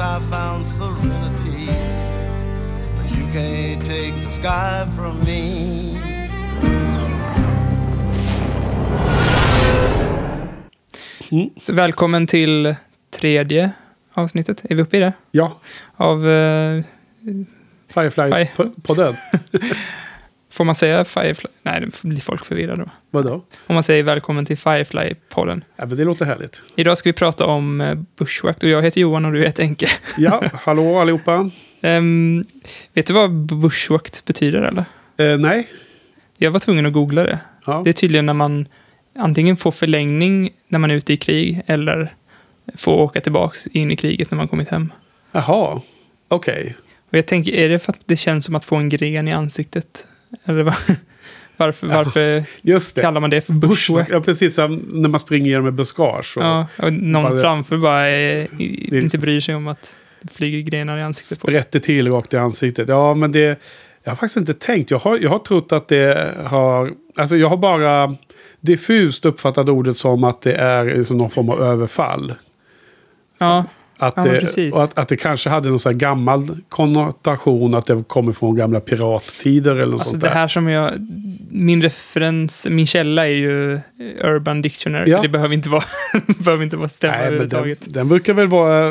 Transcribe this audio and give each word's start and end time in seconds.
I 0.00 0.20
found 0.30 0.64
serenity. 0.66 1.66
But 2.96 3.10
you 3.18 3.26
can't 3.32 3.80
take 3.80 4.14
the 4.14 4.30
sky 4.30 4.86
from 4.96 5.18
me. 5.20 5.98
Så 11.60 11.72
välkommen 11.72 12.26
till 12.26 12.74
tredje 13.10 13.72
avsnittet. 14.12 14.64
Är 14.70 14.74
vi 14.74 14.82
uppe 14.82 14.96
i 14.96 15.00
det? 15.00 15.12
Ja, 15.30 15.60
Av, 15.96 16.22
Fire. 16.22 16.84
Firefly-podden. 18.10 19.14
får 20.58 20.64
man 20.64 20.74
säga 20.74 21.04
Firefly? 21.04 21.50
Nej, 21.62 21.80
det 21.80 22.02
blir 22.02 22.20
folk 22.20 22.44
förvirrade 22.44 22.82
då. 22.82 22.90
Vadå? 23.10 23.42
Om 23.66 23.74
man 23.74 23.82
säger 23.82 24.02
välkommen 24.02 24.46
till 24.46 24.56
Firefly-podden. 24.56 25.62
Ja, 25.76 25.86
men 25.86 25.96
det 25.96 26.04
låter 26.04 26.24
härligt. 26.24 26.62
Idag 26.76 26.98
ska 26.98 27.08
vi 27.08 27.12
prata 27.12 27.46
om 27.46 27.80
eh, 27.80 27.98
Bushwack 28.16 28.62
och 28.62 28.68
jag 28.68 28.82
heter 28.82 29.00
Johan 29.00 29.24
och 29.24 29.32
du 29.32 29.40
heter 29.40 29.62
Enke. 29.62 29.88
Ja, 30.16 30.42
hallå 30.52 30.98
allihopa. 30.98 31.50
Ehm, 31.80 32.44
vet 32.92 33.06
du 33.06 33.12
vad 33.12 33.30
Bushwack 33.30 34.24
betyder 34.24 34.62
eller? 34.62 34.84
Eh, 35.16 35.38
nej. 35.38 35.68
Jag 36.36 36.50
var 36.50 36.60
tvungen 36.60 36.86
att 36.86 36.92
googla 36.92 37.22
det. 37.22 37.38
Ja. 37.66 37.80
Det 37.84 37.90
är 37.90 37.94
tydligen 37.94 38.26
när 38.26 38.34
man 38.34 38.68
antingen 39.18 39.56
får 39.56 39.70
förlängning 39.70 40.50
när 40.68 40.78
man 40.78 40.90
är 40.90 40.94
ute 40.94 41.12
i 41.12 41.16
krig 41.16 41.62
eller 41.66 42.12
får 42.76 42.92
åka 42.92 43.20
tillbaks 43.20 43.66
in 43.66 43.90
i 43.90 43.96
kriget 43.96 44.30
när 44.30 44.38
man 44.38 44.48
kommit 44.48 44.68
hem. 44.68 44.92
Jaha, 45.32 45.80
okej. 46.28 46.76
Och 47.10 47.18
jag 47.18 47.26
tänker, 47.26 47.52
är 47.52 47.68
det 47.68 47.78
för 47.78 47.92
att 47.92 48.00
det 48.06 48.16
känns 48.16 48.44
som 48.44 48.54
att 48.54 48.64
få 48.64 48.76
en 48.76 48.88
gren 48.88 49.28
i 49.28 49.32
ansiktet? 49.32 50.06
Eller 50.44 50.62
vad? 50.62 50.74
varför, 51.56 51.86
Ja. 51.88 51.96
varför 51.96 52.44
det. 52.62 53.00
kallar 53.02 53.20
man 53.20 53.30
det 53.30 53.40
för 53.40 53.52
bushwack? 53.52 54.08
Ja, 54.10 54.20
precis. 54.20 54.58
När 54.58 55.08
man 55.08 55.20
springer 55.20 55.50
genom 55.50 55.66
ett 55.66 55.74
buskage. 55.74 56.36
Och 56.36 56.42
Ja, 56.42 56.66
och 56.78 56.92
någon 56.92 57.22
Bara- 57.22 57.40
framför 57.40 57.76
bara 57.76 58.08
är, 58.10 58.46
inte 58.94 59.18
bryr 59.18 59.40
sig 59.40 59.54
om 59.54 59.68
att 59.68 59.96
det 60.22 60.32
flyger 60.32 60.60
grenar 60.60 60.98
i 60.98 61.02
ansiktet 61.02 61.38
sprätter 61.38 61.78
till 61.80 62.12
rakt 62.12 62.34
i 62.34 62.36
ansiktet. 62.36 62.88
Ja, 62.88 63.14
men 63.14 63.32
det... 63.32 63.60
Jag 64.02 64.10
har 64.10 64.16
faktiskt 64.16 64.36
inte 64.36 64.54
tänkt. 64.54 64.90
Jag 64.90 64.98
har, 64.98 65.18
jag 65.18 65.30
har 65.30 65.38
trott 65.38 65.72
att 65.72 65.88
det 65.88 66.34
har... 66.46 66.90
Alltså 67.16 67.36
jag 67.36 67.48
har 67.48 67.56
bara 67.56 68.14
diffust 68.60 69.24
uppfattat 69.24 69.68
ordet 69.68 69.96
som 69.96 70.24
att 70.24 70.42
det 70.42 70.52
är 70.54 71.02
som 71.02 71.18
någon 71.18 71.30
form 71.30 71.50
av 71.50 71.62
överfall. 71.62 72.34
Ja, 73.40 73.64
Att, 74.00 74.14
Ja, 74.16 74.22
det, 74.24 74.72
att, 74.74 74.98
att 74.98 75.08
det 75.08 75.16
kanske 75.16 75.50
hade 75.50 75.68
någon 75.68 75.78
sån 75.78 75.92
här 75.92 75.98
gammal 75.98 76.48
konnotation. 76.68 77.74
Att 77.74 77.86
det 77.86 78.04
kommer 78.06 78.32
från 78.32 78.56
gamla 78.56 78.80
pirattider 78.80 79.70
eller 79.70 79.84
något 79.86 79.92
alltså 79.92 80.10
sånt 80.10 80.22
det 80.22 80.28
där. 80.28 80.34
här 80.34 80.48
som 80.48 80.68
jag... 80.68 80.92
Min 81.50 81.82
referens, 81.82 82.66
min 82.70 82.86
källa 82.86 83.26
är 83.26 83.30
ju 83.32 83.80
Urban 84.24 84.62
Dictionary, 84.62 85.10
Ja. 85.10 85.16
så 85.16 85.22
det 85.22 85.28
behöver 85.28 85.54
inte 85.54 85.68
vara, 85.68 85.84
behöver 86.38 86.64
inte 86.64 86.76
vara 86.76 86.88
stämma 86.88 87.12
Nej, 87.16 87.22
men 87.30 87.38
den, 87.38 87.40
överhuvudtaget. 87.58 87.94
den 87.94 88.08
brukar 88.08 88.32
väl 88.32 88.46
vara... 88.46 88.90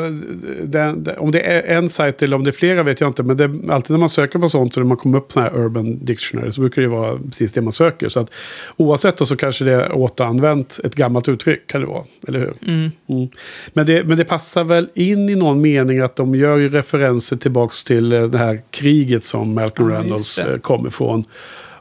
Den, 0.62 1.04
den, 1.04 1.18
om 1.18 1.30
det 1.30 1.40
är 1.40 1.76
en 1.76 1.88
sajt 1.88 2.22
eller 2.22 2.36
om 2.36 2.44
det 2.44 2.50
är 2.50 2.52
flera 2.52 2.82
vet 2.82 3.00
jag 3.00 3.08
inte. 3.10 3.22
Men 3.22 3.36
det, 3.36 3.72
alltid 3.72 3.90
när 3.90 3.98
man 3.98 4.08
söker 4.08 4.38
på 4.38 4.48
sånt 4.48 4.76
och 4.76 4.86
man 4.86 4.96
kommer 4.96 5.18
upp 5.18 5.34
här 5.36 5.56
Urban 5.56 6.04
Dictionary 6.04 6.52
så 6.52 6.60
brukar 6.60 6.82
det 6.82 6.88
vara 6.88 7.18
precis 7.18 7.52
det 7.52 7.60
man 7.62 7.72
söker. 7.72 8.08
Så 8.08 8.20
att 8.20 8.30
oavsett 8.76 9.16
då 9.16 9.26
så 9.26 9.36
kanske 9.36 9.64
det 9.64 9.72
är 9.72 9.92
återanvänt 9.92 10.80
ett 10.84 10.94
gammalt 10.94 11.28
uttryck 11.28 11.66
kan 11.66 11.80
det 11.80 11.86
vara. 11.86 12.04
Eller 12.28 12.38
hur? 12.38 12.54
Mm. 12.66 12.90
Mm. 13.08 13.28
Men, 13.72 13.86
det, 13.86 14.04
men 14.04 14.16
det 14.18 14.24
passar 14.24 14.64
väl 14.64 14.88
in 14.98 15.28
i 15.28 15.34
någon 15.34 15.60
mening 15.60 15.98
att 16.00 16.16
de 16.16 16.34
gör 16.34 16.56
ju 16.56 16.68
referenser 16.68 17.36
tillbaks 17.36 17.84
till 17.84 18.12
eh, 18.12 18.22
det 18.22 18.38
här 18.38 18.60
kriget 18.70 19.24
som 19.24 19.54
Malcolm 19.54 19.90
Ja, 19.90 20.16
det. 20.44 20.52
eh, 20.52 20.58
kom 20.58 20.86
ifrån. 20.86 21.24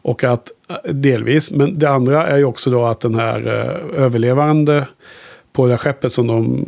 Och 0.01 0.23
att, 0.23 0.51
eh, 0.69 0.93
delvis, 0.93 1.51
men 1.51 1.79
det 1.79 1.89
andra 1.89 2.27
är 2.27 2.37
ju 2.37 2.43
också 2.43 2.69
då 2.69 2.85
att 2.85 2.99
den 2.99 3.15
här 3.15 3.41
överlevande 3.95 4.87
på 5.53 5.65
det 5.65 5.71
här 5.71 5.77
skeppet 5.77 6.13
som 6.13 6.27
de 6.27 6.65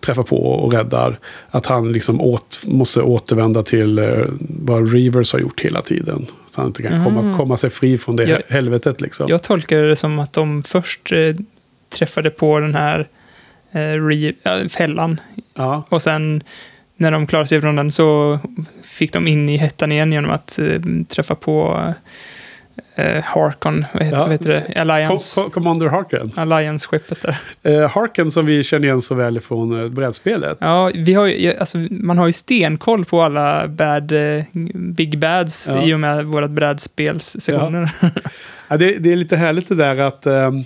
träffar 0.00 0.22
på 0.22 0.36
och 0.46 0.72
räddar. 0.72 1.18
Att 1.50 1.66
han 1.66 1.92
liksom 1.92 2.20
åt, 2.20 2.58
måste 2.66 3.02
återvända 3.02 3.62
till 3.62 4.00
vad 4.40 4.92
Reavers 4.94 5.32
har 5.32 5.40
gjort 5.40 5.60
hela 5.60 5.80
tiden. 5.80 6.26
Så 6.50 6.60
han 6.60 6.66
inte 6.66 6.82
kan 6.82 7.04
komma, 7.04 7.20
Mm. 7.20 7.36
komma 7.36 7.56
sig 7.56 7.70
fri 7.70 7.98
från 7.98 8.16
det 8.16 8.24
Ja. 8.24 8.38
helvetet 8.48 9.00
liksom. 9.00 9.26
Jag 9.28 9.42
tolkar 9.42 9.82
det 9.82 9.96
som 9.96 10.18
att 10.18 10.32
de 10.32 10.62
först 10.62 11.12
eh, 11.12 11.18
träffade 11.88 12.30
på 12.30 12.58
den 12.60 12.74
här 12.74 13.08
äh, 13.74 14.68
fällan 14.68 15.20
Ja. 15.54 15.82
och 15.88 16.02
sen 16.02 16.42
när 16.96 17.10
de 17.10 17.26
klarade 17.26 17.46
sig 17.46 17.60
från 17.60 17.76
den 17.76 17.90
så 17.92 18.38
fick 18.84 19.12
de 19.12 19.28
in 19.28 19.48
i 19.48 19.56
hettan 19.56 19.92
igen 19.92 20.12
genom 20.12 20.30
att 20.30 20.58
eh, 20.58 20.80
träffa 21.08 21.34
på 21.34 21.84
eh, 22.94 23.24
Harkon, 23.24 23.84
vad 23.92 24.02
heter, 24.02 24.16
Ja. 24.16 24.22
vad 24.22 24.32
heter 24.32 24.48
det? 24.74 24.80
Alliance. 24.80 25.40
Co- 25.40 25.44
Co- 25.44 25.50
Commander 25.50 25.86
Harken. 25.86 26.30
Alliance-skeppet 26.36 27.18
där. 27.22 27.36
Eh, 27.62 27.90
Harken 27.90 28.30
som 28.30 28.46
vi 28.46 28.62
känner 28.62 28.84
igen 28.86 29.00
så 29.00 29.14
väl 29.14 29.40
från 29.40 29.80
eh, 29.82 29.88
brädspelet. 29.88 30.58
Ja, 30.60 30.90
vi 30.94 31.14
har 31.14 31.26
ju, 31.26 31.56
alltså, 31.58 31.78
man 31.90 32.18
har 32.18 32.26
ju 32.26 32.32
stenkoll 32.32 33.04
på 33.04 33.22
alla 33.22 33.68
bad, 33.68 34.12
eh, 34.12 34.44
big 34.74 35.18
bads 35.18 35.68
Ja. 35.68 35.82
i 35.84 35.94
och 35.94 36.00
med 36.00 36.24
vårat 36.26 36.50
brädspelssessioner. 36.50 37.90
Ja, 38.68 38.76
det, 38.76 38.98
det 38.98 39.12
är 39.12 39.16
lite 39.16 39.36
härligt 39.36 39.68
det 39.68 39.74
där 39.74 39.98
att... 40.00 40.26
ehm, 40.26 40.64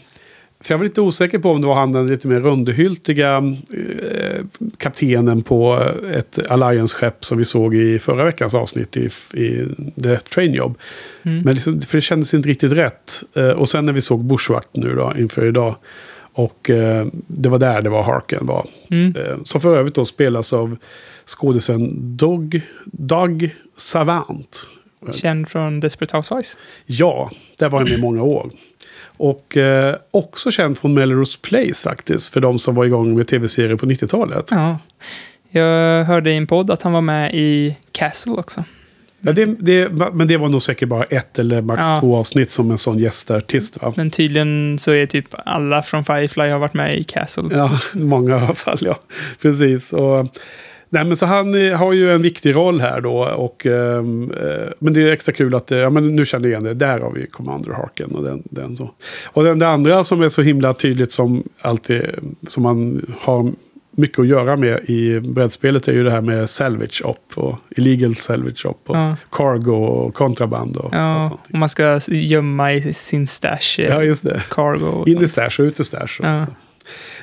för 0.60 0.74
jag 0.74 0.78
var 0.78 0.84
lite 0.84 1.00
osäker 1.00 1.38
på 1.38 1.50
om 1.50 1.60
det 1.60 1.66
var 1.66 1.74
han 1.74 1.92
den 1.92 2.06
lite 2.06 2.28
mer 2.28 2.40
rundhyltiga 2.40 3.36
eh, 3.36 4.44
kaptenen 4.76 5.42
på 5.42 5.88
ett 6.14 6.38
Alliance-skepp 6.48 7.24
som 7.24 7.38
vi 7.38 7.44
såg 7.44 7.74
i 7.74 7.98
förra 7.98 8.24
veckans 8.24 8.54
avsnitt 8.54 8.96
i, 8.96 9.10
i 9.34 9.66
The 10.02 10.16
Train 10.16 10.54
Job. 10.54 10.78
Mm. 11.22 11.42
Men 11.42 11.54
liksom, 11.54 11.80
för 11.80 11.98
det 11.98 12.02
kändes 12.02 12.34
inte 12.34 12.48
riktigt 12.48 12.72
rätt. 12.72 13.22
Eh, 13.34 13.48
och 13.48 13.68
sen 13.68 13.86
när 13.86 13.92
vi 13.92 14.00
såg 14.00 14.24
Bushwack 14.24 14.68
nu 14.72 14.94
då, 14.94 15.12
inför 15.18 15.46
idag. 15.46 15.76
Och 16.32 16.70
eh, 16.70 17.06
det 17.26 17.48
var 17.48 17.58
där 17.58 17.82
det 17.82 17.90
var 17.90 18.02
Harken 18.02 18.46
var. 18.46 18.66
Mm. 18.90 19.16
Eh, 19.16 19.36
som 19.42 19.60
för 19.60 19.76
övrigt 19.76 19.94
då 19.94 20.04
spelas 20.04 20.52
av 20.52 20.76
skådisen 21.26 22.16
Doug, 22.16 22.62
Doug 22.84 23.54
Savant. 23.76 24.68
Känd 25.12 25.48
från 25.48 25.80
Desperate 25.80 26.16
Housewives. 26.16 26.58
Ja, 26.86 27.30
där 27.58 27.68
var 27.68 27.78
han 27.78 27.88
med 27.88 27.98
i 27.98 28.02
många 28.02 28.22
år. 28.22 28.50
Och 29.18 29.56
eh, 29.56 29.94
också 30.10 30.50
känd 30.50 30.78
från 30.78 30.94
Melrose 30.94 31.38
Place 31.42 31.88
faktiskt. 31.88 32.32
För 32.32 32.40
de 32.40 32.58
som 32.58 32.74
var 32.74 32.84
igång 32.84 33.16
med 33.16 33.26
tv-serier 33.28 33.76
på 33.76 33.86
90-talet. 33.86 34.48
Ja. 34.50 34.78
Jag 35.50 36.04
hörde 36.04 36.30
i 36.30 36.36
en 36.36 36.46
podd 36.46 36.70
att 36.70 36.82
han 36.82 36.92
var 36.92 37.00
med 37.00 37.34
i 37.34 37.76
Castle 37.92 38.32
också. 38.32 38.64
Ja, 39.20 39.32
det, 39.32 39.44
det, 39.44 39.88
men 40.12 40.28
det 40.28 40.36
var 40.36 40.48
nog 40.48 40.62
säkert 40.62 40.88
bara 40.88 41.04
ett 41.04 41.38
eller 41.38 41.62
max 41.62 41.86
Ja. 41.86 41.96
två 42.00 42.16
avsnitt 42.16 42.50
som 42.50 42.70
en 42.70 42.78
sån 42.78 42.98
gästartist. 42.98 43.82
Va? 43.82 43.92
Men 43.96 44.10
tydligen 44.10 44.78
så 44.78 44.92
är 44.92 45.06
typ 45.06 45.26
alla 45.46 45.82
från 45.82 46.04
Firefly 46.04 46.48
har 46.48 46.58
varit 46.58 46.74
med 46.74 46.98
i 46.98 47.04
Castle. 47.04 47.48
Ja, 47.50 47.78
många 47.94 48.30
i 48.38 48.40
alla 48.40 48.54
fall. 48.54 48.78
Ja, 48.80 48.98
precis. 49.42 49.92
Och, 49.92 50.26
nej, 50.90 51.04
men 51.04 51.16
så 51.16 51.26
han 51.26 51.54
eh, 51.68 51.76
har 51.78 51.92
ju 51.92 52.10
en 52.10 52.22
viktig 52.22 52.54
roll 52.54 52.80
här 52.80 53.00
då. 53.00 53.18
Och, 53.24 53.66
ehm, 53.66 54.30
eh, 54.30 54.68
men 54.78 54.92
det 54.92 55.02
är 55.02 55.12
extra 55.12 55.32
kul 55.32 55.54
att 55.54 55.72
eh, 55.72 55.78
ja, 55.78 55.90
men 55.90 56.16
nu 56.16 56.24
känner 56.24 56.44
jag 56.48 56.50
igen 56.50 56.64
det. 56.64 56.74
Där 56.86 56.98
har 57.00 57.12
vi 57.12 57.26
Commander 57.26 57.72
Harken. 57.72 58.10
Och, 58.10 58.24
den, 58.24 58.42
den 58.44 58.76
så. 58.76 58.90
och 59.32 59.44
den, 59.44 59.58
det 59.58 59.68
andra 59.68 60.04
som 60.04 60.22
är 60.22 60.28
så 60.28 60.42
himla 60.42 60.72
tydligt 60.72 61.12
som 61.12 61.42
alltid 61.60 62.02
som 62.46 62.62
man 62.62 63.06
har 63.20 63.52
mycket 63.90 64.18
att 64.18 64.26
göra 64.26 64.56
med 64.56 64.80
i 64.84 65.20
brädspelet 65.20 65.88
är 65.88 65.92
ju 65.92 66.04
det 66.04 66.10
här 66.10 66.20
med 66.22 66.48
salvage 66.48 67.02
op 67.04 67.32
och 67.34 67.58
illegal 67.70 68.14
salvage 68.14 68.66
op 68.66 68.82
och 68.90 68.96
Ja. 68.96 69.16
cargo 69.32 69.72
och 69.74 70.14
kontraband 70.14 70.76
och, 70.76 70.84
och 70.84 70.90
Ja, 70.94 71.26
sånt. 71.28 71.40
och 71.52 71.58
man 71.58 71.68
ska 71.68 72.00
gömma 72.08 72.72
i 72.72 72.92
sin 72.92 73.26
stash, 73.26 73.78
eh, 73.78 73.84
Ja, 73.88 74.02
just 74.02 74.24
det. 74.24 74.42
cargo 74.50 74.86
och 74.86 75.08
In 75.08 75.16
i 75.16 75.18
sånt. 75.18 75.30
stash 75.30 75.62
och 75.62 75.66
ut 75.68 75.80
i 75.80 75.84
stash. 75.84 76.20
Ja. 76.22 76.46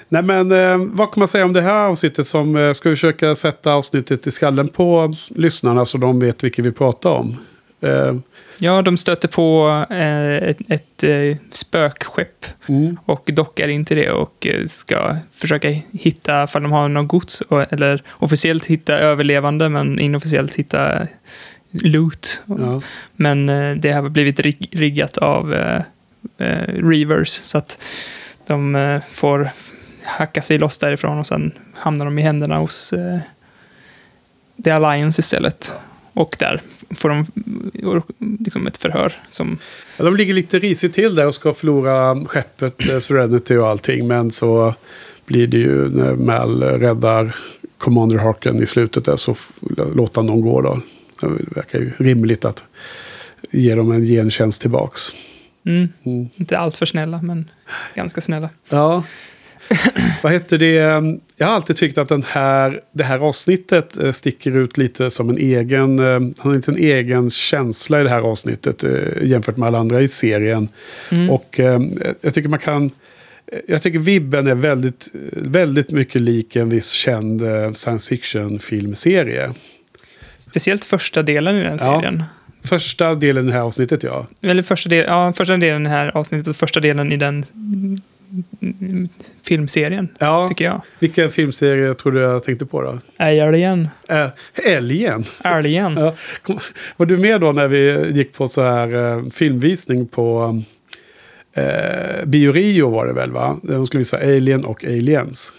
Nej 0.09 0.23
men 0.23 0.51
eh, 0.51 0.77
vad 0.77 1.11
kan 1.11 1.21
man 1.21 1.27
säga 1.27 1.45
om 1.45 1.53
det 1.53 1.61
här 1.61 1.85
avsnittet 1.85 2.27
som 2.27 2.55
eh, 2.55 2.73
ska 2.73 2.89
vi 2.89 2.95
försöka 2.95 3.35
sätta 3.35 3.73
avsnittet 3.73 4.27
i 4.27 4.31
skallen 4.31 4.67
på 4.67 5.13
lyssnarna 5.29 5.85
så 5.85 5.97
de 5.97 6.19
vet 6.19 6.43
vilket 6.43 6.65
vi 6.65 6.71
pratar 6.71 7.09
om. 7.09 7.37
Eh, 7.81 8.13
ja, 8.59 8.81
de 8.81 8.97
stöter 8.97 9.27
på 9.27 9.67
eh, 9.89 10.49
ett, 10.49 10.57
ett 10.69 11.03
eh, 11.03 11.37
spökskepp 11.51 12.45
mm, 12.67 12.97
och 13.05 13.29
dockar 13.33 13.67
in 13.67 13.85
till 13.85 13.97
det 13.97 14.11
och 14.11 14.47
eh, 14.47 14.65
ska 14.65 15.15
försöka 15.33 15.69
hitta, 15.91 16.43
ifall 16.43 16.61
de 16.61 16.71
har 16.71 16.89
något 16.89 17.07
gods, 17.07 17.43
eller 17.69 18.03
officiellt 18.11 18.65
hitta 18.65 18.97
överlevande, 18.97 19.69
men 19.69 19.99
inofficiellt 19.99 20.55
hitta 20.55 21.07
loot. 21.71 22.43
ja. 22.45 22.81
Men 23.15 23.45
det 23.81 23.91
har 23.91 24.09
blivit 24.09 24.39
rig 24.39 24.69
riggat 24.71 25.17
av 25.17 25.55
Reavers, 26.67 27.29
så 27.29 27.57
att 27.57 27.79
de 28.47 29.01
får 29.11 29.49
hacka 30.05 30.41
sig 30.41 30.57
loss 30.57 30.77
därifrån 30.77 31.19
och 31.19 31.27
sen 31.27 31.51
hamnar 31.73 32.05
de 32.05 32.19
i 32.19 32.21
händerna 32.21 32.57
hos 32.57 32.93
eh, 32.93 33.19
The 34.63 34.71
Alliance 34.71 35.19
istället. 35.19 35.73
Och 36.13 36.35
där 36.39 36.61
får 36.95 37.09
de 37.09 37.25
liksom 38.39 38.67
ett 38.67 38.77
förhör 38.77 39.13
som... 39.29 39.57
Ja, 39.97 40.05
de 40.05 40.15
ligger 40.17 40.33
lite 40.33 40.59
risigt 40.59 40.93
till 40.93 41.15
där 41.15 41.27
och 41.27 41.33
ska 41.35 41.53
förlora 41.53 42.25
skeppet 42.25 42.89
eh, 42.89 42.99
Serenity 42.99 43.55
och 43.57 43.67
allting. 43.67 44.07
Men 44.07 44.31
så 44.31 44.75
blir 45.25 45.47
det 45.47 45.57
ju 45.57 45.89
när 45.89 46.15
Mal 46.15 46.63
räddar 46.63 47.35
Commander 47.77 48.17
Harken 48.17 48.63
i 48.63 48.65
slutet 48.65 49.05
där 49.05 49.15
så 49.15 49.35
låter 49.93 50.15
han 50.15 50.27
dem 50.27 50.41
gå 50.41 50.61
då. 50.61 50.81
Det 51.21 51.27
verkar 51.55 51.79
ju 51.79 51.91
rimligt 51.97 52.45
att 52.45 52.63
ge 53.51 53.75
dem 53.75 53.91
en 53.91 54.03
gentjänst 54.05 54.61
tillbaks. 54.61 55.01
Mm, 55.65 55.89
Mm. 56.05 56.29
inte 56.35 56.57
allt 56.57 56.75
för 56.75 56.85
snälla, 56.85 57.21
men 57.21 57.49
ganska 57.95 58.21
snälla. 58.21 58.49
Ja. 58.69 59.03
Vad 60.23 60.33
heter 60.33 60.57
det? 60.57 60.73
Jag 61.37 61.47
har 61.47 61.53
alltid 61.53 61.75
tyckt 61.77 61.97
att 61.97 62.09
den 62.09 62.23
här, 62.27 62.81
det 62.91 63.03
här 63.03 63.19
avsnittet 63.19 63.97
eh, 63.97 64.11
sticker 64.11 64.57
ut 64.57 64.77
lite 64.77 65.09
som 65.09 65.29
en 65.29 65.37
egen, 65.37 65.99
eh, 65.99 66.05
han 66.05 66.33
har 66.37 66.53
lite 66.53 66.71
en 66.71 66.77
egen 66.77 67.29
känsla 67.29 67.99
i 68.01 68.03
det 68.03 68.09
här 68.09 68.21
avsnittet 68.21 68.83
eh, 68.83 68.91
jämfört 69.23 69.57
med 69.57 69.67
alla 69.67 69.77
andra 69.77 70.01
i 70.01 70.07
serien. 70.07 70.67
Mm. 71.11 71.29
Och 71.29 71.59
eh, 71.59 71.79
jag 72.21 72.33
tycker 72.33 72.49
man 72.49 72.59
kan, 72.59 72.91
jag 73.67 73.81
tycker 73.81 73.99
vibben 73.99 74.47
är 74.47 74.55
väldigt, 74.55 75.09
väldigt 75.31 75.91
mycket 75.91 76.21
lik 76.21 76.55
en 76.55 76.69
viss 76.69 76.89
känd 76.89 77.41
eh, 77.41 77.73
science 77.73 78.09
fiction 78.09 78.59
filmserie. 78.59 79.53
Speciellt 80.37 80.85
första 80.85 81.23
delen 81.23 81.55
i 81.55 81.63
den 81.63 81.77
Ja. 81.81 81.99
serien. 81.99 82.23
Första 82.63 83.15
delen 83.15 83.43
i 83.43 83.47
det 83.47 83.53
här 83.53 83.61
avsnittet 83.61 84.03
ja. 84.03 84.27
Eller 84.41 84.63
första, 84.63 84.89
del, 84.89 85.05
ja, 85.07 85.33
första 85.33 85.57
delen 85.57 85.81
i 85.81 85.89
det 85.89 85.95
här 85.95 86.17
avsnittet 86.17 86.47
och 86.47 86.55
första 86.55 86.79
delen 86.79 87.11
i 87.11 87.17
den 87.17 87.45
filmserien, 89.43 90.07
Ja, 90.19 90.47
tycker 90.47 90.65
jag. 90.65 90.81
vilken 90.99 91.31
filmserie 91.31 91.93
tror 91.93 92.11
du 92.11 92.19
jag 92.21 92.43
tänkte 92.43 92.65
på 92.65 92.81
då? 92.81 92.99
Alien. 93.17 93.87
Äh, 94.09 94.27
Alien. 94.77 95.23
Alien. 95.41 95.93
Ja. 95.97 96.13
Var 96.97 97.05
du 97.05 97.17
med 97.17 97.41
då 97.41 97.51
när 97.51 97.67
vi 97.67 98.11
gick 98.11 98.33
på 98.33 98.47
så 98.47 98.63
här 98.63 99.17
eh, 99.17 99.29
filmvisning 99.29 100.07
på 100.07 100.61
eh, 101.53 102.25
Bio 102.25 102.51
Rio 102.51 102.89
var 102.89 103.05
det 103.07 103.13
väl 103.13 103.31
va? 103.31 103.57
De 103.63 103.85
skulle 103.85 103.99
visa 103.99 104.17
Alien 104.17 104.63
och 104.65 104.85
Aliens. 104.85 105.53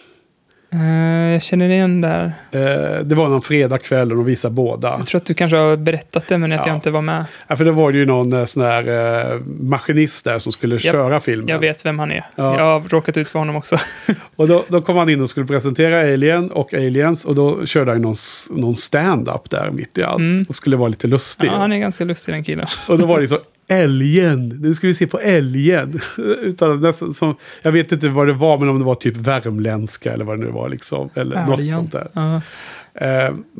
Eh, 0.76 1.32
jag 1.32 1.43
känner 1.43 1.69
igen 1.69 2.00
det 2.00 2.08
här. 2.08 2.25
Eh, 2.50 3.00
det 3.05 3.14
var 3.14 3.28
någon 3.28 3.43
fredagkväll 3.43 4.11
och 4.11 4.17
de 4.17 4.25
visade 4.26 4.55
båda. 4.55 4.88
Jag 4.88 5.06
tror 5.06 5.20
att 5.20 5.26
du 5.26 5.34
kanske 5.34 5.56
har 5.56 5.76
berättat 5.76 6.28
det, 6.28 6.38
men 6.38 6.52
att 6.52 6.61
Ja. 6.61 6.67
jag 6.67 6.76
inte 6.76 6.90
var 6.90 7.02
med. 7.02 7.25
Ja, 7.49 7.56
för 7.56 7.64
det 7.64 7.73
var 7.73 7.93
det 7.93 7.99
ju 7.99 8.05
någon 8.06 8.32
eh, 8.32 8.44
sån 8.44 8.62
här 8.62 9.40
maskinist 9.62 10.25
där 10.25 10.38
som 10.38 10.52
skulle 10.52 10.78
köra 10.78 11.20
filmen. 11.20 11.49
Jag 11.49 11.58
vet 11.58 11.87
vem 11.87 11.99
han 11.99 12.11
är. 12.12 12.25
Ja. 12.34 12.58
Jag 12.58 12.64
har 12.64 12.88
råkat 12.88 13.17
ut 13.17 13.28
för 13.28 13.38
honom 13.38 13.56
också. 13.56 13.76
Och 14.37 14.49
då, 14.49 14.64
då 14.69 14.82
kom 14.82 14.96
han 14.96 15.08
in 15.08 15.20
och 15.20 15.31
skulle 15.31 15.46
presentera 15.46 16.00
Alien 16.12 16.50
och 16.50 16.75
Aliens 16.75 17.25
och 17.25 17.34
då 17.34 17.67
körde 17.67 17.90
han 17.93 18.02
någon, 18.02 18.14
någon 18.50 18.75
stand-up 18.75 19.50
där 19.50 19.70
mitt 19.70 19.99
i 19.99 20.02
allt. 20.02 20.19
Mm. 20.19 20.44
Och 20.49 20.55
skulle 20.56 20.76
vara 20.76 20.88
lite 20.88 21.06
lustig. 21.06 21.46
Ja, 21.49 21.56
han 21.56 21.73
är 21.73 21.78
ganska 21.78 22.05
lustig 22.05 22.34
den 22.34 22.44
killen. 22.44 22.67
Och 22.88 22.99
då 22.99 23.06
var 23.06 23.20
det 23.20 23.28
så, 23.28 23.38
Älgen, 23.68 24.48
nu 24.48 24.74
ska 24.74 24.86
vi 24.86 24.94
se 24.94 25.06
på 25.06 25.20
älgen. 25.20 26.00
Utan 26.42 26.80
nästan 26.80 27.14
som, 27.14 27.36
jag 27.62 27.72
vet 27.72 27.92
inte 27.92 28.08
vad 28.08 28.26
det 28.26 28.32
var, 28.32 28.58
men 28.58 28.68
om 28.68 28.78
det 28.78 28.84
var 28.84 28.94
typ 28.94 29.16
värmländska 29.16 30.12
eller 30.12 30.24
vad 30.24 30.38
det 30.38 30.44
nu 30.44 30.50
var. 30.50 30.68
Liksom, 30.68 31.10
eller 31.14 31.46
något 31.46 31.58
Alien. 31.58 31.74
sånt 31.74 31.92
där. 31.92 32.08
Ja. 32.12 32.36
Eh, 32.36 32.40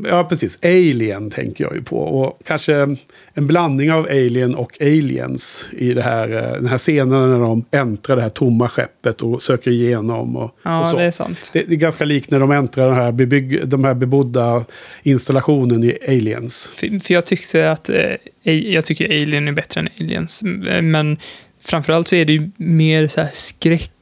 ja, 0.05 0.25
precis. 0.29 0.59
Alien 0.63 1.31
tänker 1.31 1.65
jag 1.65 1.75
ju 1.75 1.83
på. 1.83 1.99
Och 1.99 2.41
kanske 2.45 2.97
en 3.35 3.47
blandning 3.47 3.93
av 3.93 4.05
Alien 4.05 4.55
och 4.55 4.81
Aliens 4.81 5.69
i 5.73 5.95
det 5.95 6.03
här, 6.03 6.29
eh, 6.33 6.53
den 6.53 6.67
här 6.67 6.79
scenen 6.79 7.31
när 7.31 7.41
de 7.41 7.65
äntrar 7.71 8.17
det 8.17 8.23
här 8.23 8.29
tomma 8.29 8.69
skeppet 8.69 9.23
och 9.23 9.43
söker 9.43 9.71
igenom. 9.71 10.37
Och, 10.37 10.45
och 10.45 10.51
Ja, 10.63 10.85
så. 10.85 10.97
det 10.97 11.03
är 11.03 11.11
sant. 11.11 11.51
Det, 11.53 11.63
det 11.69 11.75
är 11.75 11.77
ganska 11.77 12.05
likt 12.05 12.31
när 12.31 12.41
de 12.41 12.51
äntrar 12.51 12.87
den 12.87 12.97
här, 12.97 13.13
bebygg, 13.13 13.69
de 13.69 13.85
här 13.85 13.95
bebodda 13.95 14.65
installationen 15.03 15.85
i 15.85 15.99
Aliens. 16.09 16.73
För, 16.77 16.99
för 16.99 17.15
jag 17.15 17.27
tyckte 17.27 17.71
att... 17.71 17.89
Eh, 17.89 18.53
jag 18.53 18.85
tycker 18.85 19.05
Alien 19.23 19.49
är 19.49 19.53
bättre 19.53 19.81
än 19.81 19.89
Aliens. 20.01 20.43
Eh, 20.43 20.83
Men 20.83 21.17
framförallt 21.61 22.09
så 22.09 22.17
är 22.17 22.25
det 22.25 22.33
ju 22.33 22.51
mer 22.57 23.07
så 23.07 23.21
här 23.21 23.31
skräck, 23.35 23.93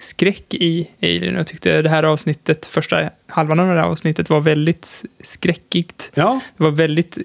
skräck 0.00 0.54
i 0.54 0.88
Alien. 1.02 1.34
Jag 1.34 1.46
tyckte 1.46 1.82
det 1.82 1.88
här 1.88 2.02
avsnittet, 2.02 2.66
första 2.66 3.10
halvan 3.28 3.60
av 3.60 3.66
det 3.68 3.80
här 3.80 3.88
avsnittet 3.88 4.30
var 4.30 4.40
väldigt 4.40 5.04
skräckigt. 5.22 6.10
Ja, 6.14 6.40
Det 6.56 6.64
var 6.64 6.70
väldigt... 6.70 7.18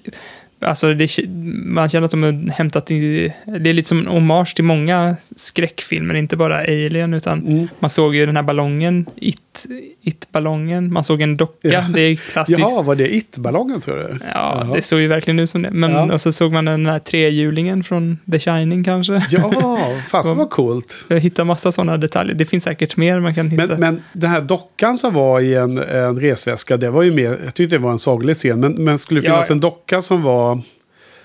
Alltså 0.64 0.94
det, 0.94 1.18
man 1.64 1.88
känner 1.88 2.04
att 2.04 2.10
de 2.10 2.22
har 2.22 2.50
hämtat 2.50 2.90
i... 2.90 3.32
Det 3.60 3.70
är 3.70 3.74
lite 3.74 3.88
som 3.88 3.98
en 3.98 4.06
hommage 4.06 4.54
till 4.54 4.64
många 4.64 5.16
skräckfilmer, 5.36 6.14
inte 6.14 6.36
bara 6.36 6.58
Alien, 6.58 7.14
utan 7.14 7.46
mm. 7.46 7.68
man 7.78 7.90
såg 7.90 8.14
ju 8.14 8.26
den 8.26 8.36
här 8.36 8.42
ballongen, 8.42 9.06
It- 9.16 9.66
It-ballongen, 10.02 10.92
man 10.92 11.04
såg 11.04 11.20
en 11.22 11.36
docka, 11.36 11.68
Ja. 11.68 11.84
det 11.94 12.00
är 12.00 12.16
klassiskt. 12.16 12.58
Jaha, 12.58 12.82
var 12.82 12.94
det 12.94 13.14
It-ballongen 13.14 13.80
tror 13.80 13.96
du? 13.96 14.18
Ja, 14.20 14.60
Jaha. 14.60 14.74
det 14.74 14.82
såg 14.82 15.00
ju 15.00 15.08
verkligen 15.08 15.38
ut 15.38 15.50
som 15.50 15.62
det. 15.62 15.70
Men 15.70 15.90
Ja. 15.90 16.12
och 16.14 16.20
så 16.20 16.32
såg 16.32 16.52
man 16.52 16.64
den 16.64 16.86
här 16.86 16.98
trehjulingen 16.98 17.84
från 17.84 18.18
The 18.30 18.38
Shining 18.38 18.84
kanske. 18.84 19.22
Ja, 19.30 19.78
fasen 20.10 20.36
vad 20.36 20.50
coolt. 20.50 21.04
Jag 21.08 21.20
hittade 21.20 21.46
massa 21.46 21.72
sådana 21.72 21.96
detaljer. 21.96 22.34
Det 22.34 22.44
finns 22.44 22.64
säkert 22.64 22.96
mer 22.96 23.20
man 23.20 23.34
kan 23.34 23.50
hitta. 23.50 23.66
Men, 23.66 23.80
men 23.80 24.02
den 24.12 24.30
här 24.30 24.40
dockan 24.40 24.98
som 24.98 25.14
var 25.14 25.40
i 25.40 25.54
en, 25.54 25.78
en 25.78 26.20
resväska, 26.20 26.76
det 26.76 26.90
var 26.90 27.02
ju 27.02 27.12
mer, 27.12 27.38
jag 27.44 27.54
tyckte 27.54 27.76
det 27.76 27.82
var 27.82 27.92
en 27.92 27.98
saglig 27.98 28.36
scen, 28.36 28.60
men, 28.60 28.72
men 28.72 28.98
skulle 28.98 29.20
det 29.20 29.24
finnas 29.26 29.48
ja. 29.50 29.54
en 29.54 29.60
docka 29.60 30.02
som 30.02 30.22
var 30.22 30.53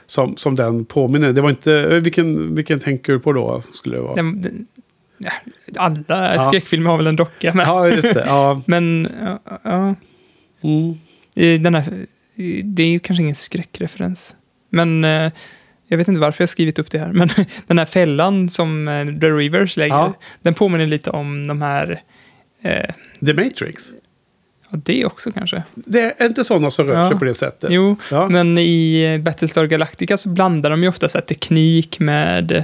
som, 0.10 0.38
som 0.38 0.56
den 0.56 0.86
påminner, 0.86 1.34
det 1.34 1.42
var 1.42 1.50
inte, 1.50 1.74
eh, 1.74 1.88
vilken, 1.90 2.56
vilken 2.56 2.80
tänker 2.80 3.14
du 3.14 3.20
på 3.20 3.34
då? 3.34 3.62
Skulle 3.62 3.96
det 3.98 4.02
vara? 4.02 4.16
Den- 4.16 4.42
den- 4.42 4.68
alla 5.78 6.36
Ja. 6.36 6.42
skräckfilmer 6.42 6.90
har 6.90 6.98
väl 6.98 7.08
en 7.08 7.16
docka. 7.16 7.54
Men, 7.56 7.66
Ja, 7.66 7.88
just 7.90 8.14
det. 8.14 8.24
Ja. 8.28 8.62
men 8.68 9.08
ja, 9.22 9.60
ja, 9.64 9.96
Mm. 10.62 11.64
den 11.64 11.76
här, 11.76 12.06
det 12.64 12.84
är 12.84 12.88
ju 12.88 13.00
kanske 13.00 13.24
ingen 13.24 13.36
skräckreferens. 13.36 14.36
Men 14.70 15.04
eh, 15.04 15.32
jag 15.88 15.98
vet 15.98 16.08
inte 16.08 16.22
varför 16.22 16.42
jag 16.42 16.48
har 16.48 16.50
skrivit 16.50 16.80
upp 16.80 16.92
det 16.92 17.00
här. 17.00 17.12
Men 17.14 17.30
den 17.68 17.78
här 17.78 17.86
fällan 17.86 18.50
som 18.50 18.88
eh, 18.88 19.06
The 19.20 19.28
Rivers 19.30 19.78
lägger, 19.78 19.96
Ja. 19.96 20.14
den 20.42 20.54
påminner 20.54 20.86
lite 20.86 21.10
om 21.10 21.48
de 21.48 21.62
här... 21.62 22.02
Eh, 22.62 22.86
The 23.26 23.34
Matrix. 23.34 23.94
Ja, 24.72 24.78
det 24.84 25.06
också 25.06 25.32
kanske. 25.32 25.64
Det 25.76 26.14
är 26.18 26.26
inte 26.26 26.44
sådana 26.44 26.70
som 26.70 26.88
rör 26.88 26.94
Ja. 27.02 27.10
sig 27.10 27.20
på 27.20 27.26
det 27.26 27.34
sättet. 27.34 27.72
Jo, 27.72 27.96
Ja. 28.12 28.28
Men 28.30 28.58
i 28.58 29.20
Battlestar 29.26 29.66
Galactica 29.66 30.18
så 30.18 30.30
blandar 30.30 30.70
de 30.70 30.84
ju 30.84 30.90
ofta 30.90 31.10
så 31.10 31.22
teknik 31.22 32.00
med 32.00 32.64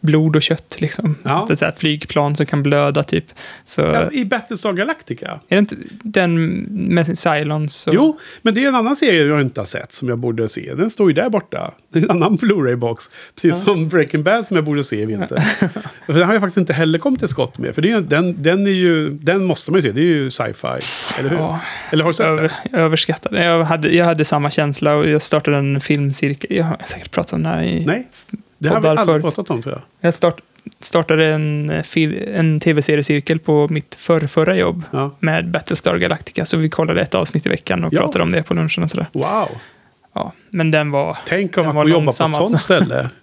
blod 0.00 0.36
och 0.36 0.42
kött. 0.42 0.76
Liksom. 0.80 1.14
Ja. 1.22 1.44
Det 1.48 1.62
är 1.62 1.72
flygplan 1.76 2.36
som 2.36 2.46
kan 2.46 2.62
blöda 2.62 3.02
typ. 3.02 3.24
Så 3.64 3.80
Ja, 3.80 4.10
I 4.12 4.24
Battlestar 4.24 4.72
Galactica. 4.72 5.26
är 5.48 5.56
det 5.56 5.58
inte 5.58 5.76
den 6.02 6.50
med 6.70 7.06
Cylons? 7.26 7.86
Och, 7.86 7.94
Jo, 7.94 8.18
men 8.42 8.54
det 8.54 8.64
är 8.64 8.68
en 8.68 8.74
annan 8.74 8.96
serie 8.96 9.24
jag 9.24 9.40
inte 9.40 9.60
har 9.60 9.66
sett 9.66 9.92
som 9.92 10.08
jag 10.08 10.18
borde 10.18 10.48
se. 10.48 10.74
Den 10.74 10.90
står 10.90 11.10
ju 11.10 11.14
där 11.14 11.30
borta. 11.30 11.74
Det 11.92 11.98
är 11.98 12.02
en 12.02 12.10
annan 12.10 12.36
Blu-ray-box. 12.40 13.10
Precis 13.34 13.62
som 13.62 13.88
Breaking 13.88 14.22
Bad 14.22 14.44
som 14.44 14.56
jag 14.56 14.64
borde 14.64 14.84
se 14.84 15.02
i 15.02 15.06
vinter. 15.06 15.40
för 16.06 16.12
den 16.12 16.22
har 16.22 16.32
jag 16.32 16.42
faktiskt 16.42 16.56
inte 16.58 16.72
heller 16.72 16.98
kommit 16.98 17.18
till 17.20 17.28
skott 17.28 17.58
med. 17.58 17.74
För 17.74 17.82
det 17.82 17.90
är, 17.90 18.00
den, 18.00 18.42
den 18.42 18.66
är 18.66 18.70
ju, 18.70 19.10
den 19.10 19.44
måste 19.44 19.70
man 19.70 19.78
ju 19.80 19.82
se. 19.82 19.92
Det 19.92 20.00
är 20.00 20.04
ju 20.04 20.30
sci-fi. 20.30 20.68
Eller 21.18 21.30
hur? 21.30 21.36
Ja, 21.36 21.60
Eller 21.90 22.04
har 22.04 22.10
du 22.10 22.14
sett 22.14 22.26
över, 22.26 22.52
den? 22.70 22.80
överskattad. 22.80 23.34
Jag 23.34 23.64
hade, 23.64 23.88
jag 23.94 24.04
hade 24.04 24.24
samma 24.24 24.50
känsla 24.50 24.94
och 24.94 25.08
jag 25.08 25.22
startade 25.22 25.56
en 25.56 25.80
filmcirkel. 25.80 26.56
Jag 26.56 26.64
har 26.64 26.76
säkert 26.84 27.10
pratat 27.10 27.32
om 27.32 27.42
det 27.42 27.48
här 27.48 27.62
i... 27.62 27.84
Nej, 27.86 28.08
det 28.58 28.68
har 28.68 28.80
vi 28.80 28.88
aldrig 28.88 29.22
pratat 29.22 29.50
om 29.50 29.62
tror 29.62 29.74
jag. 29.74 29.82
Jag 30.00 30.14
start, 30.14 30.40
startade 30.80 31.26
en, 31.26 31.70
eh, 31.70 31.84
en 32.34 32.60
tv-seriecirkel 32.60 33.38
på 33.38 33.68
mitt 33.70 33.94
förrförra 33.94 34.56
jobb 34.56 34.82
Ja. 34.90 35.16
med 35.20 35.50
Battlestar 35.50 35.96
Galactica. 35.96 36.44
Så 36.44 36.56
vi 36.56 36.68
kollade 36.70 37.00
ett 37.00 37.14
avsnitt 37.14 37.46
i 37.46 37.48
veckan 37.48 37.84
och 37.84 37.92
Ja. 37.94 37.98
pratade 38.00 38.24
om 38.24 38.30
det 38.30 38.42
på 38.42 38.54
lunchen 38.54 38.82
och 38.84 38.90
sådär. 38.90 39.06
Wow. 39.12 39.48
Ja, 40.14 40.32
men 40.50 40.70
den 40.70 40.90
var... 40.90 41.18
Tänk 41.26 41.58
om 41.58 41.62
Den 41.64 41.74
man 41.74 41.82
får 41.84 41.90
jobba 41.90 42.04
på 42.04 42.10
ett 42.10 42.16
sånt 42.16 42.34
alltså. 42.34 42.58
ställe. 42.58 43.10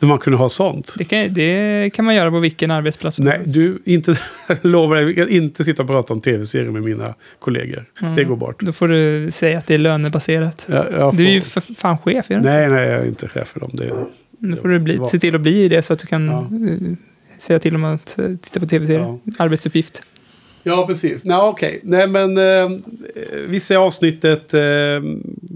Där 0.00 0.08
man 0.08 0.18
kunde 0.18 0.36
ha 0.38 0.48
sånt. 0.48 0.94
Det 0.98 1.04
kan, 1.04 1.34
det 1.34 1.90
kan 1.94 2.04
man 2.04 2.14
göra 2.14 2.30
på 2.30 2.38
vilken 2.38 2.70
arbetsplats 2.70 3.18
Nej, 3.18 3.40
du, 3.44 3.82
inte, 3.84 4.14
lovar 4.62 4.96
dig, 4.96 5.04
vi 5.04 5.14
kan 5.14 5.28
inte 5.28 5.64
sitta 5.64 5.82
och 5.82 5.88
prata 5.88 6.14
om 6.14 6.20
tv-serier 6.20 6.70
med 6.70 6.82
mina 6.82 7.14
kollegor. 7.38 7.84
Mm. 8.02 8.14
Det 8.14 8.24
går 8.24 8.36
bort. 8.36 8.60
Då 8.60 8.72
får 8.72 8.88
du 8.88 9.30
säga 9.30 9.58
att 9.58 9.66
det 9.66 9.74
är 9.74 9.78
lönebaserat. 9.78 10.66
Jag, 10.70 10.86
jag 10.92 11.16
Du 11.16 11.26
är 11.26 11.30
ju 11.30 11.40
får- 11.40 11.60
för 11.60 11.74
fan 11.74 11.98
chef, 11.98 12.26
du? 12.28 12.36
Nej, 12.40 12.68
nej, 12.68 12.88
jag 12.88 13.00
är 13.00 13.06
inte 13.06 13.28
chef 13.28 13.48
för 13.48 13.60
dem. 13.60 13.70
Det, 13.72 13.92
Då 14.38 14.56
får 14.56 14.68
du 14.68 14.78
bli, 14.78 14.96
var- 14.96 15.06
se 15.06 15.18
till 15.18 15.34
att 15.34 15.40
bli 15.40 15.68
det 15.68 15.82
så 15.82 15.92
att 15.92 15.98
du 15.98 16.06
kan 16.06 16.26
Ja. 16.26 16.38
eh, 16.40 16.92
säga 17.38 17.58
till 17.58 17.74
om 17.74 17.84
att 17.84 18.18
eh, 18.18 18.26
titta 18.42 18.60
på 18.60 18.66
tv-serier. 18.66 19.00
Ja. 19.00 19.18
Arbetsuppgift. 19.38 20.02
Ja, 20.62 20.86
precis. 20.86 21.24
Nej, 21.24 21.36
okej. 21.38 21.80
Nej, 21.82 22.08
men 22.08 22.38
eh, 22.38 22.78
vissa 23.46 23.74
är 23.74 23.78
avsnittet 23.78 24.54
eh, 24.54 24.60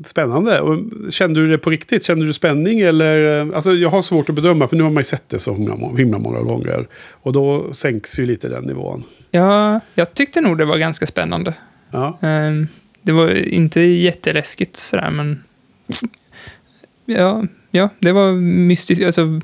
spännande. 0.05 0.61
Och, 0.61 0.79
kände 1.13 1.41
du 1.41 1.49
det 1.49 1.59
på 1.59 1.71
riktigt? 1.71 2.05
Kände 2.05 2.27
du 2.27 2.33
spänning? 2.33 2.81
Eller, 2.81 3.41
eh, 3.49 3.55
alltså, 3.55 3.73
jag 3.73 3.91
har 3.91 4.03
svårt 4.03 4.29
att 4.29 4.35
bedöma, 4.35 4.69
för 4.69 4.77
nu 4.77 4.83
har 4.83 4.91
man 4.91 5.01
ju 5.01 5.05
sett 5.05 5.29
det 5.29 5.39
så 5.39 5.55
himla, 5.55 5.77
himla 5.97 6.19
många 6.19 6.41
gånger. 6.41 6.87
Och 7.11 7.33
då 7.33 7.73
sänks 7.73 8.19
ju 8.19 8.27
lite 8.27 8.49
den 8.49 8.65
nivån. 8.65 9.03
Ja, 9.31 9.81
jag 9.95 10.15
tyckte 10.15 10.41
nog 10.41 10.59
det 10.59 10.65
var 10.65 10.77
ganska 10.79 11.07
spännande. 11.07 11.55
Ja, 11.91 12.19
Ehm, 12.23 12.69
Det 13.03 13.13
var 13.13 13.31
inte 13.49 13.81
jätteläskigt 13.81 14.77
sådär, 14.77 15.11
men... 15.11 15.43
Ja, 17.07 17.45
ja 17.73 17.89
det 17.99 18.13
var 18.13 18.33
mystiskt. 18.33 19.05
Alltså, 19.05 19.41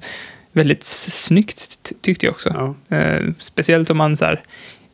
väldigt 0.52 0.84
snyggt 0.84 1.78
ty- 1.82 1.94
tyckte 2.00 2.26
jag 2.26 2.32
också. 2.32 2.74
ja. 2.88 2.96
Eh, 2.96 3.22
speciellt 3.38 3.90
om 3.90 3.96
man 3.96 4.16
så 4.16 4.24
här, 4.24 4.40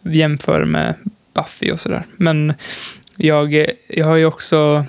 jämför 0.03 0.65
med 0.65 0.95
Buffy 1.35 1.71
och 1.71 1.81
sådär. 1.81 2.05
Men 2.17 2.55
jag, 3.17 3.67
jag 3.89 4.07
har 4.07 4.17
ju 4.17 4.27
också... 4.27 4.85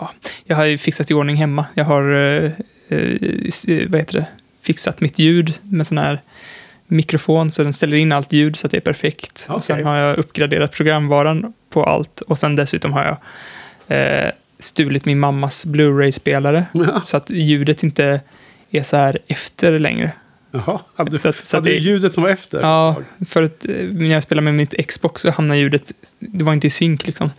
Ja, 0.00 0.10
jag 0.44 0.56
har 0.56 0.64
ju 0.64 0.78
fixat 0.78 1.10
i 1.10 1.14
ordning 1.14 1.36
hemma. 1.36 1.66
Jag 1.74 1.84
har, 1.84 2.12
eh, 2.12 2.52
eh, 2.88 3.88
vad 3.88 4.00
heter 4.00 4.12
det, 4.12 4.26
fixat 4.62 5.00
mitt 5.00 5.18
ljud 5.18 5.54
med 5.62 5.86
sån 5.86 5.98
här 5.98 6.20
mikrofon 6.86 7.50
så 7.50 7.62
den 7.62 7.72
ställer 7.72 7.96
in 7.96 8.12
allt 8.12 8.32
ljud 8.32 8.56
så 8.56 8.66
att 8.66 8.70
det 8.70 8.76
är 8.76 8.80
perfekt. 8.80 9.46
Och 9.50 9.64
sen 9.64 9.84
har 9.84 9.96
jag 9.96 10.18
uppgraderat 10.18 10.72
programvaran 10.72 11.52
på 11.70 11.84
allt 11.84 12.20
och 12.20 12.38
sen 12.38 12.56
dessutom 12.56 12.92
har 12.92 13.04
jag 13.04 13.16
eh, 13.98 14.30
stulit 14.58 15.04
min 15.04 15.18
mammas 15.18 15.66
Blu-ray-spelare 15.66 16.66
Ja. 16.74 17.00
så 17.04 17.16
att 17.16 17.30
ljudet 17.30 17.82
inte 17.82 18.20
är 18.70 18.82
så 18.82 18.96
här 18.96 19.18
efter 19.26 19.78
längre. 19.78 20.12
Jaha, 20.50 20.80
hade, 20.96 21.18
Så 21.18 21.28
att- 21.28 21.44
så 21.44 21.56
hade 21.56 21.70
det- 21.70 21.76
ljudet 21.78 22.14
som 22.14 22.22
var 22.22 22.30
efter? 22.30 22.60
Ja, 22.60 22.96
för 23.28 23.42
att 23.42 23.64
eh, 23.64 23.74
när 23.92 24.06
jag 24.10 24.22
spelade 24.22 24.44
med 24.44 24.54
mitt 24.54 24.86
Xbox 24.88 25.22
så 25.22 25.30
hamnade 25.30 25.60
ljudet, 25.60 25.92
det 26.18 26.44
var 26.44 26.52
inte 26.52 26.66
i 26.66 26.70
synk 26.70 27.06
liksom. 27.06 27.30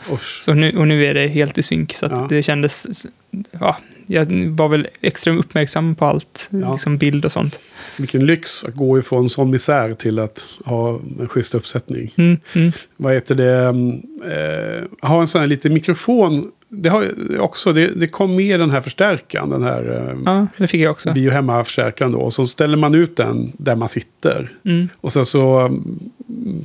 Så 0.42 0.54
nu, 0.54 0.78
och 0.78 0.88
nu 0.88 1.06
är 1.06 1.14
det 1.14 1.28
helt 1.28 1.58
i 1.58 1.64
synk 1.64 1.94
så 1.94 2.06
att 2.06 2.12
Ja. 2.12 2.26
det 2.30 2.44
kändes, 2.44 3.06
ja, 3.52 3.78
jag 4.12 4.26
var 4.50 4.68
väl 4.70 4.88
extra 5.02 5.34
uppmärksam 5.34 5.96
på 5.96 6.06
allt, 6.06 6.48
Ja. 6.52 6.72
liksom 6.72 6.98
bild 6.98 7.26
och 7.26 7.32
sånt. 7.32 7.60
Vilken 7.98 8.26
lyx 8.26 8.64
att 8.64 8.76
gå 8.76 9.00
ifrån 9.00 9.30
sån 9.30 9.50
misär 9.50 9.94
till 9.94 10.20
att 10.20 10.46
ha 10.66 11.00
en 11.20 11.28
schysst 11.28 11.56
uppsättning. 11.56 12.14
Mm, 12.18 12.38
mm. 12.56 12.72
Vad 12.98 13.14
heter 13.14 13.36
det? 13.36 13.54
mm, 13.68 14.02
Eh, 14.24 15.08
ha 15.10 15.22
en 15.22 15.28
sån 15.28 15.42
här 15.42 15.48
liten 15.48 15.74
mikrofon. 15.74 16.52
Det, 16.70 16.90
har 16.90 17.08
också, 17.40 17.74
det, 17.74 17.88
det 17.88 18.08
kom 18.08 18.36
med 18.36 18.60
den 18.60 18.72
här 18.72 18.82
förstärkaren. 18.82 19.50
Den 19.50 19.64
här 19.64 20.08
eh, 20.10 20.18
Ja, 20.26 20.48
det 20.58 20.68
fick 20.68 20.82
jag 20.82 20.92
också. 20.92 21.14
biohemma-förstärkaren 21.14 22.12
då. 22.12 22.20
Och 22.20 22.34
så 22.34 22.48
ställer 22.48 22.78
man 22.78 22.96
ut 22.96 23.18
den 23.18 23.52
där 23.58 23.76
man 23.76 23.90
sitter. 23.90 24.52
Mm. 24.66 24.90
Och 25.02 25.12
sen 25.12 25.26
så 25.26 25.60
mm, 25.60 26.10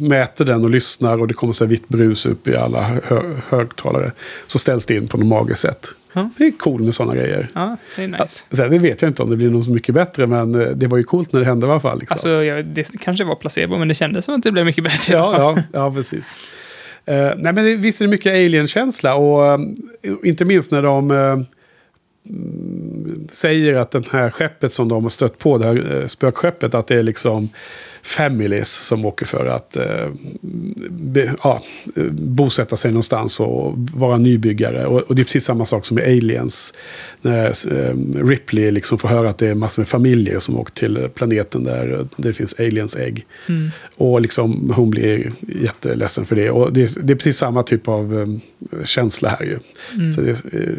mäter 0.01 0.45
den 0.45 0.65
och 0.65 0.71
lyssnar 0.71 1.21
och 1.21 1.29
det 1.29 1.35
kommer 1.35 1.53
så 1.53 1.65
här 1.65 1.71
vitt 1.71 1.89
brus 1.89 2.27
upp 2.27 2.49
i 2.49 2.57
alla 2.57 2.83
hö- 2.83 3.41
högtalare. 3.49 4.13
Så 4.47 4.59
ställs 4.59 4.87
det 4.87 4.95
in 4.97 5.09
på 5.09 5.17
något 5.17 5.27
magiskt 5.27 5.61
sätt. 5.61 5.87
Ja. 6.14 6.30
Det 6.38 6.47
är 6.47 6.50
cool 6.50 6.83
med 6.83 6.94
sådana 6.94 7.14
grejer. 7.14 7.49
Ja, 7.54 7.76
det 7.97 8.02
är 8.02 8.09
nice. 8.09 8.44
Sen, 8.50 8.71
det 8.71 8.78
vet 8.78 9.02
jag 9.02 9.11
inte 9.11 9.23
om 9.23 9.30
det 9.30 9.37
blir 9.37 9.50
något 9.50 9.64
så 9.64 9.71
mycket 9.71 9.94
bättre, 9.94 10.26
men 10.26 10.61
eh, 10.61 10.68
det 10.68 10.87
var 10.87 10.99
ju 10.99 11.04
coolt 11.04 11.33
när 11.33 11.40
det 11.40 11.47
hände 11.47 11.66
i 11.66 11.71
alla 11.71 11.80
fall. 11.80 11.99
Liksom. 11.99 12.14
Alltså, 12.14 12.28
jag, 12.28 12.64
det 12.64 13.00
kanske 13.00 13.25
var 13.25 13.35
placebo, 13.35 13.78
men 13.78 13.88
det 13.88 13.94
kändes 13.94 14.25
som 14.25 14.35
att 14.35 14.42
det 14.42 14.52
blev 14.52 14.64
mycket 14.64 14.85
bättre. 14.85 15.14
ja, 15.14 15.35
ja, 15.38 15.62
ja, 15.73 15.90
precis. 15.90 16.33
Eh, 17.04 17.33
nej, 17.37 17.52
men 17.52 17.64
det, 17.64 17.76
visst 17.76 18.00
är 18.00 18.04
det 18.04 18.11
mycket 18.11 18.33
alien-känsla. 18.33 19.14
Och 19.14 19.47
eh, 19.47 19.59
inte 20.23 20.44
minst 20.44 20.71
när 20.71 20.83
de 20.83 21.11
mm, 21.11 21.47
säger 23.30 23.75
att 23.75 23.90
den 23.90 24.04
här 24.11 24.30
skeppet 24.30 24.73
som 24.73 24.88
de 24.88 25.02
har 25.02 25.11
stött 25.11 25.38
på, 25.38 25.59
det 25.59 25.66
här 25.66 26.06
spökskeppet, 26.06 26.75
att 26.75 26.87
det 26.87 26.94
är 26.94 27.02
liksom 27.02 27.49
families 28.05 28.69
som 28.69 29.05
åker 29.05 29.27
för 29.27 29.47
att 29.47 29.77
eh, 29.77 30.09
be, 30.91 31.35
ja, 31.43 31.63
eh, 31.97 32.05
bosätta 32.13 32.77
sig 32.77 32.91
någonstans 32.91 33.41
och 33.41 33.75
vara 33.77 34.19
nybyggare. 34.19 34.87
Och, 34.87 35.01
och 35.01 35.15
det 35.15 35.23
är 35.23 35.25
precis 35.25 35.45
samma 35.45 35.67
sak 35.67 35.87
som 35.87 35.99
i 35.99 36.03
Aliens. 36.03 36.75
När 37.23 37.47
eh, 37.47 37.95
Ripley 38.27 38.71
liksom 38.71 38.99
får 38.99 39.09
höra 39.09 39.29
att 39.29 39.39
det 39.39 39.49
är 39.49 39.55
massor 39.55 39.83
med 39.83 39.89
familjer 39.89 40.39
som 40.39 40.59
åker 40.59 40.73
till 40.73 41.09
planeten 41.15 41.65
där, 41.65 42.09
det 42.17 42.33
finns 42.33 42.55
aliens 42.59 42.97
ägg. 42.97 43.27
Mm. 43.49 43.71
Och 43.97 44.21
liksom, 44.21 44.73
hon 44.77 44.91
blir 44.91 45.33
jätteledsen 45.63 46.27
för 46.27 46.37
det. 46.37 46.51
Och 46.51 46.73
det, 46.73 47.07
det 47.07 47.13
är 47.13 47.17
precis 47.17 47.37
samma 47.37 47.63
typ 47.63 47.89
av 47.89 48.15
um, 48.15 48.41
känsla 48.85 49.29
här 49.29 49.43
ju. 49.43 49.59
Mm. 49.95 50.13
Så 50.13 50.21
det, 50.21 50.31
eh, 50.31 50.77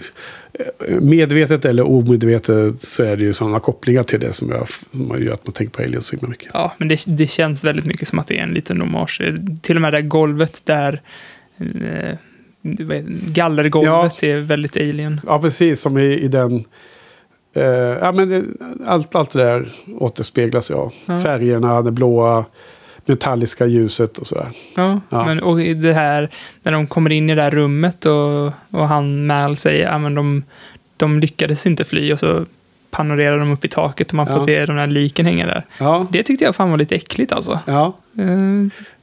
medvetet 1.01 1.65
eller 1.65 1.83
omedvetet 1.83 2.81
så 2.81 3.03
är 3.03 3.15
det 3.15 3.23
ju 3.23 3.33
sådana 3.33 3.59
kopplingar 3.59 4.03
till 4.03 4.19
det 4.19 4.33
som, 4.33 4.49
jag, 4.49 4.67
som 4.91 5.23
gör 5.23 5.33
att 5.33 5.47
man 5.47 5.53
tänker 5.53 5.73
på 5.73 5.83
aliens 5.83 6.07
så 6.07 6.27
mycket. 6.27 6.49
Ja, 6.53 6.73
men 6.77 6.87
det, 6.87 7.03
det 7.07 7.27
känns 7.27 7.63
väldigt 7.63 7.85
mycket 7.85 8.07
som 8.07 8.19
att 8.19 8.27
det 8.27 8.39
är 8.39 8.43
en 8.43 8.53
liten 8.53 8.81
hommage. 8.81 9.21
Till 9.61 9.75
och 9.75 9.81
med 9.81 9.93
det 9.93 9.97
där 9.97 10.07
golvet 10.07 10.61
där, 10.65 11.01
eh, 11.59 12.17
gallergolvet 13.33 14.23
är 14.23 14.37
väldigt 14.37 14.77
alien. 14.77 15.21
Ja, 15.27 15.41
precis 15.41 15.81
som 15.81 15.97
i, 15.97 16.19
i 16.19 16.27
den... 16.27 16.65
Eh, 17.53 17.63
ja, 18.01 18.11
men 18.11 18.29
det, 18.29 18.43
allt, 18.85 19.15
allt 19.15 19.29
det 19.29 19.43
där 19.43 19.67
återspeglas 19.99 20.69
ja. 20.69 20.91
Ja. 21.05 21.21
Färgerna, 21.21 21.81
det 21.81 21.91
blåa, 21.91 22.45
metalliska 23.05 23.65
ljuset 23.65 24.17
och 24.17 24.27
sådär. 24.27 24.49
Ja, 24.75 25.01
Ja. 25.09 25.25
Men, 25.25 25.39
och 25.43 25.57
det 25.57 25.93
här, 25.93 26.29
när 26.63 26.71
de 26.71 26.87
kommer 26.87 27.11
in 27.11 27.29
i 27.29 27.35
det 27.35 27.41
här 27.41 27.51
rummet 27.51 28.05
och, 28.05 28.45
och 28.71 28.87
han 28.87 29.25
Mal 29.25 29.57
säger 29.57 29.87
att 29.87 30.15
de, 30.15 30.43
de 30.97 31.19
lyckades 31.19 31.65
inte 31.65 31.83
fly 31.83 32.13
och 32.13 32.19
så 32.19 32.45
panorerar 32.91 33.39
de 33.39 33.51
upp 33.51 33.65
i 33.65 33.67
taket 33.67 34.07
och 34.09 34.13
man 34.13 34.27
får 34.27 34.35
Ja. 34.35 34.41
se 34.45 34.65
de 34.65 34.77
här 34.77 34.87
liken 34.87 35.25
hänga 35.25 35.45
där. 35.45 35.65
Ja, 35.79 36.07
Det 36.11 36.23
tyckte 36.23 36.45
jag 36.45 36.55
fan 36.55 36.71
var 36.71 36.77
lite 36.77 36.95
äckligt 36.95 37.31
alltså. 37.31 37.59
ja. 37.65 37.97
Eh, 38.17 38.25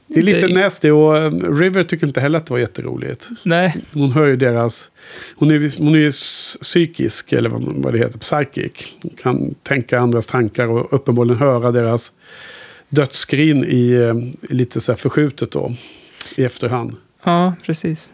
Det 0.07 0.19
är 0.19 0.23
lite 0.23 0.47
det- 0.47 0.53
nasty 0.61 0.89
och 0.91 1.17
eh, 1.17 1.31
River 1.31 1.83
tycker 1.83 2.07
inte 2.07 2.21
heller 2.21 2.37
att 2.37 2.45
det 2.45 2.53
var 2.53 2.59
jätteroligt. 2.59 3.29
Nej, 3.43 3.75
Hon 3.93 4.11
hör 4.11 4.25
ju 4.25 4.35
deras... 4.35 4.91
Hon 5.35 5.51
är, 5.51 5.79
hon 5.79 5.95
är 5.95 6.11
psykisk, 6.61 7.33
eller 7.33 7.49
vad, 7.49 7.61
vad 7.65 7.93
det 7.93 7.99
heter, 7.99 8.19
psychic. 8.19 8.71
Hon 9.03 9.11
kan 9.23 9.55
tänka 9.63 9.99
andras 9.99 10.27
tankar 10.27 10.67
och 10.67 10.93
uppenbarligen 10.93 11.37
höra 11.39 11.71
deras 11.71 12.13
dödsskrin 12.93 13.63
i, 13.63 13.91
eh, 13.91 14.13
lite 14.55 14.81
så 14.81 14.91
här 14.91 14.97
förskjutet 14.97 15.51
då. 15.51 15.73
I 16.35 16.43
efterhand. 16.43 16.97
ja, 17.23 17.53
precis. 17.65 18.13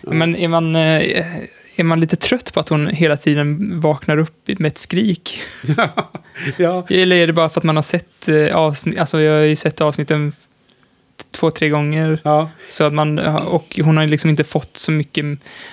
Ja. 0.00 0.12
Men 0.12 0.36
är 0.36 0.48
man, 0.48 0.76
eh, 0.76 1.36
är 1.76 1.84
man 1.84 2.00
lite 2.00 2.16
trött 2.16 2.52
på 2.54 2.60
att 2.60 2.68
hon 2.68 2.86
hela 2.86 3.16
tiden 3.16 3.80
vaknar 3.80 4.18
upp 4.18 4.48
med 4.58 4.66
ett 4.72 4.78
skrik? 4.78 5.40
ja, 6.56 6.86
Eller 6.90 7.16
är 7.16 7.26
det 7.26 7.32
bara 7.32 7.48
för 7.48 7.60
att 7.60 7.64
man 7.64 7.76
har 7.76 7.82
sett 7.82 8.28
eh, 8.28 8.56
avsnitt, 8.56 8.98
alltså 8.98 9.20
jag 9.20 9.32
har 9.38 9.44
ju 9.44 9.56
sett 9.56 9.80
avsnitten 9.80 10.32
två, 11.30 11.50
tre 11.50 11.68
gånger. 11.68 12.18
ja, 12.24 12.50
Så 12.70 12.84
att 12.84 12.92
man, 12.92 13.18
och 13.18 13.80
hon 13.84 13.96
har 13.96 14.06
liksom 14.06 14.30
inte 14.30 14.44
fått 14.44 14.76
så 14.76 14.92
mycket, 14.92 15.24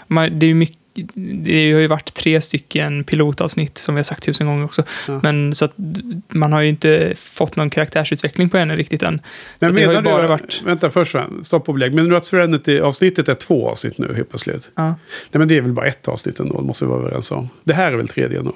man, 0.08 0.40
det 0.40 0.46
är 0.46 0.48
ju 0.48 0.54
mycket, 0.54 0.79
det 1.14 1.74
har 1.74 1.80
ju 1.80 1.88
varit 1.88 2.14
tre 2.14 2.42
stycken 2.42 3.04
pilotavsnitt 3.04 3.78
som 3.78 3.96
vi 3.96 4.00
har 4.00 4.04
sagt 4.04 4.24
tusen 4.24 4.48
gånger 4.48 4.66
också. 4.66 4.84
Ja. 5.08 5.20
Men 5.24 5.56
så 5.56 5.66
att 5.66 5.74
man 6.28 6.54
har 6.54 6.62
ju 6.62 6.70
inte 6.70 7.14
fått 7.16 7.56
någon 7.56 7.70
karaktärsutveckling 7.70 8.50
på 8.50 8.58
henne 8.58 8.76
riktigt 8.76 9.04
än. 9.04 9.22
Men 9.60 9.70
så 9.70 9.76
det 9.76 9.86
har 9.86 9.94
ju 9.94 10.02
menar 10.02 10.12
bara 10.12 10.22
du, 10.22 10.28
varit, 10.28 10.62
vänta 10.66 10.90
först, 10.90 11.16
stopp 11.44 11.70
och 11.70 11.74
belägg. 11.74 11.94
Men 11.94 12.10
du 12.10 12.16
att 12.16 12.26
Serenity-avsnittet 12.26 13.30
är 13.30 13.36
två 13.36 13.70
avsnitt 13.70 13.98
nu 13.98 14.14
helt 14.16 14.30
plötsligt? 14.30 14.72
ja. 14.76 14.86
Nej 14.86 15.40
men 15.40 15.48
det 15.48 15.58
är 15.58 15.62
väl 15.62 15.74
bara 15.74 15.88
ett 15.88 16.08
avsnitt 16.08 16.40
ändå, 16.40 16.62
måste 16.62 16.86
vi 16.86 16.90
vara 16.90 17.00
överens 17.00 17.32
om. 17.32 17.50
Det 17.64 17.74
här 17.74 17.92
är 17.92 17.96
väl 17.96 18.08
tredje 18.08 18.40
ändå? 18.40 18.56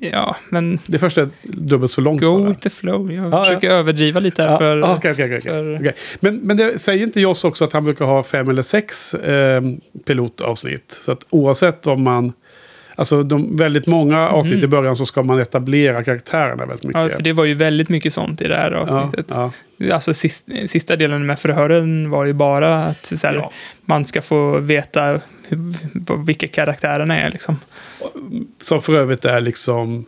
Ja, 0.00 0.36
men 0.50 0.78
Det 0.86 0.98
första 0.98 1.20
är 1.22 1.28
dubbelt 1.42 1.92
så 1.92 2.00
långt 2.00 2.20
go 2.20 2.38
bara. 2.38 2.48
with 2.48 2.60
the 2.60 2.70
flow. 2.70 3.12
Jag 3.12 3.32
Ja, 3.32 3.44
försöker 3.44 3.70
överdriva 3.70 4.20
lite 4.20 4.42
här 4.42 4.50
Ja, 4.50 4.58
för... 4.58 4.76
ja, 4.76 4.96
okej, 4.96 5.12
okej, 5.12 5.24
okej, 5.26 5.40
för-. 5.40 5.92
Men, 6.20 6.36
men 6.36 6.56
det 6.56 6.78
säger 6.78 7.02
inte 7.04 7.20
Joss 7.20 7.44
också 7.44 7.64
att 7.64 7.72
han 7.72 7.84
brukar 7.84 8.04
ha 8.04 8.22
fem 8.22 8.48
eller 8.48 8.62
sex 8.62 9.14
eh, 9.14 9.62
pilotavsnitt? 10.06 10.90
Så 10.92 11.12
att 11.12 11.26
oavsett 11.30 11.86
om 11.86 12.02
man... 12.02 12.32
Alltså 12.98 13.22
de, 13.22 13.56
väldigt 13.56 13.86
många 13.86 14.28
avsnitt 14.28 14.54
Mm. 14.54 14.64
i 14.64 14.68
början 14.68 14.96
så 14.96 15.06
ska 15.06 15.22
man 15.22 15.40
etablera 15.40 16.04
karaktärerna 16.04 16.66
väldigt 16.66 16.84
mycket. 16.84 17.02
Ja, 17.02 17.08
för 17.08 17.22
det 17.22 17.32
var 17.32 17.44
ju 17.44 17.54
väldigt 17.54 17.88
mycket 17.88 18.12
sånt 18.12 18.40
i 18.40 18.44
det 18.48 18.56
här 18.56 18.70
ja, 18.70 18.78
avsnittet. 18.78 19.26
ja, 19.28 19.94
Alltså 19.94 20.14
sist, 20.14 20.48
sista 20.66 20.96
delen 20.96 21.26
med 21.26 21.38
förhören 21.38 22.10
var 22.10 22.24
ju 22.24 22.32
bara 22.32 22.84
att 22.84 23.06
så 23.06 23.26
här, 23.26 23.34
ja. 23.34 23.52
man 23.84 24.04
ska 24.04 24.22
få 24.22 24.58
veta 24.58 25.20
hur, 25.48 26.24
vilka 26.26 26.48
karaktärerna 26.48 27.20
är 27.20 27.30
liksom. 27.30 27.56
Som 28.60 28.82
för 28.82 28.94
övrigt 28.94 29.24
är 29.24 29.40
liksom 29.40 30.04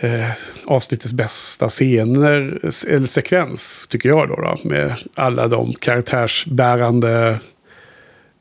eh, 0.00 0.30
avsnittets 0.64 1.12
bästa 1.12 1.68
scener, 1.68 2.58
eller 2.88 3.06
sekvens, 3.06 3.86
tycker 3.86 4.08
jag 4.08 4.28
då, 4.28 4.36
då. 4.36 4.68
Med 4.68 4.94
alla 5.14 5.48
de 5.48 5.72
karaktärsbärande 5.72 7.38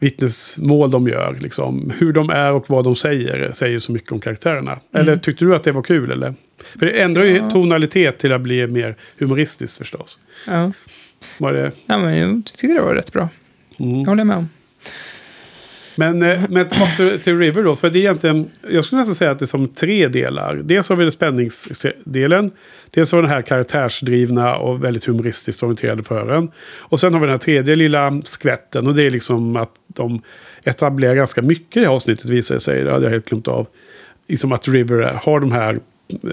vittnesmål 0.03 0.91
de 0.91 1.07
gör. 1.07 1.38
Liksom. 1.41 1.93
Hur 1.98 2.13
de 2.13 2.29
är 2.29 2.51
och 2.51 2.69
vad 2.69 2.83
de 2.83 2.95
säger 2.95 3.51
säger 3.51 3.79
så 3.79 3.91
mycket 3.91 4.12
om 4.12 4.19
karaktärerna. 4.19 4.79
Eller 4.93 5.15
tyckte 5.15 5.45
du 5.45 5.55
att 5.55 5.63
det 5.63 5.72
var 5.72 5.81
kul? 5.83 6.12
Eller? 6.12 6.33
För 6.79 6.86
det 6.86 7.01
ändrar 7.01 7.24
ju 7.24 7.36
Ja. 7.38 7.50
tonalitet 7.50 8.17
till 8.17 8.31
att 8.33 8.41
bli 8.41 8.67
mer 8.67 8.95
humoristiskt 9.19 9.77
förstås. 9.77 10.19
Ja. 10.48 10.72
Var 11.38 11.53
det? 11.53 11.72
ja, 11.86 11.98
men 11.98 12.17
jag 12.17 12.45
tyckte 12.45 12.67
det 12.67 12.81
var 12.81 12.95
rätt 12.95 13.13
bra. 13.13 13.29
Mm. 13.79 14.00
Jag 14.00 14.05
håller 14.07 14.24
med 14.24 14.38
om. 14.38 14.50
Men, 15.95 16.21
eh, 16.21 16.41
men 16.50 16.69
tillbaka 16.69 17.17
till, 17.23 17.38
River 17.38 17.63
då. 17.63 17.75
För 17.75 17.89
det 17.89 18.00
är 18.00 18.01
egentligen, 18.01 18.50
jag 18.69 18.85
skulle 18.85 19.00
nästan 19.00 19.15
säga 19.15 19.31
att 19.31 19.39
det 19.39 19.45
är 19.45 19.47
som 19.47 19.67
tre 19.67 20.07
delar. 20.07 20.55
Dels 20.55 20.89
har 20.89 20.95
vi 20.95 21.03
den 21.03 21.12
spänningsdelen. 21.12 22.51
Dels 22.91 23.12
har 23.12 23.19
vi 23.19 23.21
den 23.21 23.35
här 23.35 23.41
karaktärsdrivna 23.41 24.55
och 24.55 24.83
väldigt 24.83 25.05
humoristiskt 25.05 25.63
orienterade 25.63 26.03
förhören. 26.03 26.51
Och 26.79 27.00
sen 27.00 27.13
har 27.13 27.19
vi 27.19 27.25
den 27.25 27.33
här 27.33 27.38
tredje 27.38 27.75
lilla 27.75 28.21
skvätten. 28.23 28.88
Och 28.88 28.95
det 28.95 29.03
är 29.03 29.09
liksom 29.09 29.55
att 29.55 29.71
de 29.88 30.21
etablerar 30.63 31.15
ganska 31.15 31.41
mycket 31.41 31.77
i 31.77 31.79
det 31.79 31.85
här 31.85 31.93
avsnittet 31.93 32.29
visar 32.29 32.55
det 32.55 32.62
sig. 32.62 32.83
Det 32.83 32.91
hade 32.91 33.05
jag 33.05 33.12
helt 33.12 33.29
glömt 33.29 33.47
av. 33.47 33.67
Liksom 34.27 34.51
att 34.51 34.67
River 34.67 35.19
har 35.23 35.39
de 35.39 35.51
här 35.51 35.79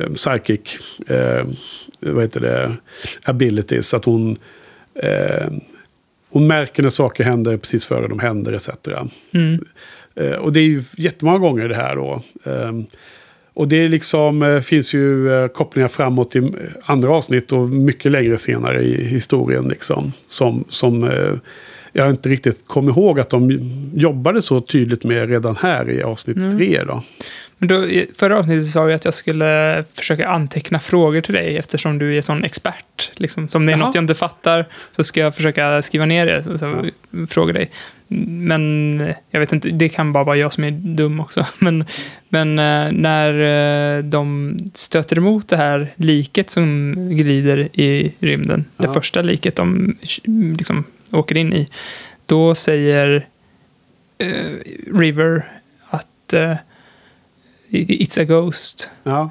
eh, 0.00 0.10
psychic 0.14 0.60
eh, 1.06 1.44
vad 2.00 2.22
heter 2.22 2.40
det, 2.40 2.76
abilities. 3.22 3.94
Att 3.94 4.04
hon, 4.04 4.36
eh, 4.94 5.46
hon 6.30 6.46
märker 6.46 6.82
när 6.82 6.90
saker 6.90 7.24
händer 7.24 7.56
precis 7.56 7.84
före 7.84 8.08
de 8.08 8.18
händer 8.18 8.52
etc. 8.52 8.68
Mm. 9.34 9.64
Eh, 10.14 10.32
och 10.32 10.52
det 10.52 10.60
är 10.60 10.64
ju 10.64 10.82
jättemånga 10.96 11.38
gånger 11.38 11.68
det 11.68 11.74
här 11.76 11.96
då. 11.96 12.22
Ehm, 12.44 12.84
Och 13.54 13.68
det 13.68 13.88
liksom, 13.88 14.42
eh, 14.42 14.60
finns 14.60 14.94
ju 14.94 15.32
eh, 15.32 15.48
kopplingar 15.48 15.88
framåt 15.88 16.36
i 16.36 16.52
andra 16.84 17.10
avsnitt 17.10 17.52
och 17.52 17.68
mycket 17.68 18.12
längre 18.12 18.36
senare 18.36 18.82
i 18.82 19.04
historien. 19.04 19.68
Liksom, 19.68 20.12
som, 20.24 20.64
som 20.68 21.10
jag 21.92 22.10
inte 22.10 22.28
riktigt 22.28 22.66
kommer 22.66 22.92
ihåg 22.92 23.20
att 23.20 23.30
de 23.30 23.58
jobbade 23.94 24.42
så 24.42 24.60
tydligt 24.60 25.04
med 25.04 25.28
redan 25.28 25.56
här 25.56 25.90
i 25.90 26.02
avsnitt 26.02 26.36
Mm. 26.36 26.50
tre. 26.58 26.82
Då. 26.84 27.02
Men 27.62 27.68
då, 27.68 27.88
i 27.88 28.10
förra 28.14 28.38
avsnittet 28.38 28.66
sa 28.66 28.84
vi 28.84 28.94
att 28.94 29.04
jag 29.04 29.14
skulle 29.14 29.84
försöka 29.94 30.28
anteckna 30.28 30.78
frågor 30.80 31.20
till 31.20 31.34
dig 31.34 31.56
eftersom 31.56 31.98
du 31.98 32.16
är 32.18 32.22
sån 32.22 32.44
expert. 32.44 33.10
Liksom. 33.14 33.48
Så 33.48 33.58
om 33.58 33.66
det 33.66 33.72
är 33.72 33.76
Jaha. 33.76 33.86
något 33.86 33.94
jag 33.94 34.02
inte 34.02 34.14
fattar 34.14 34.66
så 34.90 35.04
ska 35.04 35.20
jag 35.20 35.34
försöka 35.34 35.82
skriva 35.82 36.06
ner 36.06 36.26
det. 36.26 36.42
Så, 36.42 36.58
så 36.58 36.86
fråga 37.28 37.52
dig. 37.52 37.70
Men 38.26 39.00
eh, 39.00 39.16
jag 39.30 39.40
vet 39.40 39.52
inte, 39.52 39.68
det 39.68 39.88
kan 39.88 40.12
bara 40.12 40.24
vara 40.24 40.36
jag 40.36 40.52
som 40.52 40.64
är 40.64 40.70
dum 40.70 41.20
också. 41.20 41.46
Men, 41.58 41.84
men 42.28 42.58
eh, 42.58 42.92
när 42.92 43.34
eh, 43.98 44.04
de 44.04 44.56
stöter 44.74 45.16
emot 45.18 45.48
det 45.48 45.56
här 45.56 45.88
liket 45.96 46.50
som 46.50 46.94
glider 47.16 47.68
i 47.72 48.12
rymden, 48.20 48.64
det 48.76 48.86
Ja. 48.86 48.92
första 48.92 49.22
liket 49.22 49.56
de 49.56 49.96
liksom 50.58 50.84
åker 51.12 51.36
in 51.36 51.52
i, 51.52 51.68
då 52.26 52.54
säger 52.54 53.26
eh, 54.18 54.28
River 54.94 55.42
att 55.90 56.32
eh, 56.32 56.54
It's 57.70 58.20
a 58.20 58.24
Ghost. 58.24 58.90
Ja. 59.02 59.30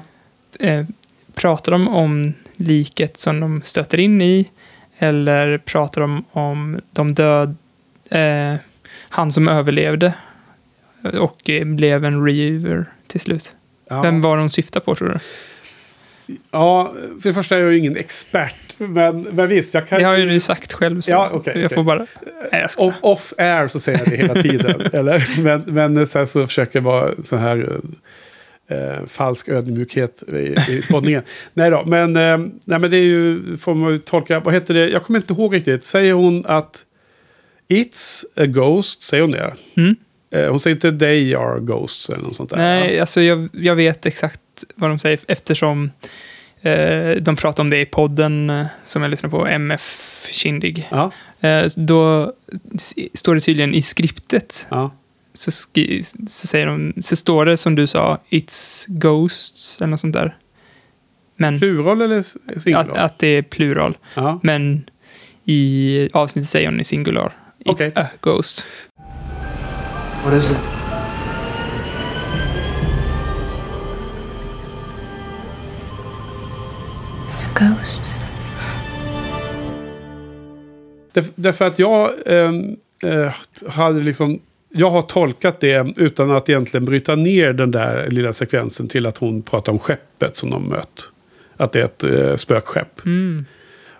Eh, 0.60 0.86
pratar 1.34 1.72
de 1.72 1.88
om 1.88 2.34
liket 2.56 3.16
som 3.16 3.40
de 3.40 3.62
stöter 3.64 4.00
in 4.00 4.22
i? 4.22 4.50
Eller 4.98 5.58
pratar 5.58 6.00
de 6.00 6.24
om 6.32 6.80
de 6.90 7.14
död... 7.14 7.56
Eh, 8.10 8.54
han 9.08 9.32
som 9.32 9.48
överlevde 9.48 10.14
och 11.18 11.50
eh, 11.50 11.64
blev 11.64 12.04
en 12.04 12.24
River 12.24 12.84
till 13.06 13.20
slut. 13.20 13.54
Ja. 13.88 14.02
Vem 14.02 14.20
var 14.20 14.36
de 14.36 14.50
syftar 14.50 14.80
på 14.80 14.94
tror 14.94 15.08
du? 15.08 15.18
ja, 16.50 16.92
för 17.22 17.28
det 17.28 17.34
första 17.34 17.56
är 17.56 17.60
jag 17.60 17.72
ju 17.72 17.78
ingen 17.78 17.96
expert. 17.96 18.54
Men, 18.76 19.22
men 19.22 19.48
visst, 19.48 19.74
jag 19.74 19.88
kan... 19.88 19.98
Det 19.98 20.04
har 20.04 20.16
ju 20.16 20.26
du 20.26 20.40
sagt 20.40 20.72
själv. 20.72 21.00
Så 21.00 21.10
Ja, 21.10 21.30
okej, 21.32 21.52
jag 21.56 21.64
okej. 21.64 21.74
får 21.74 21.82
bara... 21.82 22.06
Nej, 22.52 22.66
jag. 22.76 22.86
Off, 22.86 22.94
off 23.00 23.32
air 23.38 23.66
så 23.66 23.80
säger 23.80 23.98
jag 23.98 24.08
det 24.08 24.16
hela 24.16 24.42
tiden. 24.42 24.80
eller? 24.92 25.40
Men, 25.42 25.62
men 25.66 26.06
sen 26.06 26.26
så 26.26 26.46
försöker 26.46 26.78
jag 26.78 26.84
vara 26.84 27.14
så 27.22 27.36
här 27.36 27.80
eh, 28.70 29.06
falsk 29.06 29.48
ödmjukhet 29.48 30.22
i, 30.28 30.56
i 30.68 30.82
poddningen. 30.90 31.22
nej 31.54 31.70
då, 31.70 31.84
men, 31.86 32.16
eh, 32.16 32.38
nej, 32.64 32.78
men 32.78 32.90
det 32.90 32.96
är 32.96 33.02
ju, 33.02 33.56
får 33.56 33.74
man 33.74 33.92
ju 33.92 33.98
tolka, 33.98 34.40
vad 34.40 34.54
heter 34.54 34.74
det, 34.74 34.88
jag 34.88 35.04
kommer 35.04 35.18
inte 35.18 35.34
ihåg 35.34 35.54
riktigt. 35.54 35.84
Säger 35.84 36.12
hon 36.12 36.46
att 36.46 36.84
It's 37.68 38.24
a 38.36 38.46
ghost, 38.46 39.02
säger 39.02 39.22
hon 39.22 39.30
det? 39.30 39.54
Mm. 39.76 39.96
Eh, 40.30 40.50
hon 40.50 40.60
säger 40.60 40.74
inte 40.74 40.98
they 40.98 41.34
are 41.34 41.60
ghosts 41.60 42.10
eller 42.10 42.22
något 42.22 42.36
sånt 42.36 42.50
där. 42.50 42.56
Nej, 42.56 43.00
alltså 43.00 43.20
jag, 43.20 43.48
jag 43.52 43.74
vet 43.74 44.06
exakt 44.06 44.40
vad 44.74 44.90
de 44.90 44.98
säger 44.98 45.20
eftersom 45.28 45.90
eh, 46.60 47.10
de 47.10 47.36
pratar 47.36 47.62
om 47.62 47.70
det 47.70 47.80
i 47.80 47.86
podden 47.86 48.50
eh, 48.50 48.66
som 48.84 49.02
jag 49.02 49.10
lyssnar 49.10 49.30
på, 49.30 49.46
MF 49.46 50.26
Kindig. 50.30 50.88
Ja, 50.90 51.10
Eh, 51.40 51.66
då 51.76 52.32
står 53.14 53.34
det 53.34 53.40
tydligen 53.40 53.74
i 53.74 53.82
skriptet, 53.82 54.66
ja. 54.70 54.90
Så, 55.40 55.50
skri, 55.50 56.02
så, 56.26 56.46
säger 56.46 56.66
de, 56.66 56.92
så 57.02 57.16
står 57.16 57.46
det 57.46 57.56
som 57.56 57.74
du 57.74 57.86
sa, 57.86 58.18
It's 58.30 58.84
Ghosts 58.88 59.76
eller 59.78 59.86
något 59.90 60.00
sånt 60.00 60.12
där. 60.12 60.36
Men 61.36 61.58
Plural 61.58 62.02
eller 62.02 62.22
singular? 62.60 62.80
att, 62.90 62.98
att 62.98 63.18
det 63.18 63.26
är 63.26 63.42
plural. 63.42 63.98
ja. 64.14 64.40
Men 64.42 64.84
i 65.44 66.08
avsnittet 66.12 66.48
säger 66.48 66.68
hon 66.68 66.80
i 66.80 66.84
singular. 66.84 67.32
It's 67.64 67.72
Okej. 67.72 67.92
a 67.96 68.06
ghost. 68.20 68.66
What 70.24 70.34
is 70.34 70.50
it? 70.50 70.56
It's 77.32 77.44
a 77.46 77.50
ghost. 77.54 78.02
Där- 81.12 81.24
Därför 81.34 81.64
att 81.66 81.78
jag 81.78 82.10
ehm, 82.26 82.76
eh, 83.02 83.32
hade 83.70 84.00
liksom... 84.02 84.40
Jag 84.72 84.90
har 84.90 85.02
tolkat 85.02 85.60
det 85.60 85.92
utan 85.96 86.30
att 86.30 86.48
egentligen 86.48 86.84
bryta 86.84 87.14
ner 87.14 87.52
den 87.52 87.70
där 87.70 88.10
lilla 88.10 88.32
sekvensen 88.32 88.88
till 88.88 89.06
att 89.06 89.18
hon 89.18 89.42
pratar 89.42 89.72
om 89.72 89.78
skeppet 89.78 90.36
som 90.36 90.50
de 90.50 90.68
mött. 90.68 91.12
Att 91.56 91.72
det 91.72 91.80
är 91.80 91.84
ett 91.84 92.04
eh, 92.04 92.36
spökskepp. 92.36 93.04
Mm. 93.06 93.44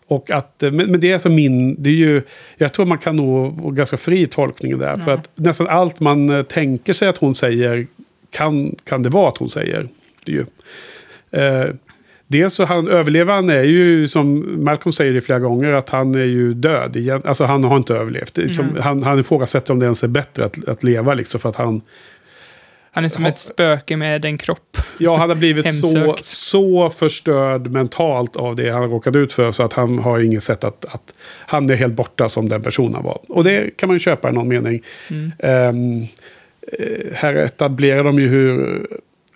Och 0.07 0.31
att, 0.31 0.63
eh, 0.63 0.71
men, 0.73 0.91
men 0.91 1.01
det 1.01 1.09
är 1.11 1.15
alltså 1.15 1.29
min, 1.29 1.83
det 1.83 1.91
är 1.91 1.95
ju, 1.95 2.23
jag 2.57 2.73
tror 2.73 2.87
man 2.87 2.99
kan 2.99 3.17
nog 3.17 3.57
vara 3.59 3.73
ganska 3.75 3.97
fri 3.97 4.21
i 4.23 4.27
tolkningen 4.27 4.79
där. 4.79 4.97
För 4.97 5.11
Ja. 5.11 5.13
att 5.17 5.31
nästan 5.35 5.67
allt 5.69 6.01
man 6.01 6.31
eh, 6.31 6.43
tänker 6.43 6.93
sig 6.93 7.09
att 7.09 7.19
hon 7.19 7.35
säger 7.35 7.87
kan, 8.31 8.75
kan 8.85 9.03
det 9.03 9.09
vara 9.09 9.29
att 9.29 9.39
hon 9.39 9.51
säger. 9.51 9.89
Det 10.27 10.33
är 10.33 10.37
ju. 10.37 10.45
Eh, 11.41 11.75
dels 12.31 12.55
så 12.55 12.65
han, 12.65 12.89
överlevaren 12.89 13.51
är 13.51 13.63
ju, 13.63 14.09
som 14.09 14.55
Malcolm 14.65 14.93
säger 14.93 15.13
det 15.13 15.21
flera 15.21 15.39
gånger, 15.39 15.73
att 15.73 15.91
han 15.91 16.15
är 16.15 16.25
ju 16.25 16.55
död. 16.55 16.97
Igen. 16.97 17.23
Alltså 17.25 17.45
han 17.45 17.65
har 17.65 17.77
inte 17.77 17.95
överlevt. 17.95 18.37
Liksom, 18.37 18.67
Nej. 18.67 18.83
han, 18.83 19.03
han 19.03 19.21
ifrågasätter 19.21 19.73
om 19.73 19.81
det 19.81 19.85
ens 19.85 20.05
är 20.05 20.09
bättre 20.09 20.45
att, 20.45 20.69
att 20.69 20.83
leva 20.83 21.15
liksom. 21.15 21.41
För 21.41 21.49
att 21.49 21.57
han, 21.57 21.81
Han 22.91 23.05
är 23.05 23.09
som 23.09 23.25
Ja. 23.25 23.31
ett 23.31 23.39
spöke 23.39 23.97
med 23.97 24.25
en 24.25 24.39
kropp. 24.39 24.77
Ja, 24.99 25.17
han 25.17 25.29
har 25.29 25.37
blivit 25.37 25.75
så, 25.81 26.15
så 26.19 26.91
förstörd 26.91 27.67
mentalt 27.67 28.37
av 28.37 28.57
det 28.57 28.71
han 28.71 28.81
har 28.83 28.89
råkat 28.89 29.17
ut 29.17 29.33
för. 29.33 29.53
Så 29.53 29.63
att 29.63 29.73
han 29.73 29.99
har 29.99 30.19
inget 30.21 30.43
sätt 30.43 30.65
att, 30.65 30.85
att... 30.85 31.15
Han 31.47 31.71
är 31.71 31.75
helt 31.75 31.95
borta 31.95 32.29
som 32.29 32.49
den 32.49 32.63
personen 32.63 33.03
var. 33.03 33.21
Och 33.29 33.45
det 33.45 33.77
kan 33.77 33.87
man 33.87 33.95
ju 33.95 34.01
köpa 34.01 34.31
i 34.31 34.33
någon 34.33 34.49
mening. 34.49 34.83
Mm. 35.11 35.33
Eh, 35.39 37.15
här 37.15 37.35
etablerar 37.35 38.05
de 38.05 38.19
ju 38.19 38.29
hur 38.29 38.81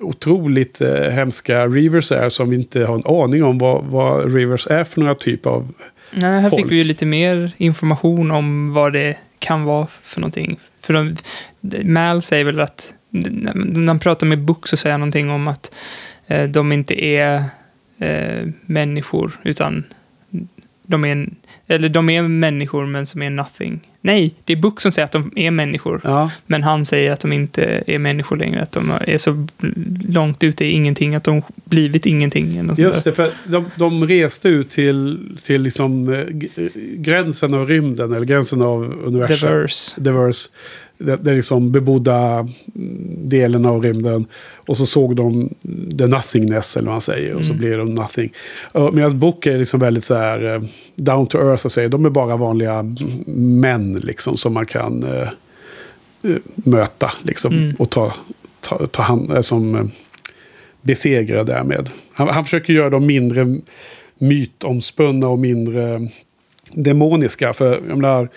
otroligt 0.01 0.81
eh, 0.81 1.11
hemska 1.11 1.67
Rivers 1.67 2.13
är. 2.13 2.29
Som 2.29 2.51
vi 2.51 2.57
inte 2.57 2.85
har 2.85 2.95
en 2.95 3.23
aning 3.23 3.45
om 3.45 3.59
vad, 3.59 3.85
vad 3.85 4.35
Rivers 4.35 4.67
är 4.67 4.85
för 4.85 5.01
några 5.01 5.15
typ 5.15 5.47
av... 5.47 5.73
Nej, 6.11 6.41
här 6.41 6.51
folk. 6.51 6.63
fick 6.63 6.73
vi 6.73 6.77
ju 6.77 6.85
lite 6.85 7.07
mer 7.07 7.53
information 7.57 8.31
om 8.31 8.73
vad 8.73 8.93
det 8.93 9.17
kan 9.39 9.65
vara 9.65 9.87
för 10.03 10.21
någonting. 10.21 10.59
För 10.81 10.95
de, 10.95 11.17
Mal 11.85 12.23
säger 12.23 12.45
väl 12.45 12.61
att, 12.61 12.95
när 13.11 13.87
han 13.87 13.99
pratar 13.99 14.27
med 14.27 14.39
Book 14.39 14.69
så 14.69 14.77
säger 14.77 14.93
han 14.93 15.01
någonting 15.01 15.31
om 15.31 15.49
att 15.49 15.75
eh, 16.27 16.49
de 16.49 16.73
inte 16.73 17.05
är 17.05 17.45
eh, 17.99 18.49
människor, 18.67 19.33
utan 19.43 19.85
de 20.87 21.05
är, 21.05 21.29
eller 21.67 21.89
de 21.89 22.11
är 22.11 22.23
människor 22.23 22.87
men 22.87 23.07
som 23.07 23.23
är 23.23 23.31
nothing. 23.31 23.81
Nej, 24.01 24.35
det 24.45 24.53
är 24.53 24.57
Book 24.57 24.81
som 24.81 24.93
säger 24.93 25.05
att 25.05 25.13
de 25.13 25.33
är 25.37 25.51
människor, 25.51 26.01
Ja, 26.05 26.31
men 26.47 26.63
han 26.63 26.85
säger 26.85 27.13
att 27.13 27.21
de 27.21 27.33
inte 27.33 27.83
är 27.87 27.99
människor 27.99 28.37
längre, 28.37 28.63
att 28.63 28.73
de 28.73 28.93
är 29.07 29.19
så 29.19 29.47
långt 30.09 30.43
ute 30.45 30.65
i 30.65 30.71
ingenting, 30.71 31.15
att 31.15 31.25
de 31.25 31.43
blivit 31.65 32.07
ingenting. 32.07 32.75
Just 32.77 33.05
det. 33.05 33.13
För 33.13 33.31
de, 33.47 33.65
de 33.77 34.07
reste 34.09 34.49
ut 34.49 34.71
till, 34.71 35.19
till 35.45 35.63
liksom, 35.63 36.13
eh, 36.15 36.25
g- 36.31 36.49
gränsen 36.97 37.55
av 37.55 37.67
rymden. 37.69 38.13
Eller 38.15 38.25
gränsen 38.25 38.63
av 38.63 38.83
universum. 39.05 39.49
Diverse. 39.51 40.01
Diverse. 40.01 40.49
Är 40.99 41.35
liksom 41.35 41.73
bebodda 41.73 42.39
mm, 42.39 42.49
delen 43.29 43.67
av 43.67 43.83
rymden. 43.83 44.27
Och 44.69 44.77
så 44.77 44.87
såg 44.87 45.17
de 45.17 45.55
the 45.99 46.07
nothingness, 46.07 46.77
eller 46.77 46.87
vad 46.87 46.95
man 46.95 47.01
säger. 47.01 47.35
Och 47.35 47.45
så 47.45 47.53
Mm. 47.53 47.59
blev 47.61 47.79
de 47.79 47.95
nothing. 47.95 48.33
Medan 48.93 49.19
Book 49.19 49.47
är 49.47 49.59
liksom 49.59 49.81
väldigt 49.81 50.05
så 50.05 50.15
här 50.15 50.55
eh, 50.55 50.63
down 50.97 51.27
to 51.27 51.39
earth, 51.39 51.63
så 51.63 51.71
säga. 51.71 51.89
De 51.89 52.05
är 52.05 52.11
bara 52.11 52.37
vanliga 52.37 52.73
mm, 52.75 53.61
män, 53.61 53.93
liksom, 53.93 54.37
som 54.37 54.55
man 54.55 54.67
kan 54.67 55.03
eh, 55.03 55.29
möta. 56.55 57.13
Liksom, 57.23 57.55
Mm. 57.55 57.77
Och 57.79 57.91
ta, 57.91 58.13
ta, 58.61 58.87
ta 58.87 59.03
hand 59.03 59.45
som 59.45 59.75
eh, 59.75 59.85
besegra 60.83 61.45
därmed. 61.45 61.91
Han, 62.13 62.29
han 62.29 62.45
försöker 62.45 62.73
göra 62.73 62.91
dem 62.91 63.07
mindre 63.07 63.57
mytomspunna 64.19 65.29
och 65.29 65.39
mindre 65.39 66.09
demoniska. 66.73 67.53
För 67.53 67.73
jag 67.89 67.97
menar, 67.99 68.29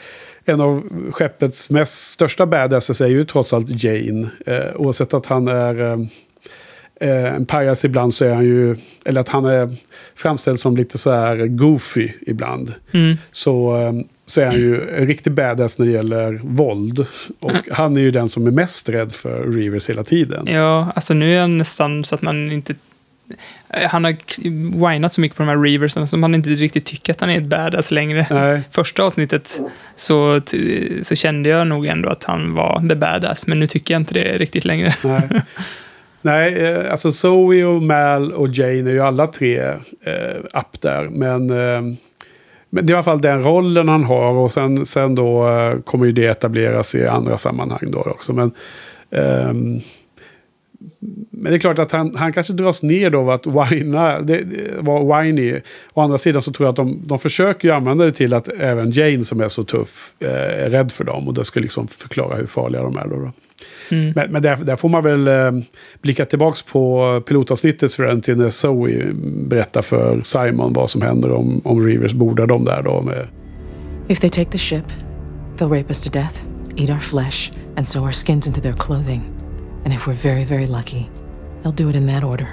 en 0.49 0.61
av 0.61 0.83
skeppets 1.11 1.69
mest 1.69 2.11
största 2.11 2.45
badasses 2.45 3.01
är 3.01 3.07
ju 3.07 3.23
trots 3.23 3.53
allt 3.53 3.83
Jane. 3.83 4.29
Eh, 4.45 4.75
oavsett 4.75 5.13
att 5.13 5.25
han 5.25 5.47
är 5.47 5.81
eh, 5.81 5.99
eh, 7.09 7.33
en 7.35 7.45
pajas 7.45 7.85
ibland 7.85 8.13
så 8.13 8.25
är 8.25 8.33
han 8.33 8.45
ju, 8.45 8.75
eller 9.05 9.21
att 9.21 9.29
han 9.29 9.45
är 9.45 9.75
framställd 10.15 10.59
som 10.59 10.77
lite 10.77 10.97
så 10.97 11.11
här 11.11 11.47
goofy 11.47 12.11
ibland. 12.21 12.73
Mm. 12.91 13.17
Så, 13.31 13.81
eh, 13.81 13.93
så 14.25 14.41
är 14.41 14.45
han 14.45 14.55
ju 14.55 14.89
en 14.89 15.07
riktig 15.07 15.33
badass 15.33 15.79
när 15.79 15.85
det 15.85 15.91
gäller 15.91 16.39
våld. 16.43 17.07
Och 17.39 17.69
han 17.71 17.97
är 17.97 18.01
ju 18.01 18.11
den 18.11 18.29
som 18.29 18.47
är 18.47 18.51
mest 18.51 18.89
rädd 18.89 19.11
för 19.11 19.51
Reavers 19.51 19.89
hela 19.89 20.03
tiden. 20.03 20.47
Ja, 20.47 20.91
alltså 20.95 21.13
nu 21.13 21.35
är 21.35 21.41
han 21.41 21.57
nästan 21.57 22.03
så 22.03 22.15
att 22.15 22.21
man 22.21 22.51
inte... 22.51 22.75
Han 23.69 24.03
har 24.03 24.15
whinat 24.87 25.13
så 25.13 25.21
mycket 25.21 25.37
på 25.37 25.43
de 25.43 25.49
här 25.49 25.57
reversen 25.57 26.07
så 26.07 26.17
man 26.17 26.35
inte 26.35 26.49
riktigt 26.49 26.85
tycker 26.85 27.13
att 27.13 27.21
han 27.21 27.29
är 27.29 27.37
ett 27.37 27.43
badass 27.43 27.91
längre. 27.91 28.27
Nej. 28.29 28.61
Första 28.71 29.03
avsnittet 29.03 29.61
så, 29.95 30.41
så 31.01 31.15
kände 31.15 31.49
jag 31.49 31.67
nog 31.67 31.85
ändå 31.85 32.09
att 32.09 32.23
han 32.23 32.53
var 32.53 32.89
the 32.89 32.95
badass, 32.95 33.47
men 33.47 33.59
nu 33.59 33.67
tycker 33.67 33.93
jag 33.93 34.01
inte 34.01 34.13
det 34.13 34.37
riktigt 34.37 34.65
längre. 34.65 34.93
Nej. 35.03 35.41
Nej, 36.21 36.53
eh, 36.53 36.91
alltså 36.91 37.11
Zoe 37.11 37.63
och 37.63 37.83
Mal 37.83 38.31
och 38.31 38.47
Jane 38.47 38.89
är 38.89 38.93
ju 38.93 39.01
alla 39.01 39.27
tre 39.27 39.59
eh, 40.01 40.37
upp 40.53 40.81
där. 40.81 41.09
Men, 41.09 41.49
eh, 41.49 41.81
men 42.69 42.85
det 42.85 42.91
är 42.91 42.91
i 42.91 42.93
alla 42.93 43.03
fall 43.03 43.21
den 43.21 43.43
rollen 43.43 43.89
han 43.89 44.03
har. 44.03 44.33
Och 44.33 44.51
sen, 44.51 44.85
sen 44.85 45.15
då 45.15 45.49
eh, 45.49 45.77
kommer 45.77 46.05
ju 46.05 46.11
det 46.11 46.25
etableras 46.25 46.95
i 46.95 47.07
andra 47.07 47.37
sammanhang 47.37 47.91
då 47.91 47.99
också. 47.99 48.33
Men, 48.33 48.51
ehm, 49.11 49.81
men 51.31 51.51
det 51.51 51.57
är 51.57 51.59
klart 51.59 51.79
att 51.79 51.91
han, 51.91 52.15
han 52.15 52.33
kanske 52.33 52.53
dras 52.53 52.83
ner 52.83 53.09
då 53.09 53.19
av 53.19 53.29
att 53.29 53.45
whina, 53.47 54.21
det, 54.21 54.43
det 54.43 54.71
var 54.79 55.21
whiny. 55.21 55.55
Å 55.93 56.01
andra 56.01 56.17
sidan 56.17 56.41
så 56.41 56.51
tror 56.51 56.65
jag 56.65 56.71
att 56.71 56.75
de, 56.75 57.01
de 57.05 57.19
försöker 57.19 57.67
ju 57.67 57.73
använda 57.73 58.05
det 58.05 58.11
till 58.11 58.33
att 58.33 58.47
även 58.47 58.91
Jane 58.91 59.23
som 59.23 59.41
är 59.41 59.47
så 59.47 59.63
tuff 59.63 60.13
eh, 60.19 60.65
är 60.65 60.69
rädd 60.69 60.91
för 60.91 61.03
dem. 61.03 61.27
Och 61.27 61.33
det 61.33 61.43
ska 61.43 61.59
liksom 61.59 61.87
förklara 61.87 62.35
hur 62.35 62.47
farliga 62.47 62.81
de 62.81 62.97
är 62.97 63.07
då. 63.07 63.15
då. 63.15 63.31
Mm. 63.91 64.13
Men, 64.15 64.31
men 64.31 64.41
där, 64.41 64.55
där 64.55 64.75
får 64.75 64.89
man 64.89 65.03
väl 65.03 65.27
eh, 65.27 65.51
blicka 66.01 66.25
tillbaka 66.25 66.57
på 66.71 67.21
pilotavsnittet 67.27 67.91
Serenity 67.91 68.35
när 68.35 68.49
Zoe 68.49 69.13
berättar 69.47 69.81
för 69.81 70.21
Simon 70.21 70.73
vad 70.73 70.89
som 70.89 71.01
händer 71.01 71.31
om, 71.31 71.61
om 71.63 71.85
Rivers 71.85 72.13
bordar 72.13 72.47
dem 72.47 72.65
där 72.65 72.81
då. 72.83 73.01
Med, 73.01 73.27
If 74.07 74.19
they 74.19 74.29
take 74.29 74.51
the 74.51 74.57
ship, 74.57 74.85
they'll 75.57 75.69
rape 75.69 75.89
us 75.89 76.01
to 76.01 76.09
death, 76.09 76.39
eat 76.77 76.89
our 76.89 76.99
flesh, 76.99 77.51
and 77.75 77.87
sew 77.87 78.05
our 78.05 78.11
skins 78.11 78.47
into 78.47 78.61
their 78.61 78.75
clothing. 78.77 79.36
And 79.87 79.95
if 79.95 80.05
we're 80.07 80.13
very, 80.33 80.43
very 80.43 80.67
lucky, 80.67 81.09
they'll 81.63 81.71
do 81.83 81.89
it 81.89 81.95
in 81.95 82.07
that 82.07 82.23
order. 82.23 82.47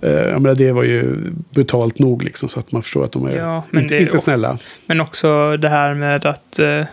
eh, 0.00 0.10
jag 0.10 0.42
menar, 0.42 0.54
det 0.54 0.72
var 0.72 0.82
ju 0.82 1.16
brutalt 1.50 1.98
nog 1.98 2.22
liksom 2.22 2.48
så 2.48 2.60
att 2.60 2.72
man 2.72 2.82
förstår 2.82 3.04
att 3.04 3.12
de 3.12 3.26
är 3.26 3.36
Ja, 3.36 3.64
inte, 3.74 3.94
det- 3.94 4.00
inte 4.02 4.18
snälla. 4.18 4.58
Men 4.86 5.00
också 5.00 5.56
det 5.56 5.68
här 5.68 5.94
med 5.94 6.26
att, 6.26 6.58
eh, 6.58 6.84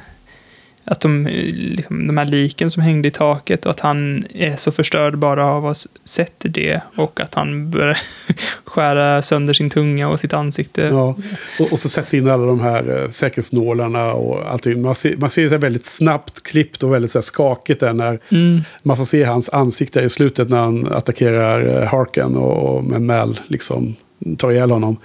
att 0.88 1.02
de, 1.02 1.28
liksom, 1.52 2.08
de 2.08 2.18
här 2.18 2.26
liken 2.26 2.72
som 2.72 2.84
hängde 2.84 3.08
i 3.08 3.12
taket 3.12 3.66
och 3.66 3.72
att 3.72 3.80
han 3.80 4.26
är 4.34 4.56
så 4.56 4.72
förstörd 4.72 5.18
bara 5.18 5.46
av 5.46 5.66
att 5.66 5.78
ha 5.78 5.90
sett 6.04 6.34
det 6.40 6.82
och 6.98 7.20
att 7.20 7.34
han 7.34 7.72
börjar 7.72 7.98
skära 8.66 9.22
sönder 9.22 9.54
sin 9.54 9.70
tunga 9.70 10.10
och 10.10 10.20
sitt 10.20 10.34
ansikte. 10.34 10.82
Ja, 10.82 11.16
och, 11.60 11.72
och 11.72 11.80
så 11.80 11.90
sätta 11.90 12.18
in 12.18 12.32
alla 12.32 12.46
de 12.46 12.60
här 12.60 13.02
eh, 13.04 13.10
säkerhetsnålarna 13.10 14.14
och 14.14 14.52
allting. 14.52 14.82
Man 14.82 14.96
ser, 14.96 15.18
man 15.18 15.30
ser 15.30 15.48
det 15.48 15.58
väldigt 15.58 15.86
snabbt 15.86 16.44
klippt 16.44 16.84
och 16.84 16.94
väldigt 16.94 17.12
så 17.12 17.18
här 17.18 17.22
skakigt 17.22 17.80
där 17.80 17.94
när 17.94 18.20
Mm. 18.32 18.62
man 18.84 18.98
får 18.98 19.04
se 19.04 19.24
hans 19.24 19.50
ansikte 19.50 20.02
i 20.02 20.10
slutet 20.10 20.50
när 20.50 20.60
han 20.60 20.92
attackerar 20.94 21.82
eh, 21.82 21.88
Harken 21.88 22.36
och, 22.36 22.76
och 22.76 22.84
med 22.84 23.02
Mal 23.02 23.40
liksom 23.48 23.96
tar 24.38 24.52
ihjäl 24.52 24.72
honom. 24.72 24.98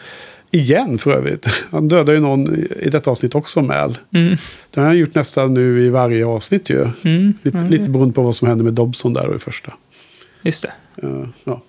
Igen 0.51 0.99
för 0.99 1.11
övrigt. 1.13 1.47
Han 1.71 1.89
dödar 1.89 2.13
ju 2.15 2.21
någon 2.21 2.55
i- 2.81 2.91
detta 2.91 3.11
avsnitt 3.11 3.35
också, 3.35 3.63
Mal. 3.63 3.99
Mm. 4.15 4.37
Det 4.71 4.81
har 4.81 4.87
han 4.87 4.99
gjort 4.99 5.15
nästan 5.15 5.55
nu 5.55 5.83
i 5.85 5.89
varje 5.89 6.27
avsnitt 6.27 6.71
ju. 6.71 6.89
Mm. 7.05 7.35
Lite, 7.43 7.59
Mm. 7.59 7.71
lite 7.71 7.91
beroende 7.91 8.15
på 8.15 8.23
vad 8.23 8.35
som 8.35 8.49
händer 8.49 8.65
med 8.65 8.75
Dobson 8.75 9.15
där 9.15 9.27
och 9.29 9.37
i 9.37 9.39
första. 9.39 9.73
Just 10.43 10.63
det. 10.63 10.73
Eh, 11.07 11.25
ja. 11.45 11.63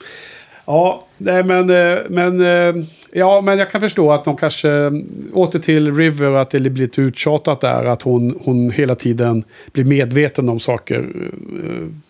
Ja, 0.65 1.07
nej, 1.17 1.43
men, 1.43 1.69
eh, 1.69 1.97
men, 2.09 2.41
eh, 2.41 2.83
ja, 3.13 3.41
men 3.41 3.57
jag 3.59 3.71
kan 3.71 3.81
förstå 3.81 4.11
att 4.11 4.23
de 4.25 4.37
kanske 4.37 4.69
eh, 4.71 4.91
åter 5.33 5.59
till 5.59 5.95
River 5.95 6.35
att 6.35 6.49
det 6.49 6.59
blir 6.59 6.71
lite 6.83 7.01
uttjatat 7.01 7.61
där. 7.61 7.85
Att 7.85 8.01
hon, 8.01 8.39
hon 8.43 8.71
hela 8.71 8.95
tiden 8.95 9.43
blir 9.71 9.83
medveten 9.83 10.49
om 10.49 10.59
saker 10.59 11.09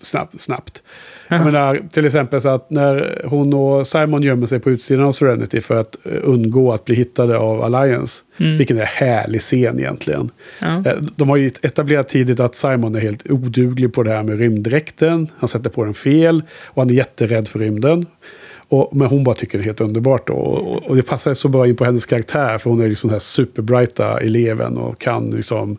snabbt. 0.01 0.39
snabbt. 0.41 0.83
Jag 1.31 1.45
menar, 1.45 1.79
till 1.91 2.05
exempel 2.05 2.41
så 2.41 2.49
att 2.49 2.69
när 2.69 3.21
hon 3.25 3.53
och 3.53 3.87
Simon 3.87 4.23
gömmer 4.23 4.47
sig 4.47 4.59
på 4.59 4.69
utsidan 4.71 5.05
av 5.05 5.11
Serenity 5.11 5.61
för 5.61 5.75
att 5.79 5.97
eh, 6.05 6.11
undgå 6.23 6.73
att 6.73 6.85
bli 6.85 6.95
hittade 6.95 7.37
av 7.37 7.61
Alliance. 7.63 8.23
Mm. 8.39 8.57
Vilken 8.57 8.77
är 8.79 8.85
härlig 8.85 9.41
scen 9.41 9.79
egentligen. 9.79 10.29
Ja. 10.61 10.67
Eh, 10.85 10.97
De 11.15 11.29
har 11.29 11.37
ju 11.37 11.51
etablerat 11.61 12.07
tidigt 12.09 12.39
att 12.39 12.55
Simon 12.55 12.95
är 12.95 12.99
helt 12.99 13.31
oduglig 13.31 13.93
på 13.93 14.03
det 14.03 14.11
här 14.11 14.23
med 14.23 14.39
rymddräkten. 14.39 15.27
Han 15.37 15.47
sätter 15.47 15.69
på 15.69 15.83
den 15.85 15.93
fel 15.93 16.43
och 16.65 16.81
han 16.81 16.89
är 16.89 16.93
jätterädd 16.93 17.47
för 17.47 17.59
rymden. 17.59 18.05
Och, 18.67 18.95
men 18.95 19.07
hon 19.07 19.23
bara 19.23 19.35
tycker 19.35 19.57
det 19.57 19.61
är 19.61 19.65
helt 19.65 19.81
underbart 19.81 20.27
då. 20.27 20.33
Och, 20.33 20.71
och- 20.75 20.83
och 20.89 20.95
det 20.95 21.01
passar 21.03 21.33
så 21.33 21.47
bra 21.47 21.67
in 21.67 21.75
på 21.75 21.85
hennes 21.85 22.05
karaktär. 22.05 22.57
För 22.57 22.69
hon 22.69 22.81
är 22.81 22.87
liksom 22.87 23.07
den 23.07 23.13
här 23.13 23.19
superbrighta 23.19 24.19
eleven 24.19 24.77
och 24.77 24.99
kan 24.99 25.29
liksom 25.29 25.77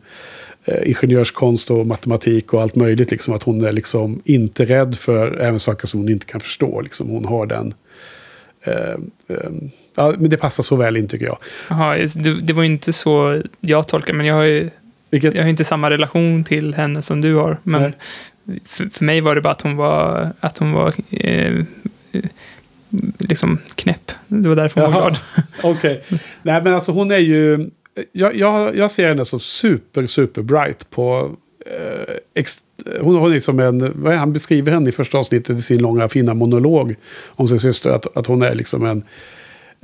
eh, 0.64 0.88
ingenjörskonst 0.88 1.70
och 1.70 1.87
matematik 1.87 2.53
och 2.55 2.62
allt 2.62 2.75
möjligt. 2.75 3.11
Liksom, 3.11 3.35
att 3.35 3.42
hon 3.42 3.64
är 3.64 3.72
liksom 3.72 4.20
inte 4.25 4.64
rädd 4.64 4.94
för 4.94 5.40
även 5.40 5.61
saker 5.61 5.87
som 5.87 6.01
hon 6.01 6.09
inte 6.09 6.27
kan 6.27 6.40
förstå. 6.40 6.81
Liksom, 6.81 7.09
hon 7.09 7.25
har 7.25 7.46
den... 7.46 7.75
Eh, 8.62 8.75
eh, 9.29 9.51
ja, 9.94 10.14
men 10.18 10.31
det 10.31 10.37
passar 10.37 10.62
så 10.62 10.77
väl 10.77 10.96
in 10.96 11.09
tycker 11.09 11.27
jag. 11.27 11.38
Jaha, 11.68 11.96
det, 11.96 12.40
det 12.40 12.53
var 12.53 12.62
inte 12.64 12.92
så 12.92 13.42
jag 13.61 13.88
tolkar, 13.88 14.12
men 14.12 14.27
jag 14.27 14.35
har 14.35 14.42
ju 14.42 14.70
Vilket, 15.11 15.35
jag 15.35 15.42
har 15.42 15.48
inte 15.48 15.64
samma 15.64 15.90
relation 15.90 16.44
till 16.44 16.75
henne 16.75 17.03
som 17.03 17.20
du 17.20 17.35
har. 17.35 17.59
Men 17.62 17.92
för, 18.64 18.88
för 18.88 19.05
mig 19.05 19.20
var 19.20 19.35
det 19.35 19.40
bara 19.40 19.53
att 19.53 19.62
hon 19.62 19.77
var, 19.77 20.31
att 20.40 20.59
hon 20.59 20.72
var 20.72 20.94
eh, 21.11 21.64
liksom 23.18 23.59
knäpp. 23.75 24.12
Det 24.29 24.48
var 24.48 24.57
därför 24.57 24.81
hon 24.81 24.92
var 24.92 25.01
Jaha. 25.01 25.11
glad. 25.11 25.77
Okej. 25.77 26.03
Nej, 26.42 26.62
men 26.62 26.75
alltså 26.75 26.92
hon 26.92 27.11
är 27.11 27.18
ju... 27.18 27.70
Jag, 28.12 28.37
jag, 28.37 28.76
jag 28.76 28.90
ser 28.90 29.09
henne 29.09 29.24
som 29.24 29.40
super, 29.40 30.07
super 30.07 30.42
bright 30.42 30.90
på... 30.90 31.37
Eh, 31.66 32.14
ex, 32.35 32.59
hon, 33.00 33.33
är 33.33 33.40
som 33.40 33.61
en... 33.61 33.92
Vad 34.02 34.12
är, 34.12 34.16
han 34.16 34.33
beskriver 34.33 34.72
henne 34.72 34.88
i 34.88 34.92
första 34.92 35.18
avsnittet 35.18 35.59
i 35.59 35.62
sin 35.62 35.83
långa 35.83 36.09
fina 36.09 36.35
monolog 36.35 36.94
om 37.26 37.48
sin 37.48 37.61
syster. 37.61 37.90
Att, 37.90 38.16
att 38.16 38.26
hon 38.26 38.42
är 38.42 38.55
liksom 38.55 38.87
en... 38.87 39.05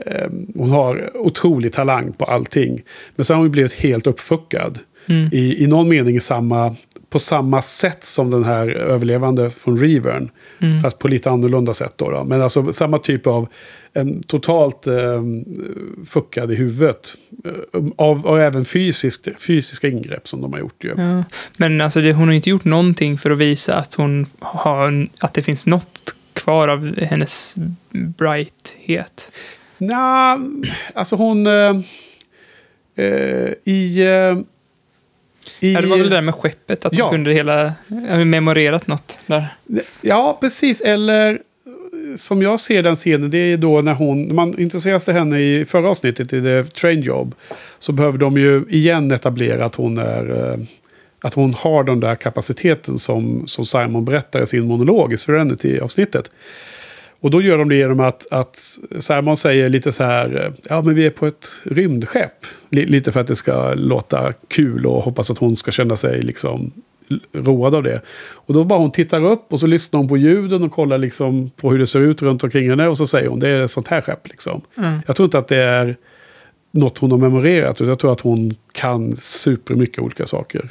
Eh, 0.07 0.29
hon 0.55 0.71
har 0.71 1.17
otrolig 1.17 1.73
talang 1.73 2.13
på 2.13 2.25
allting. 2.25 2.83
Men 3.17 3.25
sen 3.25 3.37
har 3.37 3.43
hon 3.43 3.51
blivit 3.51 3.73
helt 3.73 4.07
uppfuckad. 4.07 4.79
Mm. 5.07 5.29
I, 5.33 5.65
I 5.65 5.67
någon 5.67 5.89
mening 5.89 6.17
i 6.17 6.21
samma, 6.21 6.77
på 7.11 7.19
samma 7.19 7.63
sätt 7.63 8.05
som 8.05 8.31
den 8.31 8.45
här 8.45 8.69
överlevande 8.69 9.51
från 9.51 9.79
Revern. 9.79 10.31
Mm. 10.59 10.81
Fast 10.81 10.99
på 10.99 11.09
lite 11.09 11.31
annorlunda 11.31 11.75
sätt 11.75 11.93
då. 11.97 12.11
då. 12.11 12.25
Men 12.25 12.43
alltså 12.43 12.73
samma 12.73 12.99
typ 12.99 13.27
av 13.27 13.49
en 13.93 14.23
totalt 14.23 14.87
eh, 14.87 15.23
fuckad 16.07 16.53
i 16.53 16.55
huvudet. 16.55 17.15
Eh, 17.45 17.85
av, 17.97 18.27
och 18.27 18.41
även 18.41 18.65
fysiskt, 18.65 19.29
fysiska 19.39 19.89
ingrepp 19.89 20.29
som 20.29 20.43
de 20.43 20.53
har 20.53 20.61
gjort 20.61 20.85
ju. 20.85 20.95
Ja. 20.97 21.25
Men 21.59 21.81
alltså, 21.81 22.01
det, 22.01 22.13
hon 22.13 22.29
har 22.29 22.35
inte 22.35 22.51
gjort 22.51 22.65
någonting 22.65 23.19
för 23.19 23.31
att 23.31 23.39
visa 23.39 23.75
att, 23.75 23.95
hon 23.95 24.27
har, 24.39 25.09
att 25.19 25.35
det 25.35 25.43
finns 25.43 25.67
något 25.67 26.15
kvar 26.33 26.69
av 26.69 27.01
hennes 27.01 27.55
brighthet. 27.91 29.33
Nja, 29.79 30.41
alltså 30.95 31.17
hon... 31.17 31.47
Eh, 31.47 31.81
eh, 32.97 33.53
I... 33.65 34.07
Eh, 34.07 34.39
i 35.61 35.73
Ja, 35.73 35.81
det 35.81 35.87
var 35.87 35.97
väl 35.97 36.11
det 36.11 36.17
där 36.17 36.23
med 36.23 36.35
skeppet, 36.35 36.85
att 36.87 36.95
Ja. 36.95 37.05
hon 37.05 37.13
kunde 37.13 37.33
hela, 37.33 37.73
memorerat 38.25 38.87
något 38.87 39.19
där. 39.27 39.45
Ja, 40.01 40.39
precis. 40.41 40.81
Eller 40.81 41.39
som 42.17 42.43
jag 42.43 42.61
ser 42.61 42.83
den 42.83 42.95
scenen, 42.95 43.31
det 43.31 43.39
är 43.39 43.57
då 43.57 43.81
när 43.81 43.95
hon, 43.95 44.35
man 44.35 44.59
intresseras 44.61 45.09
henne 45.09 45.41
i 45.41 45.65
förra 45.65 45.89
avsnittet 45.91 46.33
i 46.33 46.43
The 46.43 46.65
Train 46.65 47.01
Job, 47.03 47.35
så 47.79 47.93
behöver 47.93 48.19
de 48.19 48.37
ju 48.37 48.65
igen 48.69 49.13
etablera 49.13 49.65
att 49.65 49.75
hon 49.75 49.99
är, 49.99 50.51
eh, 50.53 50.59
att 51.21 51.35
hon 51.35 51.55
har 51.55 51.85
den 51.85 52.01
där 52.01 52.15
kapaciteten 52.15 52.99
som, 52.99 53.43
som 53.47 53.65
Simon 53.65 54.05
berättar 54.05 54.43
i 54.43 54.47
sin 54.47 54.65
monolog 54.67 55.13
i 55.13 55.17
Serenity-avsnittet. 55.17 56.31
Och 57.21 57.31
då 57.31 57.43
gör 57.43 57.59
de 57.59 57.69
det 57.69 57.75
genom 57.77 58.01
att, 58.01 58.27
att 58.31 58.79
Simon 58.99 59.37
säger 59.37 59.69
lite 59.69 59.93
så 59.93 60.05
här, 60.05 60.45
eh, 60.47 60.53
ja 60.69 60.83
men 60.83 60.95
vi 60.95 61.07
är 61.07 61.11
på 61.11 61.27
ett 61.27 61.47
rymdskepp. 61.65 62.33
Li- 62.71 62.87
Lite 62.87 63.13
för 63.13 63.21
att 63.21 63.27
det 63.27 63.37
ska 63.37 63.75
låta 63.75 64.33
kul 64.49 64.87
och 64.87 65.03
hoppas 65.03 65.31
att 65.31 65.39
hon 65.39 65.57
ska 65.57 65.71
känna 65.71 65.97
sig 65.97 66.23
liksom 66.23 66.73
road 67.33 67.75
av 67.75 67.83
det. 67.83 68.01
Och 68.33 68.55
då 68.55 68.65
bara 68.65 68.79
hon 68.79 68.93
tittar 68.93 69.25
upp 69.25 69.53
och 69.53 69.61
så 69.61 69.67
lyssnar 69.67 69.99
hon 69.99 70.09
på 70.09 70.17
ljuden 70.17 70.63
och 70.63 70.73
kollar 70.73 70.99
liksom 70.99 71.51
på 71.57 71.71
hur 71.71 71.79
det 71.79 71.87
ser 71.87 72.01
ut 72.01 72.23
runt 72.23 72.45
omkring 72.45 72.71
henne. 72.71 72.89
Och 72.89 72.97
så 72.97 73.07
säger 73.07 73.29
hon, 73.29 73.41
det 73.41 73.51
är 73.51 73.61
ett 73.61 73.71
sånt 73.71 73.89
här 73.89 74.01
skepp 74.01 74.29
liksom. 74.29 74.61
Mm. 74.77 74.99
Jag 75.07 75.17
tror 75.17 75.25
inte 75.25 75.39
att 75.39 75.49
det 75.49 75.57
är 75.63 75.97
något 76.71 76.99
hon 76.99 77.11
har 77.11 77.19
memorerat. 77.19 77.77
utan 77.77 77.89
Jag 77.89 77.99
tror 77.99 78.13
att 78.13 78.21
hon 78.21 78.55
kan 78.73 79.17
supermycket 79.17 79.99
olika 79.99 80.27
saker. 80.27 80.69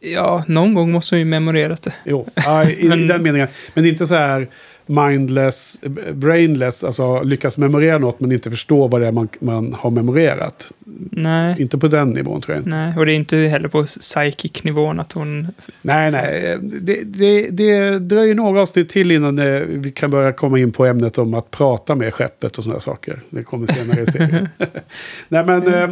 Ja, 0.00 0.44
någon 0.48 0.74
gång 0.74 0.92
måste 0.92 1.14
hon 1.14 1.18
ju 1.20 1.24
memorerat 1.24 1.82
det. 1.82 1.94
Jo, 2.04 2.26
ja, 2.34 2.64
i, 2.64 2.84
i 2.84 2.88
Men- 2.88 3.06
den 3.06 3.22
meningen. 3.22 3.48
Men 3.74 3.84
det 3.84 3.90
är 3.90 3.92
inte 3.92 4.06
så 4.06 4.14
här 4.14 4.48
mindless, 4.86 5.80
brainless, 6.12 6.84
alltså 6.84 7.22
lyckas 7.22 7.56
memorera 7.58 7.98
något 7.98 8.20
men 8.20 8.32
inte 8.32 8.50
förstå 8.50 8.88
vad 8.88 9.00
det 9.00 9.06
är 9.06 9.12
man, 9.12 9.28
man 9.40 9.72
har 9.72 9.90
memorerat. 9.90 10.72
Nej. 11.10 11.56
Inte 11.58 11.78
på 11.78 11.88
den 11.88 12.10
nivån 12.10 12.40
tror 12.40 12.54
jag 12.54 12.60
inte. 12.60 12.70
Nej, 12.70 12.94
och 12.96 13.06
det 13.06 13.12
är 13.12 13.16
inte 13.16 13.36
heller 13.36 13.68
på 13.68 13.84
psychic-nivån 13.84 15.00
att 15.00 15.12
hon... 15.12 15.48
Nej, 15.82 16.10
nej. 16.10 16.58
Det, 16.62 17.00
det, 17.04 17.50
det 17.50 17.98
dröjer 17.98 18.34
några 18.34 18.60
avsnitt 18.62 18.88
till 18.88 19.10
innan 19.12 19.38
eh, 19.38 19.60
vi 19.60 19.92
kan 19.92 20.10
börja 20.10 20.32
komma 20.32 20.58
in 20.58 20.72
på 20.72 20.86
ämnet 20.86 21.18
om 21.18 21.34
att 21.34 21.50
prata 21.50 21.94
med 21.94 22.14
skeppet 22.14 22.58
och 22.58 22.64
sådana 22.64 22.80
saker. 22.80 23.20
Det 23.30 23.42
kommer 23.42 23.66
senare 23.66 24.02
i 24.02 24.06
serien. 24.06 24.48
nej, 25.28 25.44
men, 25.44 25.74
eh, 25.74 25.90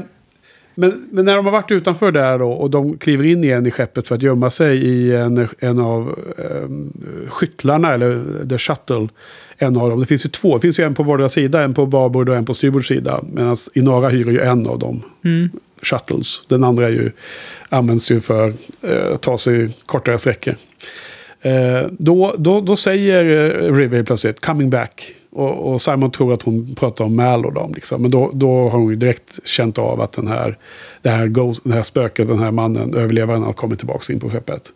men, 0.74 1.08
men 1.10 1.24
när 1.24 1.36
de 1.36 1.44
har 1.44 1.52
varit 1.52 1.70
utanför 1.70 2.12
där 2.12 2.38
då 2.38 2.52
och 2.52 2.70
de 2.70 2.98
kliver 2.98 3.24
in 3.24 3.44
igen 3.44 3.66
i 3.66 3.70
skeppet 3.70 4.08
för 4.08 4.14
att 4.14 4.22
gömma 4.22 4.50
sig 4.50 4.78
i 4.78 5.16
en, 5.16 5.48
en 5.58 5.78
av 5.78 6.18
um, 6.36 6.92
skyttlarna, 7.28 7.94
eller 7.94 8.48
the 8.48 8.58
shuttle. 8.58 9.08
En 9.58 9.76
av 9.76 9.90
dem. 9.90 10.00
Det 10.00 10.06
finns 10.06 10.26
ju 10.26 10.30
två. 10.30 10.54
Det 10.54 10.60
finns 10.60 10.80
ju 10.80 10.84
en 10.84 10.94
på 10.94 11.02
vardera 11.02 11.28
sida. 11.28 11.62
En 11.62 11.74
på 11.74 11.86
babord 11.86 12.28
och 12.28 12.36
en 12.36 12.44
på 12.44 12.54
styrbord 12.54 12.88
sida. 12.88 13.24
Medan 13.32 13.56
Inara 13.74 14.08
hyr 14.08 14.30
ju 14.30 14.40
en 14.40 14.66
av 14.68 14.78
dem. 14.78 15.02
Mm. 15.24 15.50
Shuttles. 15.82 16.42
Den 16.48 16.64
andra 16.64 16.90
ju, 16.90 17.10
används 17.68 18.10
ju 18.10 18.20
för 18.20 18.54
eh, 18.82 19.12
att 19.12 19.22
ta 19.22 19.38
sig 19.38 19.76
kortare 19.86 20.18
sträckor. 20.18 20.54
Eh, 21.40 21.86
då, 21.90 22.34
då, 22.38 22.60
då 22.60 22.76
säger 22.76 23.24
eh, 23.24 23.74
River 23.74 24.02
plötsligt 24.02 24.40
coming 24.40 24.70
back. 24.70 25.14
Och, 25.34 25.72
och 25.72 25.82
Simon 25.82 26.10
tror 26.10 26.32
att 26.32 26.42
hon 26.42 26.74
pratar 26.74 27.04
om 27.04 27.16
Mal 27.16 27.46
och 27.46 27.52
dem. 27.52 27.72
Liksom. 27.74 28.02
Men 28.02 28.10
då, 28.10 28.30
då 28.34 28.68
har 28.68 28.78
hon 28.78 28.90
ju 28.90 28.96
direkt 28.96 29.40
känt 29.44 29.78
av 29.78 30.00
att 30.00 30.12
den 30.12 30.28
här, 30.28 30.58
det 31.02 31.10
här, 31.10 31.26
ghost, 31.26 31.60
det 31.64 31.74
här 31.74 31.82
spöket, 31.82 32.28
den 32.28 32.38
här 32.38 32.50
mannen, 32.50 32.94
överlevaren, 32.94 33.42
har 33.42 33.52
kommit 33.52 33.78
tillbaka 33.78 34.12
in 34.12 34.20
på 34.20 34.30
skeppet. 34.30 34.72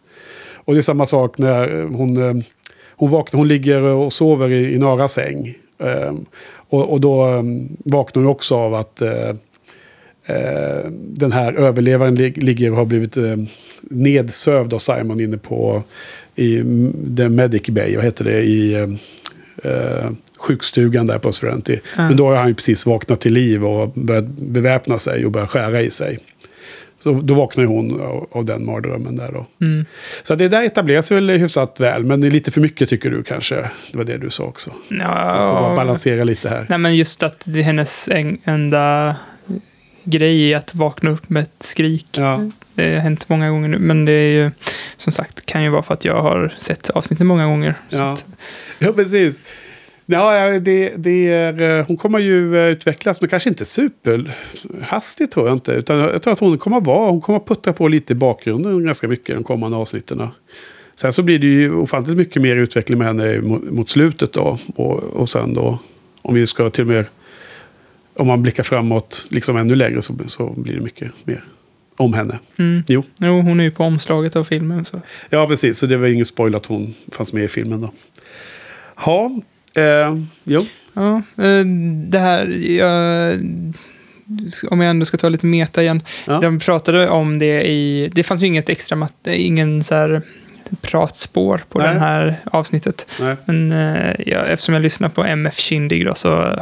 Och 0.55 0.75
det 0.75 0.81
är 0.81 0.83
samma 0.83 1.07
sak 1.07 1.39
när 1.39 1.81
eh, 1.81 1.89
hon, 1.89 2.17
eh, 2.17 2.45
hon 2.97 3.11
vaknar, 3.11 3.39
hon 3.39 3.49
ligger 3.49 3.83
och 3.83 4.13
sover 4.13 4.51
i, 4.51 4.75
i 4.75 4.79
Naras 4.79 5.13
säng. 5.13 5.55
Eh, 5.79 6.13
och, 6.69 6.93
och 6.93 7.01
då 7.01 7.25
mm, 7.25 7.77
vaknar 7.85 8.23
hon 8.23 8.31
också 8.31 8.57
av 8.57 8.75
att 8.75 9.03
eh, 9.03 9.29
eh, 10.27 10.91
den 10.93 11.33
här 11.33 11.53
överlevaren 11.53 12.15
lig, 12.15 12.43
ligger 12.43 12.71
och 12.71 12.77
har 12.77 12.85
blivit 12.85 13.17
eh, 13.17 13.37
nedsövd 13.83 14.75
av 14.75 14.79
Simon 14.79 15.21
inne 15.21 15.39
på 15.39 15.83
i 16.35 16.57
mm, 16.59 17.17
The 17.17 17.29
Medic 17.29 17.67
Bay, 17.67 17.97
vad 17.97 18.05
heter 18.05 18.25
det, 18.25 18.43
i 18.43 18.99
eh, 19.65 20.11
sjukstugan 20.39 21.07
där 21.07 21.19
på 21.19 21.33
Serenity. 21.33 21.81
Men 21.97 22.17
då 22.17 22.29
har 22.29 22.37
han 22.37 22.49
ju 22.49 22.55
precis 22.55 22.87
vaknat 22.87 23.21
till 23.21 23.33
liv 23.33 23.65
och 23.65 23.89
börjat 23.95 24.25
beväpna 24.25 24.99
sig 24.99 25.25
och 25.25 25.33
börjat 25.33 25.51
skära 25.51 25.83
i 25.83 25.91
sig. 25.91 26.19
Så 26.99 27.13
då 27.13 27.35
vaknar 27.35 27.65
ju 27.65 27.69
hon 27.69 28.01
av, 28.31 28.45
den 28.45 28.67
mardrömmen 28.67 29.17
där 29.17 29.33
då. 29.33 29.47
Mm. 29.67 29.85
Så 30.23 30.35
det 30.35 30.49
där 30.49 30.63
etableras 30.63 31.13
väl 31.13 31.31
hyfsat 31.31 31.81
väl, 31.81 32.05
men 32.05 32.21
det 32.21 32.27
är 32.27 32.31
lite 32.31 32.51
för 32.51 32.61
mycket 32.61 32.89
tycker 32.89 33.11
du 33.11 33.23
kanske. 33.23 33.55
Det 33.93 33.99
var 33.99 34.05
det 34.05 34.19
du 34.19 34.31
sa 34.31 34.45
också. 34.45 34.71
Ja, 34.89 35.73
balansera 35.77 36.25
lite 36.25 36.49
här. 36.49 36.67
nej 36.69 36.79
men 36.79 36.97
just 36.97 37.23
att 37.23 37.45
det 37.47 37.59
är 37.59 37.63
hennes 37.63 38.09
en, 38.09 38.39
enda 38.45 39.17
grej 40.05 40.53
är 40.53 40.57
att 40.57 40.75
vakna 40.75 41.11
upp 41.11 41.31
med 41.31 41.43
ett 41.43 41.63
skrik. 41.63 42.07
Ja, 42.11 42.51
Det 42.79 42.95
har 42.95 43.01
hänt 43.01 43.29
många 43.29 43.51
gånger 43.51 43.69
nu, 43.69 43.79
men 43.79 44.05
det 44.05 44.13
är 44.13 44.31
ju 44.31 44.51
som 44.97 45.13
sagt, 45.13 45.47
kan 45.47 45.63
ju 45.63 45.69
vara 45.69 45.83
för 45.83 45.95
att 45.95 46.05
jag 46.05 46.23
har 46.23 46.55
sett 46.59 46.91
avsnittet 46.91 47.27
många 47.27 47.47
gånger. 47.47 47.75
Ja. 47.89 48.13
att, 48.13 48.27
ja 48.79 48.93
precis. 48.93 49.43
Ja, 50.07 50.59
det, 50.59 50.93
det 50.97 51.33
är, 51.33 51.63
eh, 51.63 51.87
hon 51.87 51.97
kommer 51.97 52.19
ju 52.19 52.57
eh, 52.57 52.67
utvecklas, 52.67 53.21
men 53.21 53.31
kanske 53.31 53.49
inte 53.49 53.65
superhastigt 53.65 55.33
tror 55.33 55.47
jag 55.47 55.57
inte. 55.57 55.73
Utan 55.73 55.99
jag 55.99 56.23
tror 56.23 56.33
att 56.33 56.39
hon 56.39 56.59
kommer 56.59 56.81
vara, 56.81 57.11
hon 57.11 57.21
kommer 57.21 57.39
puttra 57.39 57.73
på 57.73 57.89
lite 57.89 58.13
i 58.13 58.17
bakgrunden 58.17 58.85
ganska 58.85 59.09
mycket 59.09 59.35
de 59.35 59.45
kommande 59.45 59.77
avsnitten. 59.77 60.29
Sen 60.95 61.13
så 61.13 61.23
blir 61.23 61.39
det 61.39 61.47
ju 61.47 61.75
ofantligt 61.75 62.19
mycket 62.19 62.43
mer 62.43 62.57
utveckling 62.57 62.99
med 62.99 63.07
henne 63.07 63.41
mot, 63.41 63.71
mot 63.71 63.89
slutet 63.89 64.33
då. 64.33 64.59
Och, 64.77 65.03
och 65.03 65.29
sen 65.29 65.55
då, 65.55 65.79
om 66.23 66.35
vi 66.35 66.47
ska 66.47 66.71
till 66.71 66.83
och 66.83 66.89
med, 66.89 67.05
om 68.15 68.27
man 68.27 68.43
blickar 68.43 68.63
framåt 68.63 69.27
liksom 69.29 69.57
ännu 69.57 69.75
längre 69.75 70.03
så, 70.03 70.15
så 70.27 70.55
blir 70.57 70.75
det 70.75 70.81
mycket 70.81 71.13
mer 71.25 71.45
om 71.99 72.15
henne. 72.15 72.39
mm. 72.57 72.85
Jo. 72.87 73.03
Jo, 73.19 73.41
hon 73.41 73.61
är 73.61 73.65
ju 73.65 73.71
på 73.71 73.85
omslaget 73.85 74.37
av 74.37 74.45
filmen. 74.45 74.85
Så. 74.85 75.01
Ja, 75.31 75.49
precis. 75.49 75.79
Så 75.79 75.87
det 75.87 75.97
var 75.97 76.07
ingen 76.07 76.25
spoil 76.25 76.57
att 76.57 76.67
hon 76.67 76.95
fanns 77.13 77.33
med 77.33 77.45
i 77.45 77.49
filmen 77.49 77.81
då. 77.81 77.93
Ja, 79.07 79.31
eh, 79.75 80.17
jo. 80.45 80.67
Ja, 80.95 81.23
eh, 81.45 81.65
det 82.09 82.19
här, 82.19 82.47
jag, 82.79 83.35
om 84.71 84.81
jag 84.81 84.91
ändå 84.91 85.07
ska 85.07 85.17
ta 85.17 85.29
lite 85.29 85.47
meta 85.47 85.83
igen. 85.83 86.03
Ja. 86.27 86.41
De 86.41 86.59
pratade 86.59 87.09
om 87.09 87.39
det 87.39 87.69
i, 87.69 88.11
det 88.15 88.23
fanns 88.23 88.43
ju 88.43 88.47
inget 88.47 88.69
extra, 88.69 88.97
mat, 88.97 89.27
ingen 89.27 89.85
så 89.85 89.95
här 89.95 90.23
pratspår 90.81 91.61
på 91.69 91.79
Nej. 91.79 91.95
det 91.95 92.01
här 92.01 92.37
avsnittet. 92.45 93.07
Nej. 93.21 93.37
Men 93.45 93.73
eh, 93.73 94.15
ja, 94.27 94.39
eftersom 94.39 94.75
jag 94.75 94.83
lyssnar 94.83 95.09
på 95.09 95.25
MF 95.25 95.59
Kindig 95.59 96.07
då, 96.07 96.15
så 96.15 96.61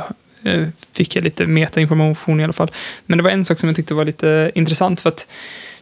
fick 0.92 1.16
jag 1.16 1.24
lite 1.24 1.46
metainformation 1.46 2.40
i 2.40 2.44
alla 2.44 2.52
fall. 2.52 2.70
Men 3.06 3.18
det 3.18 3.24
var 3.24 3.30
en 3.30 3.44
sak 3.44 3.58
som 3.58 3.68
jag 3.68 3.76
tyckte 3.76 3.94
var 3.94 4.04
lite 4.04 4.52
intressant 4.54 5.00
för 5.00 5.08
att 5.08 5.28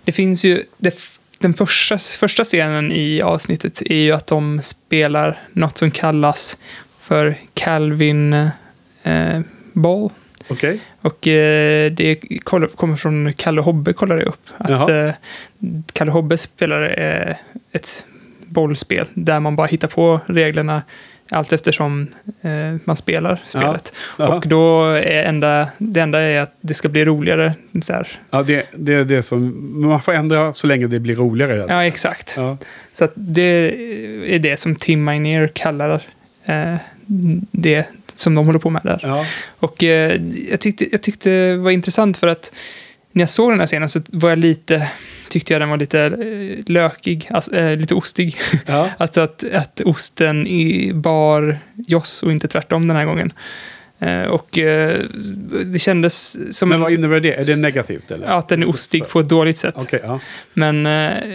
det 0.05 0.13
finns 0.13 0.45
ju, 0.45 0.63
det, 0.79 0.99
den 1.39 1.55
första, 1.55 1.99
första 1.99 2.45
scenen 2.45 2.93
i 2.93 3.23
avsnittet 3.23 3.83
är 3.83 3.95
ju 3.95 4.13
att 4.13 4.27
de 4.27 4.63
spelar 4.63 5.39
något 5.53 5.79
som 5.79 5.91
kallas 5.91 6.59
för 6.99 7.37
Calvin 7.55 8.33
eh, 9.03 9.41
Ball. 9.73 10.11
Okej. 10.49 10.81
Och 11.01 11.29
eh, 11.29 11.93
det 11.93 12.15
kommer 12.75 12.97
från 12.97 13.33
Kalle 13.33 13.61
Hobbe, 13.61 13.93
kollade 13.93 14.21
jag 14.21 14.29
upp. 14.29 14.49
Att 14.59 14.91
eh, 14.91 15.11
Kalle 15.93 16.11
Hobbe 16.11 16.39
spelar 16.39 17.01
eh, 17.01 17.37
ett 17.73 18.07
bollspel 18.47 19.07
där 19.15 19.41
man 19.41 19.57
bara 19.57 19.67
hittar 19.67 19.89
på 19.89 20.21
reglerna 20.27 20.83
allt 21.31 21.53
eftersom 21.53 22.09
eh, 22.43 22.77
man 22.85 22.97
spelar 22.97 23.43
spelet. 23.45 23.93
Jaha. 24.19 24.37
Och 24.37 24.49
då 24.49 24.85
är 24.85 25.25
enda, 25.25 25.69
det 25.79 26.01
enda 26.01 26.21
är 26.21 26.41
att 26.41 26.57
det 26.61 26.75
ska 26.75 26.89
bli 26.89 27.05
roligare. 27.05 27.55
Så 27.83 27.93
här. 27.93 28.09
Ja, 28.31 28.43
det, 28.43 28.67
det 28.77 28.95
är 28.95 29.05
det 29.05 29.23
som... 29.23 29.55
Man 29.89 30.03
får 30.03 30.13
ändra 30.13 30.53
så 30.53 30.67
länge 30.67 30.87
det 30.87 31.01
blir 31.01 31.17
roligare. 31.17 31.67
Ja, 31.69 31.85
exakt. 31.85 32.35
Ja. 32.37 32.59
Så 32.93 33.09
det 33.15 33.75
är 34.35 34.39
det 34.39 34.61
som 34.61 34.77
Tim 34.77 35.05
Minear 35.05 35.49
kallar 35.49 36.03
eh, 36.45 36.75
det 37.51 37.87
som 38.15 38.35
de 38.35 38.47
håller 38.47 38.59
på 38.59 38.71
med 38.71 38.83
där. 38.85 39.01
Ja. 39.03 39.27
Och 39.59 39.85
eh, 39.85 40.21
jag, 40.51 40.61
tyckte, 40.61 40.87
jag 40.91 41.03
tyckte 41.03 41.31
det 41.31 41.57
var 41.57 41.71
intressant 41.71 42.19
för 42.19 42.29
att 42.29 42.53
när 43.13 43.23
jag 43.23 43.29
såg 43.29 43.53
den 43.53 43.59
här 43.59 43.67
scenen 43.67 43.89
så 43.89 44.01
var 44.07 44.29
jag 44.29 44.39
lite, 44.39 44.89
tyckte 45.29 45.53
jag 45.53 45.63
den 45.63 45.69
var 45.69 45.77
lite 45.77 46.01
eh, 46.01 46.73
lökig, 46.73 47.29
alltså, 47.31 47.55
eh, 47.57 47.77
lite 47.77 47.95
ostig. 47.95 48.37
Ja. 48.67 48.91
alltså 48.99 49.21
att, 49.21 49.45
att 49.53 49.81
osten 49.81 50.47
i 50.47 50.93
bar 50.95 51.59
Joss 51.75 52.23
och 52.23 52.33
inte 52.33 52.49
tvärtom 52.49 52.89
den 52.89 52.97
här 52.97 53.05
gången. 53.05 53.33
Eh, 53.99 54.23
och 54.23 54.59
eh, 54.59 55.01
det 55.67 55.79
kändes 55.79 56.37
som 56.59 56.69
Men 56.69 56.81
vad 56.81 56.93
innebär 56.93 57.21
det? 57.21 57.35
Är 57.35 57.45
det 57.45 57.57
negativt 57.57 58.11
eller? 58.11 58.27
att 58.27 58.49
den 58.49 58.63
är 58.63 58.69
ostig 58.69 59.09
på 59.09 59.21
ett 59.21 59.29
dåligt 59.29 59.57
sätt. 59.59 59.75
Okej, 59.77 60.01
ja. 60.03 60.21
Men, 60.55 60.87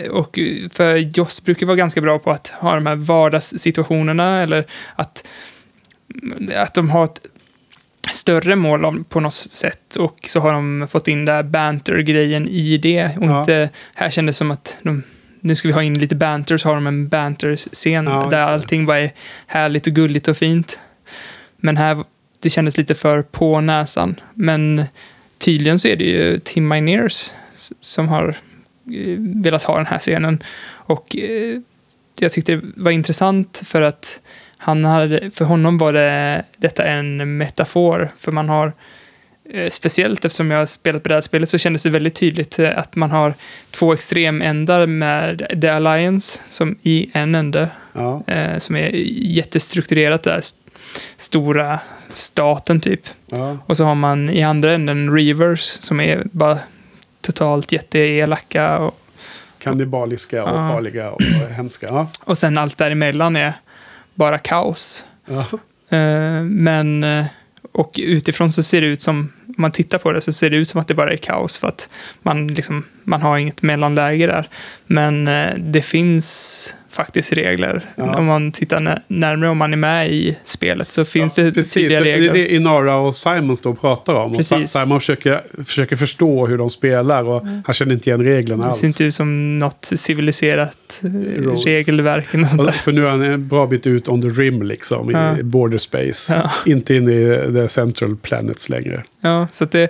och 0.10 0.40
för 0.72 0.96
Joss 0.96 1.44
brukar 1.44 1.66
vara 1.66 1.78
ganska 1.78 2.02
bra 2.02 2.20
på 2.20 2.32
att 2.32 2.48
ha 2.48 2.76
de 2.76 2.86
här 2.86 2.96
vardagssituationerna 2.96 4.42
eller 4.42 4.66
att, 4.96 5.28
att 6.56 6.74
de 6.74 6.90
har 6.90 7.04
ett 7.04 7.20
större 8.12 8.56
mål 8.56 9.04
på 9.10 9.20
något 9.20 9.34
sätt 9.34 9.96
och 9.96 10.18
så 10.28 10.40
har 10.40 10.54
de 10.54 10.88
fått 10.90 11.08
in 11.08 11.26
där 11.26 11.44
banter-grejen 11.44 12.48
i 12.48 12.78
det 12.78 13.06
och 13.18 13.24
Ja. 13.26 13.40
inte, 13.40 13.70
här 13.96 14.10
kändes 14.10 14.36
det 14.36 14.38
som 14.38 14.52
att 14.52 14.78
de, 14.84 15.04
nu 15.40 15.56
ska 15.56 15.68
vi 15.68 15.74
ha 15.74 15.84
in 15.84 16.00
lite 16.00 16.16
banter 16.16 16.58
så 16.58 16.68
har 16.70 16.76
de 16.76 16.88
en 16.88 17.08
banter-scen 17.10 18.06
Ja, 18.06 18.28
där 18.32 18.42
allting 18.42 18.86
bara 18.86 19.00
är 19.00 19.12
härligt 19.48 19.88
och 19.88 19.94
gulligt 19.94 20.28
och 20.28 20.38
fint. 20.38 20.80
Men 21.58 21.78
här, 21.78 22.04
det 22.40 22.50
kändes 22.50 22.78
lite 22.78 22.96
för 22.96 23.22
på 23.22 23.62
näsan. 23.62 24.16
Men 24.34 24.84
tydligen 25.38 25.80
så 25.80 25.88
är 25.88 25.96
det 25.96 26.04
ju 26.06 26.40
Tim 26.40 26.68
Minears 26.68 27.32
som 27.80 28.08
har 28.08 28.30
eh, 28.94 29.16
velat 29.18 29.64
ha 29.64 29.78
den 29.78 29.86
här 29.86 30.00
scenen. 30.00 30.44
Och 30.70 31.16
eh, 31.18 31.60
jag 32.22 32.32
tyckte 32.32 32.56
det 32.56 32.62
var 32.76 32.92
intressant 32.92 33.62
för 33.66 33.82
att 33.82 34.22
han 34.58 34.86
hade, 34.86 35.32
för 35.32 35.46
honom 35.46 35.78
var 35.78 35.94
det, 35.94 36.46
detta 36.58 36.84
en 36.84 37.38
metafor. 37.38 38.12
För 38.18 38.32
man 38.32 38.50
har, 38.50 38.74
eh, 39.54 39.70
speciellt 39.70 40.26
eftersom 40.26 40.52
jag 40.52 40.60
har 40.60 40.66
spelat 40.66 41.04
brädspelet 41.04 41.50
så 41.50 41.58
kändes 41.58 41.84
det 41.84 41.90
väldigt 41.90 42.16
tydligt 42.16 42.60
eh, 42.60 42.78
att 42.78 42.96
man 42.96 43.12
har 43.12 43.34
två 43.72 43.94
extremändar 43.94 44.86
med 44.88 45.58
The 45.62 45.68
Alliance 45.68 46.42
som 46.50 46.78
i 46.84 47.10
en 47.14 47.36
ände 47.36 47.70
ja. 47.94 48.24
eh, 48.28 48.58
som 48.58 48.76
är 48.76 48.90
jättestrukturerat 49.36 50.24
där. 50.24 50.38
st- 50.38 50.60
Stora 51.18 51.80
staten 52.14 52.82
typ. 52.82 53.02
ja. 53.32 53.58
Och 53.66 53.78
så 53.78 53.84
har 53.86 53.96
man 53.96 54.30
i 54.30 54.44
andra 54.44 54.74
änden 54.74 55.16
Reavers 55.16 55.62
som 55.62 56.00
är 56.00 56.24
bara 56.32 56.58
totalt 57.22 57.72
jätteelaka. 57.72 58.78
Och, 58.80 59.00
Kannibaliska 59.60 60.44
och 60.44 60.50
Ja. 60.60 60.70
farliga 60.70 61.12
och 61.12 61.22
hemska. 61.56 61.88
Ja. 61.88 62.08
och 62.24 62.38
sen 62.38 62.58
allt 62.58 62.78
däremellan 62.78 63.36
är 63.36 63.54
bara 64.16 64.38
kaos. 64.38 65.06
Ja. 65.26 65.40
Eh, 65.98 66.44
men, 66.44 67.04
eh, 67.04 67.26
och 67.72 67.96
utifrån 68.04 68.52
så 68.52 68.64
ser 68.64 68.82
det 68.82 68.88
ut 68.88 69.02
som, 69.02 69.32
om 69.48 69.56
man 69.58 69.72
tittar 69.72 69.98
på 69.98 70.12
det 70.12 70.22
så 70.22 70.32
ser 70.32 70.50
det 70.50 70.58
ut 70.58 70.70
som 70.70 70.82
att 70.82 70.88
det 70.88 70.94
bara 70.94 71.14
är 71.14 71.18
kaos 71.18 71.58
för 71.58 71.68
att 71.68 71.90
man, 72.22 72.48
liksom, 72.48 72.86
man 73.10 73.22
har 73.22 73.38
inget 73.38 73.62
mellanläge 73.62 74.28
där. 74.28 74.48
Men 74.88 75.28
eh, 75.28 75.50
det 75.58 75.82
finns 75.82 76.76
faktiskt 76.92 77.34
regler. 77.34 77.82
Ja. 77.96 78.18
Om 78.18 78.26
man 78.26 78.52
tittar 78.52 78.80
nä- 78.80 79.02
närmare, 79.08 79.50
om 79.50 79.58
man 79.58 79.74
är 79.74 79.78
med 79.78 80.12
i 80.12 80.38
spelet 80.44 80.92
så 80.92 81.06
finns 81.06 81.38
Ja, 81.38 81.44
det 81.44 81.52
precis. 81.52 81.74
tydliga 81.74 82.00
Det 82.02 82.12
är 82.12 82.18
regler. 82.18 82.34
det 82.34 82.54
Inara 82.56 82.96
och 82.96 83.16
Simon 83.16 83.58
står 83.58 83.72
och 83.72 83.82
pratar 83.82 84.14
om. 84.14 84.32
Och 84.32 84.38
Precis. 84.38 84.72
Simon 84.72 85.00
försöker, 85.00 85.42
försöker 85.64 85.96
förstå 85.96 86.48
hur 86.48 86.58
de 86.58 86.70
spelar 86.70 87.24
och 87.24 87.46
han 87.66 87.74
känner 87.74 87.94
inte 87.94 88.10
igen 88.10 88.26
reglerna 88.26 88.64
Det 88.64 88.70
alls. 88.70 88.80
ser 88.80 88.88
inte 88.88 89.04
ut 89.04 89.14
som 89.16 89.58
något 89.58 89.86
civiliserat 89.96 91.02
eh, 91.04 91.10
Rules. 91.12 91.66
regelverk. 91.66 92.26
Och 92.60 92.74
för 92.76 92.92
nu 92.92 93.06
är 93.06 93.10
han 93.10 93.22
en 93.22 93.48
bra 93.48 93.68
bit 93.68 93.88
ut 93.88 94.10
on 94.10 94.22
the 94.22 94.28
rim 94.28 94.62
liksom, 94.64 95.10
Ja. 95.12 95.38
i 95.38 95.44
border 95.44 95.78
space. 95.78 96.34
Ja. 96.36 96.52
Inte 96.72 96.96
in 96.96 97.10
i 97.10 97.52
the 97.54 97.68
central 97.68 98.16
planets 98.18 98.70
längre. 98.70 99.04
Ja, 99.22 99.48
så, 99.52 99.64
att 99.64 99.72
det, 99.72 99.88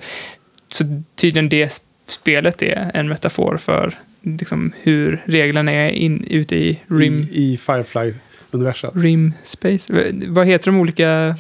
så 0.67 0.83
tydligen 1.21 1.49
det 1.49 1.81
spelet 2.11 2.61
är 2.61 2.91
en 2.93 3.09
metafor 3.09 3.57
för 3.57 3.93
liksom, 4.21 4.71
hur 4.81 5.21
reglerna 5.25 5.71
är 5.71 5.89
in, 5.89 6.23
ute 6.29 6.55
i 6.55 6.79
rim, 6.87 7.27
I, 7.31 7.53
i 7.53 7.57
Firefly-universat. 7.57 8.91
rim 8.95 9.33
space. 9.43 9.93
Vad 10.27 10.47
heter 10.47 10.71
de 10.71 10.79
olika? 10.79 11.35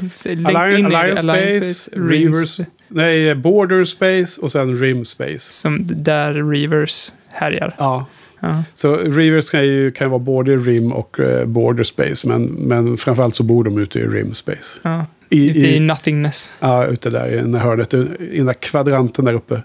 Alliance, 0.45 1.19
Alliance 1.19 1.61
Space, 1.73 1.91
Rim 1.99 2.09
Reavers, 2.33 2.59
sp- 2.59 2.65
nej, 2.87 3.35
Border 3.35 3.83
Space 3.83 4.41
och 4.41 4.51
sen 4.51 4.75
Rim 4.75 5.05
Space. 5.05 5.39
Som 5.53 5.87
där 5.87 6.33
Reavers 6.51 7.11
härjar. 7.27 7.75
Ja, 7.77 8.05
Ja. 8.41 8.63
så 8.73 8.95
Reavers 8.97 9.49
kan 9.49 9.65
ju 9.65 9.91
kan 9.91 10.09
vara 10.09 10.19
både 10.19 10.57
Rim 10.57 10.91
och 10.91 11.19
eh, 11.19 11.45
Border 11.45 11.83
Space, 11.83 12.27
men, 12.27 12.43
men 12.45 12.97
framförallt 12.97 13.35
så 13.35 13.43
bor 13.43 13.63
de 13.63 13.77
ute 13.77 13.99
i 13.99 14.05
Rim 14.07 14.33
Space. 14.33 14.79
Ja. 14.81 15.05
I, 15.29 15.49
i 15.49 15.75
i, 15.75 15.79
nothingness. 15.79 16.53
ja, 16.59 16.85
ute 16.87 17.09
där 17.09 17.27
i 17.27 17.57
hörnet, 17.57 17.93
i 17.93 18.37
den 18.37 18.45
där 18.45 18.53
kvadranten 18.53 19.25
där 19.25 19.33
uppe. 19.33 19.63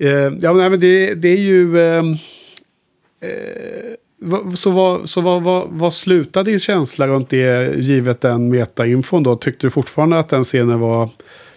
Eh, 0.00 0.08
ja, 0.10 0.52
men, 0.52 0.56
nej, 0.56 0.70
men 0.70 0.80
det, 0.80 1.14
det 1.14 1.28
är 1.28 1.36
ju... 1.40 1.80
ehm, 1.80 2.12
eh, 3.20 3.96
Så, 4.54 4.70
vad, 4.70 5.08
så 5.08 5.20
vad, 5.20 5.42
vad, 5.42 5.68
vad 5.70 5.94
slutade 5.94 6.50
din 6.50 6.60
känsla 6.60 7.06
runt 7.06 7.30
det 7.30 7.74
givet 7.76 8.20
den 8.20 8.48
metainfon 8.48 9.22
då? 9.22 9.36
Tyckte 9.36 9.66
du 9.66 9.70
fortfarande 9.70 10.18
att 10.18 10.28
den 10.28 10.44
scenen 10.44 10.80
var 10.80 11.08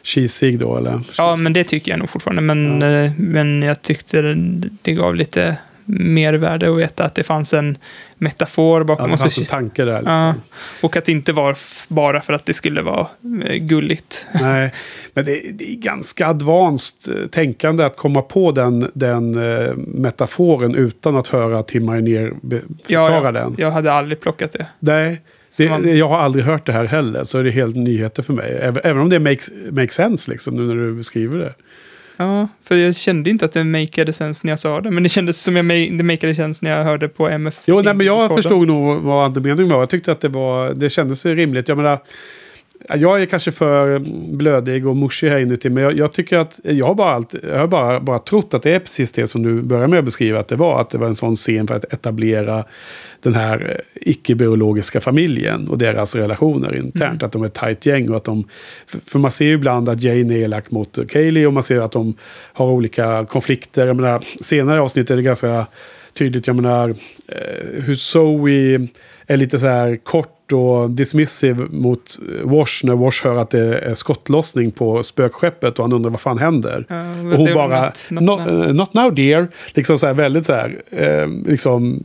cheesig 0.04 0.60
då 0.60 0.78
eller? 0.78 1.02
Ja, 1.18 1.36
men 1.40 1.54
det 1.54 1.64
tycker 1.64 1.92
jag 1.92 2.00
nog 2.00 2.10
fortfarande. 2.10 2.42
Men, 2.42 2.82
eh, 2.82 3.12
men 3.18 3.62
jag 3.62 3.82
tyckte 3.82 4.22
det, 4.22 4.36
det 4.82 4.92
gav 4.94 5.16
lite 5.16 5.58
mervärde 5.86 6.72
att 6.72 6.78
veta 6.78 7.04
att 7.04 7.16
det 7.16 7.24
fanns 7.24 7.54
en 7.54 7.78
metafor 8.18 8.82
ja, 8.82 8.86
bakom. 8.86 9.08
det 9.08 9.14
och, 9.14 9.20
fanns 9.20 9.40
en 9.40 9.46
tanke 9.46 9.86
där. 9.86 9.98
Liksom. 9.98 10.14
ja, 10.14 10.34
och 10.82 10.98
att 10.98 11.06
det 11.06 11.12
inte 11.12 11.34
var 11.34 11.58
bara 11.88 12.22
för 12.22 12.34
att 12.34 12.46
det 12.46 12.54
skulle 12.54 12.82
vara 12.82 13.08
eh, 13.46 13.56
gulligt. 13.56 14.28
Nej, 14.42 14.74
men 15.14 15.26
det, 15.26 15.42
det 15.54 15.72
är 15.72 15.76
ganska 15.76 16.28
advanced 16.28 17.16
eh, 17.16 17.28
tänkande 17.28 17.84
att 17.84 17.98
komma 17.98 18.22
på 18.22 18.52
den, 18.52 18.92
den 18.94 19.36
eh, 19.58 19.74
metaforen 19.76 20.76
utan 20.76 21.16
att 21.16 21.28
höra 21.28 21.64
Tim 21.64 21.86
Mariner 21.86 22.34
förklara 22.78 23.26
Ja, 23.26 23.32
den. 23.32 23.56
jag 23.58 23.72
hade 23.72 23.94
aldrig 23.94 24.20
plockat 24.20 24.52
det. 24.52 24.66
Nej, 24.80 25.22
det, 25.58 25.70
man- 25.70 25.98
jag 25.98 26.08
har 26.08 26.18
aldrig 26.18 26.46
hört 26.46 26.66
det 26.66 26.74
här 26.74 26.86
heller, 26.86 27.24
så 27.24 27.38
är 27.40 27.44
det 27.44 27.52
helt 27.52 27.76
nyheter 27.76 28.24
för 28.24 28.34
mig. 28.34 28.60
Även, 28.62 28.82
även 28.84 29.02
om 29.02 29.10
det 29.10 29.20
makes, 29.20 29.50
makes 29.72 29.94
sense 29.94 30.32
liksom, 30.32 30.56
nu 30.56 30.62
när 30.62 30.76
du 30.86 30.94
beskriver 30.94 31.38
det. 31.38 31.54
Ja, 32.18 32.48
för 32.64 32.76
jag 32.76 32.96
kände 32.96 33.30
inte 33.30 33.46
att 33.46 33.52
det 33.52 33.64
makeade 33.64 34.14
sense 34.14 34.42
när 34.44 34.52
jag 34.52 34.60
sa 34.60 34.82
det. 34.82 34.92
Men 34.92 35.04
det 35.04 35.10
kändes 35.10 35.44
som 35.44 35.56
jag 35.56 35.66
det 35.98 36.04
makeade 36.04 36.36
sense 36.36 36.66
när 36.66 36.78
jag 36.78 36.84
hörde 36.84 37.10
på 37.10 37.30
MF. 37.30 37.62
Jo, 37.66 37.82
nej, 37.82 37.94
men 37.94 38.06
jag 38.06 38.36
förstod 38.36 38.68
nog 38.68 39.02
vad 39.02 39.26
andemeningen 39.26 39.70
var. 39.70 39.80
Jag 39.80 39.90
tyckte 39.90 40.12
att 40.12 40.22
det, 40.22 40.30
var, 40.30 40.74
det 40.74 40.90
kändes 40.90 41.26
rimligt. 41.26 41.68
Jag 41.68 41.78
menar, 41.78 42.00
jag 42.90 43.22
är 43.22 43.26
kanske 43.26 43.52
för 43.52 44.00
blödig 44.36 44.88
och 44.88 44.96
mushig 44.96 45.30
här 45.30 45.40
inuti, 45.40 45.70
men 45.70 45.84
jag, 45.84 45.98
jag 45.98 46.14
tycker 46.14 46.38
att 46.38 46.60
jag 46.64 46.86
har, 46.86 46.96
bara, 46.96 47.12
allt, 47.12 47.36
jag 47.52 47.60
har 47.60 47.68
bara, 47.68 48.00
bara 48.00 48.20
trott 48.20 48.54
att 48.54 48.64
det 48.64 48.72
är 48.72 48.80
precis 48.80 49.12
det 49.12 49.28
som 49.28 49.44
du 49.44 49.62
börjar 49.62 49.88
med 49.88 50.00
att 50.00 50.06
beskriva 50.06 50.40
att 50.40 50.48
det 50.48 50.56
var. 50.56 50.82
Att 50.82 50.90
det 50.90 50.98
var 50.98 51.08
en 51.08 51.16
sån 51.16 51.36
scen 51.36 51.68
för 51.68 51.76
att 51.76 51.94
etablera 51.94 52.66
den 53.22 53.34
här 53.34 53.70
eh, 53.70 54.10
icke-biologiska 54.10 55.02
familjen 55.02 55.68
och 55.68 55.78
deras 55.78 56.16
relationer 56.16 56.76
internt. 56.76 57.24
Att 57.24 57.32
de 57.32 57.42
är 57.42 57.46
ett 57.46 57.54
tajt 57.54 57.86
gäng 57.86 58.10
och 58.10 58.18
att 58.18 58.24
de... 58.24 58.48
För, 59.06 59.20
man 59.20 59.32
ser 59.32 59.46
ju 59.46 59.54
ibland 59.54 59.90
att 59.90 60.04
Jane 60.04 60.34
är 60.34 60.38
elak 60.38 60.72
mot 60.72 61.00
Kaylee 61.10 61.48
och 61.48 61.54
man 61.54 61.64
ser 61.64 61.80
att 61.80 61.92
de 61.92 62.16
har 62.54 62.68
olika 62.68 63.26
konflikter. 63.26 63.88
Jag 63.88 63.96
menar, 63.96 64.24
senare 64.42 64.82
avsnitt 64.82 65.12
är 65.12 65.16
det 65.16 65.22
ganska 65.22 65.66
tydligt, 66.14 66.48
jag 66.48 66.56
menar, 66.56 66.90
eh, 67.28 67.84
hur 67.84 67.96
Zoe 67.96 68.88
är 69.28 69.38
lite 69.38 69.60
så 69.60 69.68
här 69.68 69.96
kort 69.96 70.33
och 70.52 70.90
dismissive 70.90 71.66
mot 71.70 72.20
eh, 72.40 72.50
Wash 72.50 72.84
när 72.86 72.96
Wash 72.96 73.24
hör 73.24 73.36
att 73.38 73.50
det 73.50 73.80
är 73.80 73.94
skottlossning 73.94 74.72
på 74.72 75.04
spökskeppet 75.04 75.80
och 75.80 75.86
han 75.86 75.94
undrar 75.94 76.12
vad 76.12 76.20
fan 76.22 76.38
händer. 76.38 76.86
Vad 77.24 77.34
och 77.34 77.40
hon 77.40 77.54
bara, 77.54 77.90
Not- 77.90 78.06
not 78.10 78.22
not, 78.24 78.40
now." 78.48 78.64
eh, 78.66 78.74
not 78.74 78.94
now 78.94 79.14
dear. 79.16 79.48
Liksom 79.74 79.98
så 79.98 80.08
här 80.08 80.14
väldigt 80.14 80.46
så 80.46 80.54
här, 80.54 80.82
eh, 80.92 81.28
liksom, 81.52 82.04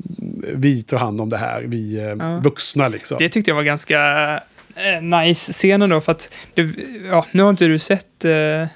vi 0.55 0.83
tar 0.83 0.98
hand 0.98 1.20
om 1.20 1.31
det 1.31 1.37
här, 1.38 1.62
vi 1.66 1.96
eh, 1.98 2.40
vuxna 2.42 2.88
liksom. 2.88 3.16
Det 3.20 3.29
tyckte 3.29 3.51
jag 3.51 3.57
var 3.57 3.62
ganska 3.62 4.01
eh, 4.77 5.03
nice 5.03 5.53
scenen 5.53 5.90
då. 5.90 6.01
För 6.01 6.12
att, 6.12 6.31
det, 6.55 6.68
ja, 7.11 7.27
nu 7.33 7.42
har 7.42 7.51
inte 7.51 7.64
du 7.66 7.79
sett 7.79 8.24
eh, 8.24 8.33
eh, 8.33 8.68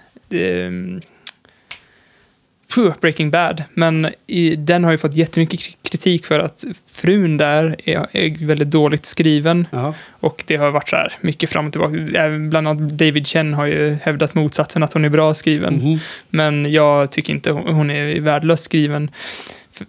puh, 2.74 2.92
Breaking 3.00 3.30
Bad, 3.30 3.62
men 3.74 4.08
i, 4.26 4.56
den 4.56 4.84
har 4.84 4.90
ju 4.92 4.98
fått 4.98 5.14
jättemycket 5.14 5.60
kri- 5.60 5.76
kritik 5.82 6.26
för 6.26 6.38
att 6.38 6.64
frun 6.92 7.36
där 7.36 7.76
är, 7.84 8.06
är 8.12 8.46
väldigt 8.46 8.70
dåligt 8.70 9.06
skriven. 9.06 9.66
Ja. 9.70 9.94
Och 10.10 10.44
det 10.46 10.56
har 10.56 10.70
varit 10.70 10.88
så 10.88 10.96
här 10.96 11.12
mycket 11.20 11.50
fram 11.50 11.66
och 11.66 11.72
tillbaka. 11.72 11.96
Även 12.14 12.50
Bland 12.50 12.68
annat 12.68 12.88
David 12.90 13.26
Chen 13.26 13.54
har 13.54 13.66
ju 13.66 13.96
hävdat 14.02 14.34
motsatsen, 14.34 14.82
att 14.82 14.92
hon 14.92 15.04
är 15.04 15.08
bra 15.08 15.34
skriven. 15.34 15.74
Mhm. 15.74 15.98
Men 16.28 16.72
jag 16.72 17.12
tycker 17.12 17.32
inte 17.32 17.50
hon 17.50 17.74
hon 17.74 17.90
är 17.90 18.20
värdelöst 18.20 18.64
skriven. 18.64 19.10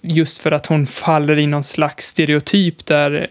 Just 0.02 0.42
för 0.42 0.52
att 0.52 0.66
hon 0.66 0.88
faller 0.88 1.40
i 1.40 1.48
någon 1.48 1.64
slags 1.64 2.06
stereotyp 2.08 2.86
där 2.86 3.28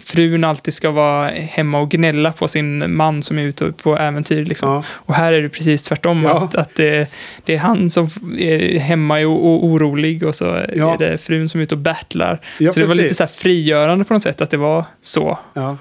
frun 0.00 0.44
alltid 0.44 0.74
ska 0.74 0.90
vara 0.90 1.28
hemma 1.28 1.78
och 1.78 1.90
gnälla 1.90 2.32
på 2.32 2.48
sin 2.48 2.96
man 2.96 3.22
som 3.22 3.38
är 3.38 3.42
ute 3.42 3.72
på 3.72 3.98
äventyr. 3.98 4.44
Liksom. 4.44 4.72
Ja. 4.72 4.84
Och 4.90 5.14
här 5.14 5.32
är 5.32 5.42
det 5.42 5.48
precis 5.48 5.82
tvärtom. 5.82 6.22
Ja. 6.24 6.44
Att, 6.44 6.54
att 6.54 6.74
det, 6.74 7.08
det 7.44 7.54
är 7.54 7.58
han 7.58 7.90
som 7.90 8.08
är 8.38 8.78
hemma 8.78 9.18
och, 9.18 9.64
orolig 9.64 10.22
och 10.22 10.34
så 10.34 10.44
Ja. 10.74 10.94
är 10.94 10.98
det 10.98 11.18
frun 11.18 11.48
som 11.48 11.60
är 11.60 11.62
ute 11.62 11.74
och 11.74 11.80
battlar. 11.80 12.40
Så 12.58 12.64
det 12.64 12.66
var 12.68 12.74
precis. 12.74 12.94
lite 12.96 13.14
så 13.14 13.22
här 13.22 13.30
frigörande 13.30 14.04
på 14.04 14.14
något 14.14 14.22
sätt 14.22 14.40
att 14.40 14.50
det 14.50 14.56
var 14.56 14.84
så. 15.02 15.38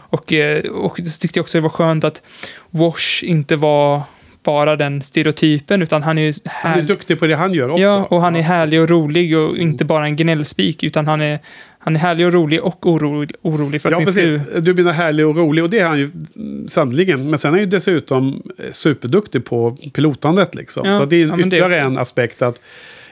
Och, 0.10 0.34
eh, 0.34 0.64
och 0.64 0.98
så 0.98 1.20
tyckte 1.20 1.40
jag 1.40 1.44
också 1.44 1.58
det 1.58 1.62
var 1.62 1.70
skönt 1.70 2.04
att 2.04 2.22
Wash 2.70 3.24
inte 3.24 3.56
var 3.56 4.02
bara 4.44 4.76
den 4.76 5.04
stereotypen, 5.04 5.82
utan 5.82 6.04
han 6.04 6.18
är 6.18 6.22
ju 6.22 6.34
Han 6.46 6.80
är 6.80 6.84
duktig 6.84 7.20
på 7.20 7.28
det 7.28 7.36
han 7.36 7.54
gör 7.54 7.70
också. 7.70 7.82
Ja, 7.84 8.08
och 8.10 8.22
han 8.22 8.36
är 8.36 8.42
härlig 8.42 8.82
och 8.82 8.90
rolig 8.90 9.38
och 9.38 9.58
inte 9.58 9.86
bara 9.86 10.06
en 10.06 10.16
gnällspik, 10.16 10.84
utan 10.84 11.08
han 11.08 11.22
är, 11.22 11.40
han 11.80 11.96
är 11.96 12.00
härlig 12.00 12.26
och 12.28 12.34
rolig 12.34 12.64
och 12.64 12.88
orolig, 12.88 13.32
orolig 13.42 13.82
för 13.82 13.92
Ja, 13.92 13.98
sin 13.98 14.06
precis. 14.06 14.46
fru. 14.46 14.60
Du 14.62 14.74
menar 14.74 14.92
härlig 14.94 15.28
och 15.28 15.36
rolig 15.36 15.64
och 15.64 15.70
det 15.70 15.80
är 15.80 15.86
han 15.86 16.00
ju 16.00 16.12
mm, 16.36 16.68
sannoliken. 16.68 17.30
Men 17.30 17.40
sen 17.40 17.50
är 17.50 17.52
han 17.52 17.60
ju 17.60 17.66
dessutom 17.66 18.44
eh, 18.58 18.72
superduktig 18.72 19.46
på 19.46 19.78
pilotandet 19.94 20.56
liksom. 20.56 20.88
Ja, 20.88 21.00
så 21.00 21.06
det 21.06 21.16
är 21.16 21.28
ja, 21.28 21.40
ytterligare 21.40 21.74
också. 21.74 21.82
en 21.84 21.98
aspekt 21.98 22.42
att 22.42 22.62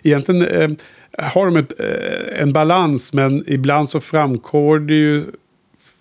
egentligen 0.04 0.48
eh, 0.48 0.70
har 1.18 1.46
de 1.46 1.58
ett, 1.58 1.80
eh, 1.80 2.42
en 2.42 2.54
balans 2.54 3.14
men 3.14 3.44
ibland 3.48 3.90
så 3.90 4.00
framgår 4.00 4.80
det 4.80 4.94
ju 4.94 5.24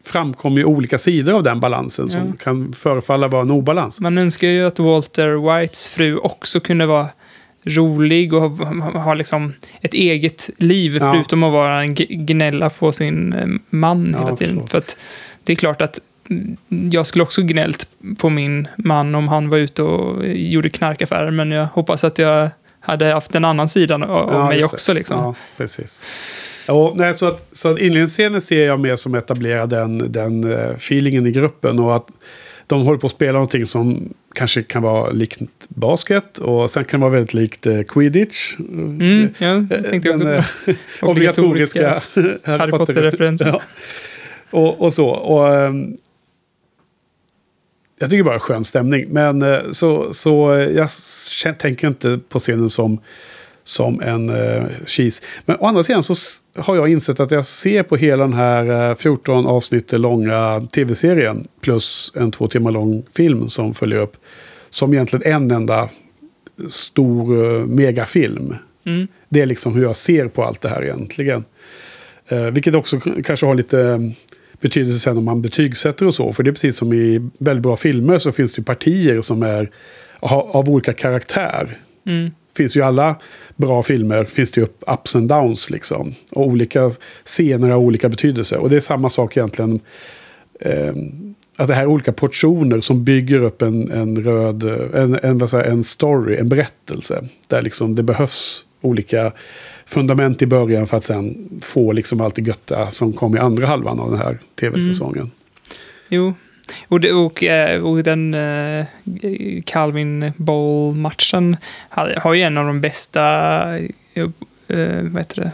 framkommer 0.07 0.59
ju 0.59 0.65
olika 0.65 0.99
sidor 0.99 1.35
av 1.35 1.43
den 1.43 1.61
balansen 1.61 2.11
som 2.11 2.21
Ja. 2.27 2.33
kan 2.45 2.73
förefalla 2.73 3.29
vara 3.29 3.43
en 3.43 3.51
obalans. 3.51 4.01
Man 4.01 4.19
önskar 4.19 4.49
ju 4.49 4.67
att 4.67 4.79
Walter 4.79 5.59
Whites 5.61 5.89
fru 5.89 6.17
också 6.17 6.61
kunde 6.61 6.87
vara 6.87 7.07
rolig 7.65 8.33
och 8.33 8.51
ha, 8.51 9.01
ha, 9.01 9.15
liksom 9.15 9.53
ett 9.81 9.95
eget 9.95 10.51
liv, 10.59 10.97
Ja. 11.01 11.13
förutom 11.13 11.43
att 11.43 11.53
vara 11.53 11.81
en 11.83 11.95
gnälla 11.95 12.71
på 12.71 12.93
sin 12.93 13.33
eh, 13.33 13.47
man 13.71 14.11
Ja, 14.13 14.19
hela 14.25 14.37
tiden. 14.37 14.55
förstår. 14.55 14.67
För 14.71 14.79
att 14.79 14.97
det 15.45 15.53
är 15.53 15.57
klart 15.57 15.83
att 15.83 15.99
jag 16.91 17.07
skulle 17.07 17.23
också 17.23 17.43
gnällt 17.43 17.89
på 18.19 18.29
min 18.31 18.69
man 18.77 19.15
om 19.15 19.29
han 19.29 19.49
var 19.49 19.59
ute 19.59 19.83
och 19.83 20.27
gjorde 20.29 20.69
knarkaffärer, 20.69 21.31
men 21.31 21.51
jag 21.51 21.67
hoppas 21.67 22.05
att 22.05 22.19
jag 22.19 22.51
hade 22.81 23.13
haft 23.13 23.33
den 23.33 23.45
annan 23.45 23.69
sidan 23.69 24.03
av 24.03 24.33
Ja, 24.33 24.47
mig 24.49 24.65
också. 24.65 24.93
Liksom. 24.95 25.19
Ja, 25.19 25.35
precis. 25.57 26.03
Ja, 26.67 26.93
nej, 26.97 27.15
så 27.15 27.27
att, 27.27 27.49
så 27.53 27.69
att 27.69 27.79
inledningsscenen 27.79 28.41
ser 28.41 28.67
jag 28.67 28.81
mer 28.81 28.97
som 28.97 29.15
etablerar 29.15 29.67
den, 29.67 30.13
den 30.13 30.53
eh, 30.53 30.71
feelingen 30.71 31.27
i 31.27 31.31
gruppen. 31.31 31.79
Och 31.79 31.97
att 31.97 32.07
de 32.67 32.83
håller 32.83 32.99
på 32.99 33.07
att 33.07 33.13
spela 33.13 33.33
någonting 33.33 33.67
som 33.67 34.15
kanske 34.35 34.63
kan 34.63 34.83
vara 34.83 35.11
likt 35.11 35.41
basket. 35.69 36.39
Och 36.39 36.71
sen 36.71 36.85
kan 36.85 37.01
det 37.01 37.05
vara 37.07 37.13
väldigt 37.13 37.35
likt 37.35 37.67
eh, 37.67 37.83
quidditch. 37.83 38.55
Mm, 38.59 39.29
ja, 39.39 39.55
det 39.55 39.83
tänkte 39.83 40.09
jag 40.09 40.19
Den, 40.21 40.39
också 40.39 40.55
på. 40.65 40.71
eh, 40.71 40.77
obligatoriska 41.11 42.03
Harry 42.45 42.71
Potter-referensen. 42.71 43.49
Ja. 43.49 43.63
Och, 44.51 44.81
och 44.81 44.93
så. 44.93 45.09
Och, 45.09 45.57
ehm, 45.57 45.97
jag 47.99 48.11
tycker 48.11 48.23
bara 48.25 48.35
det 48.35 48.39
är 48.39 48.41
skön 48.41 48.65
stämning. 48.65 49.07
Men 49.09 49.43
eh, 49.43 49.59
så, 49.71 50.15
så 50.15 50.55
eh, 50.55 50.71
jag 50.71 51.59
tänker 51.59 51.89
inte 51.89 52.21
på 52.29 52.39
scenen 52.39 52.71
som, 52.71 53.01
som 53.67 54.01
en 54.01 54.31
uh, 54.31 54.65
cheese. 54.87 55.23
Men 55.45 55.57
å 55.61 55.67
andra 55.67 55.83
sidan 55.83 56.03
så 56.03 56.15
har 56.57 56.77
jag 56.77 56.89
insett 56.89 57.21
att 57.21 57.31
jag 57.31 57.45
ser 57.45 57.83
på 57.83 57.97
hela 57.97 58.25
den 58.25 58.33
här 58.33 58.91
eh, 58.91 58.97
14 58.97 59.47
avsnitt 59.47 59.93
långa 59.93 60.67
tv-serien 60.73 61.49
plus 61.61 62.13
en 62.15 62.31
två 62.31 62.49
timmar 62.49 62.71
lång 62.71 63.03
film 63.17 63.49
som 63.49 63.75
följer 63.75 63.99
upp. 63.99 64.17
Som 64.71 64.93
egentligen 64.93 65.33
en 65.35 65.53
enda 65.53 65.89
stor 66.69 67.45
uh, 67.45 67.67
megafilm. 67.67 68.55
Mm. 68.85 69.09
Det 69.29 69.41
är 69.41 69.47
liksom 69.47 69.75
hur 69.75 69.83
jag 69.83 69.97
ser 69.97 70.29
på 70.29 70.45
allt 70.45 70.61
det 70.61 70.69
här 70.69 70.85
egentligen. 70.85 71.45
Eh, 72.29 72.45
vilket 72.45 72.75
också 72.75 73.01
kanske 73.01 73.47
har 73.47 73.55
lite 73.55 73.81
eh, 73.81 73.99
betydelse 74.61 74.99
sen 74.99 75.19
om 75.19 75.25
man 75.25 75.43
betygsätter 75.43 76.07
och 76.07 76.15
så. 76.15 76.33
För 76.33 76.43
det 76.43 76.51
är 76.51 76.53
precis 76.53 76.77
som 76.77 76.93
i 76.93 77.31
väldigt 77.39 77.63
bra 77.63 77.77
filmer 77.77 78.19
så 78.19 78.33
finns 78.33 78.53
det 78.53 78.63
partier 78.63 79.21
som 79.21 79.43
är 79.43 79.71
av 80.21 80.71
olika 80.71 80.93
karaktär. 80.93 81.79
Mm. 82.07 82.31
Finns 82.57 82.77
ju 82.77 82.83
alla 82.83 83.17
bra 83.57 83.83
filmer, 83.83 84.25
finns 84.25 84.53
det 84.53 84.61
ju 84.61 84.67
ups 84.87 85.17
and 85.17 85.29
downs 85.29 85.71
liksom. 85.71 86.15
Och 86.33 86.47
olika 86.47 86.91
scener 87.25 87.69
har 87.69 87.77
olika 87.77 88.09
betydelse. 88.09 88.57
Och 88.57 88.71
det 88.71 88.77
är 88.77 88.81
samma 88.81 89.09
sak 89.09 89.37
egentligen. 89.37 89.81
Eh, 90.61 90.95
att 91.57 91.69
det 91.69 91.75
här 91.75 91.83
är 91.83 91.87
olika 91.87 92.13
portioner 92.13 92.81
som 92.81 93.05
bygger 93.05 93.43
upp 93.43 93.63
en, 93.63 93.91
en 93.91 94.25
röd, 94.25 94.63
en, 94.95 95.19
en, 95.23 95.39
jag, 95.39 95.67
en 95.67 95.85
story, 95.85 96.37
en 96.37 96.49
berättelse. 96.49 97.29
Där 97.49 97.63
liksom 97.63 97.95
det 97.95 98.03
behövs 98.03 98.65
olika 98.81 99.33
fundament 99.87 100.43
i 100.43 100.47
början 100.47 100.87
för 100.87 100.97
att 100.97 101.05
sen 101.05 101.49
få 101.63 101.93
liksom 101.93 102.21
allt 102.21 102.35
det 102.35 102.43
götta 102.43 102.91
som 102.91 103.13
kom 103.13 103.37
i 103.37 103.39
andra 103.39 103.67
halvan 103.67 104.01
av 104.01 104.11
den 104.11 104.21
här 104.21 104.39
tv-säsongen. 104.61 105.31
Jo. 106.09 106.35
Och, 106.89 107.05
och, 107.05 107.43
eh, 107.43 107.83
och 107.83 108.03
den 108.03 108.35
eh, 108.35 108.87
Calvin 109.65 110.33
Bowl-matchen 110.37 111.57
har, 111.89 112.35
ju 112.35 112.43
en 112.43 112.59
av 112.59 112.67
de 112.67 112.81
bästa 112.81 113.23
eh, 114.15 114.29
vad 115.03 115.19
heter 115.19 115.43
det? 115.43 115.51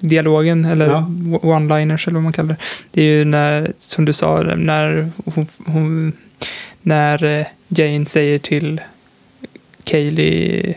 dialogen, 0.00 0.64
eller 0.64 0.86
Ja. 0.86 1.06
one-liners 1.42 2.08
eller 2.08 2.14
vad 2.14 2.22
man 2.22 2.32
kallar 2.32 2.48
det. 2.48 2.56
Det 2.90 3.02
är 3.02 3.04
ju 3.04 3.24
när, 3.24 3.72
som 3.78 4.04
du 4.04 4.12
sa, 4.12 4.42
när, 4.42 5.10
hon, 5.24 5.46
hon, 5.66 6.12
när 6.82 7.46
Jane 7.68 8.06
säger 8.06 8.38
till 8.38 8.80
Kaylee 9.84 10.74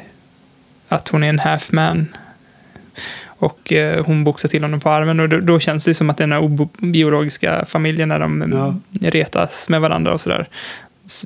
att 0.87 1.07
hon 1.07 1.23
är 1.23 1.29
en 1.29 1.39
half 1.39 1.71
man. 1.71 2.07
Och 3.41 3.73
eh, 3.73 4.05
hon 4.05 4.23
boxar 4.23 4.49
till 4.49 4.63
honom 4.63 4.79
på 4.79 4.89
armen 4.89 5.19
och 5.19 5.29
då, 5.29 5.39
då 5.39 5.59
känns 5.59 5.85
det 5.85 5.93
som 5.93 6.09
att 6.09 6.17
den 6.17 6.31
här 6.31 6.39
obiologiska 6.43 7.65
familjen 7.65 8.09
när 8.09 8.19
de 8.19 8.53
Ja. 9.01 9.09
retas 9.09 9.69
med 9.69 9.81
varandra 9.81 10.13
och 10.13 10.21
sådär. 10.21 10.47
S- 11.05 11.25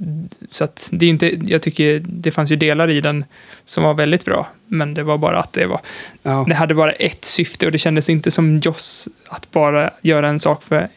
Så 0.49 0.63
att 0.63 0.89
det 0.91 1.05
är 1.05 1.09
inte, 1.09 1.47
jag 1.51 1.61
tycker 1.61 2.03
det 2.07 2.32
fanns 2.32 2.51
ju 2.51 2.55
delar 2.55 2.89
i 2.89 3.01
den 3.01 3.26
som 3.66 3.84
var 3.84 3.93
väldigt 3.93 4.26
bra. 4.26 4.47
Men 4.68 4.93
det 4.93 5.03
var 5.03 5.18
bara 5.18 5.39
att 5.39 5.53
det 5.53 5.66
var, 5.66 5.80
Ja. 6.24 6.45
det 6.49 6.55
hade 6.55 6.74
bara 6.74 6.91
ett 6.91 7.26
syfte 7.26 7.66
och 7.66 7.72
det 7.72 7.78
kändes 7.78 8.09
inte 8.09 8.32
som 8.32 8.57
Joss 8.57 9.07
att 9.28 9.51
bara 9.51 9.91
göra 10.01 10.28
en 10.28 10.39
sak 10.39 10.63
för, 10.63 10.88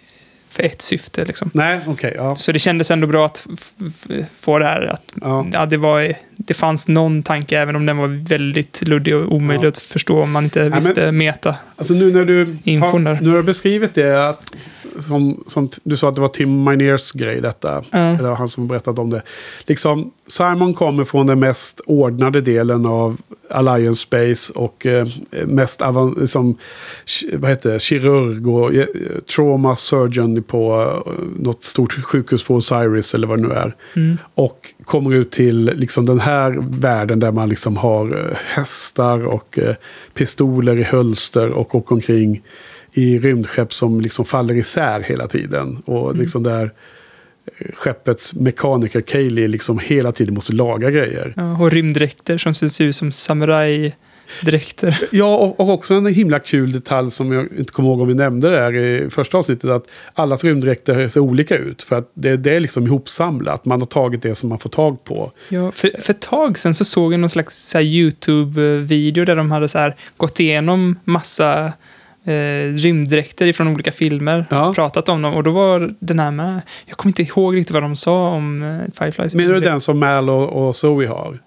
för 0.59 0.67
ett 0.67 0.83
syfte 0.83 1.25
liksom. 1.25 1.51
Nej, 1.55 1.81
okej. 1.87 2.15
ja. 2.17 2.37
Så 2.37 2.53
det 2.53 2.59
kändes 2.59 2.91
ändå 2.91 3.07
bra 3.07 3.27
att 3.27 3.47
få 4.35 4.59
det 4.59 4.65
här 4.65 4.83
att 4.83 5.03
Ja. 5.21 5.47
ja, 5.53 5.67
det, 5.67 5.77
var, 5.77 6.13
det 6.37 6.55
fanns 6.55 6.89
någon 6.89 7.23
tanke, 7.23 7.59
även 7.59 7.77
om 7.77 7.87
den 7.87 7.97
var 7.97 8.29
väldigt 8.29 8.83
luddig 8.89 9.17
och 9.17 9.33
omöjlig 9.33 9.65
Ja. 9.65 9.69
att 9.69 9.79
förstå 9.79 10.23
om 10.23 10.31
man 10.33 10.45
inte 10.45 10.61
men- 10.63 10.73
visste 10.73 11.13
meta. 11.13 11.57
Alltså 11.77 11.95
nu 11.95 12.13
när 12.13 12.25
du 12.25 12.39
har, 12.81 13.23
nu 13.23 13.31
har 13.37 13.43
beskrivit 13.43 13.95
det, 13.95 14.29
att, 14.29 14.53
som, 15.01 15.44
som 15.46 15.68
du 15.82 15.96
sa 15.96 16.09
att 16.09 16.14
det 16.14 16.20
var 16.20 16.28
Tim 16.28 16.64
Minears 16.64 17.12
grej 17.12 17.40
detta. 17.40 17.84
Ja. 17.90 17.99
Eller 17.99 18.34
han 18.34 18.49
som 18.49 18.68
berättat 18.68 18.99
om 18.99 19.11
det. 19.11 19.22
Liksom, 19.66 20.11
Simon 20.26 20.74
kommer 20.74 21.05
från 21.05 21.26
den 21.26 21.40
mest 21.40 21.80
ordnade 21.86 22.40
delen 22.40 22.86
av 22.86 23.16
Alliance 23.51 24.01
Space 24.01 24.53
och 24.53 24.86
eh, 24.86 25.09
mest 25.46 25.82
avan- 25.82 26.20
liksom, 26.20 26.57
vad 27.32 27.51
heter 27.51 27.72
det, 27.72 27.78
kirurg 27.78 28.49
och 28.49 28.74
eh, 28.74 28.86
trauma 29.36 29.76
surgeon 29.76 30.42
på 30.42 30.92
eh, 31.07 31.12
något 31.36 31.62
stort 31.62 31.92
sjukhus 31.92 32.44
på 32.44 32.55
Osiris 32.55 33.14
eller 33.14 33.26
vad 33.26 33.38
det 33.38 33.49
nu 33.49 33.55
är. 33.55 33.74
Mm. 33.96 34.18
Och 34.34 34.74
kommer 34.84 35.14
ut 35.14 35.30
till 35.30 35.64
liksom 35.64 36.07
den 36.07 36.20
här 36.20 36.64
världen 36.80 37.20
där 37.20 37.32
man 37.32 37.49
liksom 37.49 37.76
har 37.76 38.07
eh, 38.07 38.36
hästar 38.46 39.26
och 39.26 39.59
eh, 39.59 39.74
pistoler 40.14 40.78
i 40.78 40.82
hölster 40.82 41.49
och 41.49 41.74
åker 41.74 41.94
omkring 41.94 42.42
i 42.99 43.18
rymdskepp 43.18 43.72
som 43.72 44.01
liksom 44.01 44.24
faller 44.24 44.55
isär 44.55 45.01
hela 45.01 45.26
tiden. 45.26 45.82
Och 45.84 46.16
liksom 46.16 46.42
där 46.42 46.70
skeppets 47.74 48.34
mekaniker 48.34 49.01
Kaylee 49.01 49.49
liksom 49.49 49.78
hela 49.78 50.12
tiden 50.12 50.34
måste 50.34 50.53
laga 50.53 50.90
grejer. 50.90 51.34
Ja, 51.36 51.59
och 51.59 51.70
rymddräkter 51.70 52.38
som 52.38 52.55
ser 52.55 52.84
ut 52.84 52.96
som 52.96 53.12
samurajdräkter. 53.12 55.01
Ja, 55.11 55.36
och, 55.36 55.61
och 55.61 55.70
också 55.70 55.94
en 55.94 56.07
himla 56.07 56.38
kul 56.38 56.72
detalj 56.72 57.11
som 57.11 57.32
jag 57.32 57.49
inte 57.59 57.72
kommer 57.72 57.88
ihåg 57.88 58.01
om 58.01 58.09
vi 58.09 58.14
nämnde 58.14 58.51
där 58.51 58.74
i 58.74 59.11
första 59.11 59.38
avsnittet. 59.38 59.70
Att 59.70 59.88
allas 60.14 60.44
rymddräkter 60.44 61.09
ser 61.09 61.20
olika 61.20 61.57
ut. 61.57 61.82
För 61.82 61.96
att 61.96 62.11
det, 62.14 62.36
det 62.36 62.57
är 62.57 62.61
liksom 62.61 62.86
ihopsamlat. 62.86 63.64
Man 63.64 63.80
har 63.80 63.86
tagit 63.86 64.22
det 64.22 64.34
som 64.34 64.49
man 64.49 64.59
får 64.59 64.70
tag 64.70 65.05
på. 65.05 65.32
Ja, 65.49 65.72
för, 65.72 66.03
för 66.03 66.12
ett 66.12 66.20
tag 66.20 66.59
sedan 66.59 66.74
så 66.74 66.84
såg 66.84 67.12
jag 67.12 67.20
någon 67.20 67.30
slags 67.30 67.68
så 67.68 67.80
YouTube-video 67.80 69.24
där 69.24 69.36
de 69.36 69.51
hade 69.51 69.68
så 69.68 69.78
här 69.78 69.96
gått 70.16 70.40
igenom 70.40 70.99
massa 71.05 71.72
eh, 72.29 72.72
rymddräkter 72.72 73.53
från 73.53 73.68
olika 73.68 73.93
filmer. 73.93 74.45
Ja. 74.51 74.72
Pratat 74.74 75.09
om 75.09 75.22
dem 75.22 75.35
och 75.35 75.43
då 75.43 75.51
var 75.51 75.95
den 75.99 76.18
här 76.18 76.31
med. 76.31 76.61
Jag 76.87 76.97
kommer 76.97 77.11
inte 77.11 77.22
ihåg 77.22 77.57
riktigt 77.57 77.74
vad 77.74 77.83
de 77.83 77.97
sa 77.97 78.29
om 78.29 78.62
eh, 78.62 78.79
Fireflies. 78.99 79.35
Menar 79.35 79.55
du 79.55 79.61
den 79.61 79.81
som 79.81 79.99
Mal 79.99 80.31
och, 80.31 80.66
och 80.66 80.76
Zoe 80.76 81.07
har? 81.07 81.39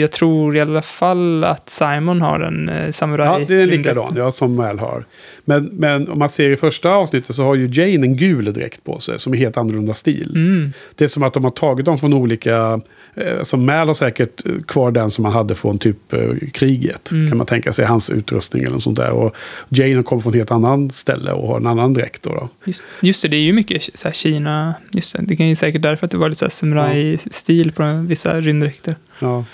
Jag 0.00 0.12
tror 0.12 0.56
i 0.56 0.60
alla 0.60 0.82
fall 0.82 1.44
att 1.44 1.68
Simon 1.68 2.22
har 2.22 2.40
en 2.40 2.68
eh, 2.68 2.90
samuraj 2.90 3.26
Ja, 3.26 3.46
det 3.48 3.54
är 3.54 3.66
rymddräkt. 3.66 3.96
likadan, 3.96 4.12
ja, 4.16 4.30
som 4.30 4.54
Mal 4.54 4.78
har. 4.78 5.04
Men, 5.44 5.64
men 5.64 6.08
om 6.08 6.18
man 6.18 6.28
ser 6.28 6.50
i 6.50 6.56
första 6.56 6.90
avsnittet 6.90 7.36
så 7.36 7.44
har 7.44 7.54
ju 7.54 7.66
Jane 7.66 8.06
en 8.06 8.16
gul 8.16 8.52
dräkt 8.52 8.84
på 8.84 8.98
sig 8.98 9.18
som 9.18 9.32
är 9.32 9.38
helt 9.38 9.56
annorlunda 9.56 9.94
stil. 9.94 10.32
Mm. 10.34 10.72
Det 10.94 11.04
är 11.04 11.08
som 11.08 11.22
att 11.22 11.34
de 11.34 11.44
har 11.44 11.50
tagit 11.50 11.86
dem 11.86 11.98
från 11.98 12.12
olika... 12.12 12.80
Eh, 13.14 13.42
som 13.42 13.66
Mal 13.66 13.86
har 13.86 13.94
säkert 13.94 14.46
eh, 14.46 14.52
kvar 14.68 14.90
den 14.90 15.10
som 15.10 15.24
han 15.24 15.34
hade 15.34 15.54
från 15.54 15.78
typ 15.78 16.14
kriget. 16.52 17.10
Mm. 17.12 17.28
Kan 17.28 17.38
man 17.38 17.46
tänka 17.46 17.72
sig, 17.72 17.84
hans 17.84 18.10
utrustning 18.10 18.62
eller 18.62 18.72
något 18.72 18.82
sånt 18.82 18.98
där. 18.98 19.10
Och 19.10 19.36
Jane 19.68 20.02
kommer 20.02 20.22
från 20.22 20.32
ett 20.32 20.36
helt 20.36 20.50
annat 20.50 20.94
ställe 20.94 21.32
och 21.32 21.48
har 21.48 21.56
en 21.56 21.66
annan 21.66 21.94
dräkt. 21.94 22.22
Då, 22.22 22.30
då. 22.30 22.48
Just, 22.64 22.82
just 23.00 23.22
det, 23.22 23.28
det 23.28 23.36
är 23.36 23.40
ju 23.42 23.52
mycket 23.52 23.88
så 23.94 24.10
Kina. 24.10 24.74
Just 24.92 25.16
det, 25.16 25.22
det 25.22 25.36
kan 25.36 25.48
ju 25.48 25.56
säkert 25.56 25.82
därför 25.82 26.06
att 26.06 26.10
det 26.10 26.18
var 26.18 26.28
lite 26.28 26.50
samuraj-stil 26.50 27.72
på 27.72 28.04
vissa 28.08 28.40
rymddräkter. 28.40 28.94
Ja. 29.22 29.44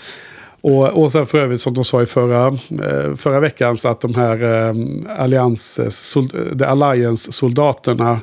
Och, 0.61 1.03
och 1.03 1.13
sen 1.13 1.27
för 1.27 1.39
övrigt 1.39 1.61
som 1.61 1.75
de 1.75 1.85
sa 1.85 2.03
i 2.03 2.07
förra, 2.07 2.47
eh, 2.47 3.17
förra 3.17 3.41
veckan 3.41 3.77
så 3.77 3.89
att 3.89 4.01
de 4.01 4.15
här 4.15 4.43
eh, 4.69 4.75
allians, 5.23 5.81
the 6.59 6.65
Alliance-soldaterna 6.65 8.21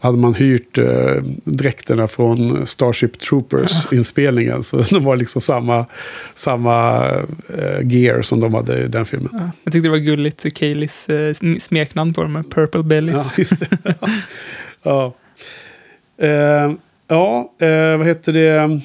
hade 0.00 0.18
man 0.18 0.34
hyrt 0.34 0.78
eh, 0.78 1.14
dräkterna 1.44 2.08
från 2.08 2.66
Starship 2.66 3.18
Troopers-inspelningen. 3.18 4.62
Så 4.62 4.76
de 4.90 5.04
var 5.04 5.16
liksom 5.16 5.42
samma, 5.42 5.86
samma 6.34 7.06
eh, 7.58 7.80
gear 7.82 8.22
som 8.22 8.40
de 8.40 8.54
hade 8.54 8.84
i 8.84 8.88
den 8.88 9.04
filmen. 9.04 9.28
Ja, 9.32 9.50
jag 9.64 9.72
tyckte 9.72 9.86
det 9.86 9.90
var 9.90 9.98
gulligt, 9.98 10.54
Kayleys 10.54 11.08
eh, 11.08 11.14
sm- 11.14 11.60
smeknamn 11.60 12.14
på 12.14 12.22
dem, 12.22 12.44
Purple 12.50 12.78
Ja, 12.78 12.82
Bellies. 12.82 13.34
ja. 14.82 15.14
Eh, 16.18 16.72
ja, 17.08 17.52
eh, 17.60 17.96
vad 17.96 18.06
heter 18.06 18.32
det? 18.32 18.80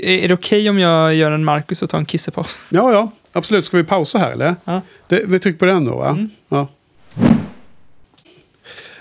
Är 0.00 0.28
det 0.28 0.34
okej 0.34 0.70
om 0.70 0.78
jag 0.78 1.14
gör 1.14 1.32
en 1.32 1.44
Marcus 1.44 1.82
och 1.82 1.90
tar 1.90 1.98
en 1.98 2.06
kissepaus? 2.06 2.66
Ja, 2.70 2.92
ja, 2.92 3.10
absolut. 3.32 3.64
Ska 3.64 3.76
vi 3.76 3.84
pausa 3.84 4.18
här 4.18 4.32
eller? 4.32 4.54
Ja. 4.64 4.80
Det, 5.08 5.22
vi 5.26 5.40
trycker 5.40 5.58
på 5.58 5.64
den 5.64 5.84
då, 5.84 5.96
va? 5.96 6.08
Mm. 6.08 6.30
Ja. 6.48 6.68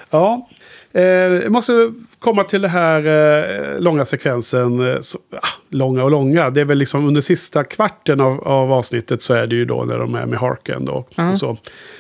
Ja, 0.10 0.50
eh, 0.94 1.04
jag 1.04 1.52
måste 1.52 1.94
komma 2.20 2.44
till 2.44 2.62
det 2.62 2.68
här 2.68 3.06
eh, 3.06 3.80
långa 3.80 4.06
sekvensen. 4.06 4.92
Eh, 4.92 5.00
så, 5.00 5.18
ah, 5.32 5.48
långa 5.70 6.04
och 6.04 6.12
långa. 6.12 6.50
Det 6.50 6.62
är 6.62 6.66
väl 6.66 6.78
liksom 6.78 7.08
under 7.08 7.22
sista 7.22 7.64
kvarten 7.64 8.22
av, 8.22 8.48
av 8.48 8.72
avsnittet 8.72 9.22
så 9.22 9.34
är 9.34 9.48
det 9.48 9.56
ju 9.56 9.66
då 9.66 9.84
när 9.84 9.98
de 9.98 10.16
är 10.16 10.26
med 10.26 10.40
Harken 10.40 10.86
då. 10.86 11.06
Ja. 11.16 11.32
Och 11.32 11.40
så. 11.40 11.58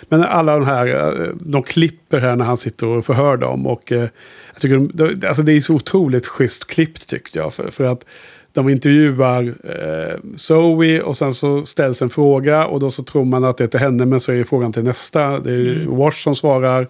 Men 0.09 0.23
alla 0.23 0.53
de 0.53 0.65
här, 0.65 0.87
eh, 0.87 1.29
de 1.35 1.63
klipper 1.63 2.19
här 2.19 2.35
när 2.35 2.45
han 2.45 2.57
sitter 2.57 2.87
och 2.87 3.05
förhör 3.05 3.37
dem. 3.37 3.67
Och 3.67 3.91
eh, 3.91 4.07
jag 4.53 4.61
tycker 4.61 4.89
de, 4.93 5.27
alltså 5.27 5.43
det 5.43 5.51
är 5.51 5.59
så 5.59 5.73
otroligt 5.73 6.27
schysst 6.27 6.67
klippt 6.67 7.09
tyckte 7.09 7.39
jag. 7.39 7.53
För, 7.53 7.71
för 7.71 7.83
att 7.83 8.05
de 8.55 8.69
intervjuar 8.69 9.43
eh, 9.63 10.19
Zoe 10.35 11.01
och 11.01 11.17
sen 11.17 11.33
så 11.33 11.65
ställs 11.65 12.01
en 12.01 12.09
fråga 12.09 12.65
och 12.65 12.79
då 12.79 12.89
så 12.89 13.03
tror 13.03 13.25
man 13.25 13.43
att 13.43 13.57
det 13.57 13.63
är 13.63 13.67
till 13.67 13.79
henne 13.79 14.05
men 14.05 14.19
så 14.19 14.31
är 14.31 14.43
frågan 14.43 14.73
till 14.73 14.83
nästa. 14.83 15.39
Det 15.39 15.51
är 15.51 15.55
Mm. 15.75 15.95
Wash 15.97 16.23
som 16.23 16.35
svarar. 16.35 16.87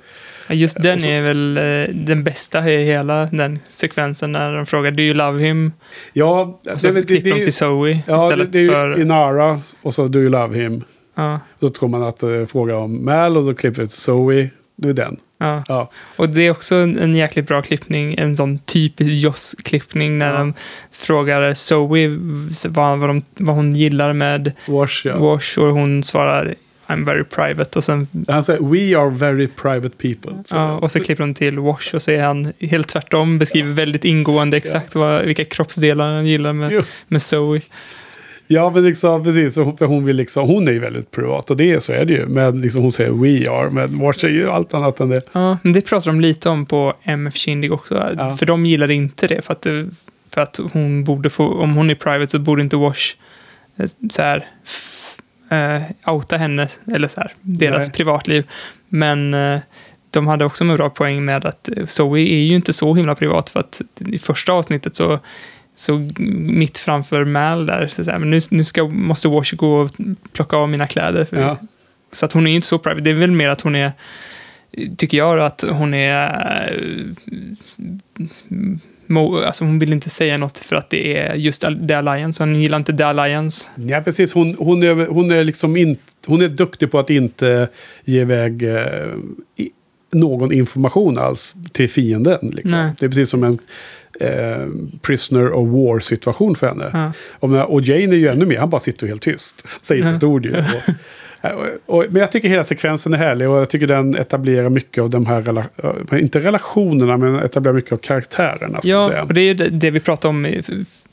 Ja, 0.48 0.54
Just 0.56 0.82
den 0.84 0.94
och 0.96 1.02
så- 1.02 1.10
är 1.10 1.22
väl 1.22 1.58
eh, 1.58 1.96
den 1.96 2.24
bästa 2.24 2.70
i 2.72 2.84
hela 2.86 3.26
den 3.26 3.60
sekvensen 3.76 4.32
när 4.32 4.54
de 4.56 4.66
frågar 4.66 4.92
Do 4.92 5.04
you 5.04 5.14
love 5.14 5.44
him? 5.44 5.72
Ja, 6.14 6.60
Och 6.74 6.82
så 6.82 6.94
klipper 6.94 7.30
de 7.30 7.44
till 7.44 7.54
Zoe 7.54 8.00
ja, 8.08 8.18
det, 8.18 8.24
istället 8.26 8.54
det 8.54 8.60
ju 8.60 8.70
för... 8.70 9.02
Inara 9.02 9.60
och 9.82 9.94
så 9.94 10.08
Do 10.08 10.20
you 10.20 10.30
love 10.30 10.58
him. 10.64 10.84
Ja, 11.16 11.40
Då 11.60 11.70
tror 11.70 11.90
man 11.90 12.04
att 12.04 12.18
det 12.20 12.30
är 12.32 12.46
fråga 12.46 12.78
om 12.78 13.06
Mal 13.06 13.38
och 13.38 13.46
så 13.46 13.56
klipper 13.56 13.82
det 13.82 13.88
till 13.88 13.98
Zoe. 13.98 14.50
Det 14.76 14.90
är 14.90 14.94
den. 14.94 15.18
Ja. 15.38 15.64
Ja, 15.68 15.92
Och 16.16 16.30
det 16.30 16.42
är 16.42 16.52
också 16.52 16.76
en, 16.76 16.98
en 17.00 17.16
jäkligt 17.16 17.48
bra 17.48 17.62
klippning, 17.62 18.16
en 18.18 18.36
sån 18.38 18.60
typisk 18.60 19.12
Joss-klippning 19.12 20.18
när 20.18 20.32
Ja. 20.34 20.38
de 20.40 20.54
frågar 20.92 21.54
Zoe 21.54 22.08
vad, 22.70 23.00
vad, 23.00 23.10
de, 23.10 23.22
vad 23.36 23.56
hon 23.56 23.76
gillar 23.76 24.14
med 24.14 24.52
Wash 24.68 25.08
ja. 25.08 25.18
Wash 25.18 25.60
och 25.60 25.68
hon 25.74 26.04
svarar 26.04 26.56
I'm 26.88 27.06
very 27.06 27.24
private 27.24 27.80
och 27.80 27.84
sen 27.84 28.08
Han 28.28 28.44
säger 28.44 28.62
We 28.62 28.98
are 29.00 29.10
very 29.10 29.48
private 29.48 29.90
people. 29.98 30.44
Så, 30.46 30.56
Ja, 30.56 30.72
och 30.78 30.92
så 30.92 31.00
klipper 31.00 31.24
de 31.24 31.34
till 31.34 31.60
Wash 31.60 31.96
och 31.96 32.02
så 32.02 32.12
är 32.12 32.24
han 32.24 32.54
helt 32.60 32.88
tvärtom, 32.88 33.38
beskriver 33.38 33.74
väldigt 33.74 34.06
ingående 34.06 34.58
exakt 34.58 34.96
vad, 34.96 35.22
vilka 35.26 35.46
kroppsdelar 35.46 36.14
han 36.14 36.26
gillar 36.26 36.54
med, 36.54 36.72
Jo. 36.72 36.82
med 37.08 37.22
Zoe. 37.22 37.62
Ja, 38.48 38.72
men 38.74 38.84
liksom, 38.84 39.24
precis. 39.24 39.56
För 39.56 39.86
hon, 39.86 40.06
vill 40.06 40.16
liksom, 40.16 40.48
hon 40.48 40.68
är 40.68 40.72
ju 40.72 40.80
väldigt 40.80 41.12
privat 41.12 41.52
och 41.52 41.58
det 41.58 41.84
så 41.84 41.94
är 41.94 42.06
det 42.06 42.14
ju. 42.14 42.26
Men 42.28 42.62
liksom, 42.62 42.82
hon 42.82 42.92
säger 42.92 43.12
we 43.12 43.52
are, 43.52 43.70
men 43.70 44.00
Wash 44.00 44.26
är 44.26 44.30
ju 44.30 44.50
allt 44.50 44.74
annat 44.74 45.00
än 45.00 45.10
det. 45.10 45.22
Ja, 45.32 45.58
men 45.64 45.74
det 45.74 45.82
pratar 45.82 46.12
de 46.12 46.22
lite 46.22 46.50
om 46.50 46.66
på 46.66 46.94
MF 47.04 47.36
Kindig 47.36 47.74
också. 47.74 48.14
Ja. 48.18 48.38
För 48.38 48.46
de 48.46 48.66
gillade 48.66 48.94
inte 48.94 49.28
det, 49.28 49.42
för 49.42 49.54
att, 49.54 49.68
för 50.30 50.42
att 50.42 50.60
hon 50.74 51.04
borde 51.04 51.30
få, 51.30 51.48
om 51.48 51.76
hon 51.76 51.90
är 51.90 51.96
private 51.96 52.32
så 52.32 52.40
borde 52.40 52.62
inte 52.62 52.78
Wash 52.78 53.16
eh, 53.78 53.90
så 54.10 54.22
här, 54.22 54.46
eh, 55.52 56.14
outa 56.14 56.38
henne, 56.38 56.68
eller 56.94 57.08
så 57.08 57.22
här, 57.22 57.32
deras 57.42 57.88
Nej. 57.88 57.96
privatliv. 57.96 58.48
Men 58.90 59.34
eh, 59.34 59.60
de 60.12 60.28
hade 60.28 60.46
också 60.46 60.64
en 60.64 60.76
bra 60.76 60.90
poäng 60.90 61.26
med 61.26 61.46
att 61.46 61.70
Zoe 61.86 62.20
är 62.20 62.44
ju 62.44 62.56
inte 62.56 62.74
så 62.74 62.94
himla 62.94 63.16
privat, 63.16 63.50
för 63.50 63.60
att 63.60 63.82
i 64.00 64.18
första 64.18 64.54
avsnittet 64.54 64.96
så 64.96 65.20
så 65.76 66.10
mitt 66.18 66.78
framför 66.78 67.26
Mal 67.26 67.66
där, 67.66 67.88
så 67.88 68.04
så 68.04 68.12
här, 68.12 68.18
men 68.20 68.30
nu, 68.30 68.40
nu 68.50 68.64
ska, 68.64 68.88
måste 68.88 69.28
Wash 69.28 69.56
gå 69.56 69.76
och 69.76 69.92
plocka 70.34 70.58
av 70.58 70.70
mina 70.70 70.88
kläder. 70.88 71.26
För, 71.26 71.38
Ja. 71.38 71.58
Så 72.12 72.26
att 72.26 72.34
hon 72.34 72.48
är 72.48 72.56
inte 72.56 72.68
så 72.68 72.80
private. 72.80 73.02
Det 73.02 73.10
är 73.10 73.14
väl 73.14 73.32
mer 73.32 73.50
att 73.50 73.62
hon 73.62 73.76
är, 73.76 73.92
tycker 74.98 75.18
jag, 75.18 75.40
att 75.40 75.64
hon 75.70 75.94
är... 75.94 76.72
eh, 76.72 77.06
mo- 79.08 79.44
Alltså 79.46 79.64
hon 79.66 79.80
vill 79.80 79.94
inte 79.94 80.10
säga 80.10 80.38
något 80.38 80.60
för 80.60 80.76
att 80.76 80.90
det 80.90 81.18
är 81.18 81.36
just 81.36 81.66
The 81.88 81.94
Alliance. 81.94 82.44
Hon 82.44 82.62
gillar 82.62 82.78
inte 82.78 82.98
The 82.98 83.04
Alliance. 83.04 83.70
Ja, 83.76 84.02
precis. 84.02 84.34
Hon, 84.34 84.56
hon, 84.60 84.84
är, 84.84 85.08
hon, 85.08 85.32
är 85.32 85.44
liksom 85.44 85.78
inte, 85.78 86.02
hon 86.28 86.42
är 86.42 86.50
duktig 86.50 86.92
på 86.92 87.00
att 87.00 87.10
inte 87.10 87.68
ge 88.06 88.22
iväg 88.22 88.64
eh, 88.64 89.14
någon 90.14 90.54
information 90.54 91.18
alls 91.18 91.56
till 91.72 91.90
fienden. 91.90 92.52
Liksom. 92.54 92.92
Det 93.00 93.06
är 93.06 93.10
precis 93.10 93.30
som 93.30 93.44
en 93.44 93.58
eh, 94.20 94.68
prisoner 95.02 95.52
of 95.54 95.70
war 95.70 96.00
situation 96.00 96.56
för 96.56 96.68
henne. 96.68 96.90
Ja. 96.94 97.12
Om, 97.40 97.54
och 97.54 97.82
Jane 97.82 98.16
är 98.16 98.20
ju 98.20 98.28
ännu 98.28 98.46
mer, 98.46 98.58
han 98.60 98.70
bara 98.70 98.80
sitter 98.80 99.08
helt 99.08 99.22
tyst. 99.22 99.68
Säger 99.82 100.02
inte 100.02 100.12
Ja. 100.12 100.18
ett 100.18 100.24
ord 100.24 100.46
ju. 100.46 100.56
Och, 100.64 100.94
Och, 101.86 101.98
och, 101.98 102.06
men 102.10 102.20
jag 102.20 102.32
tycker 102.32 102.50
hela 102.50 102.64
sekvensen 102.64 103.14
är 103.14 103.18
härlig 103.18 103.50
och 103.50 103.58
jag 103.58 103.70
tycker 103.70 103.88
den 103.88 104.16
etablerar 104.16 104.70
mycket 104.70 105.04
av 105.04 105.10
de 105.10 105.26
här, 105.26 105.58
eh, 106.12 106.20
inte 106.20 106.40
relationerna, 106.40 107.18
men 107.18 107.36
etablerar 107.36 107.76
mycket 107.76 107.92
av 107.92 107.98
karaktärerna. 107.98 108.80
Ja, 108.84 109.22
och 109.22 109.34
det 109.34 109.42
är 109.42 109.46
ju 109.46 109.54
det, 109.54 109.70
det 109.70 109.92
vi 109.92 110.00
pratade 110.00 110.30
om 110.30 110.62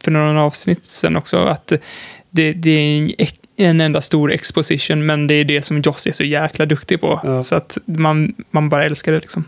för 0.04 0.10
några 0.10 0.42
avsnitt 0.42 0.84
sen 0.84 1.16
också, 1.16 1.38
att 1.38 1.72
det, 2.30 2.52
det 2.52 2.70
är 2.70 2.98
en, 2.98 3.10
en 3.56 3.80
enda 3.80 4.00
stor 4.00 4.32
exposition, 4.32 5.06
men 5.06 5.26
det 5.26 5.34
är 5.34 5.44
det 5.44 5.62
som 5.64 5.80
Joss 5.80 6.06
är 6.06 6.12
så 6.12 6.24
jäkla 6.24 6.66
duktig 6.66 7.00
på. 7.00 7.20
Ja. 7.24 7.42
Så 7.42 7.54
att 7.54 7.78
man, 7.84 8.34
man 8.50 8.68
bara 8.68 8.84
älskar 8.84 9.12
det 9.12 9.18
liksom. 9.20 9.44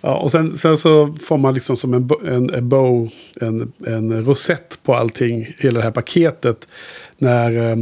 Ja, 0.00 0.16
och 0.16 0.30
sen, 0.30 0.52
sen 0.52 0.78
så 0.78 1.14
får 1.22 1.38
man 1.38 1.54
liksom 1.54 1.76
som 1.76 1.94
en, 1.94 2.10
en, 2.26 2.50
en 2.50 2.68
bow, 2.68 3.10
en, 3.40 3.72
en 3.86 4.24
rosett 4.24 4.78
på 4.82 4.94
allting, 4.94 5.54
hela 5.58 5.78
det 5.78 5.84
här 5.84 5.92
paketet. 5.92 6.68
När 7.18 7.70
eh, 7.70 7.76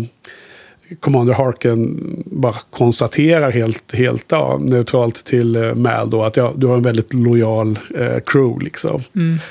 Commander 1.00 1.34
Harken 1.34 1.98
bara 2.26 2.54
konstaterar 2.70 3.50
helt, 3.50 3.94
helt 3.94 4.24
ja, 4.28 4.58
neutralt 4.62 5.24
till 5.24 5.56
eh, 5.56 5.74
Mal 5.74 6.10
då 6.10 6.24
att 6.24 6.36
ja, 6.36 6.52
du 6.56 6.66
har 6.66 6.76
en 6.76 6.82
väldigt 6.82 7.14
lojal 7.14 7.78
eh, 7.94 8.18
crew 8.26 8.64
liksom. 8.64 9.02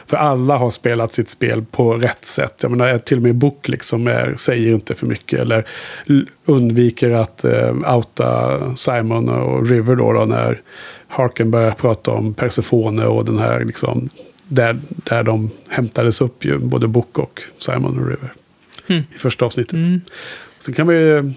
För 0.06 0.18
alla 0.18 0.58
har 0.58 0.70
spelat 0.70 1.14
sitt 1.14 1.30
spel 1.30 1.66
på 1.72 1.94
rätt 1.94 2.26
sätt. 2.26 2.60
Jag 2.62 2.72
menar, 2.72 2.98
till 2.98 3.18
och 3.18 3.24
med 3.24 3.36
Book 3.36 3.68
liksom 3.68 4.08
är, 4.08 4.34
säger 4.36 4.74
inte 4.74 4.96
för 4.96 5.08
mycket 5.08 5.40
eller 5.40 5.66
undviker 6.46 7.12
att 7.12 7.46
eh, 7.46 7.96
outa 7.96 8.60
Simon 8.76 9.30
och 9.30 9.70
River 9.70 9.96
då, 9.96 10.14
då 10.14 10.26
när 10.26 10.62
Harken 11.08 11.52
börjar 11.52 11.72
prata 11.72 12.12
om 12.12 12.34
Persefone 12.34 13.06
och 13.06 13.26
den 13.26 13.40
här 13.40 13.66
liksom 13.66 14.10
där, 14.48 14.78
där 14.88 15.24
de 15.24 15.50
hämtades 15.70 16.22
upp 16.22 16.46
ju, 16.46 16.58
både 16.58 16.88
Book 16.88 17.20
och 17.20 17.42
Simon 17.58 18.00
och 18.00 18.08
River. 18.08 18.34
Mm. 18.88 19.04
I 19.16 19.18
första 19.18 19.46
avsnittet. 19.46 19.74
Mm. 19.74 20.02
Sen 20.68 20.74
kan 20.76 20.86
man 20.86 20.96
ju 20.96 21.34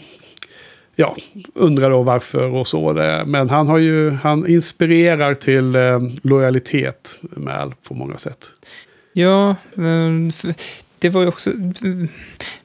ja, 0.96 1.16
undra 1.54 1.88
då 1.88 2.02
varför 2.02 2.54
och 2.54 2.66
så. 2.66 2.92
Det. 2.92 3.24
Men 3.26 3.50
han, 3.50 3.68
har 3.68 3.78
ju, 3.78 4.10
han 4.10 4.46
inspirerar 4.46 5.34
till 5.34 5.74
eh, 5.76 5.98
lojalitet 6.22 7.20
med 7.22 7.54
all 7.60 7.74
på 7.88 7.94
många 7.94 8.16
sätt. 8.16 8.46
Ja, 9.12 9.56
det 10.98 11.08
var 11.08 11.22
ju 11.22 11.28
också... 11.28 11.50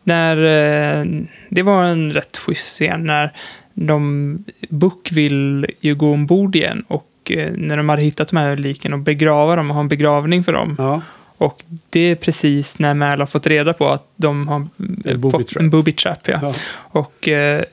När... 0.04 0.38
eh, 0.38 1.06
Det 1.50 1.62
var 1.62 1.84
en 1.84 2.14
rätt 2.14 2.38
schysst 2.38 2.68
scen 2.68 3.04
när 3.04 3.34
de... 3.74 4.44
Book 4.70 5.12
vill 5.12 5.66
ju 5.80 5.96
gå 5.96 6.12
ombord 6.12 6.56
igen 6.56 6.86
och 6.88 7.08
eh, 7.30 7.52
när 7.56 7.78
de 7.78 7.90
hade 7.90 8.02
hittat 8.02 8.28
de 8.28 8.38
här 8.38 8.58
liken 8.58 8.94
och 8.94 9.00
begrava 9.00 9.56
dem 9.56 9.70
och 9.70 9.76
ha 9.76 9.82
en 9.82 9.88
begravning 9.88 10.44
för 10.44 10.54
dem. 10.54 10.76
Ja, 10.78 11.02
Och 11.38 11.64
det 11.90 12.00
är 12.00 12.16
precis 12.16 12.80
när 12.80 12.94
Mal 12.94 13.20
har 13.20 13.26
fått 13.26 13.48
reda 13.48 13.74
på 13.74 13.90
att 13.90 14.08
de 14.16 14.48
har 14.48 14.68
En 15.06 15.22
booby 15.22 15.32
fått 15.38 15.48
trap. 15.48 15.62
en 15.62 15.70
booby 15.70 15.92
trap. 15.92 16.28
Ja. 16.28 16.40
ja. 16.42 16.54
Och, 16.76 17.28
eh, 17.28 17.64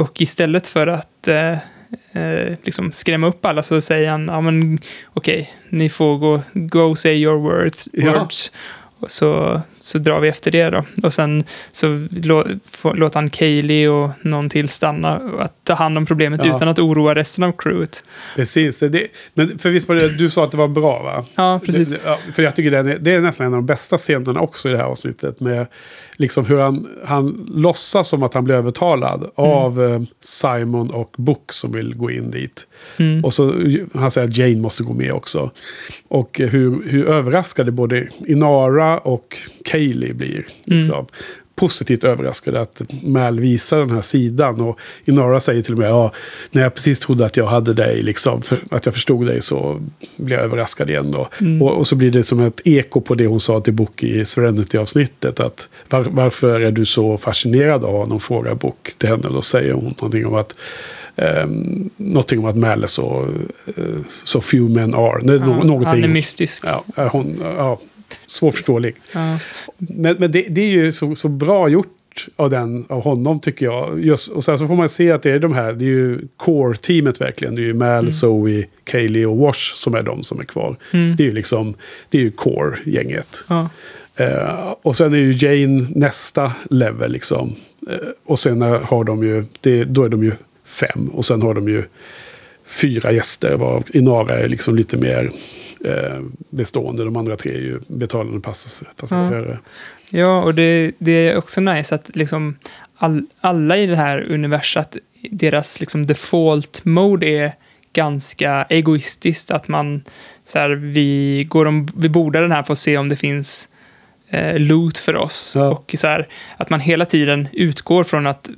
och 0.00 0.20
istället 0.20 0.66
för 0.66 0.86
att 0.86 1.28
eh, 1.28 1.52
eh, 2.12 2.56
liksom 2.62 2.92
skrämma 2.92 3.26
upp 3.26 3.44
alla 3.44 3.62
så 3.62 3.80
säger 3.80 4.10
han, 4.10 4.26
ja 4.26 4.40
men 4.40 4.78
okej, 5.14 5.50
ni 5.68 5.88
får 5.88 6.18
gå, 6.18 6.40
go 6.54 6.94
say 6.94 7.14
your 7.14 7.38
words. 7.38 7.88
Ja. 7.92 8.12
words. 8.18 8.52
Så, 9.06 9.60
så 9.82 9.98
drar 9.98 10.20
vi 10.20 10.28
efter 10.28 10.50
det 10.50 10.70
då. 10.70 10.84
Och 11.02 11.14
sen 11.14 11.44
så 11.72 12.06
lå, 12.22 12.44
låter 12.94 13.14
han 13.14 13.30
Kaylee 13.30 13.88
och 13.88 14.10
någon 14.22 14.48
till 14.50 14.68
stanna 14.68 15.18
och 15.18 15.42
att 15.42 15.64
ta 15.64 15.74
hand 15.74 15.98
om 15.98 16.06
problemet 16.06 16.40
Ja. 16.44 16.56
utan 16.56 16.68
att 16.68 16.78
oroa 16.78 17.14
resten 17.14 17.44
av 17.44 17.52
crewet. 17.58 18.04
Precis. 18.36 18.80
Det, 18.80 19.06
men 19.34 19.58
för 19.58 19.70
visst 19.70 19.88
var 19.88 19.96
det, 19.96 20.08
du 20.08 20.30
sa 20.30 20.44
att 20.44 20.50
det 20.50 20.56
var 20.56 20.68
bra 20.68 21.02
va? 21.02 21.24
Ja, 21.34 21.60
precis. 21.66 21.90
Det, 21.90 21.96
det- 21.96 22.02
ja, 22.04 22.18
för 22.34 22.42
jag 22.42 22.56
tycker 22.56 22.70
den 22.70 22.88
är, 22.88 22.98
det 22.98 23.14
är 23.14 23.20
nästan 23.20 23.46
en 23.46 23.52
av 23.52 23.58
de 23.58 23.66
bästa 23.66 23.96
scenerna 23.96 24.40
också 24.40 24.68
i 24.68 24.72
det 24.72 24.78
här 24.78 24.84
avsnittet. 24.84 25.40
Med 25.40 25.66
liksom 26.16 26.46
hur 26.46 26.58
han, 26.58 26.88
han 27.06 27.46
låtsas 27.54 28.08
som 28.08 28.22
att 28.22 28.34
han 28.34 28.44
blir 28.44 28.54
övertalad 28.54 29.30
av 29.34 29.82
eh, 29.84 30.00
Simon 30.20 30.90
och 30.90 31.14
Book 31.18 31.52
som 31.52 31.72
vill 31.72 31.94
gå 31.94 32.10
in 32.10 32.30
dit. 32.30 32.66
Mm. 32.98 33.24
Och 33.24 33.32
så 33.34 33.52
han 33.94 34.10
säger 34.10 34.28
att 34.28 34.36
Jane 34.36 34.56
måste 34.56 34.82
gå 34.82 34.92
med 34.92 35.12
också. 35.12 35.50
Och 36.08 36.38
hur, 36.38 36.88
hur 36.90 37.06
överraskade 37.06 37.72
både 37.72 38.08
Inara 38.26 38.98
och 38.98 39.36
Kaylee 39.72 40.12
blir. 40.14 40.46
Liksom. 40.64 41.06
Positivt 41.54 42.04
överraskade 42.04 42.60
att 42.60 42.82
Mal 43.02 43.40
visar 43.40 43.78
den 43.78 43.90
här 43.90 44.00
sidan. 44.00 44.60
Och 44.60 44.78
Inara 45.04 45.40
säger 45.40 45.62
till 45.62 45.72
och 45.72 45.78
med, 45.78 45.90
ja, 45.90 46.12
när 46.50 46.62
jag 46.62 46.74
precis 46.74 46.98
trodde 46.98 47.24
att 47.24 47.36
jag 47.36 47.46
hade 47.46 47.74
dig, 47.74 48.02
liksom, 48.02 48.42
för, 48.42 48.58
att 48.70 48.86
jag 48.86 48.94
förstod 48.94 49.26
dig 49.26 49.40
så 49.40 49.80
blev 50.16 50.38
jag 50.38 50.44
överraskad 50.44 50.90
igen. 50.90 51.10
Då. 51.10 51.28
Och, 51.66 51.72
och 51.78 51.86
så 51.86 51.96
blir 51.96 52.10
det 52.10 52.22
som 52.22 52.40
ett 52.40 52.60
eko 52.64 53.00
på 53.00 53.14
det 53.14 53.26
hon 53.26 53.40
sa 53.40 53.60
till 53.60 53.72
Book 53.72 54.02
i 54.02 54.24
Serenity-avsnittet. 54.24 55.40
Att 55.40 55.68
var, 55.88 56.00
varför 56.00 56.60
är 56.60 56.70
du 56.72 56.84
så 56.84 57.18
fascinerad 57.18 57.84
av 57.84 57.92
honom, 57.92 58.20
frågar 58.20 58.54
Book 58.54 58.92
till 58.98 59.08
henne. 59.08 59.28
Då 59.28 59.42
säger 59.42 59.72
hon 59.72 59.94
någonting 59.98 60.26
om 60.26 60.34
att 60.34 60.54
Um, 61.16 61.90
någonting 61.96 62.38
om 62.38 62.44
att 62.44 62.56
Mal 62.56 62.82
är 62.82 62.86
så, 62.86 63.28
eh, 63.66 63.84
så 64.24 64.40
few 64.40 64.74
men 64.74 64.94
are. 64.94 65.20
Ja, 65.24 65.46
nå- 65.46 65.62
någonting. 65.62 65.88
han 65.88 66.04
är 66.04 66.08
mystisk. 66.08 66.64
Ja, 66.66 66.84
är 66.96 67.08
hon, 67.08 67.36
ja, 67.56 67.80
svårförståelig. 68.26 68.94
Ja. 69.12 69.38
Men, 69.78 70.16
men 70.18 70.32
det, 70.32 70.46
det 70.48 70.60
är 70.60 70.70
ju 70.70 70.92
så, 70.92 71.14
så 71.14 71.28
bra 71.28 71.68
gjort 71.68 71.88
av, 72.36 72.50
den, 72.50 72.84
av 72.88 73.02
honom 73.02 73.40
tycker 73.40 73.66
jag. 73.66 74.04
Just, 74.04 74.28
och 74.28 74.44
sen 74.44 74.58
så 74.58 74.66
får 74.66 74.74
man 74.74 74.88
se 74.88 75.12
att 75.12 75.22
det 75.22 75.30
är 75.30 75.38
de 75.38 75.52
här, 75.52 75.72
det 75.72 75.84
är 75.84 75.88
ju 75.88 76.18
core-teamet 76.36 77.20
verkligen. 77.20 77.54
Det 77.54 77.62
är 77.62 77.66
ju 77.66 77.74
Mal, 77.74 78.12
Zoe, 78.12 78.64
Kaylee 78.84 79.26
och 79.26 79.36
Wash 79.36 79.74
som 79.74 79.94
är 79.94 80.02
de 80.02 80.22
som 80.22 80.40
är 80.40 80.44
kvar. 80.44 80.76
Mm. 80.90 81.16
Det 81.16 81.22
är 81.22 81.26
ju 81.26 81.32
liksom, 81.32 81.74
det 82.08 82.18
är 82.18 82.22
ju 82.22 82.30
core-gänget. 82.30 83.44
Ja. 83.48 83.68
Eh, 84.16 84.74
och 84.82 84.96
sen 84.96 85.14
är 85.14 85.18
ju 85.18 85.32
Jane 85.32 85.86
nästa 85.94 86.52
level 86.70 87.12
liksom. 87.12 87.54
Eh, 87.90 87.96
och 88.24 88.38
sen 88.38 88.62
har 88.62 89.04
de 89.04 89.22
ju, 89.22 89.44
det, 89.60 89.84
då 89.84 90.04
är 90.04 90.08
de 90.08 90.24
ju 90.24 90.32
fem. 90.64 91.10
Och 91.12 91.24
sen 91.24 91.42
har 91.42 91.54
de 91.54 91.68
ju 91.68 91.82
fyra 92.66 93.12
gäster 93.12 93.56
varav 93.56 93.84
Inara 93.92 94.38
är 94.38 94.48
liksom 94.48 94.76
lite 94.76 94.96
mer 94.96 95.30
eh, 95.84 96.20
bestående. 96.50 97.04
De 97.04 97.16
andra 97.16 97.36
tre 97.36 97.52
är 97.54 97.60
ju 97.60 97.80
betalande 97.86 98.40
pass- 98.40 98.82
passagerare. 98.96 99.58
Ja, 100.10 100.42
och 100.42 100.54
det, 100.54 100.92
det 100.98 101.12
är 101.12 101.36
också 101.36 101.60
nice 101.60 101.94
att 101.94 102.16
liksom 102.16 102.56
all, 102.96 103.26
alla 103.40 103.76
i 103.76 103.86
det 103.86 103.96
här 103.96 104.26
universat, 104.30 104.96
deras 105.30 105.80
liksom 105.80 106.06
default 106.06 106.84
mode 106.84 107.26
är 107.26 107.52
ganska 107.92 108.66
egoistiskt. 108.68 109.50
Att 109.50 109.68
man, 109.68 110.02
så 110.44 110.58
här, 110.58 110.70
vi 110.70 111.44
går 111.48 111.66
om, 111.66 111.88
vi 111.96 112.08
bordar 112.08 112.42
den 112.42 112.52
här 112.52 112.62
för 112.62 112.72
att 112.72 112.78
se 112.78 112.98
om 112.98 113.08
det 113.08 113.16
finns 113.16 113.68
eh, 114.32 114.58
loot 114.58 114.98
för 114.98 115.16
oss. 115.16 115.52
Ja. 115.56 115.68
Och 115.68 115.94
så 115.98 116.06
här, 116.06 116.28
att 116.56 116.70
man 116.70 116.80
hela 116.80 117.04
tiden 117.04 117.48
utgår 117.52 118.04
från 118.04 118.26
att 118.26 118.50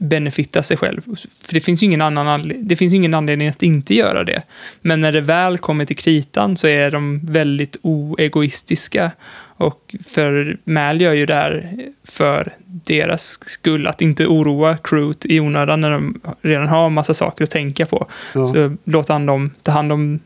benefitta 0.00 0.62
sig 0.62 0.76
själv. 0.76 1.02
För 1.46 1.54
det 1.54 1.60
finns 1.60 1.82
ju 1.82 1.84
ingen, 1.84 2.02
annan 2.02 2.52
det 2.62 2.76
finns 2.76 2.94
ingen 2.94 3.14
anledning 3.14 3.48
att 3.48 3.62
inte 3.62 3.94
göra 3.94 4.24
det. 4.24 4.42
Men 4.80 5.00
när 5.00 5.12
det 5.12 5.20
väl 5.20 5.58
kommer 5.58 5.84
till 5.84 5.96
kritan 5.96 6.56
så 6.56 6.66
är 6.66 6.90
de 6.90 7.20
väldigt 7.26 7.76
oegoistiska. 7.82 9.10
Och 9.40 9.94
för 10.06 10.56
Mal 10.64 11.00
gör 11.00 11.12
ju 11.12 11.26
det 11.26 11.34
här 11.34 11.72
för 12.04 12.52
deras 12.64 13.38
skull, 13.48 13.86
att 13.86 14.02
inte 14.02 14.26
oroa 14.26 14.76
crewet 14.84 15.26
i 15.26 15.40
onödan 15.40 15.80
när 15.80 15.90
de 15.90 16.20
redan 16.42 16.68
har 16.68 16.90
massa 16.90 17.14
saker 17.14 17.44
att 17.44 17.50
tänka 17.50 17.86
på. 17.86 18.06
Ja. 18.34 18.46
Så 18.46 18.76
låter 18.84 19.12
han 19.12 19.26
dem 19.26 19.50
ta 19.62 19.72
hand 19.72 19.92
om 19.92 20.20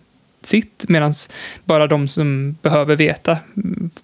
sitt, 0.46 0.84
medan 0.88 1.12
bara 1.64 1.86
de 1.86 2.08
som 2.08 2.56
behöver 2.62 2.96
veta, 2.96 3.38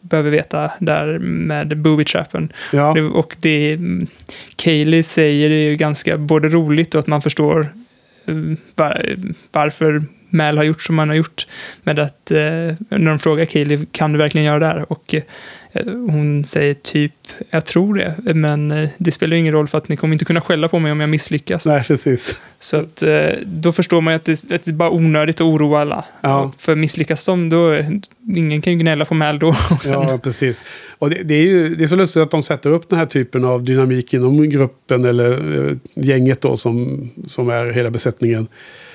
behöver 0.01 0.31
veta 0.31 0.71
där 0.79 1.19
med 1.19 1.77
booby-trappen. 1.77 2.53
Ja. 2.73 2.93
Det- 2.95 3.03
Och 3.03 3.37
det 3.41 3.79
Kaylee 4.57 5.03
säger 5.03 5.51
är 5.51 5.71
ju 5.71 5.77
ganska 5.77 6.19
både 6.19 6.49
roligt 6.49 6.95
och 6.95 6.99
att 6.99 7.07
man 7.07 7.23
förstår 7.23 7.61
eh, 8.27 8.35
var, 8.75 9.17
varför 9.53 10.03
Mal 10.33 10.57
har 10.57 10.65
gjort 10.65 10.83
som 10.83 10.99
han 10.99 11.09
har 11.09 11.17
gjort. 11.17 11.47
Med 11.83 11.99
att 11.99 12.31
eh, 12.31 12.37
när 12.39 12.99
de 13.09 13.19
frågar 13.19 13.45
Kaylee, 13.45 13.87
kan 13.93 14.13
du 14.13 14.19
verkligen 14.19 14.45
göra 14.47 14.59
det 14.59 14.67
här? 14.67 14.93
Och 14.93 15.15
eh, 15.15 15.23
hon 15.85 16.45
säger 16.45 16.75
typ, 16.75 17.13
jag 17.51 17.67
tror 17.67 17.95
det, 17.95 18.35
men 18.35 18.71
eh, 18.71 18.89
det 18.99 19.13
spelar 19.13 19.37
ingen 19.37 19.53
roll 19.53 19.69
för 19.69 19.79
att 19.79 19.89
ni 19.89 19.97
kommer 19.97 20.13
inte 20.13 20.25
kunna 20.25 20.41
skälla 20.41 20.69
på 20.69 20.79
mig 20.79 20.93
om 20.93 21.01
jag 21.01 21.11
misslyckas. 21.11 21.67
Nej, 21.67 21.83
precis. 21.83 22.41
Så 22.59 22.77
att, 22.77 23.03
eh, 23.03 23.29
då 23.47 23.73
förstår 23.73 24.01
man 24.01 24.13
ju 24.15 24.17
att 24.17 24.25
det, 24.25 24.33
att 24.33 24.65
det 24.65 24.69
är 24.69 24.73
bara 24.73 24.91
onödigt 24.91 25.37
att 25.37 25.41
oroa 25.41 25.81
alla. 25.81 26.05
Ja. 26.21 26.53
För 26.59 26.75
misslyckas 26.75 27.25
de, 27.25 27.49
då, 27.49 27.77
ingen 28.37 28.63
kan 28.63 28.73
ju 28.73 28.79
gnälla 28.79 29.05
på 29.05 29.15
Mal 29.15 29.39
då. 29.39 29.49
Och 29.71 29.83
sen, 29.83 29.93
Ja, 29.93 30.19
precis. 30.19 30.63
Och 30.99 31.11
det, 31.11 31.23
det, 31.23 31.35
är 31.35 31.43
ju 31.43 31.75
det 31.75 31.85
är 31.85 31.89
så 31.89 31.97
lustigt 31.97 32.23
att 32.23 32.31
de 32.31 32.43
sätter 32.43 32.71
upp 32.71 32.89
den 32.89 32.99
här 32.99 33.07
typen 33.07 33.45
av 33.45 33.65
dynamik 33.65 34.15
inom 34.15 34.51
gruppen 34.51 35.05
eller 35.05 35.69
eh, 35.69 35.77
gänget 35.95 36.41
då 36.41 36.57
som, 36.57 37.11
som 37.27 37.49
är 37.49 37.67
hela 37.67 37.91
besättningen. 37.91 38.49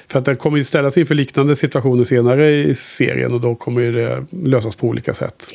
För 0.08 0.20
att 0.20 0.26
det 0.26 0.36
kommer 0.36 0.58
ju 0.58 0.64
ställas 0.64 0.98
inför 0.98 1.16
liknande 1.16 1.56
situationer 1.56 2.04
senare 2.04 2.50
i 2.52 2.76
serien 2.76 3.34
och 3.34 3.42
då 3.42 3.56
kommer 3.56 3.82
ju 3.82 3.92
det 3.92 4.26
lösas 4.32 4.76
på 4.76 4.88
olika 4.88 5.14
sätt. 5.14 5.50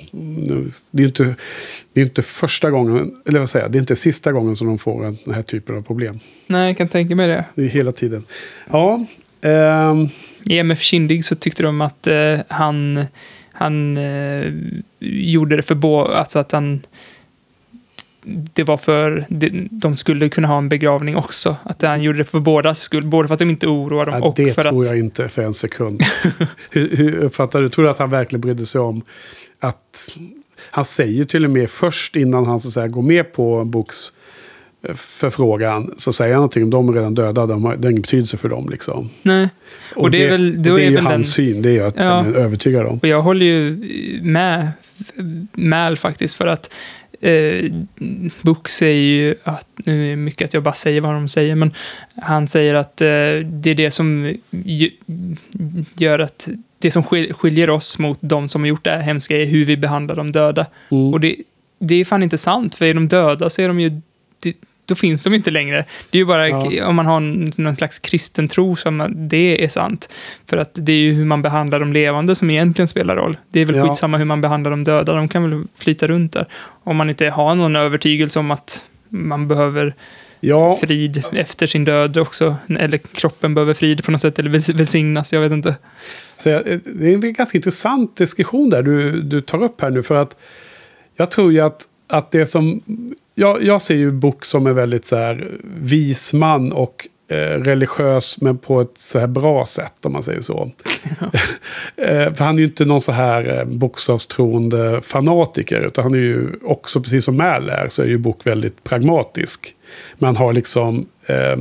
Det 0.91 1.03
är 1.03 1.07
inte, 1.07 1.35
det 1.93 2.01
är 2.01 2.05
inte 2.05 2.23
första 2.23 2.71
gången, 2.71 3.15
eller 3.27 3.39
vad 3.39 3.49
säger 3.49 3.65
jag, 3.65 3.73
det 3.73 3.79
är 3.79 3.81
inte 3.81 3.97
sista 3.97 4.33
gången 4.33 4.57
som 4.57 4.67
de 4.67 4.79
får 4.79 5.07
en- 5.07 5.19
den 5.25 5.35
här 5.35 5.43
typen 5.43 5.77
av 5.77 5.83
problem. 5.83 6.21
Nej, 6.47 6.67
jag 6.67 6.77
kan 6.77 6.89
tänka 6.89 7.17
mig 7.17 7.29
det. 7.29 7.45
Det 7.55 7.63
är 7.63 7.69
hela 7.69 7.93
tiden. 7.93 8.25
Ja, 8.71 9.05
ehm, 9.41 10.09
I 10.45 10.59
MF 10.59 10.81
Kindig 10.81 11.25
så 11.25 11.35
tyckte 11.35 11.63
de 11.63 11.81
att 11.81 12.07
eh, 12.07 12.39
han, 12.49 13.05
han 13.53 13.97
eh, 13.97 14.53
gjorde 15.01 15.57
det 15.57 15.63
för 15.63 15.75
bo, 15.75 15.99
alltså 16.01 16.39
att 16.39 16.53
han 16.53 16.81
det 18.25 18.65
var 18.65 18.77
för, 18.77 19.27
det, 19.29 19.51
de 19.71 19.97
skulle 19.97 20.29
kunna 20.29 20.49
ha 20.49 20.59
en 20.59 20.69
begravning 20.69 21.17
också. 21.17 21.57
Att 21.63 21.83
han 21.83 22.03
gjorde 22.03 22.19
det 22.19 22.25
för 22.25 22.41
bådas 22.41 22.81
skull, 22.81 23.07
både 23.07 23.29
för 23.29 23.35
att 23.35 23.39
de 23.39 23.51
inte 23.51 23.67
oroar 23.67 24.07
dem 24.07 24.15
Ja, 24.19 24.25
och 24.29 24.35
det 24.37 24.55
för 24.55 24.63
tror 24.63 24.81
att... 24.81 24.89
jag 24.89 24.99
inte 24.99 25.29
för 25.29 25.43
en 25.43 25.55
sekund. 25.55 26.03
hur, 26.71 26.97
hur 26.97 27.17
uppfattar 27.17 27.61
du? 27.61 27.69
Tror 27.69 27.85
du 27.85 27.91
att 27.91 27.99
han 27.99 28.11
verkligen 28.11 28.41
brydde 28.41 28.67
sig 28.67 28.81
om 28.81 29.03
att... 29.61 30.09
Han 30.71 30.85
säger 30.85 31.25
till 31.25 31.45
och 31.45 31.51
med 31.51 31.71
först 31.71 32.17
innan 32.17 32.47
han 32.47 32.61
så 32.61 32.69
att 32.69 32.75
säga, 32.75 32.89
går 32.89 33.03
med 33.03 33.33
på 33.33 33.65
Books 33.65 34.13
eh, 34.89 34.95
förfrågan 34.95 35.95
så 35.97 36.13
säger 36.13 36.33
han 36.33 36.39
någonting 36.39 36.63
om 36.65 36.71
de 36.71 36.89
är 36.89 36.93
redan 36.93 37.15
döda. 37.15 37.47
De 37.47 37.65
har, 37.65 37.77
det 37.77 37.87
har 37.89 37.91
ingen 37.91 38.03
betydelse 38.03 38.37
för 38.37 38.49
dem. 38.49 38.69
Liksom. 38.71 39.11
Nej. 39.23 39.49
Och, 39.97 40.11
det 40.11 40.25
är 40.25 40.31
väl, 40.31 40.57
och 40.57 40.63
det 40.63 40.71
är, 40.71 40.79
är 40.79 40.91
ju 40.91 40.99
hans 40.99 41.13
den... 41.13 41.25
syn. 41.25 41.63
Det 41.63 41.71
är 41.71 41.75
jag 41.75 41.93
Ja. 41.97 42.27
övertygad 42.27 42.87
om. 42.87 42.99
Och 42.99 43.09
jag 43.09 43.23
håller 43.23 43.47
ju 43.47 43.77
med 44.23 44.69
Mal 45.53 45.97
faktiskt 45.97 46.35
för 46.35 46.47
att 46.47 46.71
eh, 47.21 47.73
Book 48.43 48.69
säger 48.69 49.03
ju 49.03 49.35
att, 49.45 49.67
nu 49.77 50.07
är 50.07 50.11
det 50.11 50.17
mycket 50.17 50.45
att 50.45 50.55
jag 50.55 50.63
bara 50.63 50.75
säger 50.75 51.01
vad 51.01 51.15
de 51.15 51.29
säger, 51.29 51.55
men 51.55 51.73
han 52.17 52.49
säger 52.49 52.75
att 52.75 53.01
eh, 53.01 53.07
det 53.45 53.71
är 53.71 53.75
det 53.75 53.91
som 53.91 54.35
gör 55.97 56.19
att 56.19 56.49
det 56.79 56.91
som 56.91 57.03
skil- 57.03 57.33
skiljer 57.33 57.71
oss 57.71 57.99
mot 57.99 58.19
de 58.21 58.49
som 58.49 58.63
har 58.63 58.69
gjort 58.69 58.85
det 58.85 58.91
här 58.91 59.01
hemska 59.01 59.37
är 59.37 59.47
hur 59.47 59.65
vi 59.65 59.77
behandlar 59.77 60.17
de 60.17 60.31
döda. 60.31 60.67
Mm. 60.91 61.13
Och 61.15 61.21
det, 61.21 61.37
det 61.79 61.95
är 61.95 62.05
fan 62.05 62.23
inte 62.23 62.39
sant, 62.39 62.75
för 62.75 62.85
är 62.87 62.95
de 62.95 63.09
döda 63.09 63.51
så 63.51 63.63
är 63.63 63.69
de 63.69 63.81
ju... 63.81 64.01
Då 64.91 64.95
finns 64.95 65.25
de 65.25 65.35
inte 65.35 65.51
längre. 65.51 65.85
Det 66.11 66.19
är 66.19 66.21
ju 66.21 66.27
bara 66.27 66.49
Ja. 66.49 66.87
om 66.87 66.97
man 66.97 67.07
har 67.07 67.21
någon 67.61 67.77
slags 67.77 67.99
kristen 67.99 68.49
tro 68.49 68.77
som 68.77 69.13
det 69.29 69.65
är 69.65 69.69
sant. 69.69 70.09
För 70.47 70.57
att 70.57 70.71
det 70.75 70.93
är 70.93 70.97
ju 70.97 71.13
hur 71.13 71.25
man 71.25 71.43
behandlar 71.43 71.81
de 71.81 71.93
levande 71.93 72.35
som 72.35 72.51
egentligen 72.51 72.89
spelar 72.89 73.17
roll. 73.17 73.37
Det 73.49 73.61
är 73.61 73.65
väl 73.65 73.77
Ja. 73.77 73.89
skitsamma 73.89 74.19
hur 74.19 74.25
man 74.25 74.41
behandlar 74.41 74.71
de 74.71 74.85
döda, 74.85 75.13
de 75.13 75.29
kan 75.29 75.51
väl 75.51 75.65
flyta 75.75 76.07
runt 76.07 76.33
där. 76.33 76.47
Om 76.85 76.97
man 76.97 77.11
inte 77.11 77.27
har 77.31 77.55
någon 77.55 77.77
övertygelse 77.77 78.39
om 78.39 78.51
att 78.51 78.85
man 79.09 79.49
behöver 79.49 79.95
Ja, 80.43 80.79
frid 80.83 81.23
efter 81.33 81.67
sin 81.67 81.85
död 81.85 82.17
också, 82.19 82.57
eller 82.79 82.99
kroppen 82.99 83.55
behöver 83.55 83.75
frid 83.75 84.05
på 84.05 84.11
något 84.11 84.21
sätt, 84.21 84.39
eller 84.39 84.51
väls- 84.51 84.75
välsignas, 84.77 85.33
jag 85.33 85.41
vet 85.41 85.53
inte. 85.53 85.77
Så 86.39 86.49
jag- 86.49 86.65
det 86.85 87.07
är 87.13 87.25
en 87.25 87.33
ganska 87.33 87.59
intressant 87.59 88.17
diskussion 88.17 88.71
där 88.71 88.83
du, 88.83 89.21
du 89.23 89.41
tar 89.41 89.63
upp 89.63 89.81
här 89.81 89.91
nu. 89.91 90.03
För 90.03 90.15
att 90.15 90.37
jag 91.17 91.31
tror 91.31 91.53
ju 91.53 91.61
att, 91.61 91.83
att 92.09 92.31
det 92.31 92.47
som... 92.47 92.83
Jag, 93.41 93.63
jag 93.63 93.81
ser 93.81 93.95
ju 93.95 94.11
Book 94.11 94.45
som 94.45 94.67
en 94.67 94.75
väldigt 94.75 95.07
så 95.07 95.17
här 95.17 95.51
vis 95.63 96.33
man 96.35 96.73
och 96.73 97.09
eh, 97.29 97.37
religiös 97.37 98.41
men 98.41 98.59
på 98.59 98.81
ett 98.81 98.99
så 98.99 99.19
här 99.19 99.27
bra 99.27 99.65
sätt 99.65 100.07
om 100.07 100.13
man 100.13 100.23
säger 100.23 100.41
så. 100.41 100.71
eh, 101.97 102.35
för 102.35 102.45
han 102.45 102.55
är 102.55 102.59
ju 102.59 102.65
inte 102.65 102.85
någon 102.85 103.01
så 103.01 103.13
här 103.13 103.59
eh, 103.59 103.65
bokstavstroende 103.65 105.01
fanatiker 105.03 105.81
utan 105.81 106.05
han 106.05 106.15
är 106.15 106.19
ju 106.19 106.49
också, 106.63 107.01
precis 107.01 107.25
som 107.25 107.37
Mal 107.37 107.69
är, 107.69 107.89
så 107.89 108.03
är 108.03 108.07
ju 108.07 108.19
Book 108.19 108.47
väldigt 108.47 108.85
pragmatisk. 108.85 109.75
Men 110.19 110.27
han 110.27 110.37
har 110.37 110.53
liksom... 110.53 111.09
Eh, 111.27 111.59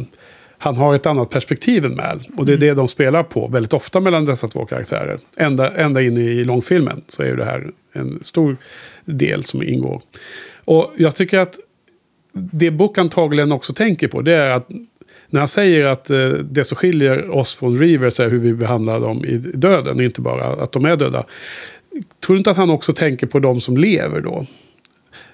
han 0.61 0.75
har 0.75 0.95
ett 0.95 1.05
annat 1.05 1.29
perspektiv 1.29 1.85
än 1.85 1.95
Mal. 1.95 2.27
Och 2.37 2.45
det 2.45 2.53
är 2.53 2.57
det 2.57 2.73
de 2.73 2.87
spelar 2.87 3.23
på 3.23 3.47
väldigt 3.47 3.73
ofta 3.73 3.99
mellan 3.99 4.25
dessa 4.25 4.47
två 4.47 4.65
karaktärer. 4.65 5.19
Ända, 5.37 5.71
ända 5.71 6.01
in 6.01 6.17
i 6.17 6.43
långfilmen 6.43 7.01
så 7.07 7.23
är 7.23 7.27
ju 7.27 7.35
det 7.35 7.45
här 7.45 7.71
en 7.93 8.23
stor 8.23 8.57
del 9.05 9.43
som 9.43 9.63
ingår. 9.63 10.01
Och 10.65 10.93
jag 10.97 11.15
tycker 11.15 11.39
att 11.39 11.59
det 12.33 12.71
Book 12.71 12.97
antagligen 12.97 13.51
också 13.51 13.73
tänker 13.73 14.07
på 14.07 14.21
det 14.21 14.35
är 14.35 14.49
att 14.51 14.69
när 15.29 15.39
han 15.39 15.47
säger 15.47 15.85
att 15.85 16.09
eh, 16.09 16.29
det 16.29 16.63
som 16.63 16.75
skiljer 16.75 17.29
oss 17.29 17.55
från 17.55 17.79
Reavers 17.79 18.19
är 18.19 18.29
hur 18.29 18.39
vi 18.39 18.53
behandlar 18.53 18.99
dem 18.99 19.25
i 19.25 19.37
döden, 19.37 20.01
inte 20.01 20.21
bara 20.21 20.63
att 20.63 20.71
de 20.71 20.85
är 20.85 20.95
döda. 20.95 21.23
Tror 22.25 22.35
du 22.35 22.37
inte 22.37 22.51
att 22.51 22.57
han 22.57 22.69
också 22.69 22.93
tänker 22.93 23.27
på 23.27 23.39
de 23.39 23.61
som 23.61 23.77
lever 23.77 24.21
då? 24.21 24.45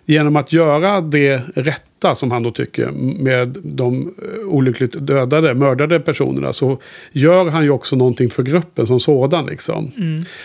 Genom 0.06 0.36
att 0.36 0.54
göra 0.54 1.02
det 1.02 1.42
rätta 1.56 2.16
som 2.16 2.32
han 2.32 2.44
då 2.44 2.52
tycker 2.52 2.92
med 2.92 3.58
de 3.64 4.02
eh, 4.02 4.48
olyckligt 4.48 5.08
dödade, 5.08 5.54
mördade 5.54 6.00
personerna 6.00 6.54
så 6.54 6.78
gör 7.12 7.50
han 7.50 7.64
ju 7.64 7.70
också 7.70 7.96
någonting 7.96 8.30
för 8.30 8.44
gruppen 8.44 8.88
som 8.88 9.00
sådan. 9.00 9.46
Liksom. 9.46 9.92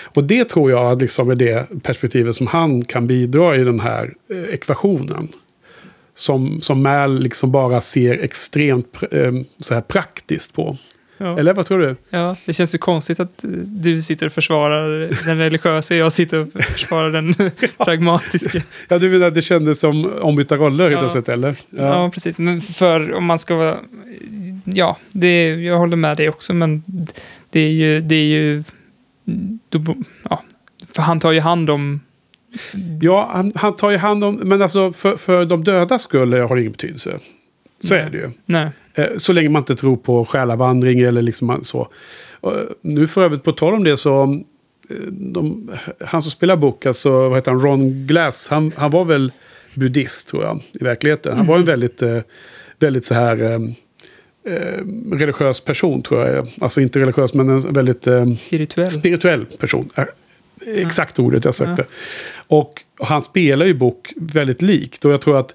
Och 0.04 0.24
det 0.24 0.48
tror 0.48 0.70
jag 0.70 1.00
liksom 1.00 1.30
är 1.30 1.34
det 1.34 1.82
perspektivet 1.82 2.34
som 2.34 2.46
han 2.46 2.82
kan 2.84 3.06
bidra 3.06 3.56
i 3.56 3.64
den 3.64 3.80
här 3.80 4.14
eh, 4.30 4.54
ekvationen. 4.54 5.28
Som, 6.20 6.62
som 6.62 6.82
Mal 6.82 7.22
liksom 7.22 7.52
bara 7.52 7.80
ser 7.80 8.18
extremt 8.18 8.96
eh, 9.10 9.32
så 9.58 9.74
här 9.74 9.80
praktiskt 9.80 10.54
på. 10.54 10.76
Ja. 11.18 11.38
Eller 11.38 11.54
vad 11.54 11.66
tror 11.66 11.78
du? 11.78 11.96
Ja, 12.10 12.36
det 12.46 12.52
känns 12.52 12.74
ju 12.74 12.78
konstigt 12.78 13.20
att 13.20 13.44
eh, 13.44 13.50
du 13.66 14.02
sitter 14.02 14.26
och 14.26 14.32
försvarar 14.32 15.10
den 15.24 15.38
religiösa 15.38 15.94
och 15.94 16.00
jag 16.00 16.12
sitter 16.12 16.38
och 16.38 16.48
försvarar 16.62 17.10
den 17.10 17.34
pragmatiska. 17.78 18.60
Ja, 18.88 18.98
du 18.98 19.10
menar 19.10 19.26
att 19.26 19.34
det 19.34 19.42
kändes 19.42 19.80
som 19.80 20.12
ombytta 20.22 20.56
roller 20.56 20.90
Ja. 20.90 20.98
plötsligt, 20.98 21.28
eller? 21.28 21.56
Ja. 21.70 22.10
precis. 22.14 22.38
Men 22.38 22.60
för 22.60 23.12
om 23.14 23.24
man 23.24 23.38
ska 23.38 23.54
vara... 23.56 23.76
Ja, 24.64 24.96
det, 25.12 25.48
jag 25.48 25.78
håller 25.78 25.96
med 25.96 26.16
dig 26.16 26.28
också, 26.28 26.54
men 26.54 26.82
det 27.50 27.60
är 27.60 27.70
ju... 27.70 28.00
Det 28.00 28.14
är 28.14 28.24
ju 28.26 28.64
då, 29.68 29.96
ja, 30.30 30.42
för 30.94 31.02
han 31.02 31.20
tar 31.20 31.32
ju 31.32 31.40
hand 31.40 31.70
om... 31.70 32.00
Ja, 33.00 33.30
han, 33.32 33.52
han 33.54 33.76
tar 33.76 33.90
ju 33.90 33.96
hand 33.96 34.24
om... 34.24 34.34
Men 34.34 34.62
alltså 34.62 34.92
för, 34.92 35.16
för 35.16 35.44
de 35.44 35.64
döda 35.64 35.98
skull 35.98 36.32
har 36.32 36.54
det 36.54 36.60
ingen 36.60 36.72
betydelse. 36.72 37.18
Så 37.84 37.94
Nej. 37.94 38.02
är 38.02 38.10
det 38.10 38.18
ju. 38.18 38.30
Nej. 38.46 38.68
Eh, 38.94 39.06
Så 39.16 39.32
länge 39.32 39.48
man 39.48 39.62
inte 39.62 39.76
tror 39.76 39.96
på 39.96 40.24
själavandring 40.24 41.00
eller 41.00 41.22
liksom 41.22 41.58
så. 41.64 41.88
Och 42.40 42.54
Nu 42.80 43.06
för 43.06 43.24
övrigt 43.24 43.42
på 43.42 43.52
tal 43.52 43.74
om 43.74 43.84
det 43.84 43.96
så... 43.96 44.22
eh, 44.90 44.96
De, 45.10 45.70
han 46.04 46.22
som 46.22 46.30
spelar 46.30 46.56
Book, 46.56 46.86
alltså 46.86 47.10
vad 47.28 47.34
heter 47.38 47.50
han, 47.50 47.60
Ron 47.60 48.06
Glass, 48.06 48.48
han, 48.48 48.72
han 48.76 48.90
var 48.90 49.04
väl 49.04 49.32
buddhist 49.74 50.28
tror 50.28 50.44
jag 50.44 50.60
i 50.80 50.84
verkligheten. 50.84 51.36
Han 51.36 51.46
var 51.46 51.56
en 51.56 51.64
väldigt, 51.64 52.02
eh, 52.02 52.18
väldigt 52.78 53.06
så 53.06 53.14
här 53.14 53.42
eh, 53.42 53.58
eh, 54.54 54.84
religiös 55.12 55.60
person 55.60 56.02
tror 56.02 56.26
jag. 56.26 56.48
Alltså 56.60 56.80
inte 56.80 57.00
religiös 57.00 57.34
men 57.34 57.48
en 57.48 57.72
väldigt 57.72 58.06
eh, 58.06 58.34
Spirituell. 58.34 58.90
spirituell 58.90 59.44
person. 59.46 59.88
Eh, 59.96 60.04
Exakt 60.66 61.18
ordet 61.18 61.44
jag 61.44 61.54
sökte. 61.54 61.84
Ja. 61.88 61.94
Och 62.50 62.82
han 63.00 63.22
spelar 63.22 63.66
ju 63.66 63.74
Book 63.74 64.12
väldigt 64.16 64.62
likt. 64.62 65.04
Och 65.04 65.12
jag 65.12 65.20
tror 65.20 65.38
att 65.38 65.54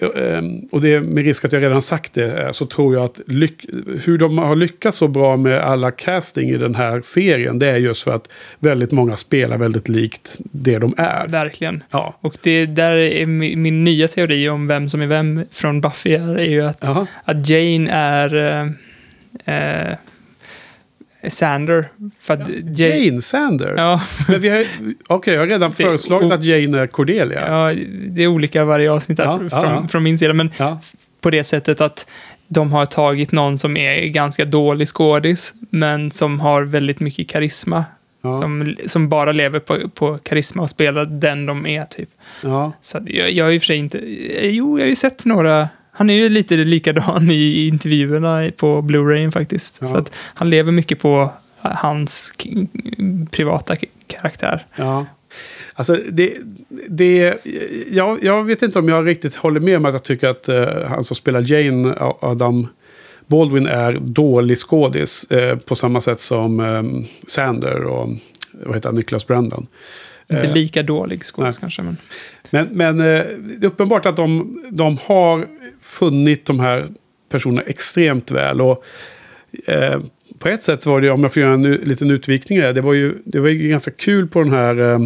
Ehm, 0.00 0.68
Och 0.72 0.80
det 0.80 0.94
är 0.94 1.00
med 1.00 1.24
risk 1.24 1.44
att 1.44 1.52
jag 1.52 1.62
redan 1.62 1.82
sagt 1.82 2.14
det, 2.14 2.42
eh, 2.42 2.50
så 2.50 2.66
tror 2.66 2.94
jag 2.94 3.04
att 3.04 3.20
hur 4.04 4.18
de 4.18 4.38
har 4.38 4.56
lyckats 4.56 4.98
så 4.98 5.08
bra 5.08 5.36
med 5.36 5.60
alla 5.60 5.90
casting 5.90 6.50
i 6.50 6.56
den 6.56 6.74
här 6.74 7.00
serien, 7.00 7.58
det 7.58 7.66
är 7.66 7.76
just 7.76 8.02
för 8.02 8.14
att 8.14 8.28
väldigt 8.58 8.92
många 8.92 9.16
spelar 9.16 9.58
väldigt 9.58 9.88
likt 9.88 10.38
det 10.40 10.78
de 10.78 10.94
är. 10.96 11.28
Verkligen. 11.28 11.82
Ja. 11.90 12.14
Och 12.20 12.36
det 12.42 12.66
där 12.66 12.96
är 12.96 13.26
min, 13.26 13.62
min 13.62 13.84
nya 13.84 14.08
teori 14.08 14.48
om 14.48 14.66
vem 14.66 14.88
som 14.88 15.02
är 15.02 15.06
vem 15.06 15.44
från 15.50 15.80
Buffy 15.80 16.14
är, 16.14 16.38
är 16.38 16.50
ju 16.50 16.66
att, 16.66 16.88
att 17.24 17.48
Jane 17.48 17.90
är 17.90 18.36
eh, 18.36 19.90
eh, 19.90 19.96
Sander. 21.28 21.88
För 22.20 22.34
att 22.34 22.48
Jane... 22.78 22.96
Jane 22.98 23.20
Sander. 23.20 23.74
Ja, 23.76 24.00
Men 24.28 24.40
vi 24.40 24.48
har, 24.48 24.64
okej, 25.06 25.34
jag 25.34 25.40
har 25.40 25.46
redan 25.46 25.72
föreslagit 25.82 26.32
att 26.32 26.44
Jane 26.44 26.78
är 26.78 26.86
Cordelia. 26.86 27.48
ja, 27.48 27.74
det 28.08 28.22
är 28.22 28.26
olika 28.26 28.64
varje 28.64 28.90
avsnitt 28.92 29.18
Ja, 29.18 29.38
från, 29.38 29.48
ja, 29.52 29.64
ja. 29.82 29.88
från 29.88 30.02
min 30.02 30.18
sida, 30.18 30.32
men 30.34 30.50
Ja. 30.58 30.80
på 31.20 31.30
det 31.30 31.44
sättet 31.44 31.80
att 31.80 32.06
de 32.48 32.72
har 32.72 32.86
tagit 32.86 33.32
någon 33.32 33.58
som 33.58 33.76
är 33.76 34.06
ganska 34.06 34.44
dålig 34.44 34.88
skådis, 34.88 35.54
men 35.70 36.10
som 36.10 36.40
har 36.40 36.62
väldigt 36.62 37.00
mycket 37.00 37.28
karisma. 37.28 37.84
Ja. 38.22 38.32
Som, 38.32 38.76
som 38.86 39.08
bara 39.08 39.32
lever 39.32 39.58
på, 39.60 39.88
på 39.88 40.18
karisma 40.18 40.62
och 40.62 40.70
spelar 40.70 41.04
den 41.04 41.46
de 41.46 41.66
är, 41.66 41.84
typ. 41.84 42.08
Ja. 42.42 42.72
Så 42.82 42.98
jag, 43.06 43.30
jag 43.32 43.44
har 43.44 43.52
i 43.52 43.58
och 43.58 43.62
för 43.62 43.66
sig 43.66 43.76
inte... 43.76 43.98
Jo, 44.42 44.78
jag 44.78 44.84
har 44.84 44.88
ju 44.88 44.96
sett 44.96 45.24
några... 45.26 45.68
Han 45.98 46.10
är 46.10 46.14
ju 46.14 46.28
lite 46.28 46.56
likadan 46.56 47.30
i 47.30 47.66
intervjuerna 47.66 48.50
på 48.56 48.82
Blu-rayen 48.82 49.32
faktiskt. 49.32 49.78
Ja. 49.80 49.86
Så 49.86 49.96
att 49.96 50.12
han 50.14 50.50
lever 50.50 50.72
mycket 50.72 50.98
på 51.00 51.30
hans 51.60 52.32
k- 52.42 52.50
privata 53.30 53.76
karaktär. 54.06 54.66
Ja. 54.76 55.06
Alltså, 55.74 55.98
det, 56.10 56.34
det, 56.88 57.34
jag, 57.90 58.24
jag 58.24 58.44
vet 58.44 58.62
inte 58.62 58.78
om 58.78 58.88
jag 58.88 59.06
riktigt 59.06 59.34
håller 59.36 59.60
med 59.60 59.76
om 59.76 59.84
att 59.84 59.92
jag 59.92 60.02
tycker 60.02 60.28
att 60.28 60.48
eh, 60.48 60.66
han 60.88 61.04
som 61.04 61.16
spelar 61.16 61.52
Jane, 61.52 61.94
Adam 62.20 62.66
Baldwin, 63.26 63.66
är 63.66 63.92
dålig 64.00 64.58
skådis. 64.58 65.30
Eh, 65.30 65.56
på 65.58 65.74
samma 65.74 66.00
sätt 66.00 66.20
som 66.20 66.60
eh, 66.60 66.82
Sander 67.26 67.84
och 67.84 68.08
vad 68.64 68.74
heter 68.74 68.88
han, 68.88 68.96
Nicholas 68.96 69.26
Brandon. 69.26 69.66
Inte 70.30 70.46
Eh, 70.46 70.54
lika 70.54 70.82
dålig 70.82 71.22
skådis 71.22 71.58
kanske, 71.58 71.82
men... 71.82 71.96
Men, 72.50 72.68
men 72.72 73.00
eh, 73.00 73.04
det 73.38 73.64
är 73.64 73.66
uppenbart 73.66 74.06
att 74.06 74.16
de, 74.16 74.58
de 74.70 74.98
har 75.04 75.46
funnit 75.80 76.44
de 76.44 76.60
här 76.60 76.86
personerna 77.28 77.62
extremt 77.62 78.30
väl. 78.30 78.60
Och 78.60 78.84
eh, 79.66 80.00
på 80.38 80.48
ett 80.48 80.62
sätt 80.62 80.86
var 80.86 81.00
det, 81.00 81.10
om 81.10 81.22
jag 81.22 81.32
får 81.32 81.42
göra 81.42 81.54
en 81.54 81.72
liten 81.72 82.10
utvikning 82.10 82.58
där, 82.58 82.72
det 82.72 82.80
var 82.80 82.94
ju, 82.94 83.14
det 83.24 83.40
var 83.40 83.48
ju 83.48 83.68
ganska 83.68 83.90
kul 83.90 84.28
på 84.28 84.42
den 84.42 84.52
här 84.52 84.78
eh, 84.78 85.00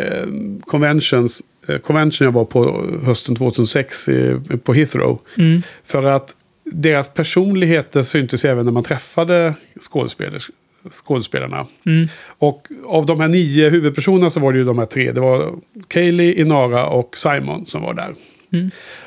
eh, 0.00 0.26
conventions, 0.66 1.42
eh, 1.68 1.78
convention 1.78 2.24
jag 2.24 2.32
var 2.32 2.44
på 2.44 2.86
hösten 3.04 3.36
2006 3.36 4.08
i, 4.08 4.40
på 4.64 4.74
Heathrow. 4.74 5.20
Mm. 5.38 5.62
För 5.84 6.02
att 6.02 6.36
deras 6.64 7.08
personligheter 7.08 8.02
syntes 8.02 8.44
även 8.44 8.64
när 8.64 8.72
man 8.72 8.84
träffade 8.84 9.54
skådespelers, 9.80 10.50
skådespelarna. 10.90 11.66
Mm. 11.86 12.08
Och 12.26 12.68
av 12.86 13.06
de 13.06 13.20
här 13.20 13.28
nio 13.28 13.68
huvudpersonerna 13.68 14.30
så 14.30 14.40
var 14.40 14.52
det 14.52 14.58
ju 14.58 14.64
de 14.64 14.78
här 14.78 14.86
tre. 14.86 15.12
Det 15.12 15.20
var 15.20 15.54
Kaylee, 15.88 16.40
Inara 16.40 16.86
och 16.86 17.16
Simon 17.16 17.66
som 17.66 17.82
var 17.82 17.94
där. 17.94 18.14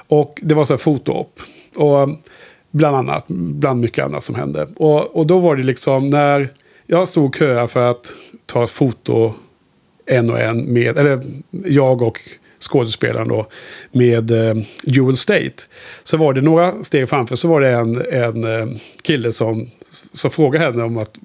Och 0.08 0.40
det 0.44 0.56
var 0.56 0.66
så 0.66 0.74
här 0.74 0.78
fotoop. 0.78 1.40
Och 1.76 2.10
bland 2.72 2.96
annat, 2.96 3.26
bland 3.28 3.82
mycket 3.82 4.06
annat 4.06 4.24
som 4.24 4.36
hände. 4.36 4.68
Och, 4.76 5.16
och 5.16 5.28
då 5.28 5.40
var 5.40 5.56
det 5.56 5.64
liksom 5.64 6.08
när 6.08 6.50
jag 6.88 7.08
stod 7.08 7.26
och 7.26 7.36
köade 7.36 7.68
för 7.68 7.92
att 7.92 8.14
ta 8.46 8.64
ett 8.64 8.70
foto 8.70 9.34
en 10.06 10.30
och 10.30 10.40
en 10.40 10.74
med, 10.74 10.98
eller 10.98 11.22
jag 11.66 12.02
och 12.02 12.20
skådespelaren 12.60 13.28
då, 13.28 13.48
med 13.92 14.32
eh, 14.32 14.64
Jewel 14.84 15.18
State. 15.18 15.64
Så 16.04 16.18
var 16.18 16.34
det 16.34 16.42
några 16.42 16.84
steg 16.84 17.10
framför 17.10 17.36
så 17.36 17.48
var 17.48 17.62
det 17.62 17.72
en, 17.72 18.06
en 18.12 18.44
eh, 18.44 18.78
kille 19.02 19.32
som, 19.32 19.70
som 20.14 20.32
frågade 20.32 20.66
henne 20.66 20.84
om 20.84 20.98
att 20.98 21.18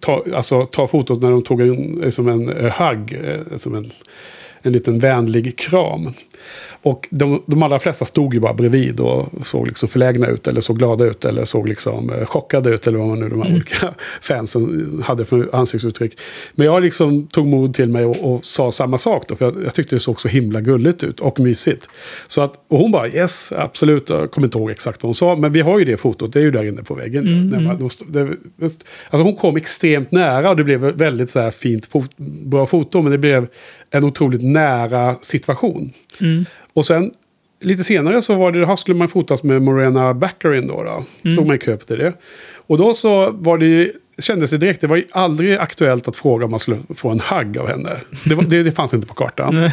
ta, 0.00 0.24
alltså, 0.34 0.64
ta 0.64 0.86
fotot 0.86 1.22
när 1.22 1.30
de 1.30 1.42
tog 1.42 1.60
en, 1.60 2.02
eh, 2.02 2.10
som 2.10 2.28
en 2.28 2.48
eh, 2.48 2.72
hugg, 2.72 3.12
eh, 3.24 3.56
som 3.56 3.74
en, 3.74 3.92
en 4.62 4.72
liten 4.72 4.98
vänlig 4.98 5.58
kram. 5.58 6.12
Och 6.82 7.08
de, 7.10 7.42
de 7.46 7.62
allra 7.62 7.78
flesta 7.78 8.04
stod 8.04 8.34
ju 8.34 8.40
bara 8.40 8.54
bredvid 8.54 9.00
och 9.00 9.28
såg 9.46 9.66
liksom 9.66 9.88
förlägna 9.88 10.26
ut 10.26 10.48
eller 10.48 10.60
såg 10.60 10.78
glada 10.78 11.04
ut 11.04 11.24
eller 11.24 11.44
såg 11.44 11.68
liksom 11.68 12.10
eh, 12.10 12.26
chockade 12.26 12.70
ut 12.70 12.86
eller 12.86 12.98
vad 12.98 13.08
man 13.08 13.20
nu 13.20 13.28
de 13.28 13.42
här 13.42 13.52
olika 13.52 13.94
fansen 14.20 15.02
hade 15.06 15.24
för 15.24 15.56
ansiktsuttryck. 15.56 16.18
Men 16.54 16.66
jag 16.66 16.82
liksom 16.82 17.26
tog 17.26 17.46
mod 17.46 17.74
till 17.74 17.88
mig 17.88 18.04
och, 18.04 18.34
och 18.34 18.44
sa 18.44 18.70
samma 18.70 18.98
sak 18.98 19.24
då, 19.28 19.36
för 19.36 19.44
jag, 19.44 19.64
jag, 19.64 19.74
tyckte 19.74 19.96
det 19.96 20.00
såg 20.00 20.20
så 20.20 20.28
himla 20.28 20.60
gulligt 20.60 21.04
ut 21.04 21.20
och 21.20 21.40
mysigt. 21.40 21.88
Så 22.28 22.42
att, 22.42 22.54
och 22.68 22.78
hon 22.78 22.90
bara 22.90 23.08
yes, 23.08 23.52
absolut, 23.52 24.10
jag 24.10 24.30
kommer 24.30 24.46
inte 24.46 24.58
ihåg 24.58 24.70
exakt 24.70 25.02
vad 25.02 25.08
hon 25.08 25.14
sa, 25.14 25.36
men 25.36 25.52
vi 25.52 25.60
har 25.60 25.78
ju 25.78 25.84
det 25.84 25.96
fotot, 25.96 26.32
det 26.32 26.38
är 26.38 26.42
ju 26.42 26.50
där 26.50 26.66
inne 26.66 26.82
på 26.82 26.94
väggen. 26.94 27.26
Mm, 27.26 27.48
När 27.48 27.60
man, 27.60 27.90
det, 28.06 28.28
just, 28.60 28.84
alltså 29.10 29.24
hon 29.24 29.36
kom 29.36 29.56
extremt 29.56 30.12
nära 30.12 30.50
och 30.50 30.56
det 30.56 30.64
blev 30.64 30.80
väldigt 30.80 31.30
så 31.30 31.40
här 31.40 31.50
fint, 31.50 31.86
fot, 31.86 32.10
bra 32.44 32.66
foto, 32.66 33.02
men 33.02 33.12
det 33.12 33.18
blev 33.18 33.46
en 33.90 34.04
otroligt 34.04 34.42
nära 34.42 35.16
situation. 35.20 35.92
Mm. 36.20 36.31
Och 36.72 36.84
sen 36.84 37.10
lite 37.60 37.84
senare 37.84 38.22
så 38.22 38.34
var 38.34 38.52
det, 38.52 38.66
här 38.66 38.76
skulle 38.76 38.98
man 38.98 39.08
fotas 39.08 39.42
med 39.42 39.62
Morena 39.62 40.14
Baccarin 40.14 40.66
då. 40.66 40.82
då. 40.82 41.04
Mm. 41.24 41.36
Stod 41.36 41.46
man 41.46 41.56
i 41.56 41.58
kö 41.58 41.76
till 41.76 41.98
det. 41.98 42.12
Och 42.66 42.78
då 42.78 42.94
så 42.94 43.30
var 43.30 43.58
det 43.58 43.66
ju, 43.66 43.92
kändes 44.18 44.50
det 44.50 44.58
direkt, 44.58 44.80
det 44.80 44.86
var 44.86 44.96
ju 44.96 45.04
aldrig 45.12 45.56
aktuellt 45.56 46.08
att 46.08 46.16
fråga 46.16 46.44
om 46.44 46.50
man 46.50 46.60
skulle 46.60 46.78
få 46.94 47.10
en 47.10 47.20
hugg 47.20 47.58
av 47.58 47.68
henne. 47.68 47.96
Det, 48.24 48.34
var, 48.34 48.42
det, 48.42 48.62
det 48.62 48.72
fanns 48.72 48.94
inte 48.94 49.06
på 49.06 49.14
kartan. 49.14 49.70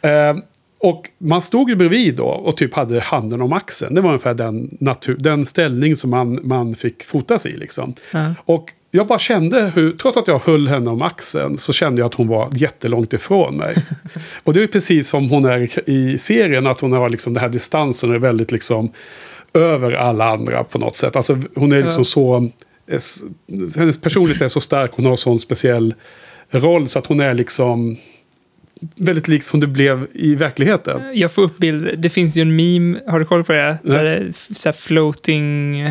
Eh, 0.00 0.36
och 0.78 1.10
man 1.18 1.42
stod 1.42 1.70
ju 1.70 1.76
bredvid 1.76 2.16
då 2.16 2.26
och 2.26 2.56
typ 2.56 2.74
hade 2.74 3.00
handen 3.00 3.42
om 3.42 3.52
axeln. 3.52 3.94
Det 3.94 4.00
var 4.00 4.10
ungefär 4.10 4.34
den, 4.34 4.76
natur, 4.80 5.16
den 5.18 5.46
ställning 5.46 5.96
som 5.96 6.10
man, 6.10 6.40
man 6.42 6.74
fick 6.74 7.04
fotas 7.04 7.46
i. 7.46 7.56
Liksom. 7.56 7.94
Ja. 8.12 8.34
Och 8.44 8.70
jag 8.96 9.06
bara 9.06 9.18
kände 9.18 9.72
hur, 9.74 9.92
trots 9.92 10.16
att 10.16 10.28
jag 10.28 10.38
höll 10.38 10.68
henne 10.68 10.90
om 10.90 11.02
axeln, 11.02 11.58
så 11.58 11.72
kände 11.72 12.00
jag 12.00 12.06
att 12.06 12.14
hon 12.14 12.28
var 12.28 12.48
jättelångt 12.52 13.12
ifrån 13.12 13.56
mig. 13.56 13.74
och 14.44 14.54
det 14.54 14.62
är 14.62 14.66
precis 14.66 15.08
som 15.08 15.30
hon 15.30 15.44
är 15.44 15.88
i 15.90 16.18
serien, 16.18 16.66
att 16.66 16.80
hon 16.80 16.92
har 16.92 17.08
liksom 17.08 17.34
den 17.34 17.40
här 17.40 17.48
distansen 17.48 18.10
och 18.10 18.16
är 18.16 18.20
väldigt 18.20 18.52
liksom 18.52 18.92
över 19.54 19.92
alla 19.92 20.30
andra 20.30 20.64
på 20.64 20.78
något 20.78 20.96
sätt. 20.96 21.16
Alltså 21.16 21.38
hon 21.54 21.72
är 21.72 21.82
liksom 21.82 22.00
Ja. 22.00 22.04
så, 22.04 22.50
hennes 23.76 24.00
personlighet 24.00 24.42
är 24.42 24.48
så 24.48 24.60
stark, 24.60 24.90
hon 24.94 25.06
har 25.06 25.16
sån 25.16 25.38
speciell 25.38 25.94
roll 26.50 26.88
så 26.88 26.98
att 26.98 27.06
hon 27.06 27.20
är 27.20 27.34
liksom 27.34 27.96
väldigt 28.96 29.28
lik 29.28 29.42
som 29.42 29.60
det 29.60 29.66
blev 29.66 30.06
i 30.12 30.34
verkligheten. 30.34 31.02
Jag 31.14 31.32
får 31.32 31.42
upp 31.42 31.58
bild. 31.58 31.98
Det 31.98 32.10
finns 32.10 32.36
ju 32.36 32.42
en 32.42 32.56
meme, 32.56 33.00
har 33.06 33.18
du 33.18 33.24
koll 33.24 33.44
på 33.44 33.52
det? 33.52 33.78
Nej. 33.82 33.98
Där 33.98 34.04
det 34.04 34.16
är 34.16 34.32
så 34.54 34.72
floating, 34.72 35.84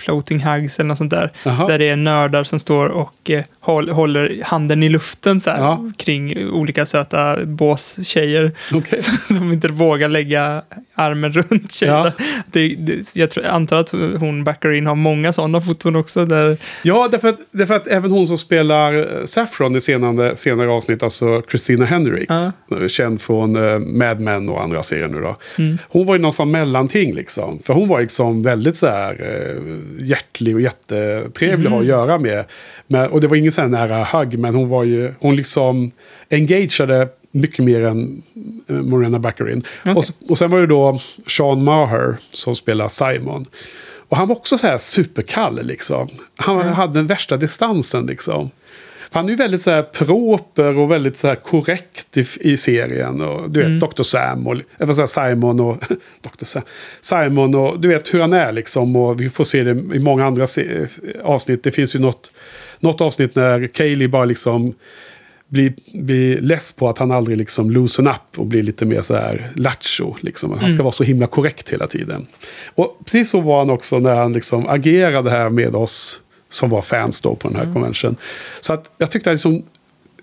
floating 0.00 0.40
hugs 0.40 0.78
eller 0.80 0.88
något 0.88 0.98
sånt 0.98 1.10
där. 1.10 1.32
Jaha. 1.44 1.66
Där 1.66 1.78
det 1.78 1.88
är 1.88 1.96
nördar 1.96 2.44
som 2.44 2.58
står 2.58 2.88
och 2.88 3.30
eh, 3.30 3.44
håll, 3.60 3.88
håller 3.88 4.42
handen 4.44 4.82
i 4.82 4.88
luften 4.88 5.40
så 5.40 5.50
här, 5.50 5.58
Ja. 5.58 5.90
kring 5.96 6.50
olika 6.50 6.86
söta 6.86 7.44
båstjejer. 7.44 8.52
Okej. 8.72 9.00
som 9.38 9.52
inte 9.52 9.68
vågar 9.68 10.08
lägga 10.08 10.62
armen 10.94 11.32
runt 11.32 11.72
tjejerna. 11.72 12.12
Det, 12.52 12.68
det, 12.78 13.16
jag, 13.16 13.30
tror, 13.30 13.46
antar 13.46 13.76
att 13.76 13.90
hon 13.90 14.44
Baccarin 14.44 14.86
har 14.86 14.94
många 14.94 15.32
sådana 15.32 15.60
foton 15.60 15.96
också. 15.96 16.24
Där, 16.24 16.56
Ja, 16.82 17.08
därför 17.12 17.28
att, 17.28 17.38
därför 17.50 17.74
att 17.74 17.86
även 17.86 18.10
hon 18.10 18.26
som 18.26 18.38
spelar 18.38 18.94
eh, 18.94 19.24
Saffron 19.24 19.76
i 19.76 19.80
senare, 19.80 20.36
senare 20.36 20.70
avsnitt, 20.70 21.02
alltså 21.02 21.42
Christina 21.50 21.84
Hendricks, 21.84 22.32
eh, 22.80 22.86
känd 22.88 23.20
från 23.20 23.56
uh, 23.56 23.78
Mad 23.78 24.20
Men 24.20 24.48
och 24.48 24.62
andra 24.62 24.82
serier 24.82 25.08
nu 25.08 25.20
då. 25.20 25.36
Hon 25.88 26.06
var 26.06 26.14
ju 26.14 26.22
någon 26.22 26.32
sån 26.32 26.50
mellanting 26.50 27.14
liksom. 27.14 27.58
För 27.64 27.74
hon 27.74 27.88
var 27.88 28.00
liksom 28.00 28.42
väldigt 28.42 28.76
så 28.76 28.86
här 28.86 29.12
uh, 29.12 29.80
hjärtlig 29.98 30.54
och 30.54 30.60
jättetrevlig 30.60 31.66
att 31.66 31.72
ha 31.72 31.80
att 31.80 31.86
göra 31.86 32.18
med. 32.18 32.44
Men, 32.86 33.10
och 33.10 33.20
det 33.20 33.28
var 33.28 33.36
ingen 33.36 33.52
sån 33.52 33.64
här 33.74 33.88
nära 33.88 34.04
hugg, 34.04 34.38
men 34.38 34.54
hon 34.54 34.68
var 34.68 34.84
ju, 34.84 35.12
hon 35.20 35.36
liksom 35.36 35.90
engagerade 36.30 37.08
mycket 37.30 37.64
mer 37.64 37.86
än 37.86 38.22
eh, 38.68 38.74
Morena 38.74 39.18
Baccarin. 39.18 39.62
Okej. 39.80 39.94
Och, 39.94 40.30
och 40.30 40.38
sen 40.38 40.50
var 40.50 40.60
det 40.60 40.66
då 40.66 41.00
Sean 41.26 41.64
Maher 41.64 42.16
som 42.30 42.54
spelar 42.54 42.88
Simon. 42.88 43.46
Och 44.08 44.16
han 44.16 44.28
var 44.28 44.36
också 44.36 44.58
så 44.58 44.66
här 44.66 44.78
superkall 44.78 45.66
liksom. 45.66 46.08
Han 46.36 46.72
hade 46.72 46.92
den 46.92 47.06
värsta 47.06 47.36
distansen 47.36 48.06
liksom. 48.06 48.50
För 49.10 49.18
han 49.18 49.26
är 49.26 49.30
ju 49.30 49.36
väldigt 49.36 49.60
så 49.60 49.70
här 49.70 49.82
proper 49.82 50.78
och 50.78 50.90
väldigt 50.90 51.16
så 51.16 51.28
här 51.28 51.34
korrekt 51.34 52.16
i, 52.16 52.26
i 52.40 52.56
serien. 52.56 53.20
Och, 53.20 53.50
du 53.50 53.62
vet, 53.62 53.80
Dr. 53.80 54.02
Sam 54.02 54.46
och 54.46 54.56
jag 54.78 54.86
vill 54.86 54.96
säga 54.96 55.06
Simon 55.06 55.60
och 55.60 55.76
Dr. 56.20 56.44
Sam, 56.44 56.62
Simon 57.00 57.54
och 57.54 57.80
du 57.80 57.88
vet 57.88 58.14
hur 58.14 58.20
han 58.20 58.32
är 58.32 58.52
liksom. 58.52 58.96
Och 58.96 59.20
vi 59.20 59.30
får 59.30 59.44
se 59.44 59.62
det 59.62 59.96
i 59.96 59.98
många 59.98 60.26
andra 60.26 60.46
se, 60.46 60.86
avsnitt. 61.22 61.62
Det 61.62 61.72
finns 61.72 61.96
ju 61.96 61.98
något, 61.98 62.32
något 62.78 63.00
avsnitt 63.00 63.34
när 63.34 63.66
Kaylee 63.66 64.08
bara 64.08 64.24
liksom 64.24 64.74
blir, 65.48 65.74
blir 65.94 66.40
less 66.40 66.72
på 66.72 66.88
att 66.88 66.98
han 66.98 67.10
aldrig 67.10 67.36
liksom 67.36 67.70
loosen 67.70 68.06
up 68.06 68.38
och 68.38 68.46
blir 68.46 68.62
lite 68.62 68.84
mer 68.84 69.00
så 69.00 69.14
här 69.14 69.52
lattjo. 69.56 70.16
Liksom. 70.20 70.58
Han 70.60 70.68
ska 70.68 70.82
vara 70.82 70.92
så 70.92 71.04
himla 71.04 71.26
korrekt 71.26 71.72
hela 71.72 71.86
tiden. 71.86 72.26
Och 72.74 72.98
precis 73.04 73.30
så 73.30 73.40
var 73.40 73.58
han 73.58 73.70
också 73.70 73.98
när 73.98 74.14
han 74.14 74.32
liksom 74.32 74.68
agerade 74.68 75.30
här 75.30 75.50
med 75.50 75.74
oss 75.74 76.20
som 76.50 76.70
var 76.70 76.82
fans 76.82 77.20
då 77.20 77.34
på 77.34 77.48
den 77.48 77.56
här 77.56 77.72
convention. 77.72 78.16
Så 78.60 78.72
att 78.72 78.90
jag 78.98 79.10
tyckte 79.10 79.30
att 79.30 79.34
liksom, 79.34 79.62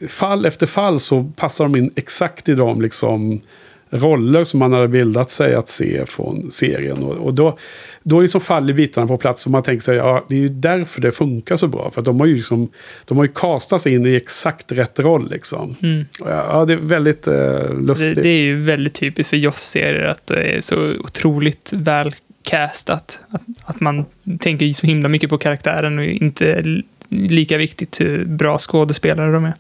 fall 0.09 0.45
efter 0.45 0.67
fall 0.67 0.99
så 0.99 1.31
passar 1.35 1.65
de 1.65 1.75
in 1.75 1.91
exakt 1.95 2.49
i 2.49 2.53
de 2.53 2.81
liksom 2.81 3.41
roller 3.89 4.43
som 4.43 4.59
man 4.59 4.73
hade 4.73 4.87
bildat 4.87 5.31
sig 5.31 5.55
att 5.55 5.69
se 5.69 6.05
från 6.05 6.51
serien. 6.51 7.03
Och, 7.03 7.15
och 7.15 7.33
då, 7.33 7.57
då 8.03 8.17
är 8.17 8.21
det 8.21 8.27
så 8.27 8.39
faller 8.39 8.73
bitarna 8.73 9.07
på 9.07 9.17
plats 9.17 9.45
och 9.45 9.51
man 9.51 9.63
tänker 9.63 9.83
sig, 9.83 9.97
ja 9.97 10.25
det 10.29 10.35
är 10.35 10.39
ju 10.39 10.49
därför 10.49 11.01
det 11.01 11.11
funkar 11.11 11.55
så 11.55 11.67
bra. 11.67 11.91
För 11.91 12.01
de 12.01 12.19
har 12.19 12.27
ju 12.27 12.35
liksom, 12.35 12.69
de 13.05 13.17
har 13.17 13.25
ju 13.25 13.31
kastat 13.31 13.81
sig 13.81 13.93
in 13.93 14.05
i 14.05 14.15
exakt 14.15 14.71
rätt 14.71 14.99
roll 14.99 15.29
liksom. 15.29 15.75
Och 16.21 16.29
Ja, 16.29 16.65
det 16.65 16.73
är 16.73 16.77
väldigt 16.77 17.27
eh, 17.27 17.33
det, 17.33 17.73
lustigt. 17.73 18.15
det 18.15 18.29
är 18.29 18.41
ju 18.41 18.61
väldigt 18.63 18.93
typiskt 18.93 19.29
för 19.29 19.37
Joss-serier 19.37 20.03
att 20.03 20.27
det 20.27 20.43
är 20.43 20.61
så 20.61 20.93
otroligt 20.99 21.73
väl 21.75 22.15
cast, 22.47 22.89
Att, 22.89 23.19
att 23.63 23.79
man 23.79 24.05
tänker 24.39 24.73
så 24.73 24.87
himla 24.87 25.09
mycket 25.09 25.29
på 25.29 25.37
karaktären 25.37 25.99
och 25.99 26.05
inte 26.05 26.63
lika 27.09 27.57
viktigt 27.57 28.01
hur 28.01 28.25
bra 28.25 28.57
skådespelare 28.59 29.31
de 29.31 29.45
är. 29.45 29.53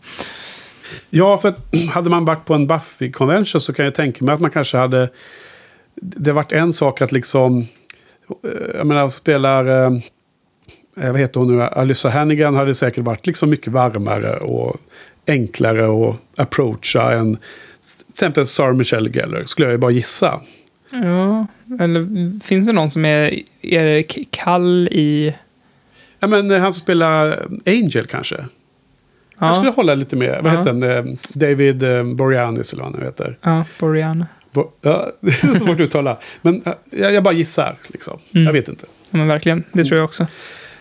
Ja, 1.09 1.37
för 1.37 1.49
att 1.49 1.59
hade 1.89 2.09
man 2.09 2.25
varit 2.25 2.45
på 2.45 2.53
en 2.53 2.67
Buffy-convention 2.67 3.59
så 3.59 3.73
kan 3.73 3.85
jag 3.85 3.95
tänka 3.95 4.25
mig 4.25 4.33
att 4.33 4.41
man 4.41 4.51
kanske 4.51 4.77
hade... 4.77 5.09
Det 6.01 6.31
varit 6.31 6.51
en 6.51 6.73
sak 6.73 7.01
att 7.01 7.11
liksom... 7.11 7.67
Eh, 8.43 8.77
jag 8.77 8.87
menar, 8.87 9.09
spelar... 9.09 9.65
Eh, 9.65 9.91
eh, 11.01 11.11
vad 11.11 11.19
heter 11.19 11.39
hon 11.39 11.57
nu? 11.57 11.63
Alyssa 11.63 12.09
Hannigan 12.09 12.55
hade 12.55 12.73
säkert 12.73 13.03
varit 13.03 13.27
liksom 13.27 13.49
mycket 13.49 13.73
varmare 13.73 14.37
och 14.37 14.75
enklare 15.27 16.09
att 16.09 16.15
approacha 16.35 17.13
än 17.13 17.35
till 17.35 18.09
exempel 18.09 18.47
Sarah 18.47 18.73
Michelle 18.73 19.09
Geller, 19.09 19.43
skulle 19.45 19.67
jag 19.67 19.71
ju 19.71 19.77
bara 19.77 19.91
gissa. 19.91 20.41
Ja, 20.91 21.47
eller 21.79 22.39
finns 22.43 22.67
det 22.67 22.73
någon 22.73 22.89
som 22.89 23.05
är, 23.05 23.39
är 23.61 24.05
kall 24.31 24.87
i... 24.91 25.33
Ja, 26.19 26.27
men 26.27 26.51
eh, 26.51 26.59
han 26.59 26.73
som 26.73 26.81
spelar 26.81 27.45
Angel 27.65 28.05
kanske. 28.05 28.45
Jag 29.39 29.55
skulle 29.55 29.69
Ja, 29.69 29.73
hålla 29.75 29.95
lite 29.95 30.15
mer. 30.15 30.39
Vad 30.43 30.53
Ja. 30.53 30.57
heter 30.57 30.71
han? 30.71 30.83
Eh, 30.83 31.05
David 31.33 31.83
eh, 31.83 32.03
Boreanaz 32.03 32.73
eller 32.73 32.83
vad 32.83 32.93
han 32.93 33.01
heter. 33.03 33.37
ja 33.41 33.65
Boreana. 33.79 34.27
Bo- 34.51 34.71
Ja, 34.81 35.11
det 35.21 35.29
är 35.29 35.59
svårt 35.59 35.69
att 35.69 35.79
uttala. 35.81 36.17
Men 36.41 36.63
jag, 36.91 37.13
jag 37.13 37.23
bara 37.23 37.33
gissar. 37.33 37.75
Liksom. 37.87 38.19
Mm. 38.33 38.45
Jag 38.45 38.53
vet 38.53 38.69
inte. 38.69 38.85
Ja, 39.11 39.17
men 39.17 39.27
verkligen, 39.27 39.63
det 39.73 39.83
tror 39.83 39.97
jag 39.97 40.05
också. 40.05 40.27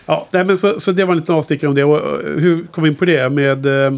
Ja, 0.05 0.27
nej, 0.31 0.45
men 0.45 0.57
så, 0.57 0.79
så 0.79 0.91
det 0.91 1.05
var 1.05 1.11
en 1.13 1.19
liten 1.19 1.35
avstickare 1.35 1.69
om 1.69 1.75
det. 1.75 1.83
Och, 1.83 2.19
hur 2.41 2.63
kom 2.63 2.83
vi 2.83 2.89
in 2.89 2.95
på 2.95 3.05
det? 3.05 3.29
Med, 3.29 3.65
eh, 3.65 3.93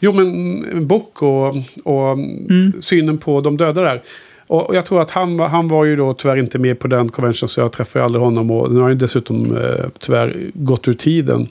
jo, 0.00 0.12
men 0.12 0.26
en 0.72 0.86
bok 0.86 1.22
och, 1.22 1.56
och 1.84 2.12
Mm. 2.12 2.72
synen 2.80 3.18
på 3.18 3.40
de 3.40 3.56
döda 3.56 3.82
där. 3.82 4.02
Och, 4.48 4.76
jag 4.76 4.86
tror 4.86 5.00
att 5.02 5.10
han, 5.10 5.36
var- 5.36 5.48
han 5.48 5.68
var 5.68 5.84
ju 5.84 5.96
då 5.96 6.14
tyvärr 6.14 6.36
inte 6.38 6.58
med 6.58 6.78
på 6.78 6.88
den 6.88 7.08
convention 7.08 7.48
så 7.48 7.60
jag 7.60 7.72
träffade 7.72 8.04
aldrig 8.04 8.22
honom. 8.24 8.50
Och 8.50 8.72
nu 8.72 8.80
har 8.80 8.88
ju 8.88 8.94
dessutom 8.94 9.56
eh, 9.56 9.84
tyvärr 9.98 10.50
gått 10.54 10.88
ur 10.88 10.92
tiden. 10.92 11.46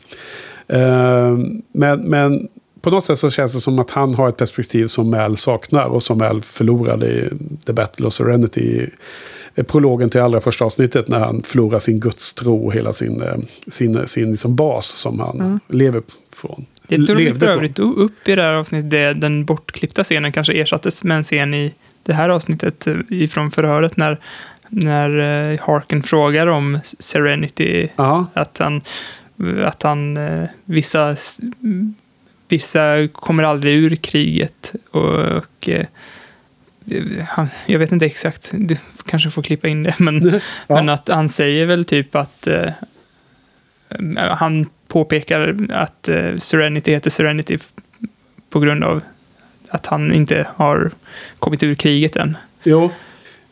Eh, 0.68 1.38
men, 1.72 2.00
men 2.02 2.48
på 2.82 2.90
något 2.90 3.06
sätt 3.06 3.18
så 3.18 3.30
känns 3.30 3.54
det 3.54 3.60
som 3.62 3.80
att 3.80 3.92
han 3.92 4.16
har 4.16 4.30
ett 4.30 4.38
perspektiv 4.38 4.88
som 4.88 5.10
Mal 5.10 5.38
saknar 5.38 5.86
och 5.86 6.04
som 6.04 6.18
Mal 6.18 6.42
förlorade 6.42 7.08
i 7.08 7.30
The 7.66 7.74
Battle 7.74 8.08
of 8.08 8.14
Serenity. 8.14 8.62
i- 8.62 8.90
i 9.60 9.64
Prologen 9.64 10.10
till 10.10 10.22
allra 10.22 10.42
första 10.42 10.66
avsnittet 10.66 11.08
när 11.08 11.20
han 11.20 11.42
förlorar 11.44 11.80
sin 11.80 12.00
gudstro 12.00 12.66
och 12.66 12.74
hela 12.74 12.94
sin, 12.94 13.22
eh, 13.22 13.36
sin, 13.68 14.08
sin 14.08 14.32
liksom 14.32 14.56
bas 14.56 14.86
som 14.88 15.20
han 15.20 15.60
lever 15.68 16.02
från. 16.34 16.66
Det 16.88 16.96
tog 16.98 17.18
de 17.18 17.34
för 17.34 17.46
övrigt 17.48 17.80
upp 17.80 18.28
i 18.28 18.36
det 18.36 18.42
här 18.42 18.54
avsnittet. 18.54 19.22
Den 19.22 19.46
bortklippta 19.46 20.04
scenen 20.04 20.32
kanske 20.32 20.54
ersattes 20.54 21.04
med 21.04 21.18
en 21.18 21.24
scen 21.24 21.54
i 21.54 21.74
det 22.08 22.14
här 22.14 22.30
avsnittet 22.30 22.88
eh, 22.88 22.96
ifrån 23.10 23.52
förhöret 23.52 23.98
när, 23.98 24.20
när 24.70 25.18
eh, 25.52 25.60
Harken 25.62 26.04
frågar 26.04 26.48
om 26.48 26.80
Serenity. 26.84 27.90
Ja, 27.96 28.26
Att 28.34 28.58
han, 28.58 28.82
att 29.66 29.84
han 29.84 30.18
eh, 30.18 30.44
vissa, 30.66 31.16
vissa 32.48 33.08
kommer 33.08 33.44
aldrig 33.44 33.76
ur 33.76 33.96
kriget. 33.96 34.76
Och, 34.92 35.16
och 35.20 35.70
eh, 35.70 35.86
han, 37.30 37.48
jag 37.66 37.80
vet 37.80 37.92
inte 37.92 38.06
exakt, 38.06 38.52
du 38.54 38.78
kanske 39.06 39.30
får 39.30 39.44
klippa 39.44 39.68
in 39.68 39.84
det, 39.84 39.96
men, 40.00 40.24
Ja. 40.68 40.76
men 40.76 40.90
att 40.90 41.08
han 41.10 41.30
säger 41.30 41.66
väl 41.66 41.86
typ 41.86 42.16
att 42.16 42.48
eh, 42.48 42.70
han 44.18 44.66
påpekar 44.88 45.58
att 45.72 46.10
eh, 46.10 46.36
Serenity 46.36 46.92
heter 46.92 47.10
Serenity 47.10 47.58
på 48.50 48.60
grund 48.60 48.84
av 48.84 49.02
att 49.70 49.88
han 49.88 50.14
inte 50.14 50.48
har 50.56 50.92
kommit 51.40 51.64
ur 51.64 51.76
kriget 51.76 52.16
än. 52.16 52.38
jo. 52.64 52.92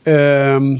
Ehm, 0.03 0.79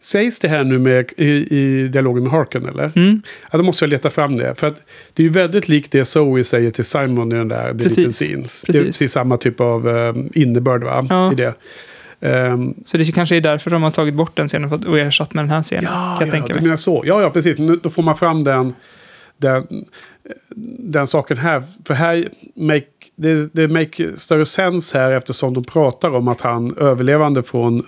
sägs 0.00 0.38
det 0.38 0.48
här 0.48 0.64
nu 0.64 0.78
med, 0.78 1.10
i, 1.16 1.56
i 1.58 1.88
dialogen 1.88 2.22
med 2.22 2.32
Harken 2.32 2.68
eller? 2.68 2.92
Mm, 2.96 3.22
Ja, 3.50 3.58
då 3.58 3.64
måste 3.64 3.84
jag 3.84 3.90
leta 3.90 4.10
fram 4.10 4.36
det. 4.36 4.54
För 4.54 4.66
att 4.66 4.82
det 5.12 5.22
är 5.22 5.24
ju 5.24 5.30
väldigt 5.32 5.68
likt 5.68 5.92
det 5.92 6.04
Zoe 6.04 6.44
säger 6.44 6.70
till 6.70 6.84
Simon 6.84 7.32
i 7.32 7.34
den 7.34 7.48
där 7.48 7.74
Precis, 7.74 7.96
Little 7.96 8.12
Scenes. 8.12 8.62
Det 8.62 8.70
är 8.70 8.72
precis. 8.72 8.86
precis 8.86 9.12
samma 9.12 9.36
typ 9.36 9.60
av 9.60 9.86
um, 9.88 10.30
innebörd 10.34 10.84
va? 10.84 11.06
Ja. 11.10 11.32
i 11.32 11.34
det. 11.34 11.54
Ehm, 12.20 12.74
så 12.84 12.96
det 12.98 13.12
kanske 13.14 13.36
är 13.36 13.40
därför 13.40 13.70
de 13.70 13.82
har 13.82 13.90
tagit 13.90 14.14
bort 14.14 14.36
den 14.36 14.48
scenen 14.48 14.72
och 14.72 14.98
ersatt 14.98 15.34
med 15.34 15.44
den 15.44 15.50
här 15.50 15.62
scenen. 15.62 15.84
kan 15.84 16.16
jag 16.20 16.28
ja, 16.28 16.30
tänka 16.32 16.48
du 16.48 16.54
mig. 16.54 16.62
menar 16.62 16.76
så. 16.76 17.02
Ja, 17.06 17.22
ja, 17.22 17.30
precis. 17.30 17.58
Nu, 17.58 17.76
då 17.82 17.90
får 17.90 18.02
man 18.02 18.16
fram 18.16 18.44
den, 18.44 18.74
den, 19.36 19.84
den 20.78 21.06
saken 21.06 21.36
här. 21.36 21.62
För 21.84 21.94
här 21.94 22.28
make, 22.54 22.86
det, 23.16 23.54
det 23.54 23.68
make 23.68 24.16
större 24.16 24.44
sens 24.44 24.94
här 24.94 25.10
eftersom 25.10 25.54
de 25.54 25.64
pratar 25.64 26.14
om 26.14 26.28
att 26.28 26.40
han 26.40 26.76
överlevande 26.78 27.42
från 27.42 27.86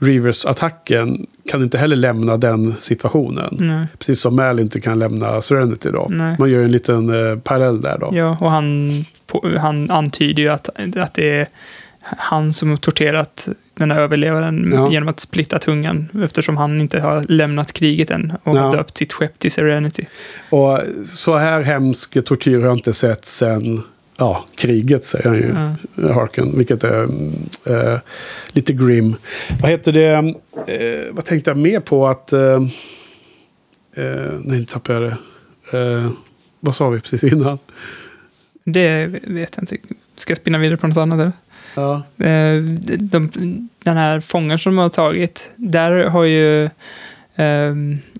Rivers-attacken 0.00 1.26
kan 1.48 1.62
inte 1.62 1.78
heller 1.78 1.96
lämna 1.96 2.36
den 2.36 2.74
situationen. 2.78 3.56
Nej. 3.60 3.86
Precis 3.98 4.20
som 4.20 4.36
Mal 4.36 4.60
inte 4.60 4.80
kan 4.80 4.98
lämna 4.98 5.40
Serenity 5.40 5.90
då. 5.90 6.06
Nej. 6.10 6.36
Man 6.38 6.50
gör 6.50 6.62
en 6.62 6.72
liten 6.72 7.30
eh, 7.30 7.38
parallell 7.38 7.80
där 7.80 7.98
då. 7.98 8.10
Ja, 8.12 8.36
och 8.40 8.50
han, 8.50 8.90
han 9.58 9.90
antyder 9.90 10.42
ju 10.42 10.48
att, 10.48 10.68
att 10.96 11.14
det 11.14 11.38
är 11.38 11.48
han 12.04 12.52
som 12.52 12.70
har 12.70 12.76
torterat 12.76 13.48
den 13.74 13.90
här 13.90 14.00
överlevaren 14.00 14.72
Ja. 14.74 14.92
genom 14.92 15.08
att 15.08 15.20
splitta 15.20 15.58
tungan 15.58 16.08
eftersom 16.24 16.56
han 16.56 16.80
inte 16.80 17.00
har 17.00 17.22
lämnat 17.28 17.72
kriget 17.72 18.10
än 18.10 18.32
och 18.42 18.56
Ja. 18.56 18.70
döpt 18.70 18.96
sitt 18.96 19.12
skepp 19.12 19.38
till 19.38 19.50
Serenity. 19.52 20.06
Och 20.50 20.80
så 21.04 21.36
här 21.36 21.60
hemsk 21.62 22.24
tortyr 22.24 22.58
har 22.58 22.66
jag 22.66 22.76
inte 22.76 22.92
sett 22.92 23.24
sen 23.24 23.82
ja, 24.16 24.44
kriget, 24.54 25.04
säger 25.04 25.24
han 25.28 25.36
ju. 25.36 25.54
Ja. 26.06 26.12
Harken, 26.14 26.58
vilket 26.58 26.84
är 26.84 27.02
eh, 27.64 27.98
lite 28.52 28.72
grim. 28.72 29.16
Vad 29.62 29.70
heter 29.70 29.92
det? 29.92 30.34
Eh, 30.66 31.14
vad 31.14 31.24
tänkte 31.24 31.50
jag 31.50 31.58
mer 31.58 31.80
på 31.80 32.08
att... 32.08 32.32
Eh, 32.32 32.60
nej, 33.96 34.58
nu 34.58 34.64
tappade 34.64 35.00
jag 35.00 35.16
det. 35.72 36.10
Vad 36.60 36.74
sa 36.74 36.88
vi 36.88 37.00
precis 37.00 37.24
innan? 37.24 37.58
Det 38.64 39.06
vet 39.06 39.52
jag 39.56 39.62
inte. 39.62 39.76
Ska 40.16 40.30
jag 40.30 40.38
spinna 40.38 40.58
vidare 40.58 40.76
på 40.76 40.86
något 40.86 40.96
annat 40.96 41.20
eller? 41.20 41.32
Ja. 41.74 42.02
Eh, 42.26 42.62
de, 42.98 43.30
den 43.84 43.96
här 43.96 44.20
fången 44.20 44.58
som 44.58 44.74
de 44.74 44.82
har 44.82 44.88
tagit, 44.88 45.52
där 45.56 46.04
har 46.04 46.24
ju 46.24 46.64
eh, 47.36 47.74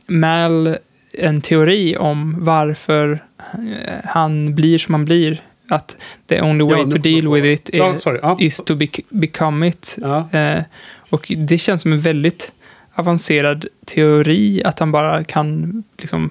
Mal 0.07 0.77
en 1.19 1.41
teori 1.41 1.97
om 1.97 2.37
varför 2.45 3.19
eh, 3.53 3.95
han 4.05 4.55
blir 4.55 4.79
som 4.79 4.95
han 4.95 5.05
blir. 5.05 5.41
Att 5.69 5.97
the 6.27 6.43
only 6.43 6.65
way 6.65 6.79
Ja, 6.81 6.91
to 6.91 6.99
deal 6.99 7.29
with 7.29 7.47
it 7.47 7.71
Ja, 7.73 7.95
is. 7.95 8.07
Ja. 8.23 8.37
is 8.41 8.57
to 8.65 8.75
bec- 8.75 9.05
become 9.09 9.69
it. 9.69 9.97
Eh, 10.33 10.63
och 11.11 11.33
det 11.37 11.59
känns 11.59 11.83
som 11.83 11.93
en 11.93 12.01
väldigt 12.01 12.53
avancerad 12.95 13.67
teori, 13.87 14.63
att 14.65 14.79
han 14.79 14.93
bara 14.93 15.25
kan 15.25 15.83
liksom 15.99 16.31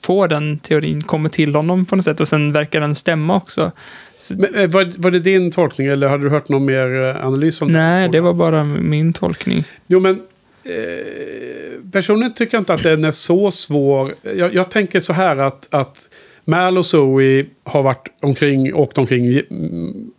få 0.00 0.26
den 0.26 0.58
teorin, 0.58 1.02
kommer 1.02 1.28
till 1.28 1.54
honom 1.54 1.86
på 1.86 1.96
något 1.96 2.04
sätt 2.04 2.20
och 2.20 2.28
sen 2.28 2.52
verkar 2.52 2.80
den 2.80 2.94
stämma 2.94 3.36
också. 3.36 3.72
Men, 4.30 4.54
eh, 4.54 4.70
var, 4.70 4.92
var 4.96 5.10
det 5.10 5.18
din 5.18 5.50
tolkning 5.50 5.86
eller 5.86 6.08
hade 6.08 6.22
du 6.22 6.30
hört 6.30 6.48
någon 6.48 6.64
mer 6.64 7.08
eh, 7.08 7.26
analys 7.26 7.62
om 7.62 7.72
nej, 7.72 8.08
det? 8.08 8.12
det 8.12 8.20
var 8.20 8.32
bara 8.32 8.64
min 8.64 9.12
tolkning. 9.12 9.64
Jo, 9.86 10.00
men 10.00 10.20
eh, 10.64 11.90
personligen 11.92 12.34
tycker 12.34 12.56
jag 12.56 12.60
inte 12.60 12.74
att 12.74 12.82
den 12.82 13.04
är 13.04 13.10
så 13.10 13.50
svår. 13.50 14.14
Jag, 14.22 14.54
jag 14.54 14.70
tänker 14.70 15.00
så 15.00 15.12
här 15.12 15.36
att, 15.36 15.68
att 15.70 16.08
Mal 16.44 16.78
och 16.78 16.86
Zoe 16.86 17.44
har 17.64 17.82
varit 17.82 18.08
omkring, 18.22 18.74
åkt 18.74 18.98
omkring 18.98 19.40
mm, 19.50 20.10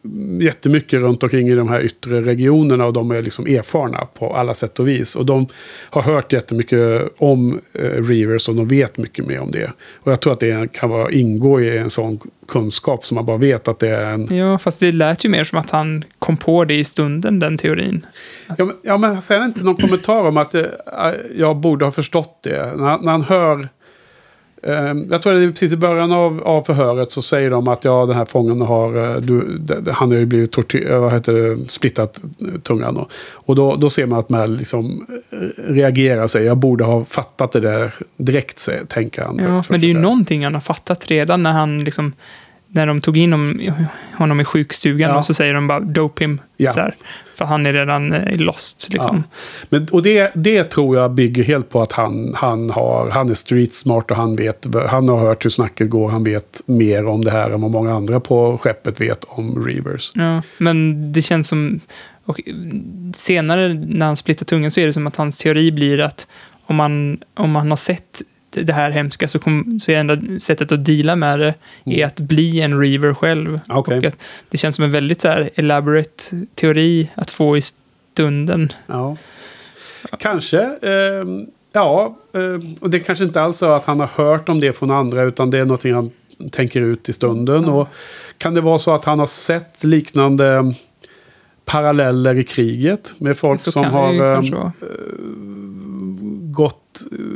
jättemycket 0.41 0.99
runt 0.99 1.23
omkring 1.23 1.47
i 1.47 1.55
de 1.55 1.69
här 1.69 1.81
yttre 1.81 2.21
regionerna 2.21 2.85
och 2.85 2.93
de 2.93 3.11
är 3.11 3.21
liksom 3.21 3.45
erfarna 3.45 4.07
på 4.19 4.35
alla 4.35 4.53
sätt 4.53 4.79
och 4.79 4.87
vis. 4.87 5.15
Och 5.15 5.25
de 5.25 5.47
har 5.89 6.01
hört 6.01 6.33
jättemycket 6.33 7.01
om 7.17 7.61
eh, 7.73 8.03
Reavers 8.03 8.49
och 8.49 8.55
de 8.55 8.67
vet 8.67 8.97
mycket 8.97 9.25
mer 9.25 9.41
om 9.41 9.51
det. 9.51 9.71
Och 9.95 10.11
jag 10.11 10.19
tror 10.19 10.33
att 10.33 10.39
det 10.39 10.73
kan 10.73 10.89
vara, 10.89 11.11
ingå 11.11 11.61
i 11.61 11.77
en 11.77 11.89
sån 11.89 12.19
kunskap 12.47 13.05
som 13.05 13.15
man 13.15 13.25
bara 13.25 13.37
vet 13.37 13.67
att 13.67 13.79
det 13.79 13.89
är 13.89 14.13
en 14.13 14.37
Ja, 14.37 14.57
fast 14.57 14.79
det 14.79 14.91
lät 14.91 15.25
ju 15.25 15.29
mer 15.29 15.43
som 15.43 15.57
att 15.57 15.69
han 15.69 16.03
kom 16.19 16.37
på 16.37 16.65
det 16.65 16.75
i 16.75 16.83
stunden, 16.83 17.39
den 17.39 17.57
teorin. 17.57 18.05
Ja, 18.57 18.65
men, 18.65 18.75
ja, 18.83 18.97
men 18.97 19.21
sen 19.21 19.43
inte 19.43 19.63
någon 19.63 19.77
kommentar 19.77 20.27
om 20.27 20.37
att 20.37 20.55
eh, 20.55 20.63
jag 21.35 21.57
borde 21.57 21.85
ha 21.85 21.91
förstått 21.91 22.39
det. 22.43 22.73
När, 22.77 22.97
när 22.97 23.11
han 23.11 23.23
hör... 23.23 23.69
Eh, 24.63 24.93
jag 25.09 25.21
tror 25.21 25.33
det 25.33 25.43
är 25.43 25.51
precis 25.51 25.73
i 25.73 25.77
början 25.77 26.11
av, 26.11 26.43
av 26.43 26.63
förhöret 26.63 27.11
så 27.11 27.21
säger 27.21 27.49
de 27.49 27.67
att 27.67 27.85
ja, 27.85 28.05
den 28.05 28.15
här 28.15 28.25
fången 28.25 28.61
har... 28.61 28.97
eh, 29.15 29.15
Du, 29.21 29.59
han 29.91 30.11
har 30.11 30.17
ju 30.17 30.25
blivit 30.25 30.51
tortyr, 30.51 30.95
vad 30.97 31.13
heter 31.13 31.33
det, 31.33 31.71
splittat 31.71 32.23
eh, 32.41 32.59
tungan. 32.61 32.97
Och, 32.97 33.11
och 33.33 33.55
då, 33.55 33.75
då 33.75 33.89
ser 33.89 34.05
man 34.05 34.19
att 34.19 34.29
Mel 34.29 34.55
liksom 34.57 35.07
eh, 35.31 35.37
reagerar 35.73 36.27
sig. 36.27 36.43
Jag 36.45 36.57
borde 36.57 36.83
ha 36.83 37.05
fattat 37.05 37.51
det 37.51 37.59
där 37.59 37.93
direkt, 38.17 38.69
tänker 38.87 39.21
han. 39.21 39.37
Ja, 39.37 39.63
men 39.69 39.79
det 39.79 39.85
är 39.85 39.87
ju 39.87 39.93
sådär. 39.93 40.01
någonting 40.03 40.43
han 40.43 40.53
har 40.53 40.61
fattat 40.61 41.07
redan 41.07 41.43
när 41.43 41.51
han 41.51 41.79
liksom 41.79 42.13
när 42.73 42.85
de 42.85 43.01
tog 43.01 43.17
in 43.17 43.31
honom, 43.31 43.61
honom 44.17 44.39
i 44.39 44.45
sjukstugan 44.45 45.09
Ja. 45.09 45.17
och 45.17 45.25
så 45.25 45.33
säger 45.33 45.53
de 45.53 45.67
bara 45.67 45.79
dope 45.79 46.23
him. 46.23 46.41
Ja. 46.57 46.71
Så 46.71 46.79
här, 46.79 46.95
för 47.35 47.45
han 47.45 47.65
är 47.65 47.73
redan 47.73 48.13
eh, 48.13 48.37
lost 48.37 48.89
liksom. 48.93 49.23
Men, 49.69 49.87
och 49.91 50.01
det, 50.01 50.31
det 50.35 50.63
tror 50.63 50.97
jag 50.97 51.11
bygger 51.11 51.43
helt 51.43 51.69
på 51.69 51.81
att 51.81 51.91
han, 51.91 52.33
han, 52.35 52.69
har, 52.69 53.09
han 53.09 53.29
är 53.29 53.33
street 53.33 53.73
smart 53.73 54.11
och 54.11 54.17
han 54.17 54.35
vet, 54.35 54.67
han 54.89 55.09
har 55.09 55.19
hört 55.19 55.45
hur 55.45 55.49
snacket 55.49 55.89
går, 55.89 56.09
han 56.09 56.23
vet 56.23 56.61
mer 56.65 57.05
om 57.05 57.23
det 57.23 57.31
här 57.31 57.49
än 57.49 57.61
vad 57.61 57.71
många 57.71 57.93
andra 57.93 58.19
på 58.19 58.57
skeppet 58.57 59.01
vet 59.01 59.23
om 59.23 59.65
Reavers. 59.65 60.11
Ja, 60.15 60.41
men 60.57 61.11
det 61.11 61.21
känns 61.21 61.47
som... 61.47 61.79
Och 62.25 62.41
senare 63.13 63.73
när 63.73 64.05
han 64.05 64.17
splittar 64.17 64.45
tungan 64.45 64.71
så 64.71 64.79
är 64.81 64.85
det 64.85 64.93
som 64.93 65.07
att 65.07 65.15
hans 65.15 65.37
teori 65.37 65.71
blir 65.71 65.99
att 65.99 66.27
om 66.65 66.75
man, 66.75 67.19
om 67.33 67.51
man 67.51 67.69
har 67.69 67.77
sett 67.77 68.21
det 68.51 68.73
här 68.73 68.91
hemska 68.91 69.27
så, 69.27 69.39
kom, 69.39 69.79
så 69.79 69.91
är 69.91 69.95
enda 69.95 70.39
sättet 70.39 70.71
att 70.71 70.85
deala 70.85 71.15
med 71.15 71.53
det 71.83 72.01
är 72.01 72.05
att 72.05 72.19
bli 72.19 72.61
en 72.61 72.79
Reaver 72.81 73.13
själv. 73.13 73.59
Och 73.69 73.91
att 73.91 74.17
det 74.49 74.57
känns 74.57 74.75
som 74.75 74.85
en 74.85 74.91
väldigt 74.91 75.21
så 75.21 75.27
här 75.27 75.49
elaborate 75.55 76.45
teori 76.55 77.09
att 77.15 77.29
få 77.29 77.57
i 77.57 77.61
stunden. 78.13 78.73
Ja. 78.87 79.17
Kanske. 80.19 80.59
ehm, 80.81 81.45
ja, 81.73 82.17
ehm, 82.33 82.75
och 82.81 82.89
det 82.89 82.99
kanske 82.99 83.23
inte 83.23 83.41
alls 83.41 83.63
är 83.63 83.67
att 83.67 83.85
han 83.85 83.99
har 83.99 84.07
hört 84.07 84.49
om 84.49 84.59
det 84.59 84.73
från 84.73 84.91
andra 84.91 85.23
utan 85.23 85.49
det 85.51 85.57
är 85.59 85.65
någonting 85.65 85.93
han 85.93 86.11
tänker 86.51 86.81
ut 86.81 87.09
i 87.09 87.13
stunden. 87.13 87.65
Och 87.65 87.87
kan 88.37 88.53
det 88.53 88.61
vara 88.61 88.77
så 88.77 88.93
att 88.93 89.05
han 89.05 89.19
har 89.19 89.25
sett 89.25 89.83
liknande 89.83 90.73
paralleller 91.65 92.35
i 92.35 92.43
kriget 92.43 93.15
med 93.17 93.37
folk 93.37 93.59
Så 93.59 93.71
som 93.71 93.85
har 93.85 94.09
ehm, 94.13 94.51
vara. 94.51 94.71
gått 96.51 96.80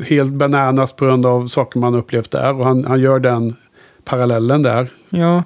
helt 0.08 0.34
bananas 0.34 0.94
på 0.94 1.06
grund 1.06 1.26
av 1.26 1.46
saker 1.46 1.80
man 1.80 1.96
upplevt 1.96 2.32
där. 2.32 2.54
Och 2.54 2.66
han, 2.66 2.86
han 2.86 3.00
gör 3.00 3.20
den 3.20 3.56
parallellen 4.04 4.62
där. 4.62 4.88
Ja, 5.10 5.44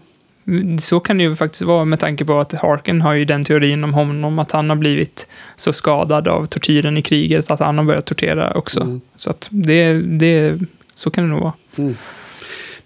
så 0.80 1.00
kan 1.00 1.18
det 1.18 1.24
ju 1.24 1.36
faktiskt 1.36 1.62
vara 1.62 1.86
med 1.86 2.00
tanke 2.00 2.26
på 2.26 2.40
att 2.40 2.54
Harken 2.54 3.02
har 3.02 3.14
ju 3.14 3.26
den 3.26 3.44
teorin 3.44 3.84
om 3.84 3.94
honom 3.94 4.40
att 4.40 4.52
han 4.52 4.70
har 4.70 4.78
blivit 4.78 5.28
så 5.56 5.74
skadad 5.74 6.28
av 6.28 6.46
tortyren 6.46 6.98
i 6.98 7.02
kriget 7.02 7.52
att 7.52 7.60
han 7.60 7.78
har 7.78 7.86
börjat 7.86 8.06
tortera 8.06 8.54
också. 8.54 8.82
Mm. 8.82 9.02
Så 9.16 9.30
att 9.30 9.48
det, 9.52 9.94
det, 9.94 10.60
så 10.94 11.12
kan 11.12 11.24
det 11.24 11.30
nog 11.30 11.40
vara. 11.40 11.54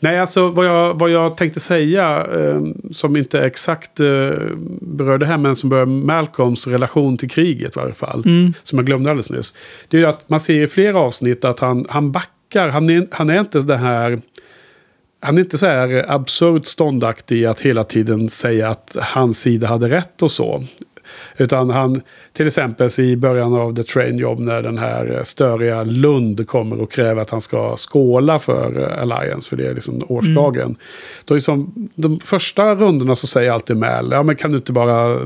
Nej, 0.03 0.19
alltså 0.19 0.47
vad 0.47 0.65
jag, 0.65 0.99
vad 0.99 1.09
jag 1.09 1.37
tänkte 1.37 1.59
säga, 1.59 2.27
eh, 2.33 2.61
som 2.91 3.17
inte 3.17 3.45
exakt 3.45 3.99
eh, 3.99 4.31
berör 4.81 5.17
det 5.17 5.25
här, 5.25 5.37
men 5.37 5.55
som 5.55 5.69
berör 5.69 5.85
Malcolms 5.85 6.67
relation 6.67 7.17
till 7.17 7.29
kriget 7.29 7.77
i 7.77 7.79
varje 7.79 7.93
fall. 7.93 8.23
Mm. 8.25 8.53
Som 8.63 8.79
jag 8.79 8.85
glömde 8.85 9.09
alldeles 9.09 9.31
nyss. 9.31 9.53
Det 9.87 9.97
är 9.97 10.07
att 10.07 10.29
man 10.29 10.39
ser 10.39 10.61
i 10.61 10.67
flera 10.67 10.99
avsnitt 10.99 11.45
att 11.45 11.59
han, 11.59 11.85
han 11.89 12.11
backar. 12.11 12.69
Han 12.69 12.89
är, 12.89 13.07
han 13.11 13.29
är 13.29 13.39
inte 13.39 13.59
det 13.59 13.77
här... 13.77 14.21
Han 15.19 15.37
är 15.37 15.41
inte 15.41 15.57
så 15.57 15.65
här 15.65 16.05
absurt 16.07 16.65
ståndaktig 16.65 17.45
att 17.45 17.61
hela 17.61 17.83
tiden 17.83 18.29
säga 18.29 18.69
att 18.69 18.97
hans 19.01 19.41
sida 19.41 19.67
hade 19.67 19.89
rätt 19.89 20.21
och 20.21 20.31
så. 20.31 20.63
Utan 21.37 21.69
han, 21.69 22.01
till 22.33 22.47
exempel 22.47 22.89
i 22.99 23.15
början 23.15 23.53
av 23.53 23.75
The 23.75 23.83
Train 23.83 24.17
Job 24.17 24.39
när 24.39 24.61
den 24.61 24.77
här 24.77 25.15
eh, 25.15 25.21
störiga 25.21 25.83
Lund 25.83 26.47
kommer 26.47 26.81
och 26.81 26.91
kräver 26.91 27.21
att 27.21 27.29
han 27.29 27.41
ska 27.41 27.75
skåla 27.75 28.39
för 28.39 28.81
eh, 28.81 29.01
Alliance, 29.01 29.49
för 29.49 29.57
det 29.57 29.67
är 29.67 29.73
liksom 29.73 30.01
årsdagen. 30.07 30.75
Då 31.25 31.33
är 31.33 31.37
liksom, 31.37 31.89
de 31.95 32.19
första 32.19 32.75
rundorna 32.75 33.15
så 33.15 33.27
säger 33.27 33.51
alltid 33.51 33.77
Mal, 33.77 34.09
ja 34.11 34.23
men 34.23 34.35
kan 34.35 34.51
du 34.51 34.57
inte 34.57 34.71
bara 34.71 35.19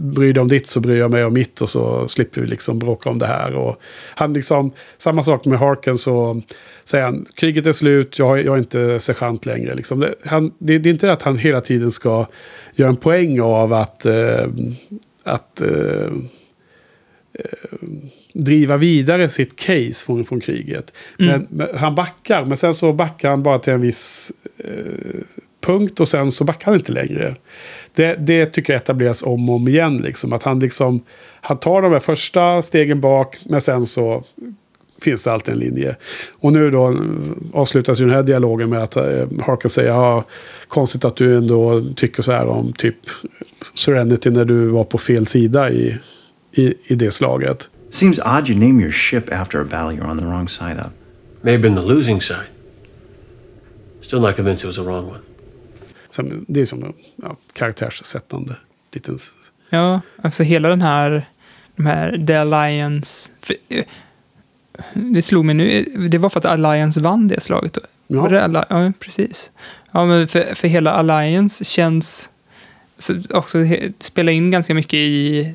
bry 0.00 0.32
dig 0.32 0.40
om 0.40 0.48
ditt 0.48 0.66
så 0.66 0.80
bryr 0.80 0.98
jag 0.98 1.10
mig 1.10 1.24
om 1.24 1.34
mitt 1.34 1.60
och 1.60 1.68
så 1.68 2.08
slipper 2.08 2.40
vi 2.40 2.46
liksom 2.46 2.78
bråka 2.78 3.10
om 3.10 3.18
det 3.18 3.26
här. 3.26 3.54
Och 3.54 3.80
han 4.14 4.32
liksom, 4.32 4.72
samma 4.98 5.22
sak 5.22 5.44
med 5.44 5.58
Harken 5.58 5.98
så 5.98 6.42
säger 6.84 7.04
han, 7.04 7.26
kriget 7.34 7.66
är 7.66 7.72
slut, 7.72 8.18
jag, 8.18 8.44
jag 8.44 8.54
är 8.54 8.58
inte 8.58 9.00
sergeant 9.00 9.46
längre. 9.46 9.74
Liksom. 9.74 10.00
Det, 10.00 10.14
han, 10.24 10.52
det, 10.58 10.78
det 10.78 10.88
är 10.88 10.92
inte 10.92 11.12
att 11.12 11.22
han 11.22 11.38
hela 11.38 11.60
tiden 11.60 11.90
ska 11.90 12.26
göra 12.74 12.88
en 12.88 12.96
poäng 12.96 13.40
av 13.40 13.72
att, 13.72 14.06
eh, 14.06 14.46
att 15.28 15.60
eh, 15.60 16.12
eh, 17.32 17.78
driva 18.32 18.76
vidare 18.76 19.28
sitt 19.28 19.56
case 19.56 20.06
från, 20.06 20.24
från 20.24 20.40
kriget. 20.40 20.94
Men, 21.16 21.46
men 21.50 21.68
han 21.76 21.94
backar, 21.94 22.44
men 22.44 22.56
sen 22.56 22.74
så 22.74 22.92
backar 22.92 23.30
han 23.30 23.42
bara 23.42 23.58
till 23.58 23.72
en 23.72 23.80
viss 23.80 24.32
eh, 24.58 25.20
punkt 25.60 26.00
och 26.00 26.08
sen 26.08 26.32
så 26.32 26.44
backar 26.44 26.66
han 26.66 26.74
inte 26.74 26.92
längre. 26.92 27.36
Det, 27.94 28.14
det 28.14 28.46
tycker 28.46 28.72
jag 28.72 28.80
etableras 28.80 29.22
om 29.22 29.48
och 29.48 29.56
om 29.56 29.68
igen. 29.68 29.98
Liksom. 29.98 30.32
Att 30.32 30.42
han, 30.42 30.60
liksom, 30.60 31.04
han 31.40 31.58
tar 31.58 31.82
de 31.82 31.92
här 31.92 32.00
första 32.00 32.62
stegen 32.62 33.00
bak, 33.00 33.38
men 33.44 33.60
sen 33.60 33.86
så 33.86 34.24
finns 35.02 35.22
det 35.22 35.32
alltid 35.32 35.54
en 35.54 35.60
linje. 35.60 35.96
Och 36.32 36.52
nu 36.52 36.70
då 36.70 36.96
avslutas 37.52 38.00
ju 38.00 38.04
den 38.04 38.14
här 38.14 38.22
dialogen 38.22 38.70
med 38.70 38.82
att 38.82 38.96
eh, 38.96 39.26
Harker 39.46 39.68
säger 39.68 39.88
ja, 39.88 40.24
konstigt 40.68 41.04
att 41.04 41.16
du 41.16 41.36
ändå 41.36 41.82
tycker 41.96 42.22
så 42.22 42.32
här 42.32 42.46
om 42.46 42.72
typ 42.72 42.96
Serenity 43.74 44.30
när 44.30 44.44
du 44.44 44.66
var 44.66 44.84
på 44.84 44.98
fel 44.98 45.26
sida 45.26 45.70
i, 45.70 45.98
i, 46.52 46.74
i 46.84 46.94
det 46.94 47.10
slaget. 47.10 47.70
Seems 47.90 48.18
odd 48.18 48.48
you 48.48 48.58
name 48.58 48.82
your 48.82 48.92
ship 48.92 49.32
after 49.32 49.60
a 49.60 49.64
battle 49.70 49.98
you're 49.98 50.10
on 50.10 50.18
the 50.18 50.24
wrong 50.24 50.48
side 50.48 50.78
of. 50.78 50.86
May 51.42 51.52
have 51.52 51.62
been 51.62 51.76
the 51.76 51.82
losing 51.82 52.20
side. 52.20 52.46
Still 54.00 54.20
not 54.20 54.36
convinced 54.36 54.64
it 54.64 54.66
was 54.66 54.76
the 54.76 54.82
wrong 54.82 55.08
one. 55.08 55.20
Sen, 56.10 56.44
det 56.48 56.60
är 56.60 56.64
som 56.64 56.94
ja, 57.16 57.36
karaktärssättande 57.52 58.56
liten... 58.92 59.18
Ja, 59.70 60.00
alltså 60.22 60.42
hela 60.42 60.68
den 60.68 60.82
här, 60.82 61.26
de 61.76 61.86
här 61.86 62.26
The 62.26 62.34
Alliance. 62.34 63.30
För, 63.40 63.56
eh, 63.68 63.84
det 64.94 65.22
slog 65.22 65.44
mig 65.44 65.54
nu, 65.54 65.84
det 66.10 66.18
var 66.18 66.30
för 66.30 66.40
att 66.40 66.46
Alliance 66.46 67.00
vann 67.00 67.28
det 67.28 67.40
slaget. 67.40 67.78
Ja. 68.06 68.20
Var 68.20 68.28
det 68.28 68.42
Alli- 68.42 68.64
ja, 68.68 68.92
precis. 69.00 69.50
Ja, 69.92 70.04
men 70.06 70.28
för, 70.28 70.54
för 70.54 70.68
hela 70.68 70.92
Alliance 70.92 71.64
känns, 71.64 72.30
så 72.98 73.14
också 73.30 73.58
he, 73.62 73.92
spelar 73.98 74.32
in 74.32 74.50
ganska 74.50 74.74
mycket 74.74 74.94
i 74.94 75.54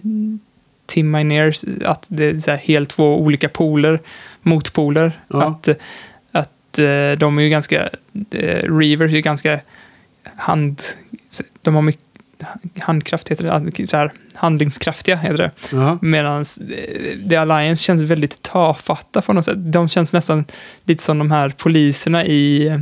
Tim 0.86 1.12
Minears, 1.12 1.66
att 1.86 2.06
det 2.08 2.26
är 2.26 2.38
så 2.38 2.52
helt 2.52 2.90
två 2.90 3.20
olika 3.22 3.50
poler, 3.50 4.00
motpoler. 4.42 5.12
Ja. 5.28 5.44
Att, 5.44 5.68
att 6.32 6.80
eh, 6.80 7.12
de 7.18 7.38
är 7.38 7.42
ju 7.42 7.50
ganska, 7.50 7.90
eh, 8.32 8.78
Reavers 8.78 9.12
är 9.12 9.16
ju 9.16 9.22
ganska 9.22 9.60
hand, 10.36 10.82
de 11.62 11.76
har 11.76 11.82
mycket 11.82 12.13
handkraft 12.80 13.30
heter 13.30 13.72
det, 13.78 13.88
så 13.88 13.98
här, 13.98 14.12
handlingskraftiga 14.34 15.16
heter 15.16 15.38
det. 15.38 15.52
Ja. 15.72 15.98
Medan 16.02 16.46
The 17.30 17.36
Alliance 17.36 17.84
känns 17.84 18.04
väldigt 18.04 18.42
tafatta 18.42 19.22
på 19.22 19.34
något 19.34 19.46
sätt. 19.46 19.58
De 19.58 19.88
känns 19.88 20.14
nästan 20.14 20.46
lite 20.86 21.04
som 21.04 21.20
de 21.20 21.32
här 21.32 21.50
poliserna 21.50 22.26
i, 22.26 22.80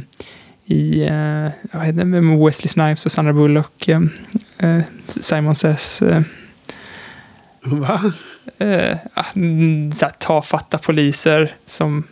i 0.65 1.03
eh, 1.03 1.49
vad 1.73 1.85
heter 1.85 1.99
det, 1.99 2.05
med 2.05 2.39
Wesley 2.39 2.67
Snipes 2.67 3.05
och 3.05 3.11
Sandra 3.11 3.33
Bullock, 3.33 3.87
eh, 3.87 4.01
eh, 4.57 4.81
Simon 5.07 5.55
Says. 5.55 6.01
Eh, 6.01 6.21
Va? 7.63 8.13
eh, 8.57 8.97
ah, 9.13 9.25
mm, 9.35 9.91
så 9.91 10.05
här, 10.05 10.13
tafatta 10.19 10.77
poliser 10.77 11.51
som, 11.65 12.03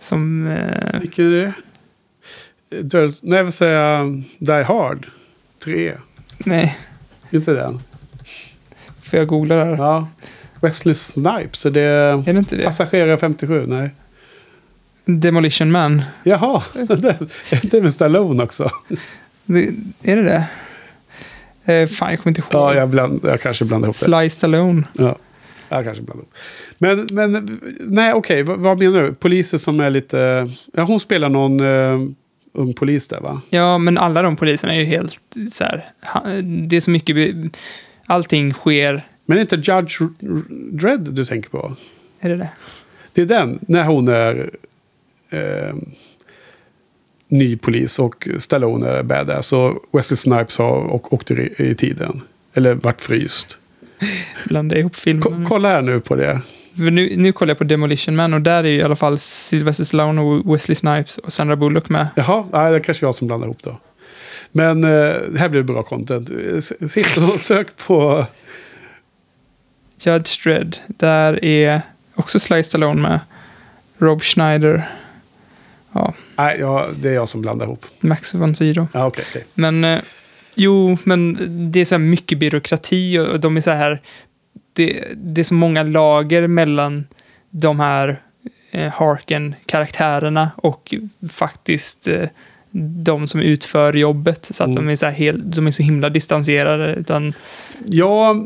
som 0.00 0.46
eh, 0.46 1.00
Vilken 1.00 1.26
är 1.26 1.30
det? 1.30 1.52
Dirt, 2.82 3.14
nej, 3.22 3.36
jag 3.36 3.44
vill 3.44 3.52
säga 3.52 4.04
Die 4.38 4.62
Hard 4.62 5.06
3. 5.64 5.96
Nej, 6.38 6.78
Inte 7.30 7.52
den. 7.52 7.80
får 9.02 9.18
jag 9.18 9.28
googla 9.28 9.54
där? 9.54 9.76
Ja. 9.76 10.08
Wesley 10.60 10.94
Snipes, 10.94 11.66
är 11.66 11.70
det 11.70 11.82
Är 11.82 12.22
det 12.32 12.38
inte 12.38 12.56
det? 12.56 12.64
Passagerare 12.64 13.16
57? 13.16 13.64
Nej. 13.66 13.90
Demolition 15.04 15.70
Man. 15.72 16.02
Jaha, 16.24 16.62
är 16.74 17.70
det 17.70 17.82
med 17.82 17.94
Stallone 17.94 18.42
också? 18.42 18.70
Det, 19.44 19.68
är 20.02 20.16
det 20.16 20.22
det? 20.22 20.46
Eh, 21.72 21.88
fan, 21.88 22.10
jag 22.10 22.20
kommer 22.20 22.30
inte 22.38 22.40
ihåg. 22.40 22.62
Ja, 22.62 22.74
jag, 22.74 22.88
bland, 22.88 23.20
jag 23.24 23.40
kanske 23.40 23.64
blandar 23.64 23.86
ihop 23.86 23.96
det. 23.96 24.04
Sly 24.04 24.30
Stallone. 24.30 24.82
Ja, 24.92 25.16
jag 25.68 25.84
kanske 25.84 26.02
blandar 26.02 26.22
ihop. 26.24 26.34
Men, 26.78 27.06
men 27.12 27.60
nej, 27.80 28.12
okej, 28.12 28.42
vad, 28.42 28.58
vad 28.58 28.78
menar 28.78 29.02
du? 29.02 29.14
Poliser 29.14 29.58
som 29.58 29.80
är 29.80 29.90
lite... 29.90 30.50
Ja, 30.72 30.82
hon 30.82 31.00
spelar 31.00 31.28
någon 31.28 31.60
eh, 31.60 32.08
ung 32.56 32.74
polis 32.74 33.08
där, 33.08 33.20
va? 33.20 33.40
Ja, 33.50 33.78
men 33.78 33.98
alla 33.98 34.22
de 34.22 34.36
poliserna 34.36 34.74
är 34.74 34.78
ju 34.78 34.84
helt 34.84 35.18
så 35.50 35.64
här. 35.64 35.84
Det 36.68 36.76
är 36.76 36.80
så 36.80 36.90
mycket. 36.90 37.16
Allting 38.06 38.52
sker. 38.52 39.02
Men 39.26 39.38
är 39.38 39.42
inte 39.42 39.56
Judge 39.56 40.00
Dredd 40.72 41.14
du 41.14 41.24
tänker 41.24 41.50
på? 41.50 41.76
Är 42.20 42.28
det 42.28 42.36
det? 42.36 42.50
Det 43.12 43.20
är 43.22 43.26
den, 43.26 43.58
när 43.68 43.84
hon 43.84 44.08
är 44.08 44.50
eh, 45.30 45.74
ny 47.28 47.56
polis 47.56 47.98
och 47.98 48.28
Stallone 48.38 48.88
är 48.88 49.02
badass. 49.02 49.52
Och 49.52 49.84
Wesley 49.92 50.16
Snipes 50.16 50.58
har 50.58 50.78
och, 50.80 51.12
åkt 51.12 51.30
i, 51.30 51.54
i 51.58 51.74
tiden. 51.74 52.20
Eller 52.54 52.74
varit 52.74 53.00
fryst. 53.00 53.58
Blanda 54.44 54.76
ihop 54.78 54.92
Ko, 54.92 55.00
filmerna. 55.00 55.46
kolla 55.48 55.68
här 55.68 55.82
nu 55.82 56.00
på 56.00 56.14
det. 56.14 56.40
Nu, 56.76 57.16
nu 57.16 57.32
kollar 57.32 57.50
jag 57.50 57.58
på 57.58 57.64
Demolition 57.64 58.16
Man 58.16 58.34
och 58.34 58.40
där 58.40 58.64
är 58.64 58.68
ju 58.68 58.76
i 58.76 58.82
alla 58.82 58.96
fall 58.96 59.18
Sylvester 59.18 59.84
Stallone 59.84 60.20
och 60.20 60.54
Wesley 60.54 60.74
Snipes 60.74 61.18
och 61.18 61.32
Sandra 61.32 61.56
Bullock 61.56 61.88
med. 61.88 62.08
Jaha, 62.14 62.44
nej, 62.52 62.70
det 62.70 62.76
är 62.76 62.80
kanske 62.80 63.06
jag 63.06 63.14
som 63.14 63.26
blandar 63.26 63.46
ihop 63.46 63.62
då. 63.62 63.80
Men 64.52 64.84
eh, 64.84 64.90
här 65.38 65.48
blir 65.48 65.60
det 65.60 65.72
bra 65.72 65.82
content. 65.82 66.30
Sitt 66.90 67.16
och 67.16 67.40
sök 67.40 67.76
på... 67.76 68.26
Judge 69.98 70.44
Dredd. 70.44 70.76
Där 70.86 71.44
är 71.44 71.82
också 72.14 72.40
Sly 72.40 72.62
Stallone 72.62 73.02
med. 73.02 73.20
Rob 73.98 74.22
Schneider. 74.22 74.88
Ja, 75.92 76.14
Nej, 76.36 76.56
ja, 76.60 76.88
det 76.98 77.08
är 77.08 77.14
jag 77.14 77.28
som 77.28 77.40
blandar 77.40 77.66
ihop. 77.66 77.86
Max 78.00 78.34
von 78.34 78.54
Sydow. 78.54 78.86
Ja, 78.92 79.06
okej. 79.06 79.24
okej. 79.30 79.44
Men 79.54 79.84
eh, 79.84 80.00
jo, 80.56 80.98
men 81.04 81.36
det 81.72 81.80
är 81.80 81.84
så 81.84 81.94
här 81.94 82.02
mycket 82.02 82.38
byråkrati 82.38 83.18
och 83.18 83.40
de 83.40 83.56
är 83.56 83.60
så 83.60 83.70
här. 83.70 84.00
Det, 84.76 85.04
det 85.16 85.40
är 85.40 85.44
så 85.44 85.54
många 85.54 85.82
lager 85.82 86.46
mellan 86.46 87.04
de 87.50 87.80
här 87.80 88.20
eh, 88.70 88.92
Harken-karaktärerna 88.92 90.50
och 90.56 90.94
faktiskt 91.28 92.08
eh, 92.08 92.28
de 93.04 93.28
som 93.28 93.40
utför 93.40 93.92
jobbet. 93.92 94.44
Så 94.44 94.64
att 94.64 94.70
Mm. 94.70 94.84
de, 94.86 94.92
är 94.92 94.96
så 94.96 95.06
helt, 95.06 95.52
de 95.56 95.66
är 95.66 95.70
så 95.70 95.82
himla 95.82 96.08
distanserade. 96.10 96.94
Utan, 96.94 97.32
Ja, 97.86 98.36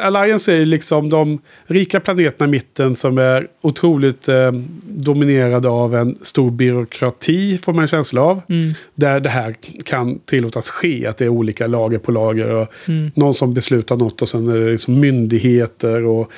Alliance 0.00 0.52
är 0.52 0.64
liksom 0.64 1.10
de 1.10 1.38
rika 1.66 2.00
planeterna 2.00 2.48
i 2.48 2.50
mitten 2.50 2.96
som 2.96 3.18
är 3.18 3.46
otroligt 3.60 4.28
eh, 4.28 4.52
dominerade 4.84 5.68
av 5.68 5.94
en 5.94 6.18
stor 6.22 6.50
byråkrati, 6.50 7.58
får 7.58 7.72
man 7.72 7.82
en 7.82 7.88
känsla 7.88 8.22
av. 8.22 8.42
mm, 8.48 8.74
Där 8.94 9.20
det 9.20 9.28
här 9.28 9.54
kan 9.84 10.18
tillåtas 10.18 10.70
ske, 10.70 11.06
att 11.06 11.16
det 11.16 11.24
är 11.24 11.28
olika 11.28 11.66
lager 11.66 11.98
på 11.98 12.12
lager. 12.12 12.56
Och 12.56 12.68
mm, 12.88 13.10
någon 13.14 13.34
som 13.34 13.54
beslutar 13.54 13.96
något 13.96 14.22
och 14.22 14.28
sen 14.28 14.48
är 14.48 14.56
det 14.56 14.70
liksom 14.70 15.00
myndigheter 15.00 16.06
och 16.06 16.30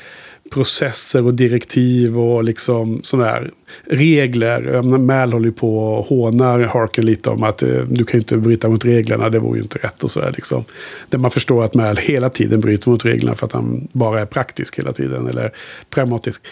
processer 0.50 1.24
och 1.24 1.34
direktiv 1.34 2.18
och 2.18 2.44
liksom 2.44 3.00
sådana 3.02 3.28
här 3.28 3.50
regler. 3.84 4.82
Mal 4.82 5.32
håller 5.32 5.46
ju 5.46 5.52
på 5.52 5.78
och 5.78 6.06
hånar 6.06 6.60
Harken 6.60 7.06
lite 7.06 7.30
om 7.30 7.42
att 7.42 7.62
eh, 7.62 7.82
du 7.88 8.04
kan 8.04 8.18
ju 8.18 8.20
inte 8.20 8.36
bryta 8.36 8.68
mot 8.68 8.84
reglerna, 8.84 9.28
det 9.28 9.38
vore 9.38 9.58
ju 9.58 9.62
inte 9.62 9.78
rätt 9.78 10.04
och 10.04 10.10
sådär 10.10 10.32
liksom. 10.36 10.64
Där 11.08 11.18
man 11.18 11.30
förstår 11.30 11.64
att 11.64 11.74
Mal 11.74 11.96
hela 11.96 12.30
tiden 12.30 12.60
bryter 12.60 12.90
mot 12.90 13.04
reglerna 13.04 13.34
för 13.34 13.46
att 13.46 13.52
han 13.52 13.88
bara 13.92 14.20
är 14.20 14.26
praktisk 14.26 14.78
hela 14.78 14.92
tiden, 14.92 15.26
eller 15.26 15.52
pragmatisk. 15.90 16.42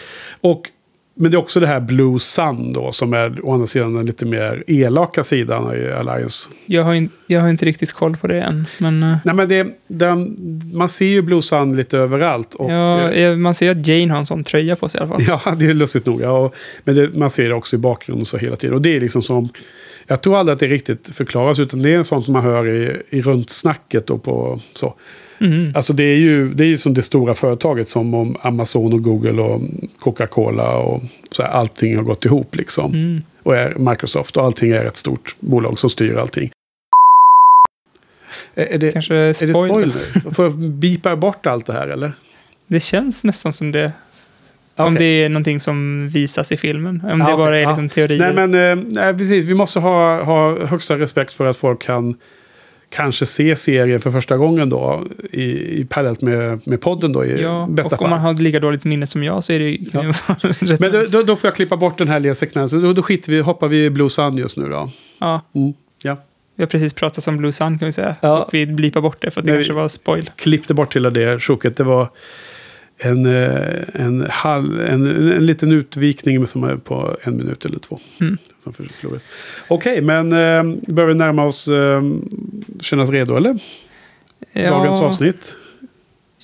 Och 0.41 0.71
men 1.17 1.31
det 1.31 1.35
är 1.37 1.39
också 1.39 1.59
det 1.59 1.67
här 1.67 1.79
Blue 1.79 2.19
Sun 2.19 2.73
då, 2.73 2.91
som 2.91 3.13
är 3.13 3.45
å 3.45 3.53
andra 3.53 3.67
sidan 3.67 3.93
den 3.93 4.05
lite 4.05 4.25
mer 4.25 4.63
elaka 4.67 5.23
sidan 5.23 5.77
i 5.77 5.91
Alliance. 5.91 6.49
jag, 6.65 6.83
har 6.83 6.93
in, 6.93 7.09
jag 7.27 7.41
har 7.41 7.49
inte 7.49 7.65
riktigt 7.65 7.93
koll 7.93 8.17
på 8.17 8.27
det 8.27 8.41
än. 8.41 8.65
Men 8.77 9.03
eh, 9.03 9.17
Nej 9.23 9.35
men 9.35 9.49
det, 9.49 9.67
den, 9.87 10.37
man 10.73 10.89
ser 10.89 11.05
ju 11.05 11.21
Blue 11.21 11.41
Sun 11.41 11.75
lite 11.75 11.97
överallt. 11.97 12.55
Och, 12.55 12.71
ja, 12.71 13.35
man 13.35 13.55
ser 13.55 13.71
att 13.71 13.87
Jane 13.87 14.11
har 14.11 14.19
en 14.19 14.25
sån 14.25 14.43
tröja 14.43 14.75
på 14.75 14.89
sig 14.89 15.01
i 15.01 15.03
alla 15.03 15.11
fall. 15.11 15.23
ja, 15.45 15.55
det 15.55 15.65
är 15.65 15.73
lustigt 15.73 16.05
nog. 16.05 16.21
Ja, 16.21 16.31
och, 16.31 16.55
men 16.83 16.95
det, 16.95 17.13
man 17.13 17.29
ser 17.29 17.49
det 17.49 17.55
också 17.55 17.75
i 17.75 17.79
bakgrunden 17.79 18.25
så 18.25 18.37
hela 18.37 18.55
tiden. 18.55 18.75
Och 18.75 18.81
det 18.81 18.95
är 18.95 19.01
liksom 19.01 19.21
som... 19.21 19.49
Jag 20.07 20.21
tror 20.21 20.37
aldrig 20.37 20.53
att 20.53 20.59
det 20.59 20.67
riktigt 20.67 21.09
förklaras, 21.09 21.59
utan 21.59 21.81
det 21.81 21.93
är 21.93 22.03
sånt 22.03 22.27
man 22.27 22.43
hör 22.43 22.67
i, 22.67 23.01
i 23.09 23.21
runt 23.21 23.49
snacket 23.49 24.09
och 24.09 24.23
på 24.23 24.59
så. 24.73 24.93
Mhm. 25.39 25.71
Alltså 25.75 25.93
det 25.93 26.03
är 26.03 26.17
ju 26.17 26.53
det 26.53 26.63
är 26.63 26.67
ju 26.67 26.77
som 26.77 26.93
det 26.93 27.01
stora 27.01 27.33
företaget 27.33 27.89
som 27.89 28.13
om 28.13 28.37
Amazon 28.41 28.93
och 28.93 29.03
Google 29.03 29.41
och 29.41 29.61
Coca-Cola 29.99 30.77
och 30.77 31.03
så 31.31 31.43
här, 31.43 31.49
allting 31.49 31.95
har 31.95 32.03
gått 32.03 32.25
ihop 32.25 32.55
liksom. 32.55 32.93
Mm. 32.93 33.21
Och 33.43 33.55
är 33.55 33.75
Microsoft 33.75 34.37
och 34.37 34.45
allting 34.45 34.71
är 34.71 34.85
ett 34.85 34.97
stort 34.97 35.35
bolag 35.39 35.79
som 35.79 35.89
styr 35.89 36.15
allting. 36.15 36.51
Är, 38.55 38.65
är 38.65 38.77
det, 38.77 38.91
Kanske 38.91 39.15
är 39.15 39.27
det 39.27 39.33
spoiler. 39.33 39.89
spoiler? 39.89 40.31
Får 40.33 40.45
jag 40.45 40.57
bipa 40.57 41.15
bort 41.15 41.45
allt 41.45 41.65
det 41.65 41.73
här 41.73 41.87
eller? 41.87 42.13
Det 42.67 42.79
känns 42.79 43.23
nästan 43.23 43.53
som 43.53 43.71
det. 43.71 43.91
Om 44.85 44.95
det 44.95 45.05
är 45.05 45.29
någonting 45.29 45.59
som 45.59 46.09
visas 46.09 46.51
i 46.51 46.57
filmen. 46.57 47.01
Om 47.11 47.19
Ja, 47.19 47.29
det 47.29 47.37
bara 47.37 47.47
okej, 47.49 47.57
är 47.59 47.61
ja. 47.63 47.69
liksom 47.69 47.89
teorier. 47.89 48.33
Nej, 48.33 48.47
men 48.47 48.79
eh, 48.79 48.85
nej, 48.91 49.13
precis. 49.17 49.45
Vi 49.45 49.53
måste 49.53 49.79
ha, 49.79 50.23
ha 50.23 50.65
högsta 50.65 50.97
respekt 50.97 51.33
för 51.33 51.45
att 51.45 51.57
folk 51.57 51.81
kan 51.81 52.15
kanske 52.89 53.25
se 53.25 53.55
serien 53.55 53.99
för 53.99 54.11
första 54.11 54.37
gången 54.37 54.69
då. 54.69 55.03
I, 55.31 55.41
i 55.81 55.85
parallellt 55.89 56.21
med, 56.21 56.67
med 56.67 56.81
podden 56.81 57.13
då 57.13 57.25
i 57.25 57.41
ja, 57.41 57.67
bästa 57.69 57.95
och 57.95 57.99
fall. 57.99 58.05
om 58.05 58.09
man 58.09 58.19
har 58.19 58.33
lika 58.33 58.59
dåligt 58.59 58.85
minne 58.85 59.07
som 59.07 59.23
jag 59.23 59.43
så 59.43 59.53
är 59.53 59.59
det 59.59 59.77
Ja. 59.93 60.03
ju 60.03 60.11
rätt 60.67 60.79
Men 60.79 60.91
då, 60.91 61.03
då, 61.11 61.23
då 61.23 61.35
får 61.35 61.47
jag 61.47 61.55
klippa 61.55 61.77
bort 61.77 61.97
den 61.97 62.07
här 62.07 62.19
lilla 62.19 62.35
sekvensen. 62.35 62.81
Då, 62.81 62.93
då 62.93 63.01
skiter 63.03 63.31
vi, 63.31 63.39
hoppar 63.39 63.67
vi 63.67 63.85
i 63.85 63.89
Blue 63.89 64.09
Sun 64.09 64.37
just 64.37 64.57
nu 64.57 64.69
då. 64.69 64.89
Ja, 65.19 65.41
Mm. 65.55 65.73
Ja. 66.03 66.17
vi 66.55 66.63
har 66.63 66.67
precis 66.67 66.93
pratat 66.93 67.27
om 67.27 67.37
Blue 67.37 67.51
Sun 67.51 67.79
kan 67.79 67.85
vi 67.85 67.91
säga. 67.91 68.15
Ja. 68.21 68.43
Och 68.43 68.53
vi 68.53 68.65
blipar 68.65 69.01
bort 69.01 69.17
det 69.21 69.31
för 69.31 69.41
att 69.41 69.45
det 69.45 69.51
Nej, 69.51 69.59
kanske 69.59 69.73
var 69.73 69.87
spoil. 69.87 70.29
Klippte 70.35 70.73
bort 70.73 70.95
hela 70.95 71.09
det 71.09 71.39
sjoket. 71.39 71.77
Det 71.77 71.83
var 71.83 72.07
en, 72.97 73.25
eh, 73.25 73.83
en, 73.93 74.27
halv, 74.29 74.81
en, 74.81 75.07
en 75.31 75.45
liten 75.45 75.71
utvikning 75.71 76.47
som 76.47 76.63
är 76.63 76.75
på 76.75 77.17
en 77.23 77.37
minut 77.37 77.65
eller 77.65 77.79
två. 77.79 77.99
Mm. 78.21 78.37
Okej, 79.67 80.01
men 80.01 80.31
eh, 80.31 80.93
börjar 80.93 81.07
vi 81.07 81.13
närma 81.13 81.45
oss 81.45 81.67
eh, 81.67 82.01
kännas 82.81 83.11
redo 83.11 83.35
eller? 83.37 83.59
Dagens 84.53 85.01
avsnitt. 85.01 85.55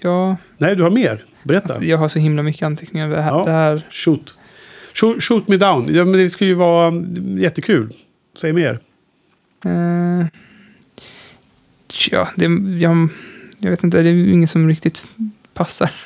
Ja, 0.01 0.37
Nej, 0.57 0.75
du 0.75 0.83
har 0.83 0.89
mer. 0.89 1.23
Berätta. 1.43 1.73
alltså, 1.73 1.85
jag 1.85 1.97
har 1.97 2.07
så 2.07 2.19
himla 2.19 2.43
mycket 2.43 2.63
anteckningar. 2.63 3.09
Det 3.09 3.21
här, 3.21 3.31
Ja. 3.31 3.45
det 3.45 3.51
här 3.51 3.81
Shoot. 3.89 4.35
shoot. 4.93 5.23
Shoot 5.23 5.47
me 5.47 5.57
down. 5.57 5.95
Ja, 5.95 6.05
men 6.05 6.19
det 6.19 6.29
ska 6.29 6.45
ju 6.45 6.53
vara 6.53 6.87
mm, 6.87 7.37
jättekul. 7.37 7.93
Säg 8.37 8.53
mer. 8.53 8.79
Eh, 9.65 10.25
ja, 12.11 12.27
det, 12.35 12.45
jag, 12.79 13.07
jag 13.59 13.69
vet 13.69 13.83
inte, 13.83 14.01
det 14.01 14.09
är 14.09 14.13
ingen 14.33 14.47
som 14.47 14.67
riktigt 14.69 15.03
passar. 15.53 15.91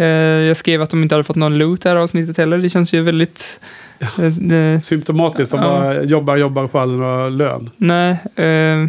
Eh, 0.00 0.06
jag 0.06 0.56
skrev 0.56 0.82
att 0.82 0.90
de 0.90 1.02
inte 1.02 1.14
hade 1.14 1.24
fått 1.24 1.36
någon 1.36 1.58
loot 1.58 1.82
det 1.82 1.88
här 1.88 1.96
avsnittet 1.96 2.36
heller. 2.36 2.58
Det 2.58 2.68
känns 2.68 2.94
ju 2.94 3.02
väldigt... 3.02 3.60
eh, 3.98 4.52
eh, 4.52 4.80
Symptomatiskt. 4.80 5.52
De 5.52 5.60
Ja. 5.62 5.68
bara 5.70 6.02
jobbar, 6.02 6.36
jobbar 6.36 6.62
och 6.62 6.70
får 6.70 6.80
aldrig 6.80 7.00
några 7.00 7.28
lön. 7.28 7.70
nej. 7.76 8.10
eh, 8.36 8.86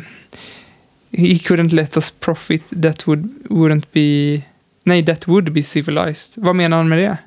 he 1.11 1.33
couldn't 1.33 1.73
let 1.73 1.95
us 1.97 2.11
profit 2.19 2.63
that 2.83 3.07
would, 3.07 3.29
wouldn't 3.49 3.85
be... 3.91 4.41
Nej, 4.83 5.05
that 5.05 5.27
would 5.27 5.51
be 5.53 5.63
civilized. 5.63 6.43
Vad 6.43 6.55
menar 6.55 6.77
han 6.77 6.89
med 6.89 6.99
det? 6.99 7.17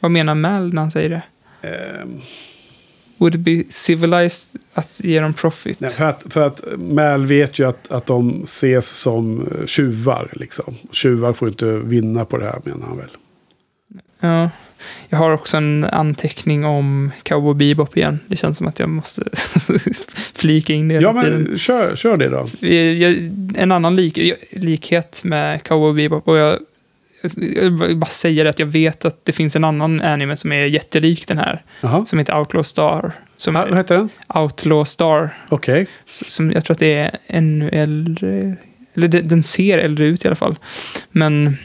Vad 0.00 0.10
menar 0.10 0.34
Mal 0.34 0.72
när 0.74 0.82
han 0.82 0.90
säger 0.90 1.08
det? 1.10 1.22
Ehm, 1.68 2.20
Would 3.18 3.34
it 3.34 3.40
be 3.40 3.64
civilized 3.70 4.60
att 4.74 5.00
ge 5.04 5.20
dem 5.20 5.34
profit? 5.34 5.80
nej, 5.80 5.90
för 5.90 6.04
att, 6.04 6.26
för 6.30 6.40
att 6.46 6.62
Mal 6.78 7.26
vet 7.26 7.58
ju 7.58 7.68
att, 7.68 7.90
att 7.90 8.06
de 8.06 8.42
ses 8.42 8.88
som 8.88 9.40
eh, 9.46 9.66
tjuvar. 9.66 10.28
Liksom. 10.32 10.74
Tjuvar 10.92 11.32
får 11.32 11.48
inte 11.48 11.66
vinna 11.66 12.24
på 12.24 12.36
det 12.38 12.44
här 12.44 12.60
menar 12.64 12.86
han 12.86 12.96
väl. 12.96 13.10
Ja. 14.20 14.50
Jag 15.08 15.18
har 15.18 15.30
också 15.30 15.56
en 15.56 15.84
anteckning 15.84 16.64
om 16.64 17.10
Cowboy 17.22 17.54
Bebop 17.54 17.96
igen. 17.96 18.18
Det 18.26 18.36
känns 18.36 18.58
som 18.58 18.66
att 18.66 18.78
jag 18.78 18.88
måste 18.88 19.22
flika 20.34 20.72
in 20.72 20.88
det. 20.88 20.94
Ja, 20.94 21.12
men 21.12 21.58
kör, 21.58 21.96
kör 21.96 22.16
det 22.16 22.28
då. 22.28 22.48
Jag- 22.68 23.30
En 23.56 23.72
annan 23.72 23.96
lik, 23.96 24.18
likhet 24.50 25.20
med 25.24 25.62
Cowboy 25.62 25.92
Bebop. 25.94 26.28
Och 26.28 26.36
jag, 26.38 26.58
jag 27.54 27.70
vill 27.86 27.96
bara 27.96 28.06
säga 28.10 28.44
det 28.44 28.50
att 28.50 28.58
jag 28.58 28.66
vet 28.66 29.04
att 29.04 29.24
det 29.24 29.32
finns 29.32 29.56
en 29.56 29.64
annan 29.64 30.00
anime 30.00 30.36
som 30.36 30.52
är 30.52 30.64
jättelik 30.64 31.26
den 31.28 31.38
här. 31.38 31.62
Jaha. 31.80 32.04
Som 32.04 32.18
heter 32.18 32.38
Outlaw 32.38 32.62
Star. 32.64 33.12
Som 33.36 33.56
Ah, 33.56 33.66
vad 33.68 33.76
heter 33.76 33.96
den? 33.96 34.08
Outlaw 34.34 34.84
Star. 34.84 35.30
Okej. 35.48 35.86
Som 36.06 36.52
jag 36.52 36.64
tror 36.64 36.74
att 36.74 36.78
det 36.78 36.94
är 36.94 37.10
ännu 37.26 37.68
äldre. 37.68 38.56
Eller 38.94 39.08
det- 39.08 39.20
den 39.20 39.42
ser 39.42 39.78
äldre 39.78 40.06
ut 40.06 40.24
i 40.24 40.28
alla 40.28 40.36
fall. 40.36 40.56
Men 41.10 41.56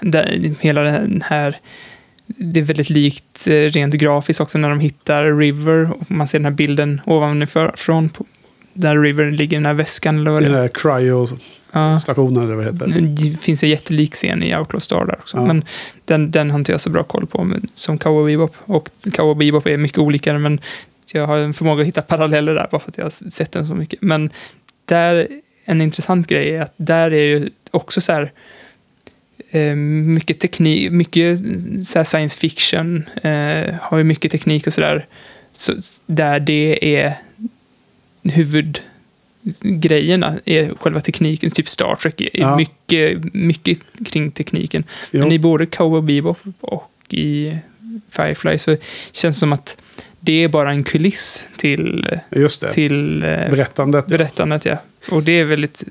där, 0.00 0.54
hela 0.60 0.82
den 0.82 1.22
här... 1.26 1.56
Det 2.26 2.60
är 2.60 2.64
väldigt 2.64 2.90
likt 2.90 3.46
eh, 3.48 3.52
rent 3.52 3.94
grafiskt 3.94 4.40
också 4.40 4.58
när 4.58 4.68
de 4.70 4.80
hittar 4.80 5.38
River. 5.38 5.92
Och 5.92 6.10
man 6.10 6.28
ser 6.28 6.38
den 6.38 6.44
här 6.44 6.52
bilden 6.52 7.00
ovanifrån. 7.04 8.08
På, 8.08 8.24
där 8.80 8.98
River 8.98 9.30
ligger 9.30 9.56
i 9.56 9.58
den 9.58 9.66
här 9.66 9.74
väskan. 9.74 10.18
Eller 10.18 10.30
vad 10.30 10.42
Den 10.42 10.52
det 10.52 10.58
är. 10.58 10.62
där 10.62 10.68
cryo-stationen 10.68 12.44
eller 12.44 12.54
vad 12.54 12.64
det 12.64 12.72
heter. 12.72 13.00
Det 13.00 13.40
finns 13.40 13.62
en 13.62 13.68
jättelik 13.70 14.14
scen 14.14 14.42
i 14.42 14.56
Outlaw 14.56 14.80
Star 14.80 15.04
där 15.06 15.14
också. 15.18 15.36
Ja. 15.36 15.46
Men 15.46 15.64
den, 16.04 16.30
den 16.30 16.50
har 16.50 16.58
inte 16.58 16.72
jag 16.72 16.80
så 16.80 16.90
bra 16.90 17.02
koll 17.02 17.26
på. 17.26 17.54
Som 17.74 17.98
Cowboy 17.98 18.32
Bebop. 18.32 18.54
Och 18.64 18.90
Cowboy 19.12 19.46
Bebop 19.46 19.66
är 19.66 19.76
mycket 19.76 19.98
olikare. 19.98 20.38
Men 20.38 20.60
jag 21.12 21.26
har 21.26 21.38
en 21.38 21.54
förmåga 21.54 21.80
att 21.80 21.88
hitta 21.88 22.02
paralleller 22.02 22.54
där. 22.54 22.68
Bara 22.70 22.80
för 22.80 22.90
att 22.90 22.98
jag 22.98 23.04
har 23.04 23.30
sett 23.30 23.52
den 23.52 23.66
så 23.66 23.74
mycket. 23.74 24.02
Men 24.02 24.30
där, 24.84 25.28
en 25.64 25.80
intressant 25.80 26.26
grej 26.26 26.56
är 26.56 26.60
att 26.60 26.74
där 26.76 27.10
är 27.10 27.24
ju 27.24 27.50
också 27.70 28.00
så 28.00 28.12
här. 28.12 28.32
Eh, 29.50 29.74
mycket 29.74 30.40
teknik, 30.40 30.92
mycket 30.92 31.38
så 31.86 32.04
science 32.04 32.38
fiction. 32.38 33.04
Eh, 33.22 33.74
har 33.80 33.98
ju 33.98 34.04
mycket 34.04 34.32
teknik 34.32 34.66
och 34.66 34.74
sådär. 34.74 35.06
Så, 35.52 35.72
där 36.06 36.40
det 36.40 36.96
är 36.96 37.14
huvudgrejerna 38.22 40.34
är 40.44 40.74
själva 40.80 41.00
tekniken. 41.00 41.50
Typ 41.50 41.68
Star 41.68 41.96
Trek 41.96 42.20
är 42.20 42.28
Ja. 42.32 42.56
mycket, 42.56 43.34
mycket 43.34 43.78
kring 44.06 44.30
tekniken. 44.30 44.84
Jo. 45.10 45.20
Men 45.20 45.32
i 45.32 45.38
både 45.38 45.66
Cowboy 45.66 46.02
Bebop 46.02 46.38
och 46.60 46.90
i 47.10 47.56
Firefly 48.10 48.58
så 48.58 48.76
känns 49.12 49.36
det 49.36 49.40
som 49.40 49.52
att 49.52 49.76
det 50.20 50.32
är 50.44 50.48
bara 50.48 50.70
en 50.70 50.84
kuliss 50.84 51.46
till, 51.56 52.08
till 52.72 53.22
eh, 53.22 53.28
Berättandet. 53.28 54.06
berättandet. 54.06 54.64
Ja. 54.64 54.76
Och 55.10 55.22
det 55.22 55.32
är 55.32 55.44
väldigt 55.44 55.82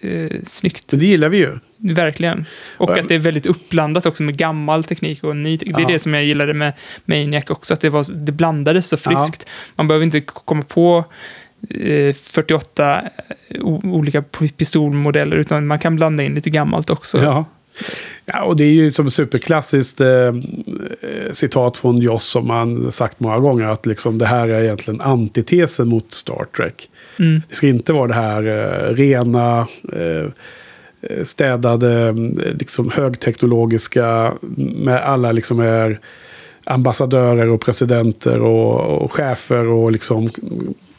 eh, 0.00 0.30
snyggt. 0.44 0.92
Men 0.92 1.00
det 1.00 1.06
gillar 1.06 1.28
vi 1.28 1.38
ju. 1.38 1.58
Verkligen. 1.76 2.44
Och 2.76 2.98
att 2.98 3.08
det 3.08 3.14
är 3.14 3.18
väldigt 3.18 3.46
uppblandat 3.46 4.06
också 4.06 4.22
med 4.22 4.36
gammal 4.36 4.84
teknik 4.84 5.24
och 5.24 5.36
ny 5.36 5.58
teknik. 5.58 5.76
Det 5.76 5.82
är 5.82 5.84
Ja. 5.86 5.88
det 5.92 5.98
som 5.98 6.14
jag 6.14 6.24
gillade 6.24 6.54
med 6.54 6.72
Maniac 7.04 7.44
också, 7.50 7.74
att 7.74 7.80
det, 7.80 7.88
var, 7.88 8.06
det 8.14 8.32
blandades 8.32 8.88
så 8.88 8.96
friskt. 8.96 9.46
Man 9.76 9.88
behöver 9.88 10.04
inte 10.04 10.20
komma 10.20 10.62
på 10.62 11.04
48 12.14 13.02
o- 13.60 13.80
olika 13.84 14.22
p- 14.22 14.48
pistolmodeller, 14.56 15.36
utan 15.36 15.66
man 15.66 15.78
kan 15.78 15.96
blanda 15.96 16.22
in 16.22 16.34
lite 16.34 16.50
gammalt 16.50 16.90
också. 16.90 17.18
Ja. 17.22 17.44
ja, 18.26 18.42
och 18.42 18.56
det 18.56 18.64
är 18.64 18.72
ju 18.72 18.90
som 18.90 19.10
superklassiskt 19.10 20.00
eh, 20.00 20.08
eh, 20.08 20.32
citat 21.32 21.76
från 21.76 21.98
Joss 21.98 22.24
som 22.24 22.46
man 22.48 22.90
sagt 22.90 23.20
många 23.20 23.38
gånger 23.38 23.66
att 23.68 23.86
liksom 23.86 24.18
det 24.18 24.26
här 24.26 24.48
är 24.48 24.62
egentligen 24.64 25.00
antitesen 25.00 25.88
mot 25.88 26.12
Star 26.12 26.46
Trek. 26.56 26.88
Mm. 27.18 27.42
Det 27.48 27.54
ska 27.54 27.66
inte 27.66 27.92
vara 27.92 28.06
det 28.06 28.14
här 28.14 28.42
eh, 28.46 28.94
rena, 28.94 29.66
eh, 29.92 30.30
städade, 31.22 32.08
eh, 32.08 32.52
liksom 32.58 32.90
högteknologiska 32.90 34.32
med 34.56 35.02
alla 35.02 35.32
liksom 35.32 35.60
är 35.60 36.00
ambassadörer 36.64 37.48
och 37.48 37.60
presidenter 37.60 38.40
och, 38.42 39.02
och 39.02 39.12
chefer 39.12 39.66
och 39.72 39.92
liksom 39.92 40.30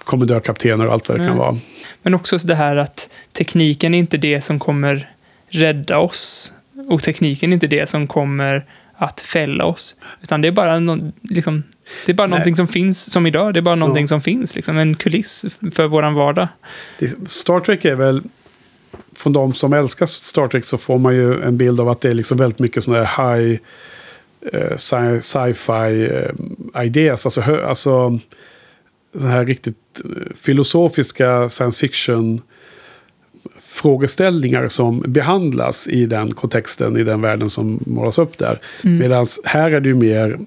kommendörkaptener 0.03 0.87
och 0.87 0.93
allt 0.93 1.09
vad 1.09 1.19
det 1.19 1.27
kan 1.27 1.37
Nej. 1.37 1.45
vara. 1.45 1.57
Men 2.01 2.13
också 2.13 2.37
det 2.37 2.55
här 2.55 2.75
att 2.75 3.09
tekniken 3.33 3.93
är 3.93 3.99
inte 3.99 4.17
det 4.17 4.41
som 4.41 4.59
kommer 4.59 5.09
rädda 5.49 5.97
oss. 5.97 6.53
Och 6.89 7.03
tekniken 7.03 7.49
är 7.49 7.53
inte 7.53 7.67
det 7.67 7.89
som 7.89 8.07
kommer 8.07 8.65
att 8.95 9.21
fälla 9.21 9.65
oss. 9.65 9.95
Utan 10.21 10.41
det 10.41 10.47
är 10.47 10.51
bara, 10.51 10.79
no, 10.79 11.11
liksom, 11.21 11.63
det 12.05 12.11
är 12.11 12.13
bara 12.13 12.27
Nej. 12.27 12.29
någonting 12.29 12.55
som 12.55 12.67
finns 12.67 13.11
som 13.11 13.27
idag. 13.27 13.53
Det 13.53 13.59
är 13.59 13.61
bara 13.61 13.75
någonting 13.75 14.03
Ja. 14.03 14.07
som 14.07 14.21
finns. 14.21 14.55
Liksom, 14.55 14.77
en 14.77 14.95
kuliss 14.95 15.45
för 15.75 15.87
våran 15.87 16.13
vardag. 16.13 16.47
Star 17.25 17.59
Trek 17.59 17.85
är 17.85 17.95
väl, 17.95 18.23
från 19.15 19.33
de 19.33 19.53
som 19.53 19.73
älskar 19.73 20.05
Star 20.05 20.47
Trek 20.47 20.65
så 20.65 20.77
får 20.77 20.97
man 20.99 21.15
ju 21.15 21.43
en 21.43 21.57
bild 21.57 21.79
av 21.79 21.89
att 21.89 22.01
det 22.01 22.09
är 22.09 22.13
liksom 22.13 22.37
väldigt 22.37 22.59
mycket 22.59 22.83
sådana 22.83 23.03
här 23.03 23.37
high 23.37 23.59
eh, 24.53 24.71
sci- 24.77 25.19
sci-fi 25.19 26.09
eh, 26.75 26.85
ideas. 26.85 27.25
Alltså, 27.25 27.41
hö, 27.41 27.65
alltså 27.65 28.19
så 29.13 29.27
här 29.27 29.45
riktigt 29.45 30.01
eh, 30.05 30.35
filosofiska 30.35 31.49
science 31.49 31.79
fiction 31.79 32.41
frågeställningar 33.59 34.67
som 34.67 35.03
behandlas 35.07 35.87
i 35.87 36.05
den 36.05 36.31
kontexten, 36.31 36.97
i 36.97 37.03
den 37.03 37.21
världen 37.21 37.49
som 37.49 37.79
målas 37.85 38.19
upp 38.19 38.37
där. 38.37 38.59
Medan 38.81 39.25
här 39.43 39.71
är 39.71 39.79
det 39.79 39.89
ju 39.89 39.95
mer, 39.95 40.39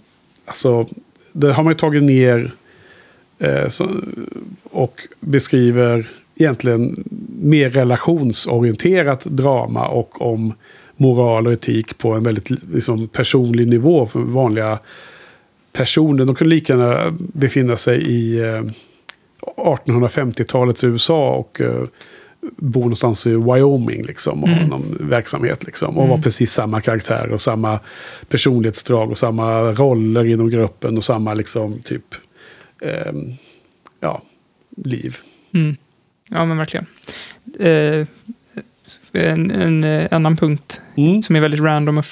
alltså, 0.44 0.88
det 1.32 1.52
har 1.52 1.62
man 1.62 1.70
ju 1.70 1.76
tagit 1.76 2.02
ner 2.02 2.50
eh, 3.38 3.68
så, 3.68 3.90
och 4.62 5.00
beskriver 5.20 6.06
egentligen 6.36 7.04
mer 7.42 7.70
relationsorienterat 7.70 9.24
drama 9.24 9.88
och 9.88 10.22
om 10.22 10.54
moral 10.96 11.46
och 11.46 11.52
etik 11.52 11.98
på 11.98 12.12
en 12.12 12.22
väldigt 12.22 12.50
liksom, 12.50 13.08
personlig 13.08 13.68
nivå 13.68 14.06
för 14.06 14.20
vanliga 14.20 14.78
personer. 15.76 16.24
De 16.24 16.34
kunde 16.34 16.54
lika 16.54 16.72
gärna 16.72 17.14
befinna 17.18 17.76
sig 17.76 18.02
i 18.02 18.38
eh, 18.40 18.62
1850-talets 19.56 20.84
USA 20.84 21.30
och 21.34 21.60
eh, 21.60 21.82
bo 22.56 22.80
någonstans 22.80 23.26
i 23.26 23.30
Wyoming 23.30 24.02
liksom, 24.04 24.42
och 24.42 24.48
Mm. 24.48 24.68
någon 24.68 24.96
verksamhet. 25.00 25.64
Liksom, 25.64 25.98
och 25.98 26.08
vara 26.08 26.20
precis 26.22 26.52
samma 26.52 26.80
karaktär 26.80 27.28
och 27.30 27.40
samma 27.40 27.80
personlighetsdrag 28.28 29.10
och 29.10 29.18
samma 29.18 29.60
roller 29.72 30.24
inom 30.26 30.50
gruppen 30.50 30.96
och 30.96 31.04
samma 31.04 31.34
liksom 31.34 31.78
typ, 31.78 32.14
ehm, 32.82 33.32
ja, 34.00 34.22
liv. 34.76 35.16
Mm. 35.54 35.76
Ja, 36.30 36.44
men 36.44 36.56
verkligen. 36.58 36.86
Eh, 37.60 38.06
en, 39.12 39.50
en 39.50 39.84
eh, 39.84 40.08
annan 40.10 40.36
punkt 40.36 40.80
Mm. 40.96 41.22
som 41.22 41.36
är 41.36 41.40
väldigt 41.40 41.60
random 41.60 41.98
och. 41.98 42.04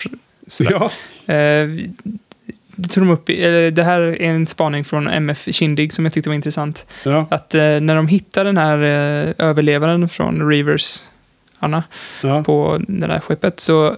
Ja, 0.59 0.91
Eh, 1.35 1.69
det 2.77 2.89
tog 2.89 3.03
de 3.07 3.11
upp 3.11 3.29
eller 3.29 3.71
det 3.71 3.83
här 3.85 4.01
är 4.01 4.21
en 4.31 4.47
spaning 4.47 4.85
från 4.85 5.09
MF 5.09 5.49
Kindig 5.55 5.93
som 5.93 6.05
jag 6.05 6.13
tyckte 6.15 6.31
var 6.31 6.35
intressant. 6.35 6.87
ja, 7.05 7.27
Att 7.31 7.55
eh, 7.55 7.61
när 7.61 7.97
de 7.97 8.09
hittar 8.09 8.45
den 8.45 8.57
här 8.57 8.79
eh, 8.79 9.35
överlevaren 9.39 10.09
från 10.09 10.49
Rivers, 10.49 10.99
Anna, 11.59 11.83
ja. 12.23 12.43
på 12.43 12.81
det 12.89 13.07
där 13.07 13.21
skeppet 13.21 13.61
så 13.61 13.97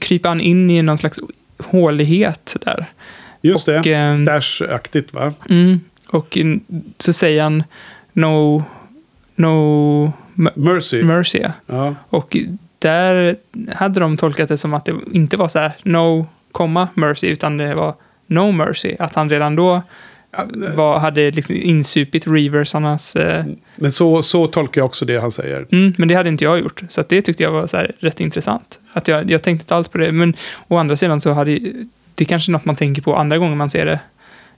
kryper 0.00 0.28
han 0.28 0.40
in 0.40 0.70
i 0.70 0.82
någon 0.82 0.98
slags 0.98 1.20
hålighet 1.58 2.56
där. 2.60 2.86
Just 3.40 3.68
Och, 3.68 3.82
det. 3.82 3.92
ehm, 3.92 4.16
Stash-aktigt 4.26 5.14
va? 5.14 5.32
Mm. 5.50 5.80
Och 6.08 6.38
så 6.98 7.12
säger 7.12 7.42
han 7.42 7.62
no, 8.12 8.62
no 9.34 10.12
Mercy. 10.54 11.02
mercy. 11.02 11.42
ja. 11.66 11.94
Och 12.08 12.36
där 12.78 13.36
hade 13.74 14.00
de 14.00 14.16
tolkat 14.16 14.48
det 14.48 14.56
som 14.56 14.74
att 14.74 14.84
det 14.84 14.94
inte 15.12 15.36
var 15.36 15.48
så 15.48 15.58
här 15.58 15.72
no, 15.82 16.26
komma 16.54 16.88
mercy, 16.94 17.26
utan 17.28 17.56
det 17.56 17.74
var 17.74 17.94
no 18.26 18.52
mercy. 18.52 18.96
Att 18.98 19.14
han 19.14 19.30
redan 19.30 19.56
då 19.56 19.82
var, 20.74 20.98
hade 20.98 21.30
liksom 21.30 21.54
insupit 21.54 22.26
reversarnas... 22.26 23.16
Eh, 23.16 23.44
Men 23.76 23.92
så, 23.92 24.22
så 24.22 24.46
tolkar 24.46 24.80
jag 24.80 24.86
också 24.86 25.04
det 25.04 25.18
han 25.20 25.30
säger. 25.30 25.66
mm, 25.72 25.94
men 25.98 26.08
det 26.08 26.14
hade 26.14 26.28
inte 26.28 26.44
jag 26.44 26.58
gjort. 26.60 26.82
Så 26.88 27.02
det 27.08 27.22
tyckte 27.22 27.42
jag 27.42 27.50
var 27.52 27.66
så 27.66 27.76
här 27.76 27.92
rätt 27.98 28.20
intressant. 28.20 28.80
Att 28.92 29.08
jag, 29.08 29.30
jag 29.30 29.42
tänkte 29.42 29.62
inte 29.64 29.74
alls 29.74 29.88
på 29.88 29.98
det. 29.98 30.12
Men 30.12 30.34
å 30.68 30.76
andra 30.76 30.96
sidan 30.96 31.20
så 31.20 31.32
hade 31.32 31.58
det 32.14 32.24
är 32.24 32.28
kanske 32.28 32.52
något 32.52 32.64
man 32.64 32.76
tänker 32.76 33.02
på 33.02 33.16
andra 33.16 33.38
gånger 33.38 33.56
man 33.56 33.70
ser 33.70 33.86
det. 33.86 34.00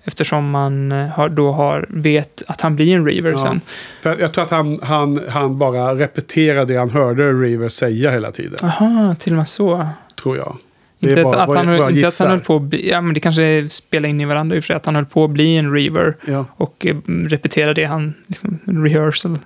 Eftersom 0.05 0.51
man 0.51 0.93
eh, 0.93 1.07
har, 1.09 1.29
då 1.29 1.53
har, 1.53 1.87
vet 1.89 2.43
att 2.47 2.61
han 2.61 2.77
blir 2.77 2.97
en 2.97 3.07
reaver 3.07 3.31
Ja. 3.31 3.39
sen. 3.39 3.61
För 4.03 4.19
jag 4.19 4.33
tror 4.33 4.45
att 4.45 4.51
han, 4.51 4.79
han, 4.83 5.21
han 5.29 5.59
bara 5.59 5.95
repeterade 5.95 6.73
det 6.75 6.79
han 6.81 6.91
hörde 6.91 7.33
River 7.33 7.69
säga 7.69 8.11
hela 8.11 8.31
tiden. 8.31 8.59
Aha, 8.63 9.15
till 9.19 9.33
och 9.33 9.37
med 9.37 9.49
så. 9.49 9.89
Tror 10.23 10.37
jag. 10.37 10.57
Inte, 11.01 11.23
bara 11.23 11.43
att, 11.43 11.57
han, 11.57 11.69
jag 11.69 11.91
inte 11.91 12.09
att 12.09 12.19
han 12.19 12.31
höll 12.31 12.41
på 12.41 12.57
att 12.57 12.63
bli, 12.63 12.91
ja 12.91 13.01
men 13.01 13.15
det 13.15 13.21
kanske 13.21 13.69
spelar 13.69 14.09
in 14.09 14.21
i 14.21 14.25
varandra 14.25 14.57
i 14.57 14.61
och 14.61 14.65
för 14.65 14.67
sig, 14.67 14.77
att 14.77 14.87
han 14.87 14.95
höll 14.95 15.07
på 15.07 15.25
att 15.25 15.31
bli 15.31 15.57
en 15.57 15.73
reaver 15.73 16.17
Ja. 16.27 16.45
och 16.57 16.87
eh, 16.87 16.97
repetera 17.07 17.75
det 17.75 17.85
han, 17.85 18.15
liksom, 18.27 18.59
en 18.65 18.85
rehearsal 18.85 19.39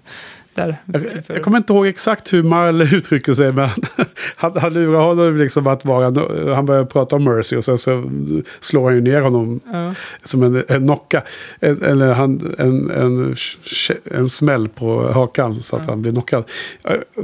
där. 0.67 0.77
Jag, 0.93 1.23
jag 1.27 1.43
kommer 1.43 1.57
inte 1.59 1.73
ihåg 1.73 1.87
exakt 1.87 2.33
hur 2.33 2.43
Marle 2.43 2.85
uttrycker 2.97 3.33
sig, 3.33 3.53
men 3.53 3.69
han, 4.37 4.53
han 4.57 4.73
lurar 4.73 5.01
honom 5.01 5.37
liksom 5.37 5.67
att 5.67 5.85
vara... 5.85 6.05
Han 6.55 6.67
börjar 6.67 6.85
prata 6.85 7.17
om 7.17 7.25
Mercy 7.25 7.57
och 7.57 7.65
sen 7.65 7.79
så 7.79 8.11
slår 8.61 8.85
han 8.85 8.95
ju 8.95 9.01
ner 9.01 9.21
honom 9.21 9.61
Ja. 9.73 9.95
som 10.23 10.43
en, 10.43 10.65
en 10.69 10.87
knocka. 10.87 11.23
En, 11.61 11.83
eller 11.83 12.13
han, 12.13 12.55
en, 12.59 12.91
en, 12.91 13.35
en 14.05 14.27
smäll 14.27 14.69
på 14.69 15.13
hakan 15.13 15.61
så 15.61 15.77
att 15.77 15.83
Ja. 15.87 15.91
han 15.93 16.03
blir 16.03 16.13
knockad. 16.13 16.45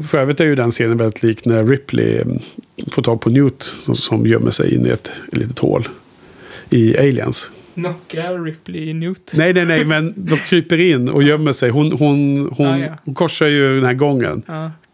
För 0.08 0.18
övrigt 0.18 0.40
är 0.40 0.44
ju 0.44 0.54
den 0.54 0.70
scenen 0.70 0.96
väldigt 0.96 1.22
lik 1.22 1.44
när 1.44 1.62
Ripley 1.62 2.20
mm, 2.20 2.38
får 2.90 3.02
tag 3.02 3.20
på 3.20 3.30
Newt 3.30 3.62
som, 3.62 3.94
som 3.94 4.26
gömmer 4.26 4.50
sig 4.50 4.74
in 4.74 4.86
i 4.86 4.90
ett 4.90 5.12
litet 5.32 5.58
hål 5.58 5.88
i 6.70 6.98
Aliens. 6.98 7.50
Knocka 7.77 8.32
Ripley 8.32 8.94
Newt. 8.94 9.32
Nej, 9.35 9.53
nej, 9.55 9.66
nej, 9.66 9.85
men 9.85 10.15
de 10.16 10.36
kryper 10.36 10.81
in 10.81 11.09
och 11.09 11.23
gömmer 11.23 11.53
sig. 11.53 11.70
Hon, 11.70 11.93
hon, 11.93 12.48
hon, 12.57 12.66
Ah, 12.66 12.78
ja. 12.78 12.89
hon 13.05 13.15
korsar 13.15 13.47
ju 13.47 13.74
den 13.74 13.85
här 13.85 13.94
gången. 13.94 14.43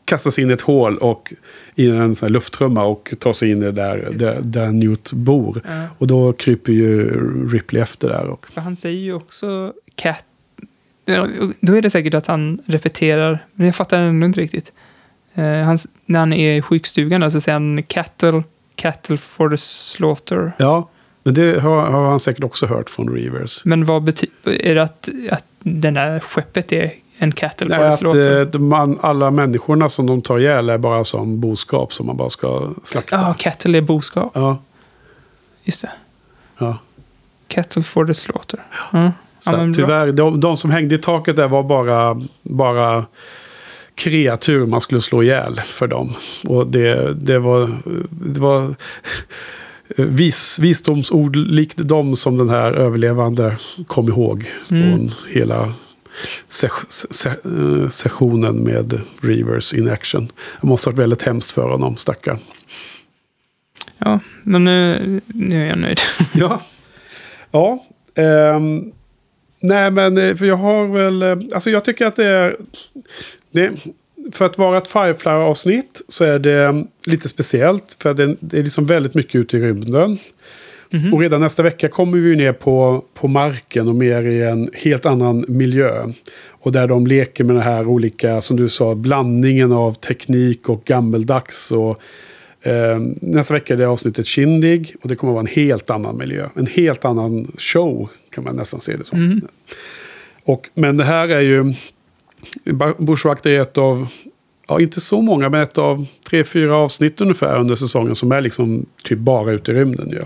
Kastar 0.05 0.31
sig 0.31 0.45
in 0.45 0.51
i 0.51 0.53
ett 0.53 0.63
hål 0.63 0.99
och 0.99 1.33
i 1.75 1.91
en 1.91 2.17
sån 2.17 2.27
här 2.27 2.33
lufttrumma 2.33 2.85
och 2.85 3.15
tar 3.19 3.33
sig 3.33 3.51
in 3.51 3.63
i 3.63 3.71
där, 3.73 4.09
där, 4.13 4.39
där 4.43 4.69
Newt 4.69 5.13
bor. 5.13 5.61
Ja. 5.69 5.85
Och 5.99 6.07
då 6.07 6.33
kryper 6.33 6.73
ju 6.73 7.11
Ripley 7.53 7.83
efter 7.83 8.09
där. 8.09 8.27
Och, 8.27 8.47
För 8.47 8.61
han 8.61 8.77
säger 8.77 8.99
ju 9.01 9.13
också 9.15 9.73
cat. 9.95 10.25
Då 11.61 11.77
är 11.77 11.83
det 11.83 11.91
säkert 11.91 12.15
att 12.15 12.27
han 12.27 12.59
repeterar, 12.67 13.39
men 13.55 13.67
jag 13.67 13.77
fattar 13.77 13.99
ändå 14.01 14.27
inte 14.27 14.41
riktigt. 14.41 14.73
Eh, 15.35 15.45
han, 15.45 15.79
när 16.07 16.19
han 16.21 16.33
är 16.33 16.57
i 16.59 16.63
sjukstugan 16.63 17.31
så 17.31 17.41
säger 17.41 17.55
han 17.55 17.83
cattle, 17.83 18.43
cattle 18.75 19.17
for 19.17 19.51
the 19.51 19.57
slaughter. 19.57 20.53
ja, 20.59 20.89
men 21.23 21.35
det 21.35 21.61
har, 21.61 21.91
har 21.91 22.05
han 22.11 22.21
säkert 22.21 22.45
också 22.45 22.67
hört 22.67 22.91
från 22.91 23.09
Reavers. 23.15 23.65
Men 23.65 23.85
vad 23.85 24.03
betyder, 24.03 24.33
är 24.63 24.75
det 24.75 24.83
att, 24.83 25.09
att 25.31 25.45
den 25.59 25.95
där 25.95 26.21
skeppet 26.21 26.73
är 26.73 26.91
en 27.19 27.33
cattle 27.33 27.69
Nej, 27.69 27.89
att 27.89 27.99
slaughter? 27.99 28.49
eh, 28.55 28.61
man, 28.61 28.99
alla 29.03 29.31
människorna 29.31 29.89
som 29.89 30.07
de 30.07 30.23
tar 30.23 30.39
ihjäl 30.39 30.71
är 30.71 30.79
bara 30.79 31.05
som 31.05 31.41
boskap 31.41 31.93
som 31.93 32.07
man 32.07 32.17
bara 32.17 32.31
ska 32.31 32.71
slakta. 32.83 33.17
Ja, 33.17 33.35
cattle 33.39 33.79
är 33.79 33.83
boskap. 33.83 34.31
Ja, 34.35 34.59
Just 35.65 35.83
det. 35.83 35.91
ja. 36.59 36.79
Cattle 37.49 37.83
for 37.83 38.07
the 38.07 38.15
slaughter. 38.15 38.61
Ja. 38.93 39.13
Så 39.41 39.51
Ja, 39.53 39.73
tyvärr, 39.75 40.13
de, 40.13 40.41
de 40.41 40.57
som 40.57 40.71
hängde 40.71 40.95
i 40.95 40.99
taket 40.99 41.37
där 41.37 41.49
var 41.49 41.63
bara, 41.63 42.23
bara 42.43 43.05
kreatur 43.95 44.67
man 44.67 44.81
skulle 44.81 45.01
slå 45.01 45.23
ihjäl 45.23 45.61
för 45.65 45.87
dem. 45.87 46.15
Och 46.47 46.67
det, 46.67 47.15
det 47.15 47.39
var, 47.39 47.71
det 48.11 48.41
var 48.41 48.75
vis, 49.97 50.59
visdomsord 50.59 51.37
likt 51.37 51.77
dem 51.77 52.17
som 52.17 52.37
den 52.39 52.49
här 52.51 52.73
överlevande 52.73 53.57
kom 53.87 54.09
ihåg 54.09 54.45
Mm. 54.71 54.83
från 54.99 55.11
hela 55.31 55.73
se, 56.49 56.69
se, 56.89 57.29
eh, 57.29 57.89
sessionen 57.89 58.57
med 58.57 59.01
Reavers 59.21 59.75
in 59.75 59.89
action. 59.91 60.29
Det 60.61 60.67
måste 60.67 60.89
ha 60.89 60.93
varit 60.93 60.99
väldigt 61.03 61.23
hemskt 61.23 61.51
för 61.51 61.69
honom, 61.69 61.97
stackaren. 61.97 62.39
Ja, 63.99 64.21
men 64.43 64.65
nu, 64.65 65.21
nu 65.27 65.63
är 65.63 65.67
jag 65.69 65.79
nöjd. 65.79 66.01
Ja. 66.33 66.63
Ja. 67.51 67.85
ehm, 68.15 68.93
nej, 69.61 69.91
men 69.91 70.19
eh, 70.19 70.35
för 70.37 70.47
jag 70.47 70.57
har 70.57 70.87
väl... 70.87 71.23
eh, 71.23 71.37
Alltså 71.55 71.71
jag 71.71 71.85
tycker 71.85 72.07
att 72.07 72.17
det 72.17 72.27
är... 72.27 72.57
Det, 73.53 73.71
för 74.33 74.45
att 74.45 74.59
vara 74.59 74.79
ett 74.79 74.89
Firefly-avsnitt 74.89 76.03
så 76.09 76.25
är 76.25 76.39
det 76.39 76.65
mm, 76.65 76.87
lite 77.07 77.29
speciellt. 77.29 77.97
För 78.01 78.15
det, 78.15 78.37
det 78.41 78.59
är 78.59 78.63
liksom 78.63 78.87
väldigt 78.87 79.15
mycket 79.15 79.35
ute 79.35 79.57
i 79.57 79.61
rymden. 79.61 80.19
Mhm. 80.91 81.15
Och 81.15 81.21
redan 81.21 81.41
nästa 81.41 81.63
vecka 81.63 81.89
kommer 81.89 82.19
vi 82.19 82.37
ner 82.37 82.53
på, 82.53 83.05
på 83.15 83.29
marken 83.29 83.89
och 83.89 83.95
mer 83.95 84.23
i 84.23 84.43
en 84.43 84.71
helt 84.75 85.07
annan 85.07 85.45
miljö. 85.49 86.13
Och 86.49 86.73
där 86.73 86.89
de 86.89 87.07
leker 87.07 87.45
med 87.45 87.57
den 87.57 87.63
här 87.63 87.87
olika, 87.87 88.41
som 88.41 88.57
du 88.57 88.69
sa, 88.69 88.95
blandningen 88.95 89.73
av 89.73 89.93
teknik 89.93 90.69
och 90.69 90.85
gammeldags. 90.85 91.73
Och, 91.73 91.99
eh, 92.67 92.99
nästa 93.21 93.55
vecka 93.55 93.75
är 93.75 93.79
det 93.79 93.89
avsnittet 93.89 94.27
Kindig 94.27 94.95
och 95.03 95.09
det 95.09 95.17
kommer 95.17 95.33
vara 95.33 95.41
en 95.41 95.47
helt 95.47 95.91
annan 95.91 96.19
miljö. 96.19 96.49
En 96.55 96.67
helt 96.67 97.05
annan 97.05 97.53
show 97.59 98.11
kan 98.31 98.45
man 98.45 98.57
nästan 98.57 98.81
se 98.81 98.97
det 98.97 99.05
som. 99.05 99.19
Mm. 99.19 99.41
Och, 100.45 100.71
men 100.75 100.97
det 100.97 101.05
här 101.05 101.29
är 101.29 101.41
ju... 101.41 101.75
Bushwack 102.99 103.47
är 103.47 103.61
ett 103.61 103.79
av, 103.79 104.07
ja 104.69 104.81
inte 104.81 105.01
så 105.01 105.21
många, 105.23 105.49
men 105.49 105.63
ett 105.63 105.79
av 105.79 106.07
tre, 106.31 106.45
fyra 106.45 106.77
avsnitt 106.77 107.21
ungefär 107.21 107.59
under 107.61 107.75
säsongen 107.75 108.17
som 108.17 108.33
är 108.33 108.41
liksom 108.41 108.87
typ 109.05 109.19
bara 109.19 109.53
ute 109.53 109.71
i 109.73 109.75
rymden 109.75 110.09
ju. 110.11 110.19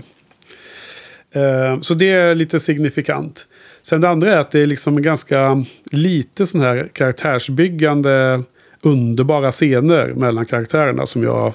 Eh, 1.41 1.79
Så 1.81 1.93
det 1.93 2.09
är 2.11 2.35
lite 2.35 2.59
signifikant. 2.59 3.47
Sen 3.81 4.01
det 4.01 4.09
andra 4.09 4.33
är 4.33 4.37
att 4.37 4.51
det 4.51 4.59
är 4.59 4.65
liksom 4.67 5.01
ganska 5.01 5.65
lite 5.91 6.45
sån 6.45 6.61
här 6.61 6.89
karaktärsbyggande 6.93 8.43
underbara 8.81 9.51
scener 9.51 10.13
mellan 10.13 10.45
karaktärerna 10.45 11.05
som 11.05 11.23
jag 11.23 11.53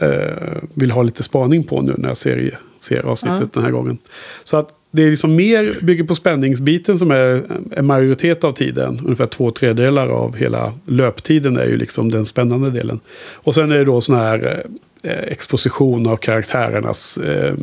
eh, 0.00 0.62
vill 0.74 0.90
ha 0.90 1.02
lite 1.02 1.22
spaning 1.22 1.64
på 1.64 1.80
nu 1.80 1.94
när 1.98 2.08
jag 2.08 2.16
ser, 2.16 2.58
ser 2.80 3.02
avsnittet 3.02 3.40
Ja. 3.40 3.48
den 3.52 3.62
här 3.64 3.70
gången. 3.70 3.98
Så 4.44 4.56
att 4.56 4.68
det 4.90 5.02
är 5.02 5.10
liksom 5.10 5.34
mer 5.36 5.78
bygger 5.82 6.04
på 6.04 6.14
spänningsbiten 6.14 6.98
som 6.98 7.10
är 7.10 7.42
en 7.72 7.86
majoritet 7.86 8.44
av 8.44 8.52
tiden. 8.52 9.00
Ungefär 9.04 9.26
två 9.26 9.50
tredjedelar 9.50 10.08
av 10.08 10.36
hela 10.36 10.72
löptiden 10.86 11.56
är 11.56 11.64
ju 11.66 11.76
liksom 11.76 12.10
den 12.10 12.26
spännande 12.26 12.70
delen. 12.70 13.00
Och 13.32 13.54
sen 13.54 13.72
är 13.72 13.78
det 13.78 13.84
då 13.84 14.00
sån 14.00 14.16
här 14.16 14.64
eh, 15.02 15.12
exposition 15.12 16.06
av 16.06 16.16
karaktärernas 16.16 17.18
eh, 17.18 17.54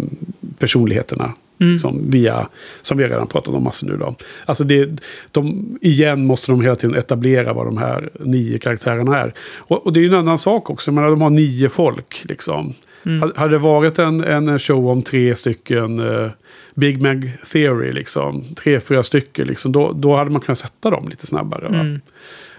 personligheterna. 0.60 1.34
Mm. 1.62 1.78
Som, 1.78 2.10
via, 2.12 2.49
som 2.82 2.98
vi 2.98 3.04
redan 3.04 3.28
pratat 3.28 3.56
om 3.56 3.64
massor 3.64 3.88
nu 3.88 3.98
då. 3.98 4.16
Alltså 4.45 4.64
det, 4.64 4.90
de, 5.32 5.78
igen 5.82 6.26
måste 6.26 6.52
de 6.52 6.62
hela 6.62 6.76
tiden 6.76 6.95
etablera 6.95 7.54
vad 7.54 7.66
de 7.66 7.78
här 7.78 8.10
nio 8.20 8.58
karaktärerna 8.58 9.20
är. 9.22 9.34
Och, 9.58 9.86
och 9.86 9.94
det 9.94 9.99
är 9.99 10.02
ju 10.02 10.08
en 10.08 10.14
annan 10.14 10.38
sak 10.38 10.70
också. 10.70 10.90
Jag 10.91 10.95
menar, 10.95 11.10
de 11.10 11.22
har 11.22 11.30
nio 11.30 11.70
folk 11.70 12.22
liksom. 12.30 12.74
Mm. 13.06 13.22
Hade- 13.22 13.40
Hade 13.40 13.52
det 13.52 13.58
varit 13.58 13.99
en, 13.99 14.24
en 14.24 14.60
show 14.60 14.88
om 14.90 15.02
tre 15.02 15.36
stycken 15.36 15.99
eh, 15.99 16.30
Big 16.78 17.02
Mag 17.02 17.32
Theory, 17.52 17.91
liksom, 17.91 18.45
tre, 18.56 18.80
fyra 18.80 19.04
stycken, 19.04 19.48
liksom, 19.48 19.72
då, 19.72 19.91
då 19.91 20.16
hade 20.16 20.32
man 20.32 20.41
kunnat 20.41 20.58
sätta 20.58 20.90
dem 20.90 21.10
lite 21.10 21.28
snabbare. 21.28 21.68
Mm. 21.68 22.02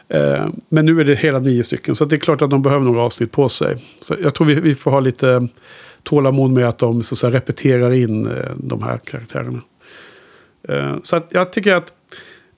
Eh, 0.09 0.49
men 0.69 0.87
nu 0.87 1.01
är 1.01 1.05
det 1.05 1.15
hela 1.15 1.39
nio 1.39 1.63
stycken, 1.63 1.95
så 1.95 2.05
det 2.05 2.17
är 2.17 2.21
klart 2.21 2.43
att 2.43 2.51
de 2.51 2.63
behöver 2.63 2.85
några 2.85 3.03
avsnitt 3.03 3.33
på 3.33 3.49
sig. 3.49 3.77
Så 4.01 4.17
jag 4.23 4.35
tror 4.35 4.47
vi, 4.47 4.55
vi 4.55 4.75
får 4.75 4.91
ha 4.91 5.01
lite 5.01 5.49
tålamod 6.03 6.51
med 6.51 6.69
att 6.69 6.79
de 6.79 7.03
så 7.03 7.15
att 7.15 7.19
säga, 7.19 7.33
repeterar 7.33 7.93
in 7.93 8.27
eh, 8.27 8.51
de 8.57 8.83
här 8.83 8.99
karaktärerna. 8.99 9.61
Eh, 10.69 10.97
så 11.03 11.17
att 11.17 11.29
jag 11.31 11.53
tycker 11.53 11.75
att 11.75 11.93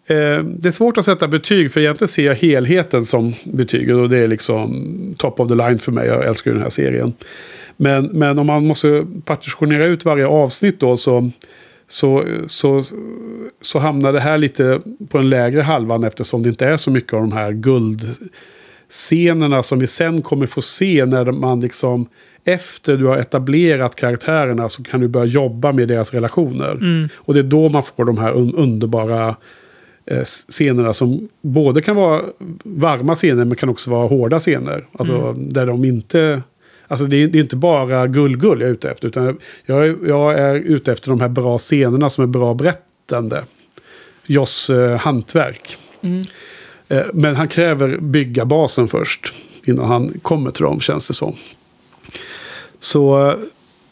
eh, 0.07 0.45
det 0.45 0.66
är 0.66 0.70
svårt 0.70 0.99
att 0.99 1.05
sätta 1.05 1.28
betyg, 1.28 1.73
för 1.73 1.81
egentligen 1.81 2.09
ser 2.09 2.27
jag 2.27 2.35
helheten 2.35 3.05
som 3.05 3.35
betyg. 3.45 3.97
Och 3.97 4.09
det 4.09 4.19
är 4.19 4.28
liksom 4.28 5.15
top 5.19 5.41
of 5.41 5.49
the 5.49 5.55
line 5.55 5.78
för 5.78 5.93
mig, 5.93 6.07
jag 6.07 6.27
älskar 6.27 6.51
ju 6.51 6.55
den 6.55 6.62
här 6.62 6.70
serien. 6.70 7.12
Men, 7.82 8.07
men 8.07 8.39
om 8.39 8.47
man 8.47 8.66
måste 8.66 9.07
partitionera 9.24 9.86
ut 9.86 10.05
varje 10.05 10.27
avsnitt 10.27 10.81
då 10.81 10.97
så, 10.97 11.31
så, 11.89 12.24
så, 12.47 12.82
så 13.61 13.78
hamnar 13.78 14.12
det 14.12 14.20
här 14.20 14.39
lite 14.39 14.81
på 15.09 15.19
den 15.19 15.31
lägre 15.31 15.62
halvan 15.62 16.05
eftersom 16.05 16.43
det 16.43 16.48
inte 16.48 16.66
är 16.66 16.77
så 16.77 16.90
mycket 16.90 17.15
av 17.15 17.20
de 17.20 17.32
här 17.32 17.52
guldscenerna 17.52 19.62
som 19.62 19.78
vi 19.78 19.86
sen 19.86 20.23
kommer 20.23 20.47
få 20.47 20.62
se 20.62 21.07
när 21.07 21.32
man 21.32 21.61
liksom 21.61 22.09
efter 22.44 22.97
du 22.97 23.07
har 23.07 23.16
etablerat 23.16 23.97
karaktärerna 23.97 24.69
så 24.69 24.82
kan 24.82 25.01
du 25.01 25.09
börja 25.09 25.27
jobba 25.27 25.73
med 25.73 25.89
deras 25.89 26.15
relationer. 26.15 26.78
Och 27.15 27.35
det 27.35 27.40
är 27.40 27.44
då 27.44 27.69
man 27.69 27.82
får 27.82 28.05
de 28.05 28.19
här 28.19 28.32
un 28.32 28.55
underbara 28.55 29.36
eh, 30.07 30.23
scenerna 30.23 30.93
som 30.93 31.28
både 31.40 31.82
kan 31.82 31.97
vara 31.97 32.23
varma 32.62 33.15
scener 33.15 33.44
men 33.44 33.57
kan 33.57 33.69
också 33.69 33.90
vara 33.90 34.09
hårda 34.09 34.39
scener. 34.39 34.86
Alltså 34.93 35.32
där 35.32 35.66
de 35.66 35.85
inte... 35.85 36.43
Alltså 36.90 37.06
det 37.06 37.16
är, 37.22 37.28
det 37.28 37.38
är 37.38 37.42
inte 37.42 37.56
bara 37.56 38.06
gull-gull 38.06 38.60
jag 38.60 38.68
är 38.68 38.72
ute 38.72 38.90
efter. 38.90 39.08
Utan 39.08 39.38
jag, 39.66 39.86
är- 39.86 39.96
jag 40.08 40.38
är 40.38 40.54
ute 40.54 40.92
efter 40.92 41.08
de 41.10 41.20
här 41.20 41.28
bra 41.28 41.58
scenerna 41.58 42.08
som 42.08 42.24
är 42.24 42.28
bra 42.28 42.54
berättande. 42.54 43.44
Joss 44.26 44.70
eh, 44.70 44.96
hantverk. 44.98 45.78
Eh, 46.88 47.02
men 47.14 47.36
han 47.36 47.48
kräver 47.48 47.98
bygga 47.98 48.44
basen 48.44 48.88
först. 48.88 49.34
Innan 49.64 49.84
han 49.86 50.08
kommer 50.22 50.50
till 50.50 50.62
dem 50.62 50.80
känns 50.80 51.08
det 51.08 51.14
som. 51.14 51.34
Så, 52.80 53.34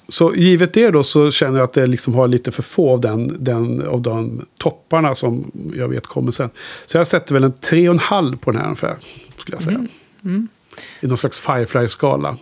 så 0.09 0.35
givet 0.35 0.73
det 0.73 0.91
då 0.91 1.03
så 1.03 1.31
känner 1.31 1.59
jag 1.59 1.65
att 1.65 1.73
det 1.73 1.87
liksom 1.87 2.15
har 2.15 2.29
lite 2.29 2.53
för 2.53 2.63
få 2.63 2.91
av, 2.93 3.01
den, 3.01 3.37
den, 3.45 3.89
av 3.89 4.01
de 4.03 4.45
topparna 4.59 5.15
som 5.15 5.51
jag 5.77 5.89
vet 5.89 6.07
kommer 6.07 6.31
sen. 6.33 6.51
Så 6.87 6.97
jag 6.97 7.07
sätter 7.07 7.35
väl 7.35 7.45
en 7.45 7.53
tre 7.53 7.89
och 7.89 7.95
en 7.95 7.99
halv 7.99 8.37
på 8.37 8.51
den 8.51 8.61
här 8.61 8.67
ungefär. 8.67 8.97
Skulle 9.37 9.55
jag 9.55 9.63
säga. 9.63 9.87
I 11.01 11.07
någon 11.07 11.17
slags 11.17 11.41
Firefly-skala. 11.41 12.37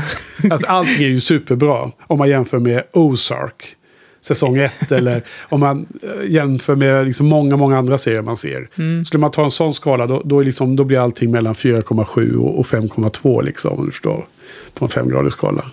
alltså, 0.50 0.66
allting 0.66 1.04
är 1.04 1.08
ju 1.08 1.20
superbra 1.20 1.90
om 2.06 2.18
man 2.18 2.28
jämför 2.28 2.58
med 2.58 2.82
Ozark. 2.92 3.74
Säsong 4.20 4.56
ett 4.56 4.92
eller 4.92 5.22
om 5.40 5.60
man 5.60 5.86
eh, 6.02 6.30
jämför 6.30 6.74
med 6.74 7.06
liksom 7.06 7.26
många, 7.26 7.56
många 7.56 7.78
andra 7.78 7.98
serier 7.98 8.22
man 8.22 8.36
ser. 8.36 8.68
Skulle 9.04 9.20
man 9.20 9.30
ta 9.30 9.44
en 9.44 9.50
sån 9.50 9.74
skala 9.74 10.06
då, 10.06 10.22
då, 10.24 10.42
liksom, 10.42 10.76
då 10.76 10.84
blir 10.84 10.98
allting 10.98 11.30
mellan 11.30 11.54
4,7 11.54 12.34
och, 12.34 12.58
och 12.58 12.66
5,2 12.66 13.44
liksom. 13.44 13.78
Om 13.78 13.86
du 13.86 13.90
förstår. 13.90 14.26
På 14.74 14.84
en 14.84 14.88
femgradig 14.88 15.32
skala. 15.32 15.64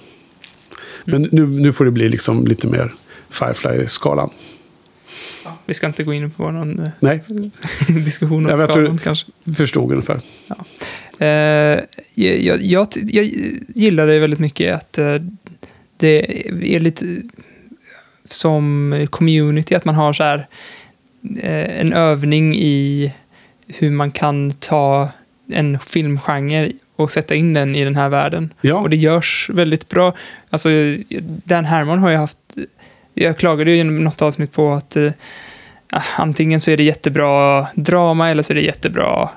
Men 1.06 1.30
nu, 1.32 1.48
nu 1.48 1.74
får 1.74 1.86
det 1.86 1.92
bli 1.92 2.10
liksom 2.10 2.48
lite 2.48 2.68
mer 2.68 2.92
Firefly-skalan. 3.30 4.30
Vi 5.66 5.74
ska 5.74 5.88
inte 5.88 6.04
gå 6.04 6.14
in 6.14 6.32
på 6.32 6.52
någon 6.52 6.80
eh, 6.80 6.90
Nej, 7.00 7.22
diskussion 7.88 8.46
om 8.46 8.60
Ja, 8.60 8.68
skalan 8.68 8.98
kanske. 8.98 9.32
förstod 9.58 9.92
ungefär. 9.92 10.20
Eh, 11.20 11.80
jag, 12.14 12.62
jag, 12.62 12.88
jag, 12.94 13.26
gillar 13.76 14.08
det 14.08 14.20
väldigt 14.20 14.40
mycket 14.40 14.76
att 14.76 14.98
eh, 14.98 15.16
det 15.98 16.48
är 16.76 16.80
lite 16.80 17.06
som 18.30 19.08
community, 19.10 19.76
att 19.76 19.86
man 19.86 19.96
har 19.96 20.14
så 20.14 20.24
här 20.24 20.48
eh, 21.40 21.80
en 21.80 21.94
övning 21.94 22.56
i 22.56 23.14
hur 23.68 23.92
man 23.92 24.12
kan 24.12 24.54
ta 24.54 25.10
en 25.52 25.80
filmgenre 25.80 26.72
och 26.96 27.12
sätta 27.12 27.36
in 27.36 27.54
den 27.54 27.76
i 27.76 27.84
den 27.84 27.96
här 27.96 28.10
världen. 28.10 28.54
Ja, 28.62 28.76
Och 28.76 28.90
det 28.90 28.98
görs 28.98 29.50
väldigt 29.54 29.90
bra. 29.90 30.14
Alltså, 30.50 30.70
Dan 31.44 31.66
Harmon 31.66 32.00
har 32.00 32.10
ju 32.10 32.18
haft... 32.18 32.38
Jag 33.18 33.38
klagade 33.38 33.72
ju 33.72 33.78
i 33.78 33.84
något 33.84 34.22
avsnitt 34.22 34.54
på 34.54 34.74
att 34.74 34.96
eh, 34.96 35.12
antingen 36.18 36.60
så 36.60 36.72
är 36.72 36.78
det 36.78 36.84
jättebra 36.84 37.68
drama 37.76 38.30
eller 38.30 38.44
så 38.44 38.54
är 38.54 38.56
det 38.56 38.62
jättebra 38.62 39.30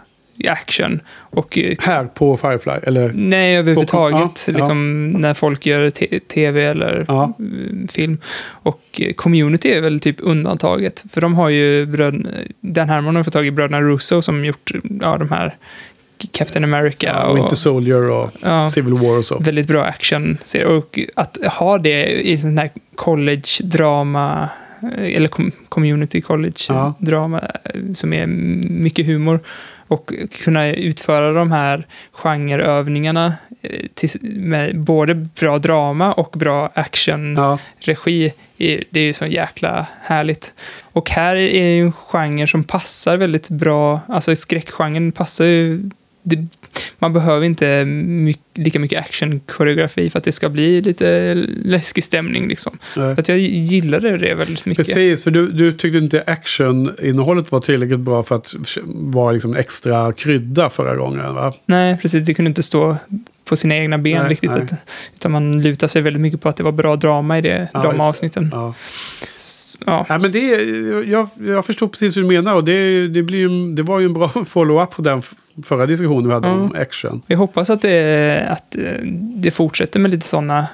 action. 0.47 1.01
Och 1.19 1.59
eh, 1.59 1.77
här 1.81 2.05
på 2.05 2.37
Firefly. 2.37 2.73
Eller, 2.83 3.13
nej, 3.15 3.57
överhuvudtaget. 3.57 4.45
Ja, 4.47 4.53
ja. 4.53 4.59
liksom, 4.59 5.11
när 5.11 5.35
folk 5.35 5.67
gör 5.67 5.91
tv 6.21 6.65
eller 6.65 7.05
Ja. 7.09 7.25
eh, 7.25 7.89
film. 7.89 8.19
Och 8.47 8.83
eh, 8.99 9.13
community 9.13 9.71
är 9.71 9.81
väl 9.81 10.01
typ 10.01 10.17
undantaget. 10.19 11.05
För 11.13 11.21
de 11.21 11.35
har 11.35 11.49
ju 11.49 11.87
bröd, 11.87 12.29
Dan 12.61 12.89
Harmon 12.89 13.17
har 13.17 13.25
fått 13.25 13.33
tag 13.33 13.47
i 13.47 13.51
bröderna 13.51 13.83
Russo 13.83 14.23
som 14.23 14.45
gjort 14.45 14.73
ja, 15.01 15.19
de 15.19 15.31
här 15.31 15.55
Captain 16.33 16.65
America. 16.65 17.27
och 17.27 17.37
Winter 17.37 17.57
Soldier 17.57 18.11
och 18.11 18.31
ja, 18.43 18.69
Civil 18.71 18.95
War 18.95 19.19
och 19.19 19.25
så. 19.25 19.39
väldigt 19.39 19.67
bra 19.69 19.85
action 19.85 20.39
Och 20.67 20.99
att 21.17 21.39
ha 21.47 21.79
det 21.79 22.07
i 22.29 22.39
sån 22.39 22.59
här 22.59 22.71
college-drama, 22.97 24.49
eh, 24.83 25.17
eller 25.17 25.29
com- 25.29 25.53
community 25.69 26.19
Ja. 26.19 26.27
college-drama, 26.27 27.41
eh, 27.65 27.93
som 27.95 28.13
är 28.13 28.27
mycket 28.27 29.07
humor. 29.07 29.41
Och 29.91 30.13
kunna 30.45 30.69
utföra 30.73 31.33
de 31.33 31.53
här 31.53 31.87
genreövningarna 32.13 33.35
eh, 33.63 33.87
till, 33.95 34.11
med 34.23 34.79
både 34.81 35.15
bra 35.15 35.59
drama 35.59 36.13
och 36.13 36.35
bra 36.39 36.71
action-regi. 36.75 38.33
Ja, 38.57 38.81
Det 38.91 39.01
är 39.01 39.05
ju 39.05 39.13
så 39.13 39.27
jäkla 39.27 39.87
härligt. 40.03 40.55
Och 40.93 41.11
här 41.11 41.37
är 41.37 41.69
ju 41.69 41.83
en 41.83 41.93
genre 41.93 42.47
som 42.47 42.65
passar 42.65 43.17
väldigt 43.17 43.49
bra. 43.51 44.01
Alltså 44.09 44.37
skräckgenren 44.37 45.13
passar 45.13 45.45
ju... 45.45 45.91
Det, 46.23 46.47
man 46.99 47.13
behöver 47.13 47.47
inte 47.47 47.85
my, 47.85 48.35
lika 48.55 48.79
mycket 48.79 49.01
action-koreografi 49.05 50.11
för 50.11 50.19
att 50.19 50.25
det 50.25 50.33
ska 50.33 50.49
bli 50.49 50.81
lite 50.81 51.35
läskig 51.65 52.05
stämning. 52.05 52.49
Liksom. 52.49 52.79
nej. 52.97 53.15
Så 53.15 53.21
att 53.21 53.29
jag 53.29 53.39
gillade 53.39 54.19
det 54.19 54.35
väldigt 54.35 54.67
mycket. 54.67 54.87
Precis, 54.87 55.25
för 55.25 55.31
du, 55.31 55.53
du 55.53 55.73
tyckte 55.73 55.99
inte 55.99 56.25
action-innehållet 56.27 57.53
var 57.53 57.61
tillräckligt 57.61 58.01
bra 58.01 58.23
för 58.23 58.35
att 58.35 58.55
vara 58.87 59.33
liksom 59.33 59.57
extra 59.57 60.13
krydda 60.13 60.71
förra 60.71 60.97
gången, 60.97 61.35
va? 61.35 61.55
Nej, 61.67 61.99
precis. 62.03 62.27
Det 62.27 62.35
kunde 62.35 62.49
inte 62.49 62.63
stå 62.63 62.97
på 63.45 63.57
sina 63.57 63.77
egna 63.77 63.99
ben 63.99 64.21
Nej, 64.21 64.31
riktigt. 64.31 64.51
nej. 64.51 64.67
Utan, 65.15 65.33
man 65.33 65.63
lutar 65.63 65.87
sig 65.89 66.03
väldigt 66.03 66.21
mycket 66.23 66.41
på 66.41 66.49
att 66.49 66.57
det 66.57 66.63
var 66.63 66.73
bra 66.73 66.97
drama 66.97 67.39
i 67.39 67.41
det, 67.41 67.69
Ja, 67.75 67.83
de 67.83 68.01
avsnitten. 68.01 68.51
Ja. 68.53 68.75
Ja. 69.87 70.07
Ja, 70.09 70.19
men 70.19 70.33
det, 70.33 70.63
jag, 71.07 71.29
jag 71.47 71.67
förstår 71.67 71.89
precis 71.89 72.17
hur 72.17 72.23
du 72.23 72.29
menar 72.29 72.55
och 72.55 72.65
det, 72.65 73.09
det, 73.09 73.23
blir 73.23 73.75
det 73.77 73.83
var 73.83 74.01
ju 74.01 74.07
en 74.07 74.13
bra 74.13 74.29
follow-up 74.47 74.91
på 74.91 75.03
den 75.03 75.23
förra 75.65 75.87
diskussionen 75.87 76.29
vi 76.29 76.35
hade 76.35 76.49
om 76.49 76.75
action. 76.79 77.23
Jag 77.27 77.39
hoppas 77.39 77.71
att 77.71 77.83
det, 77.83 78.47
att 78.51 78.77
eh, 78.77 78.83
det 79.37 79.51
fortsätter 79.51 80.01
med 80.01 80.11
lite 80.11 80.27
sådana 80.27 80.67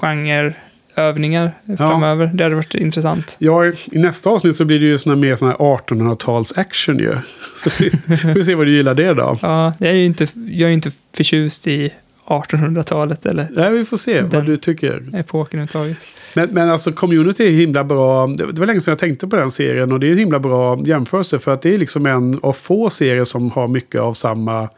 genreövningar 0.00 1.52
framöver. 1.78 2.30
Det 2.34 2.44
hade 2.44 2.56
varit 2.56 2.74
intressant. 2.74 3.36
Ja, 3.38 3.66
i 3.66 3.74
nästa 3.92 4.30
avsnitt 4.30 4.56
så 4.56 4.64
blir 4.64 4.80
det 4.80 4.86
ju 4.86 4.98
såna 4.98 5.16
mer 5.16 5.36
såna 5.36 5.50
här 5.50 5.58
1800-tals 5.58 6.58
action 6.58 6.98
ju. 6.98 7.16
Så 7.56 7.70
vi 7.78 7.90
får 8.16 8.42
se 8.42 8.54
vad 8.54 8.66
du 8.66 8.76
gillar 8.76 8.94
det 8.94 9.14
då. 9.14 9.38
Ja, 9.42 9.72
jag 9.78 9.90
är 9.90 9.94
ju 9.94 10.04
inte, 10.04 10.26
jag 10.34 10.70
är 10.70 10.74
inte 10.74 10.90
förtjust 11.12 11.66
i 11.66 11.90
1800-talet 12.30 13.26
eller 13.26 13.46
Nej, 13.50 13.72
vi 13.72 13.84
får 13.84 13.96
se 13.96 14.20
vad 14.20 14.46
du 14.46 14.56
tycker. 14.56 15.02
epoken 15.14 15.60
överhuvudtaget. 15.60 16.06
Men, 16.34 16.48
men 16.50 16.70
alltså 16.70 16.92
community 16.92 17.46
är 17.46 17.50
himla 17.50 17.84
bra. 17.84 18.26
Det 18.26 18.44
var 18.60 18.66
länge 18.66 18.80
sedan 18.80 18.92
jag 18.92 18.98
tänkte 18.98 19.26
på 19.28 19.36
den 19.36 19.50
serien 19.50 19.92
och 19.92 20.00
det 20.00 20.06
är 20.06 20.12
en 20.12 20.18
himla 20.18 20.38
bra 20.38 20.80
jämförelse 20.84 21.38
för 21.38 21.52
att 21.52 21.62
det 21.62 21.74
är 21.74 21.78
liksom 21.78 22.06
en 22.06 22.38
av 22.42 22.52
få 22.52 22.90
serier 22.90 23.24
som 23.24 23.50
har 23.50 23.68
mycket 23.68 24.00
av 24.00 24.12
samma... 24.14 24.68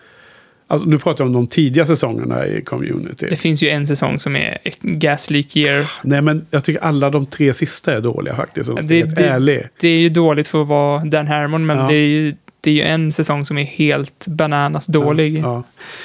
Alltså, 0.67 0.89
nu 0.89 0.99
pratar 0.99 1.25
jag 1.25 1.27
om 1.27 1.33
de 1.33 1.47
tidiga 1.47 1.87
säsongerna 1.87 2.47
i 2.47 2.63
community. 2.63 3.27
Det 3.31 3.37
finns 3.37 3.63
ju 3.63 3.69
en 3.69 3.87
säsong 3.87 4.19
som 4.19 4.37
är 4.37 4.59
Gas 4.81 5.31
Leak 5.31 5.57
Year. 5.57 5.85
Nej, 6.03 6.23
men 6.23 6.47
jag 6.51 6.65
tycker 6.65 6.81
alla 6.83 7.11
de 7.11 7.27
tre 7.27 7.53
sista 7.53 7.95
är 7.95 8.01
dåliga 8.01 8.37
faktiskt. 8.37 8.71
Om 8.71 8.79
Det- 8.83 9.03
det- 9.03 9.23
ärlig. 9.27 9.69
Det 9.81 9.89
är 9.89 9.99
ju 9.99 10.09
dåligt 10.09 10.49
för 10.49 10.63
att 10.63 10.69
vara 10.69 11.05
Dan 11.05 11.27
Harmon, 11.27 11.67
men 11.67 11.79
Ja. 11.79 11.87
det, 11.89 11.95
är 11.95 12.07
ju, 12.07 12.35
det 12.63 12.71
är 12.71 12.75
ju 12.75 12.83
en 12.83 13.13
säsong 13.13 13.45
som 13.45 13.59
är 13.59 13.65
helt 13.65 14.27
bananas 14.27 14.87
dålig. 14.87 15.39
Ja, 15.39 15.41
ja. 15.43 15.63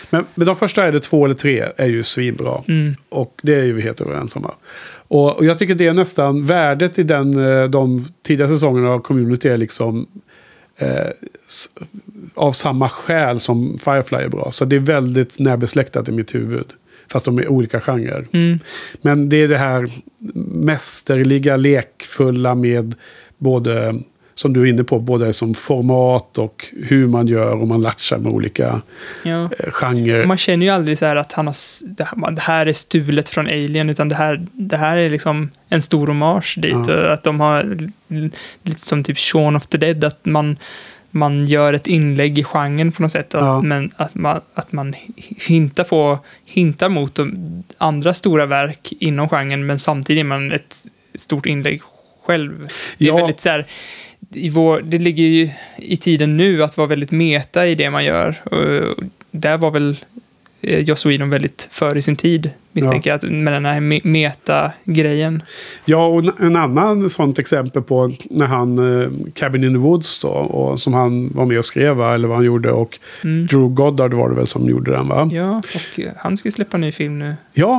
Men, 0.10 0.26
men 0.36 0.48
de 0.48 0.56
första 0.56 0.86
är 0.86 0.92
det 0.92 1.00
två 1.00 1.26
eller 1.26 1.36
tre 1.36 1.66
är 1.78 1.86
ju 1.86 2.04
svinbra. 2.04 2.64
Mm. 2.68 2.96
Och 3.10 3.40
det 3.44 3.56
är 3.56 3.64
ju 3.64 3.74
vi 3.74 3.82
helt 3.82 4.02
överens 4.02 4.36
om. 4.36 4.52
Och, 5.08 5.38
och 5.38 5.46
jag 5.46 5.60
tycker 5.60 5.76
det 5.76 5.88
är 5.88 5.94
nästan 5.94 6.46
värdet 6.46 7.00
i 7.00 7.04
den, 7.04 7.46
eh, 7.46 7.64
de 7.64 8.06
tidiga 8.22 8.48
säsongerna 8.48 8.90
av 8.90 9.00
Community 9.00 9.50
är 9.50 9.58
liksom 9.58 10.08
eh, 10.78 11.08
av 12.36 12.52
samma 12.52 12.90
skäl 12.90 13.40
som 13.40 13.78
Firefly 13.78 14.18
är 14.18 14.30
bra. 14.30 14.52
Så 14.52 14.66
det 14.66 14.76
är 14.76 14.80
väldigt 14.80 15.40
närbesläktat 15.40 16.10
i 16.10 16.12
mitt 16.12 16.36
huvud. 16.36 16.68
Fast 17.12 17.26
de 17.26 17.38
är 17.38 17.48
olika 17.48 17.82
genrer. 17.82 18.28
Mm. 18.32 18.60
Men 19.02 19.30
det 19.30 19.38
är 19.38 19.48
det 19.48 19.58
här 19.58 19.92
mästerliga, 20.46 21.58
lekfulla 21.58 22.56
med 22.56 22.96
både, 23.38 24.02
som 24.38 24.54
du 24.54 24.62
är 24.62 24.66
inne 24.66 24.84
på, 24.84 25.00
både 25.00 25.34
som 25.34 25.54
format 25.54 26.38
och 26.38 26.66
hur 26.88 27.08
man 27.08 27.28
gör 27.28 27.56
och 27.62 27.68
man 27.68 27.82
latchar 27.82 28.18
med 28.18 28.32
olika 28.32 28.82
Ja. 29.24 29.44
eh, 29.60 29.72
genrer. 29.72 30.26
Man 30.26 30.38
känner 30.38 30.66
ju 30.66 30.72
aldrig 30.72 30.98
så 30.98 31.06
här 31.06 31.16
att 31.16 31.34
han 31.34 31.48
har, 31.48 32.32
det 32.32 32.42
här, 32.42 32.66
är 32.66 32.74
stulet 32.74 33.30
från 33.30 33.48
Alien, 33.48 33.90
utan 33.90 34.10
det 34.10 34.16
här, 34.16 34.48
det 34.52 34.78
här 34.78 34.98
är 34.98 35.10
liksom 35.10 35.50
en 35.70 35.82
stor 35.82 36.08
hommage 36.08 36.56
dit. 36.62 36.88
Ja. 36.88 37.14
Att 37.14 37.24
de 37.24 37.40
har 37.40 37.78
lite 38.64 38.82
som 38.82 39.04
typ 39.04 39.18
Shaun 39.18 39.56
of 39.56 39.68
the 39.68 39.78
Dead, 39.78 40.04
att 40.04 40.26
man, 40.26 40.58
man 41.12 41.48
gör 41.48 41.74
ett 41.74 41.88
inlägg 41.88 42.40
i 42.40 42.44
genren 42.44 42.92
på 42.92 43.02
något 43.02 43.12
sätt. 43.12 43.36
Att, 43.36 43.42
Ja. 43.44 43.62
Men 43.62 43.92
att 43.96 44.16
man, 44.16 44.42
att 44.54 44.72
man 44.72 44.96
hintar, 45.48 45.84
på, 45.84 46.20
hintar 46.46 46.90
mot 46.90 47.20
andra 47.78 48.14
stora 48.14 48.46
verk 48.46 48.94
inom 49.00 49.30
genren, 49.30 49.66
men 49.66 49.80
samtidigt 49.80 50.20
är 50.20 50.24
man 50.28 50.52
ett 50.52 50.76
stort 51.16 51.46
inlägg 51.46 51.82
själv. 52.26 52.68
Det 52.98 53.06
är 53.06 53.08
Ja. 53.10 53.16
väldigt 53.16 53.40
så 53.40 53.50
här, 53.50 53.66
i 54.34 54.50
vår, 54.50 54.82
det 54.82 55.00
ligger 55.00 55.24
ju 55.24 55.50
i 55.78 55.98
tiden 55.98 56.38
nu 56.38 56.64
att 56.64 56.78
vara 56.78 56.88
väldigt 56.88 57.12
meta 57.12 57.68
i 57.68 57.76
det 57.76 57.90
man 57.90 58.06
gör. 58.06 58.36
Och 58.52 58.96
där 59.32 59.58
var 59.58 59.72
väl 59.72 59.96
eh, 60.62 60.80
Joss 60.80 61.06
Whedon 61.06 61.30
väldigt 61.30 61.68
före 61.72 62.02
sin 62.02 62.16
tid, 62.16 62.50
misstänker 62.72 63.10
jag, 63.10 63.16
att 63.18 63.24
med 63.32 63.54
den 63.54 63.66
här 63.66 63.80
me- 63.80 64.02
meta-grejen. 64.08 65.42
Ja, 65.86 66.08
och 66.08 66.42
en- 66.42 66.56
annan 66.56 67.10
sånt 67.10 67.40
exempel 67.40 67.82
på 67.82 68.14
när 68.30 68.46
han, 68.46 69.02
eh, 69.02 69.10
Cabin 69.34 69.64
in 69.64 69.74
the 69.74 69.78
Woods 69.78 70.20
då, 70.20 70.30
och 70.30 70.80
som 70.80 70.94
han 70.94 71.30
var 71.34 71.46
med 71.46 71.58
och 71.58 71.66
skrev, 71.66 72.02
eller 72.02 72.28
vad 72.28 72.38
han 72.38 72.46
gjorde, 72.46 72.72
och 72.72 73.00
Drew 73.22 73.70
Goddard 73.74 74.14
var 74.14 74.30
det 74.30 74.36
väl 74.36 74.48
som 74.48 74.70
gjorde 74.70 74.92
den, 74.92 75.08
va? 75.08 75.30
Ja, 75.32 75.38
Ja, 75.38 75.58
och 75.76 76.00
eh, 76.00 76.12
han 76.18 76.38
ska 76.38 76.48
ju 76.48 76.52
släppa 76.52 76.78
en 76.78 76.82
ny 76.82 76.92
film 76.92 77.20
nu. 77.20 77.36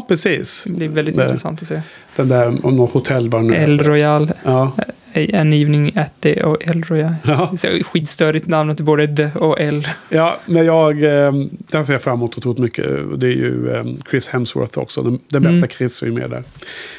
precis. 0.09 0.65
Det 0.65 0.73
blir 0.77 0.89
väldigt 0.89 1.17
Nej. 1.17 1.25
intressant 1.25 1.63
att 1.63 1.69
se. 1.69 1.81
Den 2.17 2.29
där 2.29 2.67
om 2.67 2.77
något 2.77 2.93
hotell 2.93 3.29
bara 3.29 3.43
nu. 3.43 3.55
El 3.57 3.79
Royal, 3.79 4.33
Ja, 4.45 4.73
En 5.15 5.53
Evening 5.53 5.93
at 5.97 6.11
the 6.21 6.43
och 6.43 6.69
El 6.69 6.83
Royal. 6.83 7.15
ja. 7.25 7.49
Det 7.53 7.69
är 7.69 7.79
så 7.79 7.85
skitstörigt 7.85 8.47
namn 8.47 8.77
till 8.77 8.85
både 8.85 9.17
The 9.17 9.31
och 9.39 9.61
L. 9.61 9.89
ja, 10.09 10.41
men 10.47 10.65
jag, 10.67 11.03
eh, 11.27 11.33
den 11.71 11.85
ser 11.87 11.95
jag 11.95 12.03
fram 12.03 12.15
emot 12.15 12.39
otroligt 12.39 12.59
mycket. 12.59 12.87
Det 13.17 13.27
är 13.27 13.31
ju 13.31 13.71
eh, 13.75 13.85
Chris 14.11 14.29
Hemsworth 14.29 14.79
också, 14.79 15.01
den, 15.01 15.19
den 15.29 15.43
bästa 15.43 15.57
Mm. 15.57 15.69
Chris 15.69 16.03
är 16.03 16.07
ju 16.07 16.13
med 16.13 16.31
där. 16.31 16.43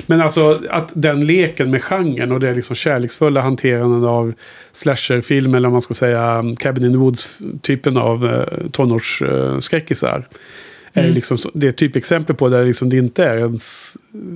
Men 0.05 0.21
alltså 0.21 0.59
att 0.69 0.91
den 0.93 1.25
leken 1.25 1.71
med 1.71 1.83
genren 1.83 2.31
och 2.31 2.39
det 2.39 2.53
liksom 2.53 2.75
kärleksfulla 2.75 3.41
hanterandet 3.41 4.09
av 4.09 4.33
slasherfilm, 4.71 5.55
eller 5.55 5.67
om 5.67 5.71
man 5.71 5.81
ska 5.81 5.93
säga 5.93 6.39
um, 6.39 6.55
Cabin 6.55 6.85
in 6.85 6.91
the 6.91 6.97
Woods-typen 6.97 7.97
av 7.97 8.23
uh, 8.25 8.43
tonårsskräckisar. 8.71 10.27
Är 10.93 11.01
Mm. 11.03 11.15
liksom, 11.15 11.37
så- 11.37 11.51
det 11.53 11.67
är 11.67 11.69
ett 11.69 11.77
typexempel 11.77 12.35
på 12.35 12.49
där 12.49 12.65
liksom 12.65 12.89
det 12.89 12.97
inte 12.97 13.23
är 13.25 13.37
en, 13.37 13.57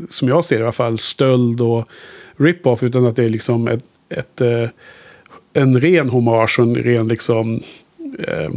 som 0.09 0.27
jag 0.27 0.45
ser 0.45 0.55
det 0.55 0.59
i 0.59 0.63
alla 0.63 0.71
fall, 0.71 0.97
stöld 0.97 1.61
och 1.61 1.87
rip-off. 2.37 2.83
Utan 2.83 3.05
att 3.05 3.15
det 3.15 3.23
är 3.23 3.29
liksom 3.29 3.67
ett, 3.67 3.83
ett, 4.09 4.41
eh, 4.41 4.69
en 5.53 5.81
ren 5.81 6.09
hommage 6.09 6.59
och 6.59 6.65
en 6.65 6.75
ren 6.75 7.07
liksom... 7.07 7.63
Eh, 8.19 8.49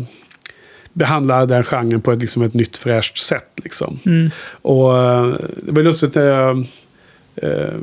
behandla 0.92 1.46
den 1.46 1.64
genren 1.64 2.00
på 2.00 2.12
ett, 2.12 2.20
liksom 2.20 2.42
ett 2.42 2.54
nytt 2.54 2.76
fräscht 2.76 3.18
sätt. 3.18 3.50
Liksom. 3.64 3.98
Mm. 4.06 4.30
Och 4.62 4.98
eh, 4.98 5.34
det 5.62 5.72
var 5.72 5.82
lustigt 5.82 6.14
när 6.14 6.22
jag 6.22 6.66
eh, 7.36 7.74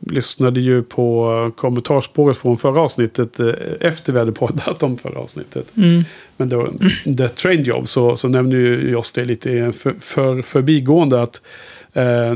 lyssnade 0.00 0.60
ju 0.60 0.82
på 0.82 1.50
kommentarspåret 1.56 2.36
från 2.36 2.58
förra 2.58 2.80
avsnittet 2.80 3.40
eh, 3.40 3.48
efter 3.80 4.12
vi 4.12 4.18
hade 4.18 4.32
poddat 4.32 4.82
om 4.82 4.98
förra 4.98 5.18
avsnittet. 5.18 5.76
Mm. 5.76 6.04
Men 6.36 6.48
då, 6.48 6.72
The 7.18 7.28
Train 7.28 7.62
Job, 7.62 7.88
så, 7.88 8.16
så 8.16 8.28
nämner 8.28 8.56
ju 8.56 8.90
Joss 8.90 9.12
det 9.12 9.24
lite 9.24 9.72
för, 9.72 9.94
för, 10.00 10.42
förbigående 10.42 11.22
att 11.22 11.42
eh, 11.92 12.32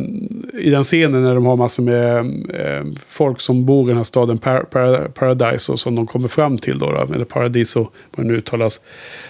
i 0.60 0.70
den 0.70 0.84
scenen 0.84 1.22
när 1.22 1.34
de 1.34 1.46
har 1.46 1.56
massor 1.56 1.82
med 1.82 2.16
eh, 2.54 2.84
folk 3.06 3.40
som 3.40 3.64
bor 3.66 3.84
i 3.84 3.88
den 3.88 3.96
här 3.96 4.04
staden 4.04 4.38
Par, 4.38 4.60
Par, 4.60 5.08
Paradise 5.08 5.72
och 5.72 5.78
som 5.80 5.94
de 5.96 6.06
kommer 6.06 6.28
fram 6.28 6.58
till 6.58 6.78
då, 6.78 6.92
då 6.92 7.14
eller 7.14 7.24
Paradiso, 7.24 7.88
vad 8.16 8.26
det 8.26 8.32
nu 8.32 8.36
uttalas, 8.38 8.80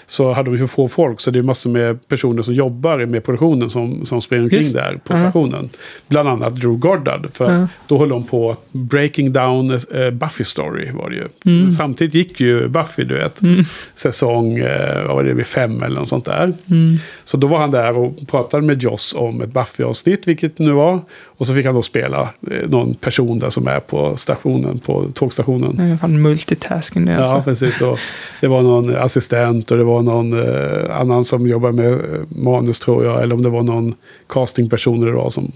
så 0.07 0.32
hade 0.32 0.51
de 0.51 0.57
ju 0.57 0.66
få 0.69 0.89
folk 0.89 1.20
så 1.20 1.31
det 1.31 1.39
är 1.39 1.43
massor 1.43 1.70
med 1.70 2.09
personer 2.09 2.43
som 2.43 2.55
jobbar 2.55 3.07
med 3.07 3.24
produktionen 3.24 3.70
som, 3.70 4.05
som 4.05 4.20
springer 4.20 4.43
omkring 4.44 4.61
Just. 4.61 4.74
där 4.74 5.01
på 5.05 5.16
stationen. 5.16 5.70
Bland 6.09 6.28
annat 6.28 6.55
Drew 6.57 6.77
Goddard, 6.78 7.27
för 7.32 7.53
Ja. 7.53 7.69
då 7.86 7.98
höll 7.98 8.09
de 8.09 8.24
på 8.24 8.51
att 8.51 8.73
breaking 8.73 9.32
down 9.32 9.70
eh, 9.70 10.11
Buffy 10.11 10.44
story 10.44 10.90
var 10.90 11.11
det 11.11 11.16
ju. 11.16 11.28
Mm. 11.59 11.70
Samtidigt 11.70 12.15
gick 12.15 12.40
ju 12.40 12.69
Buffy, 12.69 13.05
du 13.05 13.15
vet, 13.15 13.43
Mm. 13.43 13.65
säsong, 13.94 14.59
eh, 14.59 15.07
vad 15.07 15.16
var 15.16 15.23
det, 15.24 15.32
vid 15.35 15.47
fem 15.47 15.82
eller 15.82 15.97
något 15.98 16.09
sånt 16.09 16.24
där. 16.24 16.53
Mm. 16.70 16.97
Så 17.24 17.36
då 17.36 17.47
var 17.47 17.59
han 17.59 17.70
där 17.70 17.98
och 17.98 18.16
pratade 18.28 18.62
med 18.66 18.82
Joss 18.82 19.15
om 19.19 19.43
ett 19.43 19.51
Buffy-avsnitt, 19.53 20.15
vilket 20.24 20.56
det 20.56 20.64
nu 20.64 20.72
var. 20.72 21.01
Och 21.24 21.47
så 21.47 21.55
fick 21.55 21.66
han 21.66 21.74
då 21.74 21.82
spela 21.82 22.28
eh, 22.51 22.68
någon 22.68 22.94
person 22.94 23.38
där 23.38 23.51
som 23.51 23.66
är 23.68 23.80
på 23.80 24.16
stationen, 24.16 24.78
på 24.78 25.10
tågstationen. 25.14 25.98
Fan 25.98 26.22
multitasking 26.22 27.06
Ja, 27.06 27.16
alltså. 27.20 27.43
precis. 27.43 27.80
Och 27.82 27.98
det 28.40 28.47
var 28.47 28.62
någon 28.62 28.97
assistent 28.97 29.70
och 29.70 29.76
det 29.76 29.84
var 29.84 30.02
någon 30.02 30.32
eh, 30.43 31.01
annan 31.01 31.24
som 31.24 31.47
jobbar 31.47 31.72
med 31.72 31.93
eh, 31.93 31.98
manus 32.28 32.78
tror 32.78 33.05
jag. 33.05 33.22
Eller 33.22 33.34
om 33.34 33.43
det 33.43 33.51
var 33.51 33.62
någon 33.62 33.94
castingperson 34.28 35.01
det 35.01 35.12
var 35.12 35.30
som, 35.30 35.52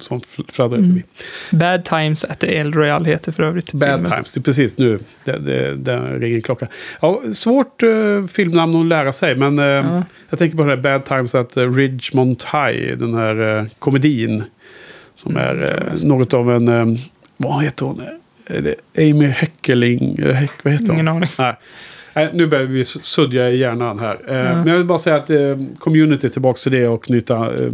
som 0.00 0.20
fl- 0.20 0.52
fladdrade 0.52 0.82
Mm. 0.84 0.90
förbi. 0.94 1.04
Bad 1.58 1.84
Times 1.84 2.24
at 2.24 2.38
the 2.40 2.46
El 2.58 2.72
Royal 2.72 3.04
heter 3.04 3.32
för 3.32 3.42
övrigt 3.42 3.72
Bad 3.72 3.88
filmen. 3.90 4.10
Times, 4.10 4.32
det 4.32 4.40
är 4.40 4.42
precis 4.42 4.78
nu. 4.78 4.98
Det, 5.24 5.38
det, 5.38 5.74
det 5.76 5.98
ringer 6.18 6.36
en 6.36 6.42
klocka. 6.42 6.66
Ja, 7.00 7.22
svårt 7.32 7.82
uh, 7.82 8.26
filmnamn 8.26 8.76
att 8.76 8.86
lära 8.86 9.12
sig, 9.12 9.36
men 9.36 9.58
eh, 9.58 9.64
Ja. 9.64 10.02
jag 10.30 10.38
tänker 10.38 10.56
på 10.56 10.62
den 10.62 10.70
här 10.70 10.76
Bad 10.98 11.04
Times 11.04 11.34
at 11.34 11.56
uh, 11.56 11.74
Ridgemont 11.74 12.44
High, 12.44 12.96
den 12.96 13.14
här 13.14 13.40
uh, 13.40 13.64
komedin. 13.78 14.44
Som 15.14 15.36
Mm, 15.36 15.42
är 15.48 15.84
uh, 15.92 16.08
något 16.08 16.34
av 16.34 16.52
en, 16.52 16.68
um, 16.68 16.98
vad 17.36 17.62
heter 17.64 17.86
hon? 17.86 18.02
Amy 18.98 19.26
Heckerling? 19.26 20.16
Eller 20.18 20.32
Heck, 20.32 20.50
vad 20.64 20.72
heter 20.72 20.86
hon? 20.86 20.94
Ingen 20.94 21.08
aning. 21.08 21.28
Nej. 21.38 21.54
Nej, 22.14 22.30
nu 22.32 22.46
börjar 22.46 22.64
vi 22.64 22.84
suddiga 22.84 23.50
i 23.50 23.58
hjärnan 23.58 23.98
här. 23.98 24.18
Ja. 24.26 24.32
Men 24.32 24.66
jag 24.66 24.76
vill 24.76 24.86
bara 24.86 24.98
säga 24.98 25.16
att 25.16 25.30
eh, 25.30 25.58
community, 25.78 26.28
tillbaka 26.28 26.56
till 26.56 26.72
det 26.72 26.88
och 26.88 27.04
knyta, 27.04 27.36
eh, 27.36 27.72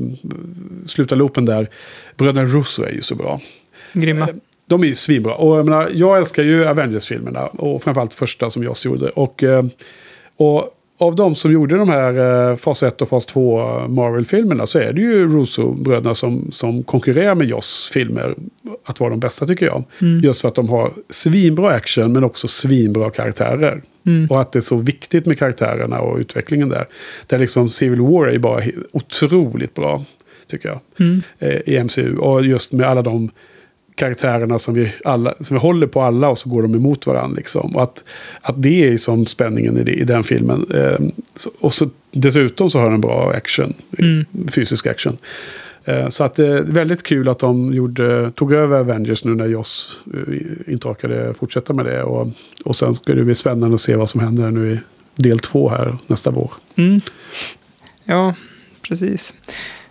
sluta 0.86 1.14
loopen 1.14 1.44
där. 1.44 1.68
Bröderna 2.16 2.46
Russo 2.46 2.82
är 2.82 2.92
ju 2.92 3.00
så 3.00 3.14
bra. 3.14 3.40
Grymma. 3.92 4.28
De 4.66 4.82
är 4.82 4.86
ju 4.86 4.94
svinbra. 4.94 5.34
Och 5.34 5.58
jag, 5.58 5.64
menar, 5.64 5.90
jag 5.94 6.18
älskar 6.18 6.42
ju 6.42 6.66
Avengers-filmerna. 6.66 7.46
Och 7.46 7.82
framförallt 7.82 8.14
första 8.14 8.50
som 8.50 8.62
jag 8.62 8.76
gjorde. 8.84 9.08
Och, 9.08 9.44
och 10.36 10.77
av 10.98 11.14
de 11.14 11.34
som 11.34 11.52
gjorde 11.52 11.76
de 11.76 11.88
här 11.88 12.48
eh, 12.50 12.56
fas 12.56 12.82
1 12.82 13.02
och 13.02 13.08
fas 13.08 13.26
2 13.26 13.88
Marvel-filmerna 13.88 14.66
så 14.66 14.78
är 14.78 14.92
det 14.92 15.00
ju 15.00 15.28
Russo-bröderna 15.28 16.14
som, 16.14 16.48
som 16.50 16.82
konkurrerar 16.82 17.34
med 17.34 17.46
Joss 17.46 17.90
filmer. 17.92 18.34
Att 18.84 19.00
vara 19.00 19.10
de 19.10 19.20
bästa 19.20 19.46
tycker 19.46 19.66
jag. 19.66 19.84
Mm. 20.02 20.20
Just 20.20 20.40
för 20.40 20.48
att 20.48 20.54
de 20.54 20.68
har 20.68 20.92
svinbra 21.10 21.70
action 21.70 22.12
men 22.12 22.24
också 22.24 22.48
svinbra 22.48 23.10
karaktärer. 23.10 23.82
Mm. 24.06 24.26
Och 24.30 24.40
att 24.40 24.52
det 24.52 24.58
är 24.58 24.60
så 24.60 24.76
viktigt 24.76 25.26
med 25.26 25.38
karaktärerna 25.38 26.00
och 26.00 26.18
utvecklingen 26.18 26.68
där. 26.68 26.86
Där 27.26 27.38
liksom 27.38 27.68
Civil 27.68 28.00
War 28.00 28.26
är 28.26 28.38
bara 28.38 28.62
otroligt 28.92 29.74
bra, 29.74 30.04
tycker 30.46 30.68
jag 30.68 30.80
Mm. 31.00 31.22
eh, 31.38 31.56
i 31.66 31.84
MCU. 31.84 32.16
Och 32.16 32.46
just 32.46 32.72
med 32.72 32.88
alla 32.88 33.02
de 33.02 33.30
karaktärerna 33.98 34.58
som 34.58 34.74
vi, 34.74 34.92
alla, 35.04 35.34
som 35.40 35.54
vi 35.54 35.60
håller 35.60 35.86
på 35.86 36.02
alla 36.02 36.28
och 36.28 36.38
så 36.38 36.48
går 36.48 36.62
de 36.62 36.74
emot 36.74 37.06
varandra. 37.06 37.36
Liksom. 37.36 37.76
Och 37.76 37.82
att, 37.82 38.04
att 38.40 38.62
det 38.62 38.88
är 38.88 38.96
som 38.96 39.26
spänningen 39.26 39.78
i, 39.78 39.84
det, 39.84 39.92
i 39.92 40.04
den 40.04 40.24
filmen. 40.24 40.66
Eh, 40.74 40.98
så, 41.36 41.50
och 41.60 41.74
så, 41.74 41.90
dessutom 42.10 42.70
så 42.70 42.78
har 42.78 42.90
den 42.90 43.00
bra 43.00 43.32
action, 43.32 43.74
Mm. 43.98 44.26
fysisk 44.50 44.86
action. 44.86 45.16
Eh, 45.84 46.08
så 46.08 46.24
att 46.24 46.34
det 46.34 46.46
är 46.46 46.62
väldigt 46.62 47.02
kul 47.02 47.28
att 47.28 47.38
de 47.38 47.74
gjorde, 47.74 48.30
tog 48.30 48.52
över 48.52 48.78
Avengers 48.78 49.24
nu 49.24 49.34
när 49.34 49.46
Joss 49.46 50.02
eh, 50.14 50.72
inte 50.72 50.88
orkade 50.88 51.34
fortsätta 51.34 51.72
med 51.72 51.84
det. 51.84 52.02
Och, 52.02 52.26
och 52.64 52.76
sen 52.76 52.94
ska 52.94 53.14
det 53.14 53.24
bli 53.24 53.34
spännande 53.34 53.74
att 53.74 53.80
se 53.80 53.96
vad 53.96 54.08
som 54.08 54.20
händer 54.20 54.50
nu 54.50 54.72
i 54.72 54.80
del 55.22 55.38
två 55.38 55.68
här 55.68 55.96
nästa 56.06 56.30
vår. 56.30 56.52
Mm. 56.76 57.00
Ja, 58.04 58.34
precis. 58.82 59.34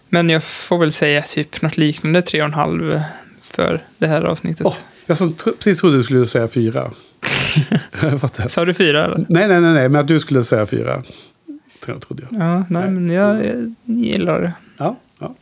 Men 0.10 0.30
jag 0.30 0.44
får 0.44 0.78
väl 0.78 0.94
säga 0.94 1.22
typ 1.22 1.62
något 1.62 1.78
liknande 1.78 2.22
tre 2.22 2.42
och 2.42 2.46
en 2.48 2.54
halv 2.54 3.02
för 3.58 3.84
det 3.98 4.08
här 4.08 4.22
avsnittet. 4.22 4.68
Åh, 4.68 4.76
Jag 5.06 5.18
som 5.18 5.34
tro, 5.34 5.54
precis 5.54 5.80
trodde 5.80 5.98
du 5.98 6.04
skulle 6.04 6.26
säga 6.26 6.48
fyra. 6.48 6.92
Sa 8.48 8.66
du 8.66 8.74
fyra 8.74 9.06
eller? 9.06 9.18
Nej, 9.30 9.48
nej, 9.48 9.62
nej, 9.62 9.74
nej, 9.74 9.90
men 9.90 10.02
att 10.02 10.08
du 10.08 10.20
skulle 10.20 10.44
säga 10.44 10.66
fyra. 10.66 11.04
Trodde 11.80 12.24
jag. 12.30 12.42
Ja, 12.42 12.66
nej, 12.70 12.90
men 12.92 13.10
jag, 13.10 13.46
jag 13.46 13.74
gillar 13.86 14.42
det. 14.42 14.54
Ja, 14.78 14.96
ja. 15.20 15.36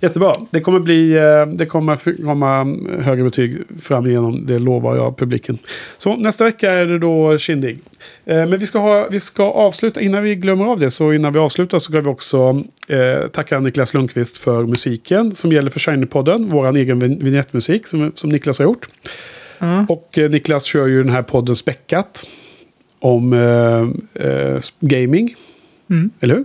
Jättebra. 0.00 0.34
Det 0.50 0.60
kommer 0.60 0.78
bli, 0.80 1.12
eh, 1.16 1.46
det 1.46 1.66
kommer 1.66 2.22
komma 2.24 2.64
högre 3.02 3.24
betyg 3.24 3.58
fram 3.82 4.06
igenom, 4.06 4.46
det 4.46 4.58
lovar 4.58 4.96
jag 4.96 5.16
publiken. 5.18 5.58
Så 5.98 6.16
nästa 6.16 6.44
vecka 6.44 6.70
är 6.72 6.86
det 6.86 6.98
då 6.98 7.38
Kindig. 7.38 7.78
Eh, 8.24 8.36
Men 8.36 8.58
vi 8.58 8.66
ska, 8.66 8.78
ha, 8.78 9.08
vi 9.10 9.20
ska 9.20 9.42
avsluta, 9.50 10.00
innan 10.00 10.22
vi 10.22 10.34
glömmer 10.34 10.64
av 10.64 10.78
det, 10.78 10.90
så 10.90 11.12
innan 11.12 11.32
vi 11.32 11.38
avslutar 11.38 11.78
så 11.78 11.84
ska 11.84 12.00
vi 12.00 12.08
också 12.08 12.64
eh, 12.88 13.26
tacka 13.28 13.60
Niklas 13.60 13.94
Lundqvist 13.94 14.38
för 14.38 14.66
musiken 14.66 15.34
som 15.34 15.52
gäller 15.52 15.70
för 15.70 15.80
Shiny-podden, 15.80 16.46
vår 16.50 16.76
egen 16.76 16.98
vignettmusik 16.98 17.86
som, 17.86 18.12
som 18.14 18.30
Niklas 18.30 18.58
har 18.58 18.64
gjort. 18.66 18.88
Ja. 19.58 19.86
Och 19.88 20.18
eh, 20.18 20.30
Niklas 20.30 20.64
kör 20.64 20.86
ju 20.86 21.02
den 21.02 21.12
här 21.12 21.22
podden 21.22 21.56
Späckat 21.56 22.26
om 22.98 23.32
eh, 23.32 24.26
eh, 24.26 24.60
gaming, 24.80 25.34
Mm. 25.90 26.10
eller 26.20 26.34
hur? 26.34 26.44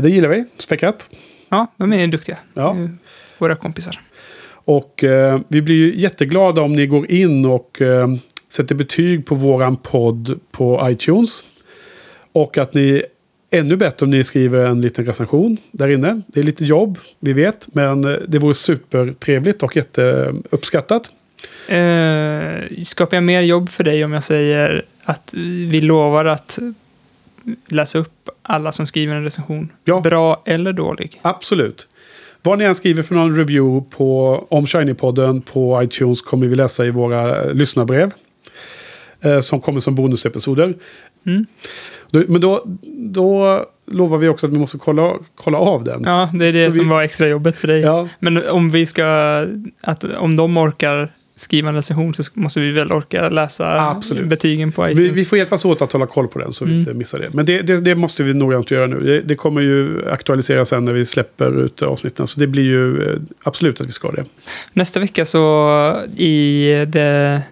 Det 0.00 0.08
gillar 0.08 0.28
vi, 0.28 0.44
Späckat. 0.56 1.10
Ja, 1.48 1.66
de 1.76 1.92
är 1.92 2.06
duktiga. 2.06 2.36
Ja. 2.54 2.76
Våra 3.38 3.54
kompisar. 3.54 4.00
Och 4.50 5.04
eh, 5.04 5.40
vi 5.48 5.62
blir 5.62 5.74
ju 5.74 5.96
jätteglada 5.96 6.62
om 6.62 6.72
ni 6.72 6.86
går 6.86 7.10
in 7.10 7.46
och 7.46 7.82
eh, 7.82 8.08
sätter 8.48 8.74
betyg 8.74 9.26
på 9.26 9.34
våran 9.34 9.76
podd 9.76 10.40
på 10.50 10.88
iTunes. 10.90 11.44
Och 12.32 12.58
att 12.58 12.74
ni, 12.74 13.02
ännu 13.50 13.76
bättre 13.76 14.04
om 14.04 14.10
ni 14.10 14.24
skriver 14.24 14.64
en 14.64 14.80
liten 14.80 15.06
recension 15.06 15.56
där 15.70 15.88
inne. 15.88 16.22
Det 16.26 16.40
är 16.40 16.44
lite 16.44 16.64
jobb, 16.64 16.98
vi 17.20 17.32
vet, 17.32 17.68
men 17.74 18.04
eh, 18.04 18.18
det 18.28 18.38
vore 18.38 18.54
supertrevligt 18.54 19.62
och 19.62 19.76
jätteuppskattat. 19.76 21.10
Eh, 21.68 22.82
skapar 22.84 23.16
jag 23.16 23.24
mer 23.24 23.42
jobb 23.42 23.68
för 23.68 23.84
dig 23.84 24.04
om 24.04 24.12
jag 24.12 24.24
säger 24.24 24.84
att 25.04 25.34
vi 25.66 25.80
lovar 25.80 26.24
att 26.24 26.58
läsa 27.68 27.98
upp 27.98 28.28
alla 28.42 28.72
som 28.72 28.86
skriver 28.86 29.14
en 29.16 29.22
recension? 29.22 29.68
Ja. 29.84 30.00
Bra 30.00 30.42
eller 30.44 30.72
dålig? 30.72 31.18
Absolut. 31.22 31.88
Vad 32.42 32.58
ni 32.58 32.64
än 32.64 32.74
skriver 32.74 33.02
för 33.02 33.14
någon 33.14 33.36
review 33.36 33.90
på, 33.96 34.46
om 34.50 34.66
Shiny-podden 34.66 35.40
på 35.52 35.82
iTunes 35.82 36.22
kommer 36.22 36.46
vi 36.46 36.56
läsa 36.56 36.86
i 36.86 36.90
våra 36.90 37.42
eh, 37.44 37.54
lyssnarbrev. 37.54 38.10
Eh, 39.20 39.40
som 39.40 39.60
kommer 39.60 39.80
som 39.80 39.94
bonusepisoder. 39.94 40.74
Mm. 41.26 41.46
Då, 42.10 42.24
men 42.28 42.40
då, 42.40 42.62
då 42.96 43.64
lovar 43.86 44.18
vi 44.18 44.28
också 44.28 44.46
att 44.46 44.52
vi 44.52 44.58
måste 44.58 44.78
kolla, 44.78 45.12
kolla 45.34 45.58
av 45.58 45.84
den. 45.84 46.02
Ja, 46.06 46.30
det 46.34 46.46
är 46.46 46.52
det 46.52 46.66
Så 46.66 46.72
vi- 46.72 46.78
som 46.78 46.88
var 46.88 47.02
extra 47.02 47.28
jobbet 47.28 47.58
för 47.58 47.68
dig. 47.68 47.80
Ja. 47.80 48.08
Men 48.18 48.48
om 48.48 48.70
vi 48.70 48.86
ska, 48.86 49.04
att, 49.80 50.04
om 50.04 50.36
de 50.36 50.56
orkar 50.56 51.12
skriva 51.40 51.68
en 51.68 51.74
recension 51.74 52.14
så 52.14 52.22
måste 52.34 52.60
vi 52.60 52.70
väl 52.70 52.92
orka 52.92 53.28
läsa 53.28 53.90
Absolut. 53.90 54.26
betygen 54.26 54.72
på 54.72 54.88
iTunes. 54.90 55.10
Vi, 55.10 55.14
vi 55.14 55.24
får 55.24 55.38
hjälpas 55.38 55.64
åt 55.64 55.82
att 55.82 55.92
hålla 55.92 56.06
koll 56.06 56.28
på 56.28 56.38
den 56.38 56.52
så 56.52 56.64
vi 56.64 56.70
Mm. 56.70 56.80
inte 56.80 56.92
missar 56.92 57.18
det. 57.18 57.34
Men 57.34 57.46
det, 57.46 57.62
det, 57.62 57.76
det 57.80 57.94
måste 57.94 58.22
vi 58.22 58.34
noggrant 58.34 58.70
göra 58.70 58.86
nu. 58.86 59.00
Det, 59.00 59.20
det 59.20 59.34
kommer 59.34 59.60
ju 59.60 60.08
aktualiseras 60.10 60.68
sen 60.68 60.84
när 60.84 60.94
vi 60.94 61.04
släpper 61.04 61.60
ut 61.64 61.82
avsnitten. 61.82 62.26
Så 62.26 62.40
det 62.40 62.46
blir 62.46 62.62
ju 62.64 63.10
eh, 63.10 63.18
absolut 63.42 63.80
att 63.80 63.86
vi 63.86 63.92
ska 63.92 64.10
det. 64.10 64.24
Nästa 64.72 65.00
vecka 65.00 65.24
så 65.26 66.02
i 66.16 66.66
det 66.88 67.42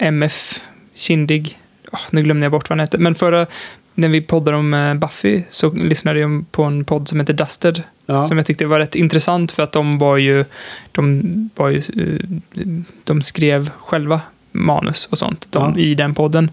MF 0.00 0.60
Kindig, 0.94 1.58
Åh, 1.92 2.00
nu 2.12 2.22
glömde 2.22 2.44
jag 2.44 2.52
bort 2.52 2.68
vad 2.70 2.78
han 2.78 2.80
hette, 2.80 2.98
men 2.98 3.14
förra 3.14 3.46
när 3.94 4.08
vi 4.08 4.20
poddade 4.20 4.56
om 4.56 4.74
eh, 4.74 4.94
Buffy 4.94 5.42
så 5.50 5.70
lyssnade 5.72 6.18
jag 6.20 6.44
på 6.50 6.62
en 6.64 6.84
podd 6.84 7.08
som 7.08 7.20
heter 7.20 7.32
Dusted. 7.34 7.82
Ja. 8.06 8.26
Som 8.26 8.36
jag 8.36 8.46
tyckte 8.46 8.66
var 8.66 8.78
rätt 8.78 8.94
intressant 8.94 9.52
för 9.52 9.62
att 9.62 9.72
de 9.72 9.98
var 9.98 10.16
ju, 10.16 10.44
de 10.92 11.50
var 11.54 11.68
ju, 11.68 11.78
eh, 11.78 12.66
de 13.04 13.22
skrev 13.22 13.70
själva 13.78 14.20
manus 14.52 15.06
och 15.10 15.18
sånt 15.18 15.46
de, 15.50 15.72
Ja. 15.76 15.80
i 15.80 15.94
den 15.94 16.14
podden. 16.14 16.50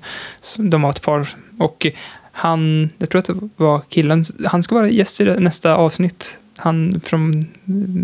De 0.58 0.82
var 0.82 0.90
ett 0.90 1.02
par 1.02 1.28
och 1.60 1.88
han, 2.32 2.90
jag 2.98 3.10
tror 3.10 3.20
att 3.20 3.26
det 3.26 3.50
var 3.58 3.82
killen, 3.90 4.24
han 4.46 4.64
ska 4.64 4.76
vara 4.76 4.90
gäst 4.90 5.22
i 5.22 5.24
nästa 5.26 5.76
avsnitt. 5.76 6.40
Han 6.58 7.02
från 7.04 7.46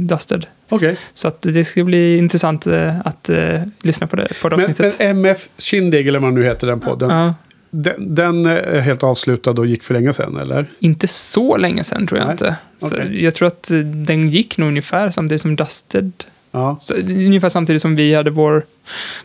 Dusted. 0.07 0.45
Okej. 0.69 0.97
Så 1.13 1.27
att 1.27 1.41
det 1.41 1.63
ska 1.63 1.83
bli 1.83 2.17
intressant 2.17 2.67
eh, 2.67 2.99
att 2.99 3.29
eh, 3.29 3.61
lyssna 3.81 4.07
på 4.07 4.15
det 4.15 4.27
på 4.41 4.49
det 4.49 4.57
Men, 4.57 4.65
avsnittet. 4.69 4.95
men 4.99 5.07
MF 5.09 5.47
Kindig, 5.57 6.07
eller 6.07 6.19
vad 6.19 6.33
nu 6.33 6.43
heter 6.43 6.67
den 6.67 6.79
podden. 6.79 7.09
ja, 7.09 7.33
Den, 7.69 8.15
den 8.15 8.45
är 8.45 8.79
helt 8.79 9.03
avslutad 9.03 9.51
och 9.51 9.67
gick 9.67 9.83
för 9.83 9.93
länge 9.93 10.13
sedan, 10.13 10.37
eller? 10.37 10.65
inte 10.79 11.07
så 11.07 11.57
länge 11.57 11.83
sedan 11.83 12.07
tror 12.07 12.19
jag 12.19 12.25
Nej, 12.25 12.31
inte. 12.31 12.55
Så 12.79 12.95
okej. 12.95 13.23
Jag 13.23 13.35
tror 13.35 13.47
att 13.47 13.71
eh, 13.71 13.77
den 13.79 14.29
gick 14.29 14.57
nog 14.57 14.67
ungefär 14.67 15.09
samtidigt 15.09 15.41
som 15.41 15.55
Dusted. 15.55 16.11
Ja. 16.51 16.79
Så, 16.81 16.93
är 16.93 17.25
ungefär 17.25 17.49
samtidigt 17.49 17.81
som 17.81 17.95
vi 17.95 18.15
hade 18.15 18.31
vår 18.31 18.65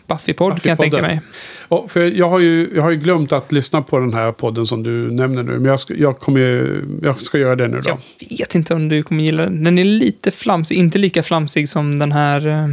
Buffy-podd 0.07 0.61
kan 0.61 0.69
jag 0.69 0.79
tänka 0.79 1.01
mig. 1.01 1.21
Och 1.67 1.91
för 1.91 2.05
jag, 2.05 2.29
har 2.29 2.39
ju, 2.39 2.71
jag 2.75 2.83
har 2.83 2.91
ju 2.91 2.97
glömt 2.97 3.31
att 3.31 3.51
lyssna 3.51 3.81
på 3.81 3.99
den 3.99 4.13
här 4.13 4.31
podden 4.31 4.65
som 4.65 4.83
du 4.83 5.11
nämner 5.11 5.43
nu. 5.43 5.51
Men 5.51 5.65
jag 5.65 5.79
ska, 5.79 5.95
jag 5.95 6.19
kommer 6.19 6.39
ju, 6.39 6.85
jag 7.01 7.21
ska 7.21 7.37
göra 7.37 7.55
det 7.55 7.67
nu 7.67 7.81
då. 7.81 7.99
Jag 8.19 8.37
vet 8.37 8.55
inte 8.55 8.73
om 8.73 8.89
du 8.89 9.03
kommer 9.03 9.23
gilla 9.23 9.43
den. 9.43 9.63
Den 9.63 9.79
är 9.79 9.83
lite 9.83 10.31
flamsig, 10.31 10.77
inte 10.77 10.97
lika 10.97 11.23
flamsig 11.23 11.69
som 11.69 11.99
den 11.99 12.11
här 12.11 12.47
eh, 12.47 12.63
eh, 12.63 12.69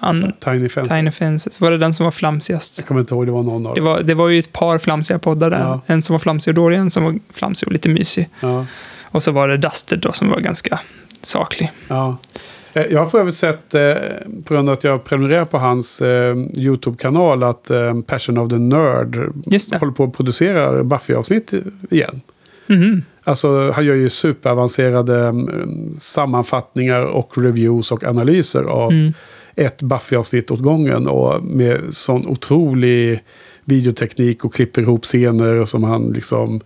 an, 0.00 0.32
Tiny 0.40 0.68
Fence. 0.68 0.90
Tiny 0.94 1.10
Fences. 1.10 1.60
Var 1.60 1.70
det 1.70 1.78
den 1.78 1.94
som 1.94 2.04
var 2.04 2.10
flamsigast? 2.10 2.78
Jag 2.78 2.86
kommer 2.86 3.00
inte 3.00 3.14
ihåg, 3.14 3.26
det 3.26 3.32
var 3.32 3.42
någon 3.42 3.66
av 3.66 3.74
Det 3.74 3.80
var, 3.80 4.00
det 4.00 4.14
var 4.14 4.28
ju 4.28 4.38
ett 4.38 4.52
par 4.52 4.78
flamsiga 4.78 5.18
poddar 5.18 5.50
där. 5.50 5.58
Ja. 5.58 5.80
En 5.86 6.02
som 6.02 6.14
var 6.14 6.18
flamsig 6.18 6.50
och 6.50 6.54
dålig, 6.54 6.76
en 6.78 6.90
som 6.90 7.04
var 7.04 7.18
flamsig 7.32 7.66
och 7.68 7.72
lite 7.72 7.88
mysig. 7.88 8.28
Ja. 8.40 8.66
Och 9.02 9.22
så 9.22 9.32
var 9.32 9.48
det 9.48 9.56
Dusted 9.56 9.98
då 9.98 10.12
som 10.12 10.28
var 10.30 10.40
ganska 10.40 10.80
saklig. 11.22 11.70
Ja. 11.88 12.16
Eh, 12.72 12.82
Jag 12.90 13.00
har 13.00 13.06
för 13.06 13.18
övrigt 13.20 13.36
sett, 13.36 13.74
eh, 13.74 13.92
på 14.44 14.54
grund 14.54 14.68
av 14.68 14.72
att 14.72 14.84
jag 14.84 15.04
prenumererar 15.04 15.44
på 15.44 15.58
hans 15.58 16.02
eh, 16.02 16.36
YouTube-kanal, 16.54 17.42
att 17.42 17.70
eh, 17.70 18.00
Passion 18.00 18.38
of 18.38 18.50
the 18.50 18.58
Nerd 18.58 19.16
håller 19.80 19.92
på 19.92 20.04
att 20.04 20.12
producera 20.16 20.82
Buffy-avsnitt 20.82 21.54
igen. 21.90 22.20
Mhm. 22.66 23.02
Alltså, 23.24 23.70
han 23.70 23.84
gör 23.84 23.94
ju 23.94 24.08
superavancerade 24.08 25.18
mm, 25.28 25.94
sammanfattningar 25.96 27.00
och 27.02 27.38
reviews 27.38 27.92
och 27.92 28.04
analyser 28.04 28.62
av 28.62 28.92
Mm. 28.92 29.12
ett 29.54 29.82
Buffy-avsnitt 29.82 30.50
åt 30.50 30.60
gången. 30.60 31.06
Och 31.08 31.44
med 31.44 31.80
sån 31.90 32.26
otrolig 32.26 33.24
videoteknik 33.64 34.44
och 34.44 34.54
klipper 34.54 34.82
ihop 34.82 35.04
scener 35.04 35.64
som 35.64 35.84
han 35.84 36.12
liksom 36.12 36.60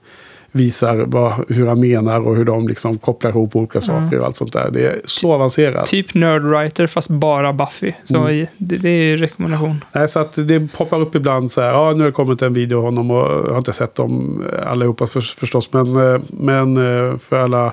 visar 0.56 1.04
vad, 1.06 1.32
hur 1.48 1.66
han 1.66 1.80
menar 1.80 2.20
och 2.20 2.36
hur 2.36 2.44
de 2.44 2.68
liksom 2.68 2.98
kopplar 2.98 3.30
ihop 3.30 3.56
olika 3.56 3.80
saker 3.80 4.18
och 4.18 4.26
allt 4.26 4.36
sånt 4.36 4.52
där. 4.52 4.70
Det 4.72 4.86
är 4.86 5.00
så 5.04 5.32
avancerat. 5.32 5.86
Typ 5.86 6.14
Nerdwriter 6.14 6.86
fast 6.86 7.08
bara 7.10 7.52
Buffy. 7.52 7.92
Så 8.04 8.16
Mm. 8.16 8.46
det, 8.58 8.76
det 8.76 8.88
är 8.88 9.02
ju 9.02 9.16
rekommendation. 9.16 9.84
Nej, 9.92 10.08
så 10.08 10.20
att 10.20 10.32
det 10.48 10.72
poppar 10.76 11.00
upp 11.00 11.14
ibland 11.14 11.50
så 11.52 11.60
här, 11.60 11.68
ja 11.68 11.92
nu 11.92 11.98
har 11.98 12.06
det 12.06 12.12
kommit 12.12 12.42
en 12.42 12.54
video 12.54 12.76
av 12.78 12.84
honom 12.84 13.10
och 13.10 13.16
jag 13.46 13.50
har 13.50 13.58
inte 13.58 13.72
sett 13.72 13.94
dem 13.94 14.42
allihopa 14.66 15.06
för, 15.06 15.20
förstås. 15.20 15.72
Men, 15.72 15.96
eh, 16.14 16.20
men 16.28 16.76
eh, 16.76 17.16
för 17.18 17.36
alla 17.38 17.72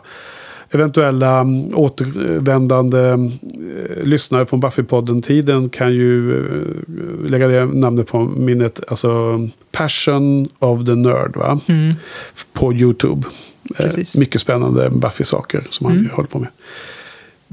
eventuella 0.74 1.40
mm, 1.40 1.76
återvändande 1.76 3.00
eh, 3.10 4.04
lyssnare 4.04 4.46
från 4.46 4.62
Buffy-podden-tiden 4.62 5.70
kan 5.70 5.94
ju 5.94 6.38
eh, 6.38 7.30
lägga 7.30 7.48
det 7.48 7.66
namnet 7.66 8.08
på 8.08 8.24
minnet. 8.24 8.80
Alltså 8.88 9.40
Passion 9.72 10.48
of 10.60 10.86
the 10.86 10.96
Nerd, 10.96 11.36
va? 11.36 11.60
Mm. 11.68 11.96
På 12.54 12.74
YouTube. 12.74 13.28
Eh, 13.70 13.76
Precis. 13.78 14.18
mycket 14.18 14.42
spännande 14.42 14.90
Buffy-saker 14.90 15.64
som 15.70 15.86
han 15.86 15.98
Mm. 15.98 16.10
håller 16.14 16.30
på 16.30 16.40
med. 16.40 16.50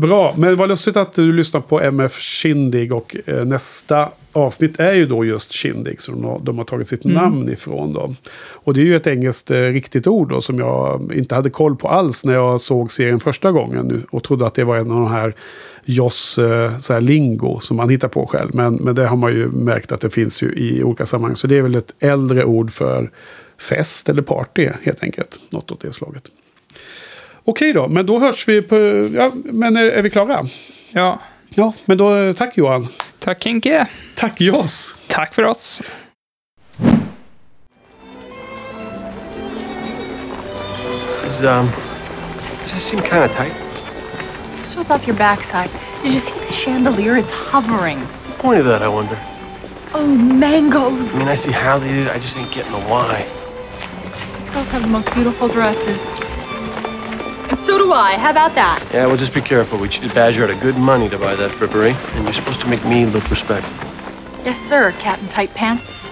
Bra, 0.00 0.34
men 0.38 0.56
vad 0.56 0.68
lustigt 0.68 0.96
att 0.96 1.12
du 1.12 1.32
lyssnar 1.32 1.60
på 1.60 1.80
MF 1.80 2.18
Kindig 2.20 2.92
och 2.92 3.16
eh, 3.26 3.44
nästa 3.44 4.08
avsnitt 4.32 4.80
är 4.80 4.92
ju 4.92 5.06
då 5.06 5.24
just 5.24 5.52
Kindig 5.52 6.00
som 6.02 6.22
de, 6.22 6.44
de 6.44 6.58
har 6.58 6.64
tagit 6.64 6.88
sitt 6.88 7.04
Mm. 7.04 7.16
namn 7.16 7.50
ifrån. 7.52 7.92
Då. 7.92 8.14
Och 8.50 8.74
det 8.74 8.80
är 8.80 8.84
ju 8.84 8.96
ett 8.96 9.06
engelskt 9.06 9.50
eh, 9.50 9.56
riktigt 9.56 10.06
ord 10.06 10.28
då 10.28 10.40
som 10.40 10.58
jag 10.58 11.12
inte 11.14 11.34
hade 11.34 11.50
koll 11.50 11.76
på 11.76 11.88
alls 11.88 12.24
när 12.24 12.34
jag 12.34 12.60
såg 12.60 12.92
serien 12.92 13.20
första 13.20 13.52
gången 13.52 13.86
nu, 13.86 14.02
och 14.10 14.22
trodde 14.24 14.46
att 14.46 14.54
det 14.54 14.64
var 14.64 14.76
en 14.76 14.90
av 14.90 14.96
de 15.00 15.10
här 15.10 15.34
Joss 15.84 16.38
eh, 16.38 16.78
så 16.78 16.92
här 16.92 17.00
lingo 17.00 17.60
som 17.60 17.76
man 17.76 17.88
hittar 17.88 18.08
på 18.08 18.26
själv. 18.26 18.50
Men, 18.54 18.74
men 18.74 18.94
det 18.94 19.06
har 19.06 19.16
man 19.16 19.32
ju 19.32 19.48
märkt 19.48 19.92
att 19.92 20.00
det 20.00 20.10
finns 20.10 20.42
ju 20.42 20.52
i 20.52 20.82
olika 20.82 21.06
sammanhang. 21.06 21.36
Så 21.36 21.46
det 21.46 21.56
är 21.56 21.62
väl 21.62 21.74
ett 21.74 21.94
äldre 21.98 22.44
ord 22.44 22.70
för 22.72 23.10
fest 23.58 24.08
eller 24.08 24.22
party 24.22 24.68
helt 24.82 25.02
enkelt. 25.02 25.40
Något 25.50 25.72
åt 25.72 25.80
det 25.80 25.92
slaget. 25.92 26.22
Okej 27.44 27.72
då, 27.72 27.88
men 27.88 28.06
då 28.06 28.18
hörs 28.18 28.48
vi 28.48 28.62
på... 28.62 28.76
Ja, 29.14 29.30
men 29.34 29.76
är, 29.76 29.82
är 29.84 30.02
vi 30.02 30.10
klara? 30.10 30.46
Ja, 30.92 31.20
Ja, 31.54 31.72
men 31.84 31.98
då 31.98 32.16
eh, 32.16 32.32
tack 32.34 32.56
Johan. 32.56 32.88
tack 33.18 33.44
Henke. 33.44 33.86
Tack 34.14 34.40
Joss. 34.40 34.96
Tack 35.06 35.34
för 35.34 35.42
oss. 35.44 35.82
Does, 41.22 41.40
um, 41.44 41.66
does 42.62 42.72
this 42.72 42.82
seem 42.82 43.00
kind 43.02 43.24
of 43.24 43.32
tight? 43.32 43.52
Shows 44.74 44.90
off 44.90 45.06
your 45.06 45.16
backside. 45.16 45.70
Did 46.02 46.12
you 46.12 46.18
see 46.18 46.32
the 46.46 46.52
chandelier? 46.52 47.16
It's 47.16 47.30
hovering. 47.30 48.00
What's 48.00 48.26
the 48.26 48.32
point 48.34 48.58
of 48.60 48.66
that, 48.66 48.82
I 48.82 48.88
wonder? 48.88 49.18
Oh, 49.94 50.06
mangoes! 50.06 51.14
I 51.14 51.18
mean, 51.18 51.28
I 51.28 51.34
see 51.34 51.50
how 51.52 51.78
they 51.78 51.88
did 51.88 52.06
it, 52.06 52.12
I 52.12 52.18
just 52.18 52.36
ain't 52.36 52.50
getting 52.52 52.72
the 52.72 52.78
why. 52.80 53.26
These 54.38 54.50
girls 54.50 54.70
have 54.70 54.82
the 54.82 54.88
most 54.88 55.12
beautiful 55.14 55.48
dresses. 55.48 56.00
So 57.58 57.78
do 57.78 57.92
I. 57.92 58.16
How 58.16 58.30
about 58.30 58.54
that? 58.54 58.84
Yeah, 58.92 59.06
well, 59.06 59.16
just 59.16 59.34
be 59.34 59.40
careful. 59.40 59.78
We 59.78 59.88
cheated 59.88 60.14
Badger 60.14 60.44
out 60.44 60.50
of 60.50 60.60
good 60.60 60.76
money 60.76 61.08
to 61.08 61.18
buy 61.18 61.34
that 61.36 61.50
frippery, 61.50 61.94
and 62.14 62.24
you're 62.24 62.32
supposed 62.32 62.60
to 62.60 62.68
make 62.68 62.84
me 62.84 63.06
look 63.06 63.28
respectable. 63.30 63.90
Yes, 64.44 64.58
sir, 64.60 64.92
Captain 64.98 65.28
Tight 65.28 65.52
Pants. 65.54 66.10